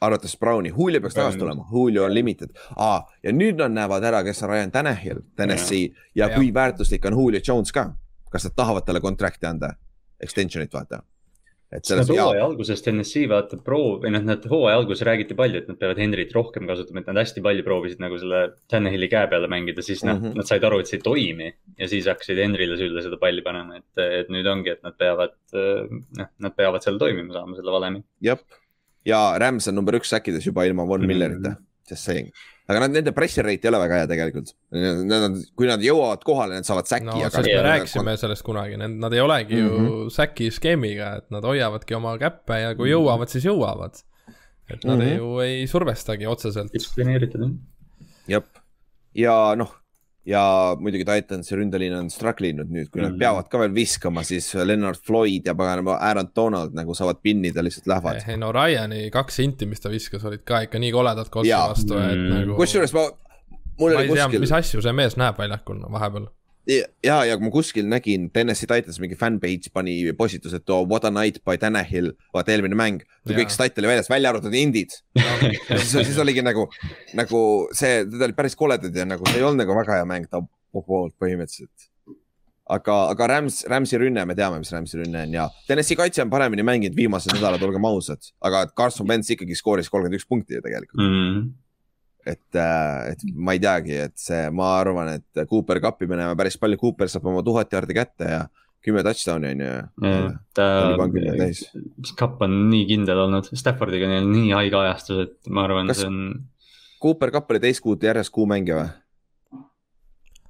arvates 0.00 0.38
Browni, 0.40 0.72
Julio 0.72 1.00
peaks 1.00 1.14
tagasi 1.14 1.38
tulema, 1.38 1.66
Julio 1.72 2.04
on 2.04 2.14
limited 2.14 2.54
ah,. 2.76 3.02
ja 3.22 3.32
nüüd 3.32 3.60
nad 3.60 3.74
näevad 3.74 4.06
ära, 4.08 4.22
kes 4.24 4.40
on 4.42 4.54
Ryan 4.54 4.72
Tannehill, 4.72 5.20
Tennessee 5.36 5.90
ja, 5.90 5.98
ja 6.14 6.30
Ja. 6.30 6.36
kui 6.36 6.54
väärtuslik 6.54 7.04
on 7.04 7.18
Julio 7.18 7.40
Jones 7.48 7.72
ka. 7.72 7.92
kas 8.30 8.44
nad 8.44 8.54
tahavad 8.56 8.86
talle 8.86 9.00
kontrakti 9.00 9.46
anda, 9.46 9.74
extension'it 10.22 10.72
vaata. 10.72 11.02
Et 11.70 11.84
Nad 11.84 11.86
selles 11.86 12.08
ja 12.10 12.24
hooaja 12.26 12.42
alguses 12.48 12.82
TNS-i 12.82 13.28
vaata 13.30 13.58
proov- 13.62 14.00
või 14.02 14.10
noh, 14.14 14.24
nad 14.26 14.46
hooaja 14.50 14.80
alguses 14.80 15.04
räägiti 15.06 15.36
palju, 15.38 15.60
et 15.62 15.68
nad 15.70 15.78
peavad 15.78 16.00
Henryt 16.02 16.32
rohkem 16.34 16.66
kasutama, 16.66 17.02
et 17.04 17.10
nad 17.12 17.20
hästi 17.22 17.44
palju 17.44 17.66
proovisid 17.66 18.02
nagu 18.02 18.18
selle 18.18 18.40
Tannehilli 18.72 19.08
käe 19.12 19.28
peale 19.30 19.50
mängida, 19.52 19.84
siis 19.86 20.02
mm. 20.02 20.16
-hmm. 20.16 20.40
nad 20.40 20.50
said 20.50 20.66
aru, 20.66 20.80
et 20.82 20.90
see 20.90 20.98
ei 20.98 21.04
toimi. 21.06 21.52
ja 21.78 21.88
siis 21.88 22.08
hakkasid 22.10 22.42
Henryle 22.42 22.76
sülle 22.80 23.02
seda 23.06 23.20
palli 23.22 23.42
panema, 23.46 23.78
et, 23.78 24.02
et 24.20 24.32
nüüd 24.34 24.46
ongi, 24.50 24.74
et 24.74 24.82
nad 24.82 24.96
peavad, 24.98 25.36
noh, 25.54 26.32
nad 26.38 26.56
peavad 26.56 26.82
seal 26.82 26.98
toimima 26.98 27.32
saama, 27.38 27.56
selle 27.56 27.70
valemi. 27.78 28.02
jah, 28.20 28.42
ja 29.06 29.22
Rams 29.38 29.68
on 29.70 29.78
number 29.78 29.94
üks 29.94 30.10
säkkides 30.10 30.46
juba 30.46 30.66
ilma 30.66 30.86
Von 30.88 31.00
Mhm. 31.00 31.06
Millerita, 31.06 31.56
just 31.90 32.02
saying. 32.02 32.32
Aga 32.70 32.82
nad, 32.84 32.94
nende 32.94 33.12
pressure 33.16 33.46
rate 33.48 33.66
ei 33.66 33.70
ole 33.72 33.80
väga 33.82 34.00
hea 34.00 34.10
tegelikult. 34.10 34.52
Nad 34.74 35.26
on, 35.26 35.38
kui 35.58 35.68
nad 35.70 35.82
jõuavad 35.84 36.22
kohale, 36.26 36.60
nad 36.60 36.68
saavad 36.68 36.90
säki 36.90 37.08
no 37.08 37.16
aga 37.18 37.32
sest 37.34 37.48
me 37.48 37.64
rääkisime 37.66 38.14
sellest 38.20 38.46
kunagi, 38.46 38.78
nad 38.80 39.16
ei 39.16 39.24
olegi 39.24 39.58
mm 39.58 39.72
-hmm. 39.72 39.88
ju 39.88 40.14
säki 40.14 40.50
skeemiga, 40.54 41.16
et 41.22 41.34
nad 41.34 41.46
hoiavadki 41.46 41.98
oma 41.98 42.14
käppe 42.20 42.60
ja 42.62 42.74
kui 42.78 42.92
jõuavad, 42.92 43.32
siis 43.32 43.48
jõuavad. 43.48 44.04
et 44.70 44.84
nad 44.84 44.98
mm. 44.98 45.02
-hmm. 45.02 45.16
ju 45.16 45.40
ei 45.40 45.66
survestagi 45.66 46.26
otseselt. 46.26 46.72
distsiplineeritud 46.72 47.42
jah. 47.42 47.50
jah, 48.28 48.44
ja 49.14 49.54
noh, 49.56 49.74
ja 50.26 50.76
muidugi 50.78 51.04
Titansi 51.04 51.56
ründeliin 51.56 51.94
on 51.96 52.10
struggle 52.10 52.48
inud 52.48 52.68
nüüd, 52.70 52.90
kui 52.92 53.00
nad 53.02 53.12
Mhm. 53.12 53.18
peavad 53.18 53.48
ka 53.48 53.58
veel 53.58 53.72
viskama, 53.74 54.22
siis 54.22 54.54
Leonard 54.54 54.98
Floyd 55.06 55.46
ja 55.46 55.54
paganama 55.54 55.96
Aaron 56.00 56.28
Donald 56.36 56.74
nagu 56.74 56.94
saavad 56.94 57.16
pinnida, 57.22 57.62
lihtsalt 57.64 57.86
lähevad. 57.86 58.22
ei 58.28 58.36
no 58.36 58.52
Ryan'i 58.52 59.10
kaks 59.10 59.38
inti, 59.40 59.66
mis 59.66 59.80
ta 59.80 59.88
viskas, 59.88 60.24
olid 60.24 60.44
ka 60.44 60.60
ikka 60.66 60.78
nii 60.78 60.92
koledad 60.92 61.26
Jaa. 61.44 61.68
vastu, 61.68 61.96
et 61.98 62.18
Mm. 62.18 62.28
nagu. 62.34 62.54
kusjuures 62.56 62.92
ma, 62.92 63.08
mul 63.78 63.96
oli 63.96 64.08
kuskil 64.08 64.40
mis 64.40 64.52
asju 64.52 64.82
see 64.82 64.92
mees 64.92 65.16
näeb 65.16 65.38
väljakul 65.38 65.80
vahepeal. 65.90 66.28
ja, 67.04 67.18
ja 67.26 67.36
ma 67.40 67.50
kuskil 67.52 67.88
nägin 67.90 68.28
Tennessee 68.34 68.68
Titans 68.70 69.00
mingi 69.02 69.18
fanpage 69.18 69.72
pani 69.74 69.96
postituse, 70.16 70.60
et 70.60 70.72
oo 70.72 70.84
what 70.88 71.04
a 71.08 71.12
night 71.14 71.40
by 71.46 71.58
Tanahil, 71.60 72.12
vaata 72.34 72.54
eelmine 72.54 72.78
mäng. 72.78 73.04
kõik 73.28 73.52
stat 73.54 73.78
oli 73.78 73.90
väljas, 73.90 74.10
välja 74.10 74.32
arvatud 74.32 74.54
indid. 74.56 74.94
siis, 75.80 75.92
siis 75.92 76.18
oligi 76.22 76.44
nagu, 76.46 76.66
nagu 77.18 77.44
see, 77.76 78.02
need 78.06 78.26
olid 78.28 78.38
päris 78.38 78.58
koledad 78.58 78.96
ja 78.96 79.06
nagu 79.08 79.26
see 79.28 79.40
ei 79.40 79.46
olnud 79.46 79.64
nagu 79.64 79.78
väga 79.78 80.00
hea 80.00 80.08
mäng 80.08 80.28
ta 80.30 80.42
poolt 80.72 81.16
põhimõtteliselt. 81.20 81.88
aga, 82.70 82.96
aga 83.10 83.26
Rams, 83.26 83.64
Ramsi 83.66 83.98
rünne, 83.98 84.22
me 84.28 84.36
teame, 84.38 84.60
mis 84.62 84.70
Ramsi 84.70 85.00
rünne 85.00 85.24
on 85.26 85.32
ja 85.34 85.48
Tennessee 85.66 85.98
kaitse 85.98 86.22
on 86.22 86.30
paremini 86.30 86.62
mänginud 86.66 86.96
viimased 86.96 87.34
nädalad, 87.34 87.62
olgem 87.66 87.88
ausad. 87.88 88.30
aga 88.40 88.68
Carson 88.76 89.08
Wentz 89.10 89.32
ikkagi 89.34 89.58
skooris 89.58 89.90
kolmkümmend 89.90 90.20
üks 90.20 90.28
punkti 90.28 90.58
ju 90.58 90.64
tegelikult. 90.64 91.02
Mm. 91.02 91.50
et, 92.26 92.56
et 92.56 93.24
ma 93.34 93.54
ei 93.56 93.60
teagi, 93.62 93.96
et 94.06 94.16
see, 94.20 94.48
ma 94.54 94.72
arvan, 94.80 95.14
et 95.18 95.44
Cooper 95.50 95.80
kappi 95.82 96.08
minema 96.10 96.36
päris 96.38 96.58
palju, 96.60 96.78
Cooper 96.80 97.10
saab 97.12 97.28
oma 97.32 97.42
tuhat 97.46 97.72
jaardi 97.72 97.96
kätte 97.96 98.28
ja 98.30 98.42
kümme 98.84 99.02
touchdown'i 99.04 99.52
on 99.54 99.62
ju. 99.64 99.74
ta 100.56 100.68
Oli 100.86 101.00
pankil 101.00 101.28
täis., 101.40 101.64
kapp 102.18 102.40
on 102.46 102.56
nii 102.70 102.86
kindel 102.88 103.26
olnud, 103.26 103.50
Staffordiga 103.52 104.08
on 104.08 104.16
neil 104.16 104.30
nii 104.30 104.54
haige 104.56 104.80
ajastus, 104.80 105.26
et 105.26 105.52
ma 105.52 105.66
arvan, 105.68 105.92
see 105.96 106.08
on. 106.08 106.22
Cooper 107.00 107.32
Cup 107.32 107.52
oli 107.52 107.60
teist 107.62 107.80
kuud 107.84 108.02
järjest 108.04 108.32
kuu 108.34 108.48
mängija 108.48 108.82
või? 108.82 108.90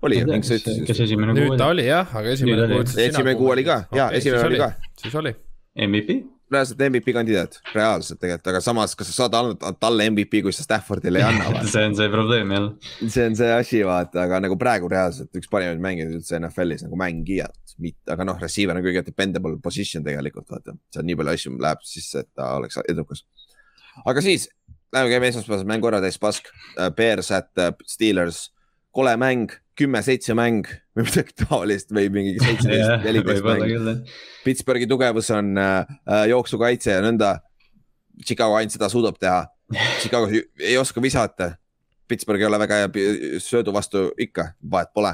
oli 0.00 0.16
ju, 0.20 0.26
mingi 0.30 0.48
sa 0.48 0.56
kes 0.56 0.64
ütlesid. 0.64 1.02
esimene 1.04 1.34
nüüd 1.36 1.50
kuu 1.52 1.58
ta 1.60 1.66
oli? 1.70 1.82
oli 1.82 1.90
jah, 1.90 2.14
aga 2.16 2.26
Nüüd 2.30 2.36
esimene 2.38 2.62
oli. 2.64 2.72
kuu 2.72 2.82
ütlesid 2.84 3.00
sina. 3.00 3.12
esimene 3.12 3.34
kuu 3.36 3.50
oli 3.54 3.64
ka 3.66 3.76
ja 3.96 4.06
esimene 4.16 4.44
oli 4.48 4.60
ka, 4.62 4.70
siis 5.02 5.16
oli. 5.20 5.32
MVP? 5.86 6.16
Reaalselt 6.50 6.82
MVP 6.88 7.14
kandidaat, 7.14 7.58
reaalselt 7.74 8.20
tegelikult, 8.20 8.50
aga 8.52 8.60
samas, 8.64 8.94
kas 8.98 9.10
sa 9.10 9.24
saad 9.24 9.36
anda 9.38 9.72
talle 9.80 10.08
MVP, 10.10 10.42
kui 10.44 10.54
sa 10.54 10.64
Staffordile 10.66 11.20
ei 11.20 11.26
anna 11.26 11.64
see 11.70 11.84
on 11.86 11.96
see 11.98 12.10
probleem 12.12 12.54
jälle. 12.56 12.72
see 13.06 13.26
on 13.28 13.36
see 13.38 13.50
asi, 13.54 13.82
vaata, 13.86 14.24
aga 14.26 14.40
nagu 14.46 14.58
praegu 14.60 14.90
reaalselt 14.90 15.36
üks 15.38 15.50
parimaid 15.52 15.82
mängijaid 15.82 16.16
üldse 16.18 16.38
NFL-is 16.40 16.86
nagu 16.86 16.98
mängijad, 17.00 17.54
mitte, 17.78 18.06
aga 18.14 18.26
noh, 18.26 18.40
receiver 18.42 18.78
on 18.78 18.86
kõige 18.86 19.04
dependable 19.06 19.60
position 19.62 20.06
tegelikult, 20.06 20.48
vaata. 20.50 20.74
seal 20.94 21.06
nii 21.06 21.18
palju 21.20 21.36
asju 21.36 21.54
läheb 21.66 21.86
sisse, 21.86 22.24
et 22.24 22.30
ta 22.34 22.54
oleks 22.58 22.80
edukas. 22.90 23.24
aga 24.04 24.24
siis, 24.24 24.48
läheme 24.94 25.14
käime 25.14 25.30
esmaspäevase 25.30 25.68
mängu 25.68 25.90
ära, 25.90 26.02
täis 26.02 26.18
pask. 26.18 26.50
Bears 26.96 27.30
at 27.34 27.50
äh, 27.58 27.74
Steelers, 27.86 28.48
kole 28.94 29.14
mäng, 29.20 29.52
kümme-seitse 29.80 30.34
mäng 30.38 30.68
või 30.96 31.06
midagi 31.08 31.34
taolist 31.42 31.90
või 31.96 32.08
mingi 32.12 32.36
seitseteist, 32.40 33.02
neliteist 33.06 33.46
mäng. 33.46 34.04
Pittsburghi 34.44 34.86
tugevus 34.90 35.30
on 35.36 35.54
äh, 35.60 35.80
äh, 36.06 36.26
jooksukaitse 36.32 36.94
ja 36.98 37.00
nõnda. 37.04 37.38
Chicago 38.26 38.58
ainult 38.58 38.74
seda 38.76 38.88
suudab 38.92 39.16
teha. 39.20 39.46
Chicago 40.02 40.28
ei- 40.60 40.76
oska 40.80 41.00
visata. 41.02 41.54
Pittsburgh 42.10 42.42
ei 42.42 42.48
ole 42.48 42.58
väga 42.58 42.80
hea 42.82 43.38
söödu 43.40 43.72
vastu 43.72 44.08
ikka, 44.20 44.50
vahet 44.70 44.90
pole. 44.94 45.12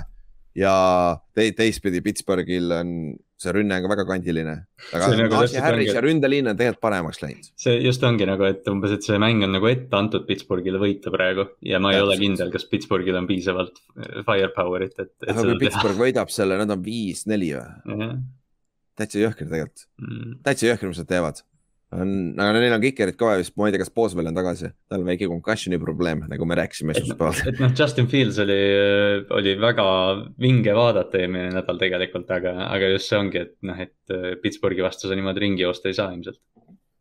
Ja 0.57 0.75
te, 1.37 1.51
teistpidi 1.57 2.01
Pittsburghil 2.05 2.73
on 2.73 2.91
see 3.37 3.53
rünne 3.53 3.77
on 3.77 3.85
ka 3.85 3.91
väga 3.93 4.05
kandiline. 4.09 4.55
aga 4.97 5.09
nagu 5.13 5.35
täpselt 5.43 5.61
Harris 5.61 5.91
ja 5.93 6.01
ründeliin 6.01 6.49
on 6.49 6.57
tegelikult 6.57 6.81
paremaks 6.87 7.21
läinud. 7.21 7.51
see 7.61 7.75
just 7.85 8.05
ongi 8.09 8.25
nagu, 8.29 8.47
et 8.49 8.65
umbes, 8.73 8.95
et 8.97 9.05
see 9.05 9.19
mäng 9.21 9.45
on 9.45 9.53
nagu 9.53 9.69
ette 9.69 9.93
antud 9.99 10.25
Pittsburghile 10.29 10.81
võita 10.81 11.13
praegu 11.13 11.45
ja 11.61 11.81
ma 11.83 11.93
ei 11.93 12.01
ole 12.01 12.15
Täpselt. 12.17 12.25
kindel, 12.25 12.53
kas 12.55 12.65
Pittsburghil 12.71 13.19
on 13.21 13.29
piisavalt 13.29 13.83
äh, 13.99 14.23
firepower'it, 14.25 14.97
et, 14.97 15.13
et 15.21 15.29
aga 15.29 15.35
kui 15.37 15.43
seda 15.45 15.53
teha. 15.53 15.61
Pittsburgh 15.67 16.01
võidab 16.01 16.33
selle, 16.33 16.57
nad 16.63 16.73
on 16.73 16.83
viis-neli 16.87 17.53
või? 17.59 18.09
täitsa 18.97 19.21
jõhker 19.21 19.45
tegelikult, 19.51 19.85
Mm. 20.01 20.39
täitsa 20.47 20.71
jõhker, 20.71 20.89
mis 20.89 20.99
nad 21.03 21.09
teevad. 21.13 21.43
on, 21.95 22.35
aga 22.43 22.59
neil 22.59 22.75
on 22.75 22.83
kikerid 22.83 23.17
ka 23.19 23.29
vaja 23.29 23.41
vist, 23.43 23.55
ma 23.57 23.69
ei 23.69 23.75
tea, 23.75 23.83
kas 23.85 23.93
Boswell 23.95 24.27
on 24.27 24.35
tagasi, 24.35 24.73
tal 24.91 25.05
on 25.05 25.07
väike 25.07 25.29
concussion'i 25.31 25.79
probleem, 25.79 26.25
nagu 26.31 26.49
me 26.49 26.57
rääkisime 26.59 26.97
esmaspäeval. 26.97 27.43
et 27.53 27.61
noh, 27.63 27.71
Justin 27.79 28.09
Fields 28.11 28.41
oli, 28.43 28.59
oli 29.39 29.55
väga 29.63 29.87
vinge 30.43 30.75
vaadata 30.75 31.21
eelmine 31.23 31.53
nädal 31.55 31.79
tegelikult, 31.79 32.31
aga, 32.35 32.57
aga 32.67 32.91
just 32.97 33.13
see 33.13 33.21
ongi, 33.21 33.45
et 33.47 33.55
noh, 33.67 33.79
et 33.87 34.15
äh, 34.17 34.35
Pittsburghi 34.43 34.83
vastu 34.83 35.07
sa 35.11 35.19
niimoodi 35.19 35.45
ringi 35.47 35.63
joosta 35.63 35.89
ei 35.93 35.95
saa 35.95 36.11
ilmselt. 36.17 36.41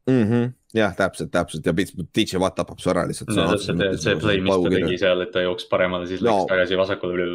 mm. 0.08 0.24
-hmm. 0.30 0.54
jah, 0.78 0.94
täpselt, 0.96 1.32
täpselt 1.34 1.66
ja 1.66 1.74
Pittsburgh, 1.74 2.10
DJ 2.16 2.38
Watt 2.38 2.56
tapab 2.56 2.80
su 2.80 2.90
ära 2.94 3.08
lihtsalt. 3.10 3.34
no 3.34 3.48
täpselt, 3.56 3.82
et 3.82 4.02
see 4.06 4.16
play, 4.22 4.40
mis 4.42 4.54
ta 4.54 4.70
tegi 4.78 4.98
seal, 5.02 5.22
et 5.26 5.32
ta 5.34 5.42
jooksis 5.42 5.70
paremale, 5.70 6.08
siis 6.08 6.22
läks 6.22 6.38
No. 6.44 6.46
tagasi 6.46 6.78
vasakule, 6.78 7.26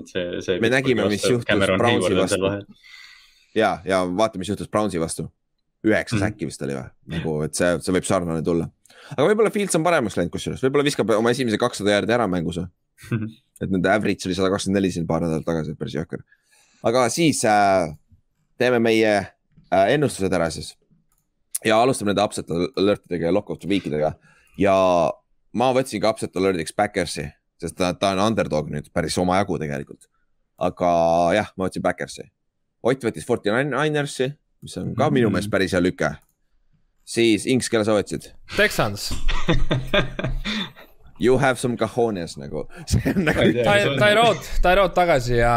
et 0.00 0.12
see, 0.12 0.42
see. 0.44 0.60
Me 0.60 0.68
nägime, 0.68 1.08
mis 1.08 1.24
juhtus 1.24 1.48
Brownsi 1.78 2.14
vastu. 2.20 2.52
ja, 3.54 3.78
ja 3.84 4.04
vaata, 4.04 4.38
mis 4.38 4.48
juhtus 4.52 4.68
Brownsi 4.68 5.00
vastu. 5.00 5.30
Üheksa 5.86 6.16
Mhm. 6.16 6.22
säkki 6.24 6.46
vist 6.48 6.62
oli 6.62 6.74
või, 6.74 6.88
nagu, 7.14 7.36
et 7.46 7.54
see, 7.54 7.78
see 7.84 7.92
võib 7.94 8.06
sarnane 8.08 8.42
tulla. 8.42 8.68
aga 9.14 9.26
võib-olla 9.28 9.52
Fields 9.54 9.76
on 9.78 9.84
paremaks 9.86 10.16
läinud 10.18 10.32
kusjuures, 10.34 10.62
võib-olla 10.64 10.84
viskab 10.84 11.10
oma 11.16 11.30
esimese 11.30 11.58
kakssada 11.58 11.90
jaardi 11.94 12.12
ära 12.12 12.26
mängus. 12.28 12.58
et 13.62 13.70
nende 13.70 13.88
average 13.88 14.26
oli 14.26 14.34
sada 14.34 14.50
kakskümmend 14.50 14.80
neli 14.80 14.90
siin 14.90 15.06
paar 15.06 15.22
nädalat 15.22 15.46
tagasi, 15.46 15.74
päris 15.78 15.94
jõhker. 15.94 16.24
aga 16.82 17.08
siis 17.14 17.44
äh, 17.46 17.92
teeme 18.58 18.80
meie 18.82 19.12
äh, 19.72 19.86
ennustused 19.94 20.32
ära 20.32 20.50
siis. 20.50 20.74
ja 21.64 21.78
alustame 21.82 22.10
nende 22.12 22.24
upset 22.26 22.50
alertidega 22.50 23.26
ja 23.30 23.32
lockout 23.32 23.64
week'idega 23.70 24.14
ja 24.58 24.74
ma 25.54 25.70
võtsin 25.74 26.02
ka 26.02 26.10
upset 26.10 26.34
alert'iks 26.36 26.74
Backersi, 26.76 27.28
sest 27.60 27.76
ta, 27.78 27.92
ta 27.94 28.12
on 28.16 28.24
underdog 28.26 28.68
nüüd 28.70 28.90
päris 28.92 29.16
omajagu 29.18 29.58
tegelikult. 29.58 30.08
aga 30.58 30.90
jah, 31.38 31.52
ma 31.56 31.68
võtsin 31.68 31.82
Backersi. 31.82 32.24
Ott 32.82 33.02
võttis 33.04 33.24
Forty 33.26 33.50
Ninersi, 33.50 34.32
mis 34.62 34.76
on 34.80 34.94
ka 34.98 35.10
minu 35.14 35.30
meelest 35.30 35.50
päris 35.52 35.72
hea 35.76 35.82
lüke. 35.82 36.10
siis 37.08 37.46
Inks, 37.46 37.68
kelle 37.72 37.84
sa 37.88 37.94
võtsid? 37.96 38.30
Texans, 38.56 39.10
You 41.20 41.38
have 41.38 41.58
some 41.58 41.76
cajones 41.76 42.36
nagu, 42.38 42.68
nagu 43.28 43.40
ei. 43.42 43.54
Tyrod, 43.98 44.44
Tyrod 44.62 44.92
tagasi 44.94 45.40
ja 45.40 45.54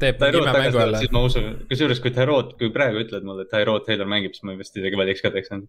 teeb 0.00 0.16
Tyrod 0.22 0.40
ime 0.46 0.54
mängu 0.56 0.80
jälle 0.80 1.02
siis. 1.02 1.12
ma 1.12 1.20
usun, 1.26 1.50
kusjuures 1.68 2.00
kui 2.00 2.12
Tyrod, 2.16 2.54
kui 2.60 2.70
praegu 2.72 3.02
ütled 3.02 3.26
mulle, 3.28 3.44
et 3.44 3.52
Tyrod 3.52 3.84
Taylor 3.84 4.08
mängib, 4.08 4.32
siis 4.36 4.46
ma 4.48 4.56
vist 4.56 4.76
isegi 4.80 4.96
valiks 4.96 5.20
ka 5.24 5.32
Texani. 5.34 5.68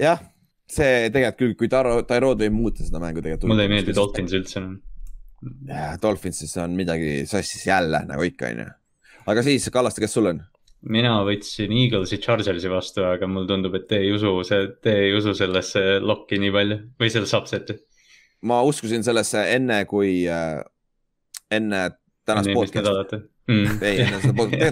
jah, 0.00 0.18
see 0.70 1.10
tegelikult 1.14 1.38
küll, 1.38 1.54
kui 1.62 1.70
Taro, 1.70 2.00
Tyrod 2.10 2.42
võib 2.42 2.56
muuta 2.58 2.86
seda 2.86 2.98
mängu 3.02 3.22
tegelikult. 3.22 3.50
mulle 3.52 3.68
ei 3.68 3.74
meeldi. 3.76 3.94
Dolphins 3.94 4.34
üldse 4.40 4.58
enam. 4.62 4.78
Dolphinsis 6.02 6.56
on 6.60 6.74
midagi 6.76 7.22
sassis 7.30 7.62
jälle 7.70 8.02
nagu 8.10 8.26
ikka 8.26 8.50
onju. 8.50 8.66
aga 9.30 9.46
siis 9.46 9.70
Kallaste, 9.72 10.02
kes 10.02 10.18
sul 10.18 10.26
on? 10.34 10.42
Mina 10.88 11.18
võtsin 11.26 11.72
Eaglesi 11.76 12.18
Chargersi 12.22 12.70
vastu, 12.72 13.04
aga 13.04 13.28
mulle 13.28 13.48
tundub, 13.50 13.74
et 13.76 13.86
te 13.90 14.00
ei 14.00 14.12
usu, 14.14 14.32
see, 14.48 14.68
te 14.82 14.94
ei 15.06 15.14
usu 15.16 15.34
sellesse 15.36 16.00
lokki 16.00 16.40
nii 16.40 16.54
palju 16.54 16.78
või 17.00 17.12
sellesse 17.12 17.40
upset'i. 17.40 17.76
ma 18.48 18.62
uskusin 18.64 19.04
sellesse 19.04 19.44
enne, 19.56 19.82
kui 19.90 20.22
äh, 20.28 20.62
enne 21.52 21.82
tänast 22.24 22.52
podcast'i. 22.56 23.20
mm.. 23.50 23.82
ei, 23.84 23.98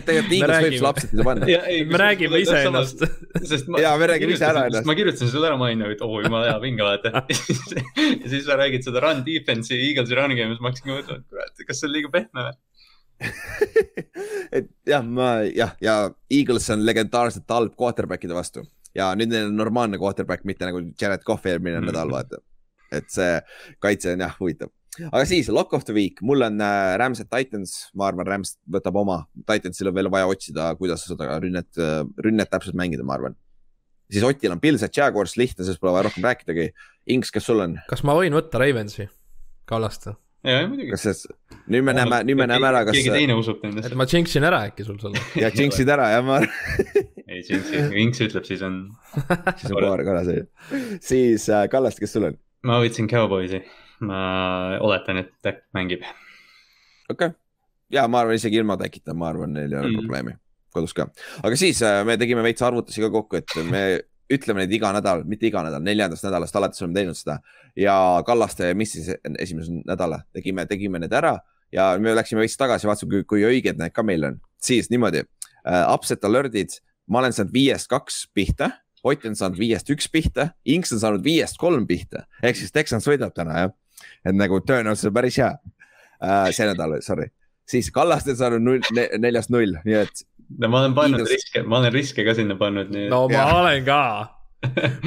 tegelikult, 0.06 0.32
Eagles 0.39 0.64
võib 0.64 0.78
selle 0.78 0.93
upset'ide 0.94 1.26
panna. 1.28 1.51
me 1.93 2.01
räägime 2.05 2.40
iseennast. 2.44 3.05
sest 3.43 3.68
ma. 3.68 3.80
Jaa, 3.85 3.93
me 4.01 4.09
räägime 4.14 4.36
ise 4.39 4.48
ära 4.48 4.64
ennast. 4.70 4.89
ma 4.89 4.97
kirjutasin 4.97 5.32
sulle 5.35 5.51
ära, 5.51 5.60
ma 5.60 5.68
olin 5.68 5.85
nagu, 5.85 5.97
et 5.97 6.06
oo 6.06 6.22
jumala 6.24 6.55
hea 6.55 6.62
vinge 6.64 6.89
vaata. 6.89 7.12
ja 7.28 8.32
siis 8.32 8.48
sa 8.48 8.56
räägid 8.60 8.89
seda 8.89 9.05
run 9.05 9.20
defense'i 9.28 9.90
Eaglesi 9.90 10.16
run 10.16 10.36
game'is, 10.39 10.62
ma 10.64 10.72
hakkasingi 10.72 10.97
mõtlema, 10.97 11.20
et 11.20 11.28
kurat, 11.28 11.68
kas 11.68 11.82
see 11.82 11.90
on 11.90 11.97
liiga 11.98 12.14
pehme 12.16 12.48
või? 12.48 12.56
et 14.58 14.68
jah, 14.86 15.02
ma 15.04 15.28
jah, 15.50 15.72
ja 15.82 15.94
Eagles 16.30 16.68
on 16.74 16.84
legendaarselt 16.86 17.48
halb 17.50 17.74
quarterback'ide 17.78 18.34
vastu 18.36 18.64
ja 18.96 19.10
nüüd 19.18 19.30
neil 19.32 19.50
on 19.50 19.56
normaalne 19.58 19.98
quarterback, 20.00 20.44
mitte 20.48 20.66
nagu 20.68 20.80
Jared 21.00 21.24
Cough 21.26 21.46
eelmine 21.46 21.80
Mhm. 21.80 21.88
nädal, 21.90 22.10
vaata. 22.14 22.38
et 22.92 23.04
see 23.12 23.40
kaitse 23.84 24.12
on 24.14 24.22
jah 24.24 24.36
huvitav. 24.40 24.70
aga 25.12 25.24
siis 25.28 25.48
lock 25.52 25.74
of 25.76 25.84
the 25.84 25.92
week, 25.92 26.22
mul 26.22 26.42
on 26.42 26.56
äh, 26.64 26.96
Rams 26.98 27.20
at 27.20 27.28
Titans, 27.30 27.90
ma 27.94 28.08
arvan, 28.08 28.26
Rams 28.26 28.56
võtab 28.70 28.96
oma, 28.96 29.18
Titansil 29.46 29.88
on 29.90 29.94
veel 29.94 30.08
vaja 30.10 30.26
otsida, 30.26 30.70
kuidas 30.78 31.04
seda 31.06 31.36
rünnet, 31.42 31.68
rünnet 32.24 32.50
täpselt 32.50 32.74
mängida, 32.74 33.04
ma 33.04 33.14
arvan. 33.18 33.36
siis 34.10 34.24
Otil 34.24 34.50
on 34.56 34.60
Pils 34.60 34.82
at 34.82 34.96
Jaguars, 34.96 35.36
lihtne, 35.36 35.64
sellest 35.64 35.80
pole 35.80 35.92
vaja 35.92 36.06
rohkem 36.08 36.24
rääkidagi. 36.24 36.70
Inks, 37.12 37.30
kes 37.30 37.44
sul 37.44 37.60
on, 37.60 37.76
kas 37.90 38.02
ma 38.08 38.14
võin 38.16 38.32
võtta 38.34 38.58
Ravensi 38.58 39.06
Kallaste? 39.68 40.16
Kas 40.43 41.02
see, 41.02 41.35
nüüd 41.73 41.85
me 41.86 41.94
näeme, 41.97 42.20
nüüd 42.28 42.39
me 42.39 42.47
näeme 42.51 42.69
ära, 42.70 42.85
kas 42.86 42.97
keegi 42.97 43.10
teine 43.10 43.35
usub 43.39 43.62
nendesse 43.65 43.90
et. 43.90 43.97
ma 43.98 44.06
jinxin 44.09 44.47
ära 44.47 44.60
äkki 44.69 44.86
sul 44.86 44.98
selle. 45.02 45.23
ja 45.43 45.51
jinx'id 45.51 45.90
ära 45.90 46.09
ja 46.15 46.23
ma, 46.24 46.39
ei, 47.31 47.43
Jinxi, 47.43 47.82
Jinx 47.97 48.23
ütleb, 48.28 48.47
siis 48.48 48.62
on, 48.66 48.81
siis 49.59 49.73
on 49.73 49.81
paar 49.82 50.05
korra 50.06 50.23
see. 50.28 50.47
siis 51.05 51.48
äh, 51.51 51.66
Kallaste, 51.73 52.05
kes 52.05 52.15
sul 52.16 52.31
on? 52.31 52.39
ma 52.69 52.78
võtsin 52.82 53.10
Cowboysi. 53.10 53.62
ma 54.06 54.20
oletan, 54.86 55.24
et 55.24 55.35
Tack 55.43 55.66
mängib. 55.77 56.06
okei 57.10 57.32
okay., 57.32 57.35
ja 57.93 58.06
ma 58.10 58.23
arvan 58.23 58.39
isegi 58.39 58.60
ilma 58.60 58.78
täkita, 58.81 59.16
ma 59.19 59.32
arvan, 59.32 59.56
neil 59.56 59.73
ei 59.73 59.81
ole 59.81 59.89
Mm. 59.89 59.97
mm. 59.97 60.06
probleemi 60.06 60.39
kodus 60.74 60.94
ka. 60.94 61.09
aga 61.43 61.59
siis 61.59 61.82
äh, 61.82 62.05
me 62.06 62.19
tegime 62.20 62.44
veits 62.47 62.62
arvutusi 62.62 63.02
ka 63.02 63.10
kokku, 63.10 63.40
et 63.43 63.59
me 63.66 63.85
ütleme 64.32 64.64
neid 64.64 64.72
iga 64.76 64.90
nädal, 64.92 65.22
mitte 65.28 65.48
iga 65.48 65.62
nädal, 65.64 65.82
neljandast 65.84 66.26
nädalast 66.26 66.56
alates 66.56 66.82
oleme 66.82 66.98
teinud 66.98 67.18
seda 67.18 67.38
ja 67.78 67.94
Kallaste 68.26 68.72
missis 68.76 69.10
esimese 69.38 69.80
nädala, 69.86 70.22
tegime, 70.36 70.66
tegime 70.68 71.00
need 71.02 71.14
ära 71.16 71.38
ja 71.72 71.90
me 72.00 72.14
läksime 72.16 72.42
veits 72.42 72.59
tagasi, 72.60 72.88
vaatasime, 72.88 73.22
kui 73.28 73.44
õiged 73.46 73.80
need 73.80 73.94
ka 73.94 74.05
meil 74.06 74.26
on. 74.28 74.38
siis 74.62 74.90
niimoodi 74.90 75.22
uh,, 75.24 75.94
upset 75.94 76.24
alert'id, 76.24 76.78
ma 77.09 77.22
olen 77.22 77.34
saanud 77.36 77.55
viiest 77.55 77.90
kaks 77.90 78.26
pihta, 78.34 78.72
Ott 79.06 79.22
on 79.28 79.36
saanud 79.38 79.55
viiest 79.55 79.86
üks 79.94 80.09
pihta, 80.10 80.48
Inks 80.66 80.90
on 80.92 80.98
saanud 80.98 81.22
viiest 81.22 81.56
kolm 81.60 81.84
pihta, 81.86 82.24
ehk 82.42 82.56
siis 82.59 82.72
Texans 82.74 83.06
võidab 83.06 83.30
täna 83.36 83.60
jah. 83.62 83.70
et 84.26 84.34
nagu 84.34 84.59
tõenäoliselt 84.60 85.14
päris 85.14 85.38
hea 85.38 85.52
uh,. 85.55 86.50
see 86.50 86.66
nädal, 86.66 86.98
sorry, 87.06 87.30
siis 87.68 87.92
Kallaste 87.94 88.34
on 88.34 88.40
saanud 88.42 88.64
null, 88.64 89.05
neljast 89.22 89.55
null, 89.55 89.78
nii 89.86 90.00
et 90.02 90.24
no 90.58 90.68
ma 90.72 90.80
olen 90.84 90.94
pannud 90.96 91.20
Eagles- 91.20 91.34
riske, 91.36 91.62
ma 91.68 91.78
olen 91.82 91.92
riske 91.92 92.24
ka 92.24 92.34
sinna 92.38 92.56
pannud, 92.60 92.90
nii 92.94 93.04
et 93.08 93.10
no 93.12 93.26
ma 93.28 93.34
Jah. 93.34 93.54
olen 93.60 93.84
ka. 93.84 94.00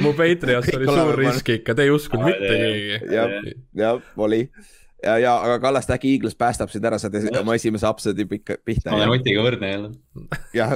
mu 0.00 0.12
Patriots 0.20 0.68
Kõik 0.70 0.78
oli 0.78 0.86
suur 0.96 1.18
risk 1.18 1.48
ikka, 1.58 1.74
te 1.76 1.82
ei 1.88 1.90
uskunud 1.92 2.24
mitte 2.30 2.54
keegi. 2.62 3.00
jah, 3.12 3.34
jah, 3.76 3.98
oli 4.16 4.46
ja, 5.02 5.16
ja 5.18 5.32
aga 5.36 5.58
Kallaste 5.62 5.94
äkki 5.96 6.12
Eagles 6.14 6.36
päästab 6.38 6.70
sind 6.72 6.86
ära, 6.86 6.98
saad 7.00 7.16
oma 7.40 7.56
esimese 7.58 7.88
upset'i 7.88 8.26
pihta 8.28 8.92
ma. 8.92 8.98
olen 8.98 9.12
Otiga 9.16 9.44
võrdne 9.44 9.70
jälle. 9.70 9.90
jah, 10.56 10.74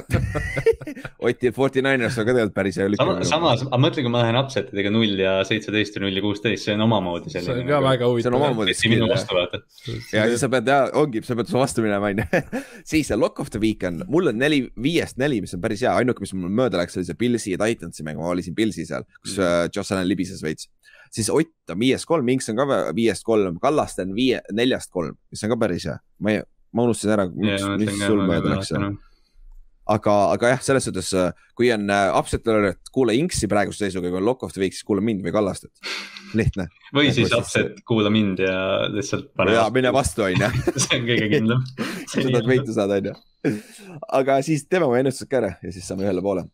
Otil 1.27 1.55
Forty 1.57 1.83
Niners 1.85 2.19
on 2.19 2.27
ka 2.27 2.35
tegelikult 2.35 2.57
päris 2.57 2.79
hea 2.81 2.89
samas, 3.29 3.65
aga 3.67 3.81
mõtle, 3.83 4.05
kui 4.05 4.13
ma 4.13 4.25
lähen 4.25 4.39
upset 4.41 4.73
idega 4.75 4.93
null 4.95 5.21
ja 5.21 5.37
seitseteist 5.49 5.99
ja 5.99 6.05
null 6.05 6.19
ja 6.19 6.25
kuusteist, 6.25 6.67
see 6.67 6.77
on 6.77 6.87
omamoodi 6.87 7.33
see 7.33 7.43
selline. 7.43 7.67
on 7.67 7.73
ka 7.73 7.83
väga 7.87 8.03
see 8.03 8.09
on 8.09 8.15
huvitav. 8.17 8.39
omamoodi 8.41 8.77
et 8.77 8.85
minu 8.93 9.11
vastu 9.11 9.39
vaata. 9.39 9.63
ja 10.15 10.27
siis 10.31 10.43
sa 10.45 10.51
pead 10.53 10.73
ja 10.73 10.81
ongi, 11.03 11.23
sa 11.27 11.39
pead 11.39 11.53
vastu 11.55 11.87
minema, 11.87 12.13
onju. 12.13 12.45
siis 12.93 13.13
see 13.13 13.21
lock 13.21 13.43
of 13.43 13.53
the 13.55 13.63
week 13.63 13.87
on, 13.87 14.03
mul 14.11 14.33
on 14.33 14.41
neli, 14.43 14.65
viiest 14.83 15.21
neli, 15.23 15.43
mis 15.45 15.55
on 15.57 15.63
päris 15.63 15.85
hea, 15.87 15.95
ainuke, 15.95 16.25
mis 16.25 16.35
mul 16.37 16.53
mööda 16.63 16.83
läks, 16.83 16.99
oli 16.99 17.09
see 17.09 17.19
Pilsi 17.19 17.55
ja 17.55 17.61
Titansi 17.63 18.07
mäng, 18.07 18.21
ma 18.21 18.33
valisin 18.33 18.57
Pilsi 18.59 18.89
seal, 18.89 19.07
kus 19.23 19.39
mm. 19.39 19.75
Josh 19.75 19.95
Allan 19.95 20.09
libises 20.09 20.43
veits. 20.45 20.71
Siis 21.15 21.31
Ott 21.33 21.73
on 21.73 21.79
viiest 21.81 22.07
kolm, 22.09 22.29
Inks 22.35 22.49
on 22.53 22.57
ka 22.61 22.67
viiest 22.97 23.25
kolm, 23.27 23.59
Kallaste 23.63 24.07
on 24.07 24.15
viie, 24.17 24.41
neljast 24.53 24.91
kolm, 24.95 25.17
mis 25.31 25.43
on 25.45 25.53
ka 25.55 25.61
päris 25.67 25.87
hea. 25.89 25.99
ma 26.21 26.37
ei, 26.37 26.43
ma 26.73 26.87
unustasin 26.89 27.17
ära, 27.17 27.29
mis, 27.33 27.67
mis 27.83 28.01
sul 28.07 28.23
mööda 28.27 28.57
läks 28.57 28.73
aga, 29.87 30.15
aga 30.35 30.51
jah, 30.55 30.63
selles 30.67 30.87
suhtes, 30.89 31.13
kui 31.55 31.69
on 31.75 31.87
äh, 31.93 32.09
upset 32.19 32.49
alert, 32.51 32.81
kuula 32.95 33.15
Inksi 33.17 33.49
praeguse 33.51 33.85
seisuga, 33.85 34.11
kui 34.11 34.19
on 34.19 34.27
lock 34.27 34.43
of 34.43 34.55
the 34.55 34.63
week, 34.65 34.75
siis 34.75 34.87
kuula 34.87 35.05
mind 35.05 35.23
või 35.25 35.35
Kallastet. 35.35 35.71
lihtne. 36.39 36.67
või 36.95 37.13
siis 37.15 37.31
Nagu 37.31 37.31
siis- 37.31 37.39
upset, 37.39 37.85
kuula 37.87 38.11
mind 38.11 38.43
ja 38.43 38.57
lihtsalt 38.93 39.31
pane 39.39 39.55
ja 39.55 39.69
mine 39.73 39.93
vastu, 39.95 40.25
onju. 40.27 40.51
see 40.83 40.99
on 40.99 41.07
kõige 41.07 41.29
kindlam. 41.37 41.63
sa 42.11 42.25
tahad 42.27 42.51
võitu 42.51 42.75
saada, 42.75 42.99
onju. 43.01 43.15
aga 44.19 44.41
siis 44.47 44.67
teeme 44.67 44.89
oma 44.89 44.99
ennustused 45.01 45.31
ka 45.31 45.41
ära 45.43 45.53
ja 45.63 45.73
siis 45.73 45.87
saame 45.87 46.07
ühele 46.09 46.25
poole. 46.25 46.49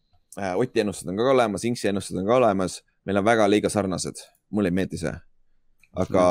Oti 0.57 0.81
ennustused 0.85 1.11
on 1.13 1.19
ka 1.19 1.33
olemas, 1.33 1.65
Inksi 1.69 1.89
ennustused 1.91 2.21
on 2.21 2.29
ka 2.29 2.37
olemas, 2.37 2.79
meil 3.09 3.21
on 3.21 3.27
väga 3.27 3.49
liiga 3.49 3.73
sarnased, 3.73 4.21
mulle 4.53 4.73
ei 4.73 4.77
meeldi 4.77 5.01
see. 5.01 5.15
aga 5.93 6.23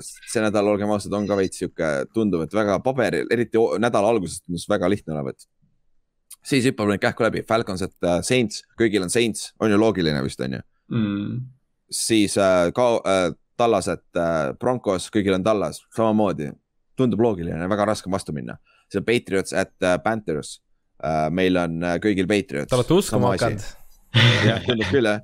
see 0.00 0.40
nädal, 0.40 0.70
olgem 0.72 0.92
ausad, 0.94 1.12
on 1.12 1.26
ka 1.28 1.36
veits 1.36 1.58
sihuke, 1.60 1.88
tundub, 2.16 2.46
et 2.46 2.54
väga 2.56 2.78
paberil, 2.84 3.26
eriti 3.34 3.60
nädala 3.82 4.08
alguses 4.08 4.40
tundus 4.40 4.64
väga 4.70 4.88
lihtne 4.88 5.12
olevat. 5.16 5.48
siis 6.42 6.64
hüppame 6.66 6.94
nüüd 6.94 7.02
kähku 7.02 7.24
läbi, 7.26 7.44
Falcons, 7.48 7.84
et 7.84 8.08
äh, 8.08 8.20
Saints, 8.24 8.62
kõigil 8.78 9.04
on 9.04 9.12
Saints, 9.12 9.52
on 9.60 9.70
ju 9.70 9.78
loogiline 9.80 10.22
vist 10.24 10.40
on 10.40 10.58
ju. 10.58 10.62
mm.. 10.96 11.40
siis 11.90 12.38
äh, 12.40 12.70
ka 12.74 12.88
äh, 13.04 13.28
Tallas, 13.56 13.88
et 13.92 14.18
äh, 14.18 14.52
Broncos, 14.58 15.10
kõigil 15.12 15.36
on 15.36 15.44
Tallas, 15.44 15.82
samamoodi. 15.94 16.50
tundub 16.96 17.20
loogiline, 17.24 17.68
väga 17.68 17.86
raske 17.88 18.08
on 18.08 18.16
vastu 18.16 18.32
minna. 18.32 18.58
see 18.90 19.00
on 19.00 19.04
Patriots 19.04 19.52
at 19.52 19.72
äh, 19.82 19.98
Panthers 20.04 20.60
äh,. 21.02 21.30
meil 21.30 21.56
on 21.56 21.82
äh, 21.82 21.98
kõigil 22.00 22.26
Patriots. 22.28 22.70
Te 22.70 22.76
olete 22.76 22.94
uskuma 22.94 23.34
hakanud. 23.34 23.68
jah, 24.48 24.64
tundub 24.66 24.88
küll 24.90 25.08
jah. 25.08 25.22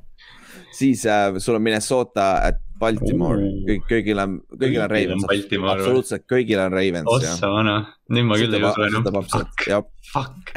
Siis 0.74 1.04
äh, 1.06 1.36
sul 1.38 1.58
on 1.58 1.62
Minnesota 1.62 2.30
at 2.48 2.62
Baltimore, 2.78 3.42
kõik, 3.66 3.86
kõigil 3.90 4.20
on, 4.22 4.36
kõigil 4.54 4.82
on 4.84 4.90
Ravens. 4.92 5.24
Absoluutselt 5.26 6.26
kõigil 6.30 6.60
on 6.62 6.74
Ravens. 6.74 7.10
ossa 7.10 7.50
vana, 7.50 7.78
nüüd 8.12 8.28
ma 8.28 8.38
küll 8.38 8.54
ei 8.54 8.62
usu 8.62 8.86
enam. 8.86 9.08
Fuck. 9.32 9.64
Fuck, 10.12 10.52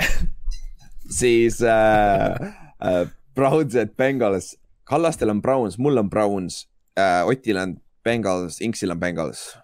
siis 1.22 1.62
äh, 1.66 2.52
äh, 2.86 3.06
Browns 3.36 3.76
at 3.76 3.96
Bengals, 3.98 4.54
Kallastel 4.88 5.34
on 5.34 5.42
Browns, 5.42 5.80
mul 5.82 5.98
on 5.98 6.10
Browns 6.10 6.68
äh,, 7.00 7.26
Otil 7.28 7.58
on 7.58 7.76
Bengals, 8.06 8.62
Inksil 8.62 8.94
on 8.94 9.00
Bengals. 9.02 9.58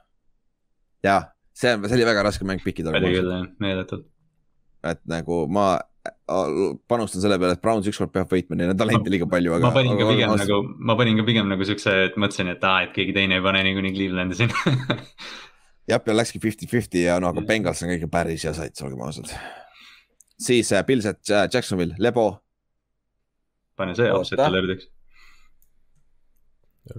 jah, 1.05 1.29
see 1.53 1.71
on, 1.73 1.85
see 1.87 1.95
oli 1.99 2.07
väga 2.09 2.25
raske 2.25 2.47
mäng 2.47 2.63
pikida. 2.63 2.91
oli 2.95 3.13
küll 3.13 3.31
jah, 3.31 3.45
meeletult. 3.61 4.07
et 4.83 5.01
nagu 5.09 5.45
ma 5.51 5.77
panustan 6.87 7.21
selle 7.23 7.37
peale, 7.39 7.53
et 7.57 7.61
Browns 7.63 7.87
ükskord 7.89 8.11
peab 8.13 8.29
võitma, 8.31 8.55
neil 8.59 8.71
on 8.73 8.77
talenti 8.79 9.09
liiga 9.13 9.27
palju, 9.31 9.53
aga. 9.57 9.67
ma 9.69 9.73
panin 9.75 9.97
ka 9.99 10.07
pigem 10.09 10.33
nagu, 10.41 10.57
ma 10.89 10.95
panin 10.99 11.17
ka 11.19 11.25
pigem 11.27 11.47
nagu 11.51 11.67
siukse, 11.67 11.93
et 12.07 12.17
mõtlesin, 12.19 12.49
et 12.53 12.63
aa, 12.67 12.81
et 12.87 12.91
keegi 12.95 13.13
teine 13.15 13.37
ei 13.39 13.43
pane 13.45 13.61
niikuinii 13.67 13.93
Clevelandi 13.95 14.35
sinna. 14.39 14.97
jah, 15.91 16.01
peale 16.03 16.17
läkski 16.21 16.41
fifty-fifty 16.43 17.05
ja 17.07 17.19
no 17.23 17.29
aga 17.31 17.41
Mm. 17.43 17.47
Bengals 17.53 17.83
on 17.85 17.89
kõige 17.93 18.09
päris 18.11 18.43
hea 18.47 18.53
sats, 18.57 18.83
olgem 18.83 19.01
ausad. 19.07 19.31
siis 20.39 20.71
äh, 20.73 20.83
Pils 20.85 21.05
äh, 21.09 21.15
Jacksonville, 21.53 21.95
Lebo, 21.99 22.27
pane 23.77 23.95
see 23.95 24.07
Oota. 24.11 24.19
offset 24.21 24.39
alert'iks. 24.47 24.87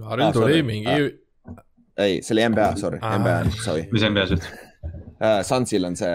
Haril 0.05 0.25
Ah, 0.27 0.31
tuli 0.33 0.61
mingi 0.63 0.87
Ah. 0.89 1.63
ei, 1.97 2.21
see 2.21 2.33
oli 2.35 2.43
NBA, 2.49 2.75
sorry, 2.77 2.99
Ah. 3.01 3.17
NBA, 3.17 3.51
sorry 3.63 3.87
mis 3.91 4.03
NBA-s 4.05 4.31
üldse? 4.35 4.51
uh,. 5.19 5.41
Sunsil 5.43 5.85
on 5.85 5.95
see 5.95 6.11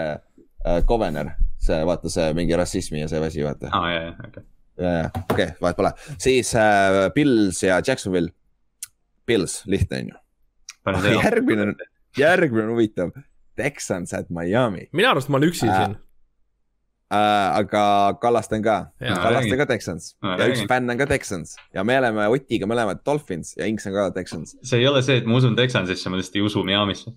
uh, 0.65 0.79
Covener, 0.87 1.33
see 1.65 1.81
vaata 1.89 2.09
see 2.13 2.33
mingi 2.37 2.55
rassismi 2.59 3.01
ja 3.03 3.07
see 3.11 3.21
asi, 3.27 3.43
vaata. 3.45 3.69
aa, 3.73 3.91
jaa, 3.91 4.03
jaa, 4.05 4.29
okei. 4.29 4.43
okei, 5.31 5.49
vahet 5.61 5.77
pole, 5.81 5.91
siis 6.17 6.53
uh, 6.59 7.05
Pils 7.15 7.63
ja 7.63 7.81
Jacksonville. 7.87 8.29
Pils, 9.25 9.61
lihtne 9.65 9.97
on 10.03 10.09
ju. 10.13 10.17
see. 11.01 11.13
järgmine 11.23 11.61
on, 11.69 11.75
järgmine 12.17 12.63
on 12.67 12.75
huvitav. 12.75 13.09
Texans 13.55 14.11
at 14.13 14.27
Miami 14.29 14.89
minu 14.91 15.07
arust 15.09 15.29
ma 15.31 15.37
olen 15.39 15.47
üksi 15.49 15.63
Äh, 15.71 15.77
siin. 15.79 15.93
uh,, 17.15 17.55
aga 17.61 17.83
Kallaste 18.21 18.55
on 18.59 18.63
ka, 18.65 18.75
Kallaste 18.99 19.47
räägi. 19.49 19.57
ka 19.61 19.65
Texans 19.69 20.09
Ma 20.21 20.33
ja 20.39 20.47
üks 20.51 20.65
fänn 20.67 20.91
on 20.91 20.97
ka 20.99 21.07
Texans 21.07 21.55
ja 21.73 21.83
me 21.87 21.95
oleme 22.01 22.27
Otiga 22.33 22.67
mõlemad 22.67 22.99
Dolphins 23.07 23.53
ja 23.57 23.65
Inks 23.71 23.87
on 23.87 23.93
ka 23.95 24.09
Texans. 24.17 24.57
see 24.63 24.79
ei 24.83 24.87
ole 24.91 25.01
see, 25.07 25.17
et 25.21 25.25
ma 25.29 25.37
usun 25.39 25.55
Texansisse, 25.55 26.09
ma 26.11 26.19
lihtsalt 26.19 26.35
ei 26.35 26.43
usu 26.49 26.63
Miami'sse 26.67 27.13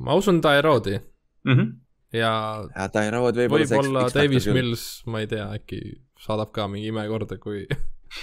ma 0.00 0.16
usun 0.16 0.40
Tyrode'i 0.44 0.96
mm. 0.98 1.52
-hmm. 1.52 1.68
Ja 2.14 2.32
ja 2.74 2.88
võib-olla. 2.92 4.06
Davis. 4.14 4.46
Mills, 4.46 4.86
ma 5.10 5.24
ei 5.24 5.30
tea, 5.30 5.48
äkki 5.58 5.80
saadab 6.22 6.52
ka 6.54 6.66
mingi 6.70 6.90
imekorda, 6.92 7.38
kui, 7.42 7.66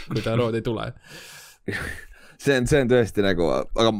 kui 0.08 0.24
Tyrod 0.24 0.56
ei 0.58 0.66
tule. 0.66 0.90
see 2.44 2.58
on, 2.60 2.68
see 2.68 2.84
on 2.84 2.92
tõesti 2.92 3.24
nagu, 3.26 3.48
aga 3.54 3.94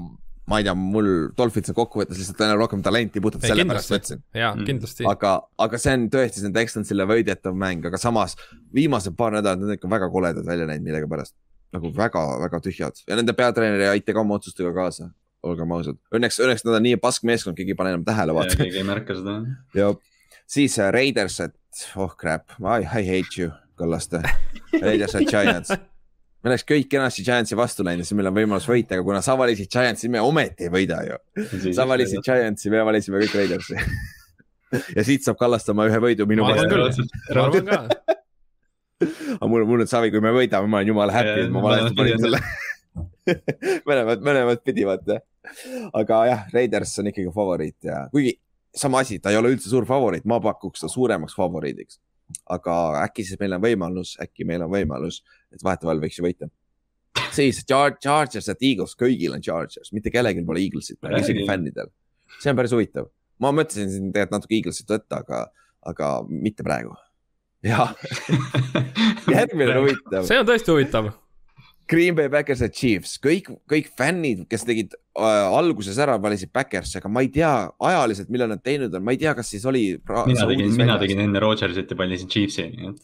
ma 0.50 0.60
ei 0.60 0.66
tea, 0.68 0.74
mul 0.76 1.10
Dolphins 1.38 1.72
on 1.72 1.78
kokkuvõttes 1.78 2.20
lihtsalt 2.20 2.42
aina 2.44 2.58
rohkem 2.60 2.84
talenti 2.84 3.22
puhtalt 3.24 3.46
sellepärast 3.48 3.94
võtsin. 3.94 4.24
jaa 4.36 4.52
Mm., 4.56 4.68
kindlasti. 4.68 5.08
aga, 5.08 5.38
aga 5.66 5.80
see 5.80 5.96
on 5.96 6.10
tõesti, 6.12 6.42
see 6.42 6.50
on 6.50 6.58
Texansile 6.58 7.08
võidetav 7.08 7.56
mäng, 7.56 7.86
aga 7.88 8.00
samas 8.02 8.36
viimased 8.76 9.16
paar 9.20 9.38
nädalat 9.38 9.64
on 9.64 9.76
ikka 9.78 9.92
väga 9.92 10.10
koledad 10.12 10.46
välja 10.46 10.68
näinud 10.68 10.90
millegipärast. 10.90 11.36
nagu 11.74 11.90
väga-väga 11.90 12.60
tühjad 12.62 13.00
ja 13.08 13.16
nende 13.18 13.34
peatreener 13.34 13.82
ei 13.82 13.88
aita 13.96 14.14
ka 14.14 14.22
oma 14.22 14.36
otsustega 14.38 14.74
kaasa, 14.76 15.08
olgem 15.44 15.72
ausad. 15.76 16.00
Õnneks, 16.16 16.40
õnneks 16.44 16.66
nad 16.68 16.78
on 16.80 16.86
nii 16.88 17.00
pask 17.04 17.26
meeskond, 17.28 17.58
keegi 17.58 17.76
ei 17.76 17.80
pane 17.80 17.94
enam 17.94 18.06
tähele, 18.08 18.36
vaata. 18.36 18.58
keegi 18.60 18.82
ei 18.82 18.88
märka 18.88 19.18
seda. 19.18 19.40
ja 19.78 19.90
siis 20.50 20.78
äh, 20.80 20.92
Raiders, 20.94 21.40
et 21.44 21.88
oh 22.00 22.16
crap, 22.20 22.56
I, 22.62 22.84
I 22.84 23.04
hate 23.08 23.42
you, 23.42 23.52
Kallaste. 23.80 24.22
Raiders 24.82 25.16
at 25.20 25.28
Giants. 25.30 25.74
me 26.44 26.52
oleks 26.52 26.66
kõik 26.68 26.90
kenasti 26.92 27.24
Giantsi 27.26 27.58
vastu 27.60 27.86
läinud 27.86 28.04
ja 28.04 28.10
siis 28.10 28.18
meil 28.20 28.32
on 28.32 28.36
võimalus 28.38 28.68
võita, 28.68 28.98
aga 28.98 29.08
kuna 29.08 29.22
sa 29.26 29.38
valisid 29.40 29.72
Giantsi, 29.72 30.12
me 30.12 30.24
ometi 30.24 30.68
ei 30.68 30.74
võida 30.74 31.04
ju. 31.08 31.22
sa 31.76 31.88
valisid 31.90 32.24
Giantsi, 32.26 32.72
me 32.74 32.84
valisime 32.88 33.22
kõik 33.24 33.38
Raidersi. 33.42 33.80
ja 34.98 35.06
siit 35.06 35.24
saab 35.28 35.40
Kallaste 35.40 35.72
oma 35.76 35.88
ühe 35.90 36.02
võidu 36.04 36.28
minu 36.30 36.48
meelest. 36.48 37.08
ma 37.32 37.48
arvan 37.48 37.66
ka, 37.68 38.20
aga 39.04 39.50
mul, 39.50 39.66
mul 39.68 39.84
on 39.84 39.90
savi, 39.90 40.12
kui 40.14 40.22
me 40.24 40.32
võidame, 40.36 40.70
ma 40.70 40.80
olen 40.80 40.94
jumala 40.94 41.16
happy, 41.16 41.48
et 41.48 41.52
ma 41.52 41.64
valesti 41.64 41.90
olen 41.90 41.98
panin 42.00 42.24
selle. 42.28 42.44
mõlemad, 43.90 44.24
mõlemad 44.26 44.64
pidi 44.66 44.86
vaata. 44.88 45.20
aga 45.94 46.24
jah, 46.30 46.48
Raiders 46.54 46.98
on 47.02 47.12
ikkagi 47.12 47.32
favoriit 47.34 47.90
ja 47.90 48.08
kuigi 48.12 48.38
sama 48.76 49.04
asi, 49.04 49.20
ta 49.22 49.32
ei 49.32 49.38
ole 49.38 49.54
üldse 49.54 49.70
suur 49.70 49.86
favoriit, 49.86 50.26
ma 50.30 50.40
pakuks 50.44 50.84
ta 50.84 50.90
suuremaks 50.92 51.36
favoriidiks. 51.38 52.00
aga 52.50 52.76
äkki 53.04 53.26
siis 53.28 53.40
meil 53.40 53.54
on 53.58 53.62
võimalus, 53.62 54.16
äkki 54.24 54.46
meil 54.48 54.64
on 54.66 54.72
võimalus, 54.74 55.22
et 55.54 55.64
vahetevahel 55.64 56.02
võiks 56.02 56.18
ju 56.18 56.26
võita. 56.26 56.50
siis 57.36 57.64
Char- 57.70 57.98
Chargers 58.02 58.50
ja 58.50 58.56
Eagles, 58.60 58.96
kõigil 59.00 59.36
on 59.36 59.42
Chargers, 59.42 59.94
mitte 59.94 60.12
kellelgi 60.14 60.46
pole 60.46 60.64
Eaglesit, 60.64 61.00
isegi 61.20 61.46
fännidel. 61.50 61.92
see 62.40 62.50
on 62.52 62.58
päris 62.58 62.74
huvitav, 62.74 63.10
ma 63.40 63.52
mõtlesin 63.52 63.92
siin 63.92 64.12
tegelikult 64.12 64.40
natuke 64.40 64.58
Eaglesit 64.58 64.90
võtta, 64.90 65.22
aga, 65.22 65.46
aga 65.86 66.14
mitte 66.30 66.66
praegu. 66.66 66.96
jah, 67.64 67.94
järgmine 69.36 69.76
on 69.78 69.84
huvitav. 69.84 70.26
see 70.26 70.40
on 70.40 70.50
tõesti 70.50 70.74
huvitav. 70.74 71.14
Green 71.90 72.16
Bay 72.16 72.30
Packers 72.32 72.62
ja 72.64 72.70
Chiefs, 72.72 73.18
kõik, 73.24 73.50
kõik 73.70 73.90
fännid, 74.00 74.46
kes 74.52 74.64
tegid 74.68 74.94
äh, 74.96 75.24
alguses 75.58 75.98
ära, 76.02 76.16
valisid 76.22 76.54
Packersi, 76.56 76.98
aga 77.00 77.12
ma 77.12 77.24
ei 77.26 77.32
tea 77.34 77.52
ajaliselt, 77.90 78.30
millal 78.34 78.54
nad 78.54 78.64
teinud 78.64 78.94
on, 78.96 79.04
ma 79.04 79.16
ei 79.16 79.20
tea, 79.22 79.34
kas 79.38 79.52
siis 79.52 79.66
oli. 79.70 79.84
mina 80.30 80.48
tegin, 80.50 80.78
mina 80.80 81.00
tegin 81.02 81.26
enne 81.26 81.42
Rodgersit 81.44 81.92
ja 81.92 82.00
valisin 82.00 82.32
Chiefsi, 82.32 82.70
nii 82.72 82.94
et 82.94 83.02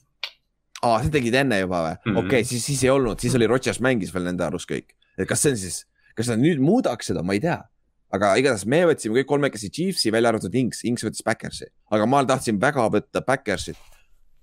aa, 0.86 1.02
sa 1.04 1.12
tegid 1.12 1.36
enne 1.42 1.60
juba 1.64 1.82
või 1.84 1.92
mm. 1.96 2.06
-hmm.? 2.06 2.22
okei 2.22 2.40
okay,, 2.40 2.48
siis, 2.48 2.64
siis 2.66 2.86
ei 2.86 2.94
olnud, 2.94 3.20
siis 3.20 3.36
oli 3.36 3.50
Rodgers 3.52 3.82
mängis 3.84 4.14
veel 4.16 4.30
nende 4.30 4.46
arust 4.46 4.70
kõik. 4.70 4.96
et 5.18 5.28
kas 5.28 5.44
see 5.44 5.54
on 5.54 5.60
siis, 5.60 5.84
kas 6.16 6.32
nad 6.32 6.42
nüüd 6.42 6.64
muudaks 6.64 7.12
seda, 7.12 7.24
ma 7.24 7.36
ei 7.36 7.44
tea. 7.44 7.60
aga 8.16 8.34
igatahes 8.42 8.66
me 8.66 8.86
võtsime 8.90 9.20
kõik 9.20 9.30
kolmekesi 9.30 9.70
Chiefsi, 9.70 10.12
välja 10.12 10.32
arvatud 10.32 10.56
Inks, 10.56 10.84
Inks 10.88 11.06
võttis 11.06 11.26
Backersi, 11.26 11.68
aga 11.92 12.08
ma 12.10 12.24
tahtsin 12.26 12.62
väga 12.62 12.88
võtta 12.90 13.22
Backersit 13.26 13.89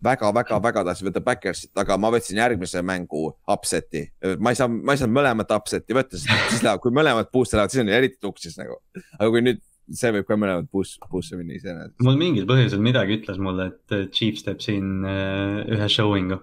väga, 0.04 0.32
väga, 0.34 0.58
väga 0.62 0.84
tahtsin 0.88 1.08
võtta 1.08 1.22
Backersit, 1.24 1.72
aga 1.78 1.96
ma 2.00 2.10
võtsin 2.14 2.40
järgmise 2.40 2.82
mängu 2.86 3.28
upset'i. 3.52 4.06
ma 4.38 4.52
ei 4.52 4.58
saa, 4.58 4.68
ma 4.68 4.94
ei 4.94 5.00
saanud 5.00 5.16
mõlemat 5.16 5.54
upset'i 5.56 5.96
võtta, 5.96 6.20
siis 6.20 6.64
läheb, 6.64 6.82
kui 6.84 6.94
mõlemad 6.94 7.30
puusse 7.32 7.56
lähevad, 7.56 7.74
siis 7.74 7.84
on 7.84 7.94
eriti 7.94 8.20
tuksis 8.20 8.58
nagu. 8.60 8.80
aga 9.18 9.30
kui 9.30 9.44
nüüd 9.44 9.62
see 9.94 10.10
võib 10.16 10.26
ka 10.26 10.38
mõlemad 10.38 10.66
puus, 10.70 10.96
puusse 11.10 11.38
minna 11.38 11.54
iseenesest. 11.56 12.00
mul 12.02 12.18
mingil 12.18 12.46
põhjusel 12.48 12.82
midagi 12.82 13.20
ütles 13.20 13.40
mulle, 13.42 13.70
et 13.72 14.12
Chiefs 14.14 14.46
teeb 14.46 14.62
siin 14.64 15.06
äh, 15.06 15.62
ühe 15.76 15.88
showing'u. 15.92 16.40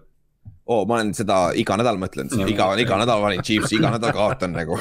oo, 0.63 0.79
Oh, 0.79 0.85
ma 0.87 0.95
olen 1.01 1.11
seda 1.15 1.51
iga 1.59 1.75
nädal 1.79 1.97
mõtlenud, 1.99 2.47
iga, 2.47 2.69
iga 2.79 2.99
nädal 3.01 3.19
valin 3.23 3.43
Chiefsi, 3.43 3.75
iga 3.81 3.91
nädal 3.97 4.15
kaotan 4.15 4.55
nagu 4.55 4.79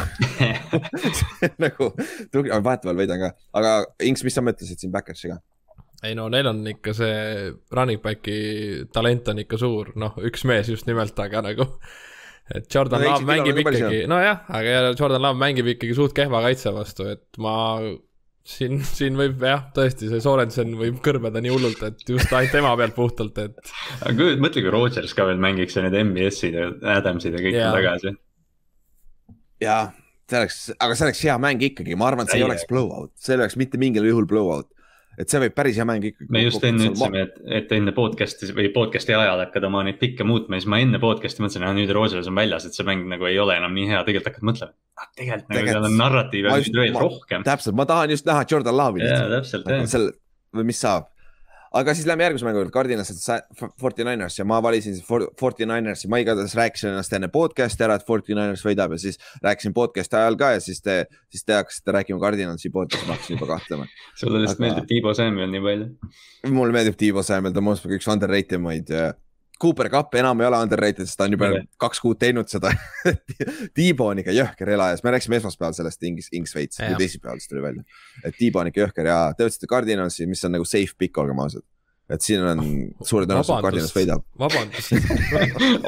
nagu, 1.65 1.91
vahetevahel 2.39 3.01
võidan 3.03 3.25
ka, 3.25 3.33
aga 3.59 3.73
Inks, 4.07 4.23
mis 4.27 4.39
sa 4.39 4.45
mõtlesid 4.47 4.79
siin 4.79 4.95
Backersiga? 4.95 5.41
Ei 6.03 6.17
no 6.19 6.29
neil 6.33 6.49
on 6.51 6.63
ikka 6.73 6.95
see 6.97 7.51
running 7.75 8.03
back'i 8.03 8.87
talent 8.95 9.29
on 9.33 9.43
ikka 9.45 9.61
suur, 9.61 9.93
noh, 9.99 10.17
üks 10.27 10.47
mees 10.49 10.71
just 10.73 10.89
nimelt, 10.91 11.19
aga 11.23 11.45
nagu. 11.47 11.69
et 12.53 12.67
Jordan 12.75 13.05
Love 13.07 13.27
mängib 13.29 13.61
ikkagi, 13.63 14.03
nojah, 14.11 14.43
aga 14.51 14.73
ja 14.77 14.81
Jordan 14.91 15.23
Love 15.23 15.39
mängib 15.41 15.69
ikkagi 15.77 15.95
suht 15.97 16.15
kehva 16.17 16.43
kaitse 16.45 16.73
vastu, 16.75 17.07
et 17.15 17.43
ma 17.43 17.55
siin, 18.43 18.81
siin 18.87 19.17
võib 19.19 19.43
jah, 19.47 19.65
tõesti 19.77 20.11
see 20.11 20.21
Sorensen 20.23 20.75
võib 20.79 20.99
kõrbeda 21.05 21.43
nii 21.43 21.55
hullult, 21.55 21.83
et 21.87 22.03
just 22.09 22.33
ainult 22.35 22.55
tema 22.55 22.75
pealt 22.81 22.97
puhtalt, 22.99 23.39
et 23.39 23.73
aga 24.01 24.15
kujuta, 24.19 24.43
mõtle, 24.43 24.67
kui 24.67 24.75
Rodgers 24.75 25.17
ka 25.17 25.27
veel 25.31 25.41
mängiks 25.43 25.79
ja 25.79 25.87
need 25.87 25.99
MBS-id 26.03 26.59
ja 26.59 26.69
Adamsid 26.99 27.39
ja 27.39 27.47
kõik 27.47 27.59
Jaa. 27.59 27.71
on 27.71 27.79
tagasi. 27.79 28.15
jaa, 29.63 29.83
see 30.27 30.43
oleks, 30.43 30.61
aga 30.75 30.99
see 30.99 31.09
oleks 31.09 31.25
hea 31.29 31.39
mäng 31.47 31.67
ikkagi, 31.71 31.99
ma 31.99 32.11
arvan, 32.11 32.27
et 32.27 32.35
see 32.35 32.41
ei 32.41 32.43
Täiega. 32.43 32.53
oleks 32.57 32.71
blowout, 32.71 33.15
see 33.23 33.37
ei 33.37 33.41
oleks 33.41 33.59
mitte 33.61 33.81
mingil 33.81 34.11
juhul 34.11 34.27
blowout. 34.29 34.71
Et 35.21 35.33
see 35.33 35.41
võib 35.45 35.55
päris 35.57 35.79
hea 35.81 35.87
mäng 35.89 36.07
ikkagi. 36.09 36.31
me 36.33 36.43
just 36.45 36.65
enne 36.65 36.89
ütlesime, 36.89 37.25
et, 37.27 37.37
et 37.61 37.75
enne 37.77 37.95
podcast'i 37.97 38.49
või 38.57 38.71
podcast'i 38.75 39.15
ajal 39.17 39.45
hakkad 39.45 39.67
oma 39.69 39.85
neid 39.87 39.99
pikke 40.01 40.27
muutma 40.29 40.57
ja 40.57 40.65
siis 40.65 40.73
ma 40.73 40.81
enne 40.83 41.01
podcast'i 41.03 41.45
mõtlesin, 41.45 41.67
et 41.69 41.79
nüüd 41.79 41.93
Rodgers 41.97 42.31
on 42.31 42.39
väljas, 42.39 42.67
et 42.69 42.79
see 42.79 42.87
mäng 42.89 43.05
nagu 43.11 43.29
ei 43.29 43.39
ole 43.43 43.59
enam 43.61 43.77
nii 43.77 43.91
hea, 43.93 44.03
tegelikult 44.09 44.33
hakkad 44.33 44.49
mõtlema. 44.51 44.77
tegelikult 45.21 45.57
nagu 45.57 45.73
seal 45.75 45.89
on 45.91 45.99
narratiivi 46.01 46.57
veel 46.81 46.99
rohkem. 46.99 47.47
täpselt, 47.47 47.77
ma 47.79 47.89
tahan 47.89 48.17
just 48.17 48.29
näha 48.29 48.47
Jordan 48.49 48.79
Love'i 48.81 49.07
jaa, 49.07 49.29
täpselt 49.37 49.69
jah. 49.69 50.11
või 50.57 50.69
mis 50.73 50.83
saab. 50.85 51.12
Aga 51.75 51.95
siis 51.97 52.07
lähme 52.07 52.25
järgmise 52.27 52.45
mängu 52.47 52.61
juurde, 52.61 52.73
Cardinals 52.75 53.11
ja 53.29 53.39
Forty 53.81 54.05
Niners 54.05 54.39
ja 54.39 54.45
ma 54.49 54.59
valisin 54.63 54.95
siis 54.97 55.07
For- 55.07 55.29
Forty 55.41 55.67
Ninersi, 55.67 56.09
ma 56.13 56.19
igatahes 56.23 56.55
rääkisin 56.59 56.91
ennast 56.93 57.13
enne 57.17 57.29
podcast'i 57.33 57.85
ära, 57.87 57.97
et 58.01 58.07
Forty 58.07 58.35
Niners 58.37 58.65
võidab 58.67 58.93
ja 58.97 58.99
siis 59.03 59.19
rääkisin 59.43 59.75
podcast'i 59.77 60.19
ajal 60.21 60.37
ka 60.41 60.53
ja 60.57 60.61
siis 60.61 60.83
te, 60.85 60.99
siis 61.33 61.45
te 61.49 61.57
hakkasite 61.57 61.95
rääkima 61.99 62.21
Cardinalsi 62.21 62.71
poolt 62.75 62.93
ja 62.93 62.99
siis 63.01 63.09
ma 63.09 63.17
hakkasin 63.17 63.37
juba 63.39 63.51
kahtlema. 63.55 63.87
sulle 64.21 64.43
lihtsalt 64.45 64.61
Aga- 64.61 64.67
meeldib 64.69 64.89
Tiibo 64.93 65.15
Samuel 65.15 65.51
nii 65.55 65.65
palju. 65.69 65.91
mulle 66.53 66.73
meeldib 66.77 66.97
Tiibo 67.01 67.23
Samuel, 67.23 67.53
ta 67.57 67.63
on 67.63 67.69
mu 67.71 67.75
arust 67.77 67.87
üks 67.99 68.09
underrated 68.13 68.61
maid. 68.63 68.93
Cooper 69.63 69.89
Cup 69.93 70.15
enam 70.19 70.41
ei 70.43 70.49
ole 70.49 70.59
underrated, 70.65 71.07
sest 71.07 71.19
ta 71.21 71.27
on 71.29 71.37
juba 71.37 71.51
Jah. 71.53 71.67
kaks 71.85 72.01
kuud 72.03 72.19
teinud 72.19 72.51
seda. 72.51 72.73
Tiibo 73.77 74.09
on 74.11 74.23
ikka 74.23 74.35
jõhker 74.35 74.73
elajas, 74.75 75.05
me 75.05 75.13
rääkisime 75.15 75.39
esmaspäeval 75.39 75.77
sellest 75.77 76.09
Ings, 76.09 76.33
Ings 76.35 76.57
veits 76.57 76.81
või 76.83 76.97
teisipäeval 76.99 77.43
siis 77.43 77.53
tuli 77.53 77.63
välja. 77.63 77.85
et 78.25 78.35
Tiibo 78.39 78.63
on 78.63 78.73
ikka 78.73 78.83
jõhker 78.87 79.13
ja 79.13 79.19
te 79.39 79.47
võtsite 79.47 79.71
Cardinalsi, 79.71 80.27
mis 80.31 80.43
on 80.49 80.57
nagu 80.57 80.67
safe 80.67 80.99
pick, 80.99 81.21
olgem 81.23 81.45
ausad. 81.45 81.63
et 82.13 82.27
siin 82.27 82.43
on 82.45 82.65
suure 83.09 83.29
tõenäosusega 83.31 83.69
Cardinals 83.69 83.95
võidab. 83.95 84.27
vabandust, 84.43 84.97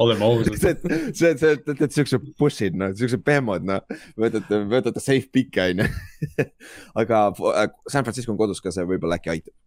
oleme 0.05 0.29
ausad. 0.29 0.61
see, 0.63 1.03
see, 1.11 1.35
see, 1.43 1.59
te 1.67 1.75
olete 1.75 1.91
siuksed 1.99 2.31
push'id, 2.39 2.79
noh, 2.79 2.95
siuksed 2.95 3.27
bemmod, 3.27 3.67
noh, 3.67 3.83
võtate, 4.15 4.63
võtate 4.71 5.03
safe 5.03 5.27
pick'e, 5.35 5.67
onju. 5.75 6.47
aga 7.03 7.27
äh, 7.57 7.69
San 7.91 8.07
Francisco 8.07 8.37
on 8.37 8.41
kodus 8.41 8.63
ka, 8.63 8.73
see 8.75 8.87
võib-olla 8.87 9.19
äkki 9.19 9.35
aitab. 9.35 9.59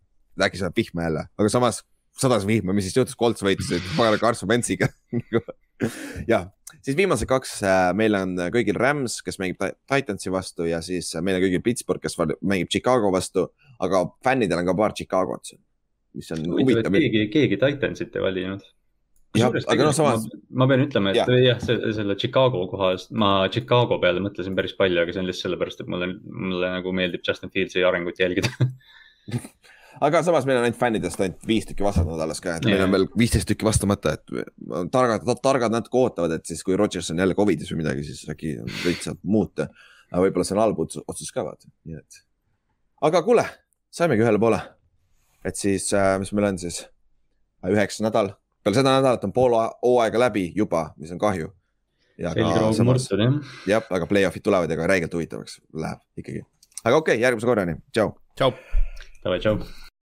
äkki 0.47 0.63
saab 0.63 0.79
vihma 0.79 1.09
jälle, 1.09 1.27
aga 1.35 1.51
samas 1.51 1.83
sadas 2.17 2.45
vihma, 2.47 2.73
mis 2.75 2.87
siis 2.87 2.97
juhtus, 2.97 3.17
Colts 3.19 3.43
võitsid 3.45 3.83
pagana 3.97 4.19
Carson 4.21 4.49
Wentsiga. 4.49 4.89
jah, 6.31 6.47
siis 6.81 6.97
viimased 6.97 7.29
kaks, 7.29 7.59
meil 7.97 8.17
on 8.17 8.35
kõigil 8.53 8.77
Rams, 8.79 9.19
kes 9.25 9.39
mängib 9.41 9.59
Ti- 9.61 9.75
Titansi 9.91 10.33
vastu 10.33 10.67
ja 10.69 10.81
siis 10.85 11.11
meil 11.21 11.39
on 11.39 11.45
kõigil 11.45 11.63
Pittsburgh, 11.65 12.03
kes 12.03 12.17
mängib 12.41 12.71
Chicago 12.73 13.11
vastu, 13.13 13.47
aga 13.83 14.07
fännidel 14.25 14.63
on 14.63 14.71
ka 14.71 14.77
paar 14.79 14.97
Chicagot, 14.97 15.53
mis 16.17 16.33
on 16.35 16.47
huvitav, 16.57 16.91
keegi, 16.97 17.27
keegi 17.33 17.61
Titansit 17.61 18.17
ei 18.17 18.25
valinud. 18.25 18.65
Jah, 19.37 19.53
aga 19.69 19.85
no 19.85 19.91
samas- 19.93 20.23
ma 20.49 20.65
pean 20.65 20.81
ütlema, 20.87 21.11
et 21.11 21.19
jah, 21.19 21.29
jah, 21.43 21.59
selle 21.93 22.15
Chicago 22.17 22.63
kohast, 22.71 23.11
ma 23.11 23.45
Chicago 23.53 23.99
peale 24.01 24.23
mõtlesin 24.23 24.55
päris 24.57 24.73
palju, 24.79 25.03
aga 25.03 25.13
see 25.13 25.21
on 25.21 25.27
lihtsalt 25.29 25.51
sellepärast, 25.51 25.83
et 25.83 25.91
mulle, 25.93 26.07
mulle 26.25 26.71
nagu 26.79 26.93
meeldib 26.95 27.21
Justin 27.27 27.51
Fieldsi 27.53 27.83
arengut 27.85 28.17
jälgida. 28.23 28.49
aga 30.01 30.21
samas 30.25 30.45
meil 30.47 30.59
on 30.59 30.67
ainult 30.67 30.79
fännidest 30.79 31.21
ainult 31.23 31.45
viis 31.47 31.67
tükki 31.69 31.85
vastanud 31.85 32.21
alles 32.21 32.41
ka, 32.43 32.57
et 32.57 32.65
meil 32.67 32.83
on 32.85 32.93
veel 32.93 33.07
viisteist 33.17 33.49
tükki 33.49 33.67
vastamata, 33.67 34.15
et 34.17 34.91
targad, 34.93 35.27
targad 35.43 35.73
natuke 35.73 36.01
ootavad, 36.01 36.37
et 36.37 36.49
siis 36.49 36.63
kui 36.65 36.77
Rodgers 36.79 37.11
on 37.13 37.21
jälle 37.23 37.37
Covidis 37.37 37.71
või 37.73 37.81
midagi, 37.83 38.05
siis 38.07 38.25
äkki 38.31 38.57
võit 38.83 39.03
saab 39.05 39.21
muuta. 39.23 39.69
aga 40.11 40.23
võib-olla 40.23 40.47
see 40.47 40.55
on 40.55 40.63
halb 40.63 40.79
otsus- 40.79 41.33
ka 41.33 41.43
vaata, 41.43 41.69
nii 41.85 41.99
et. 41.99 42.21
aga 43.09 43.21
kuule, 43.23 43.45
saimegi 43.91 44.23
ühele 44.25 44.39
poole. 44.39 44.61
et 45.43 45.55
siis 45.55 45.93
äh,, 45.93 46.17
mis 46.19 46.33
meil 46.33 46.51
on 46.51 46.57
siis, 46.57 46.85
üheksa 47.67 48.03
nädal, 48.03 48.33
peale 48.63 48.81
seda 48.81 48.97
nädalat 48.99 49.23
on 49.23 49.33
pool 49.33 49.55
hooaega 49.83 50.19
läbi 50.19 50.51
juba, 50.55 50.93
mis 50.97 51.11
on 51.11 51.19
kahju. 51.19 51.53
jah, 53.67 53.83
aga 53.89 54.05
play-off'id 54.05 54.43
tulevad 54.43 54.69
ja 54.69 54.77
ka 54.77 54.87
räigelt 54.87 55.13
huvitavaks 55.13 55.61
läheb 55.73 56.03
ikkagi. 56.17 56.43
aga 56.83 56.95
okei 56.95 57.15
okay,, 57.15 57.23
järgmise 57.23 57.47
korrani, 57.47 57.81
tšau. 57.91 58.13
tšau. 58.35 58.85
Davai, 59.27 59.39
tšau. 59.43 59.87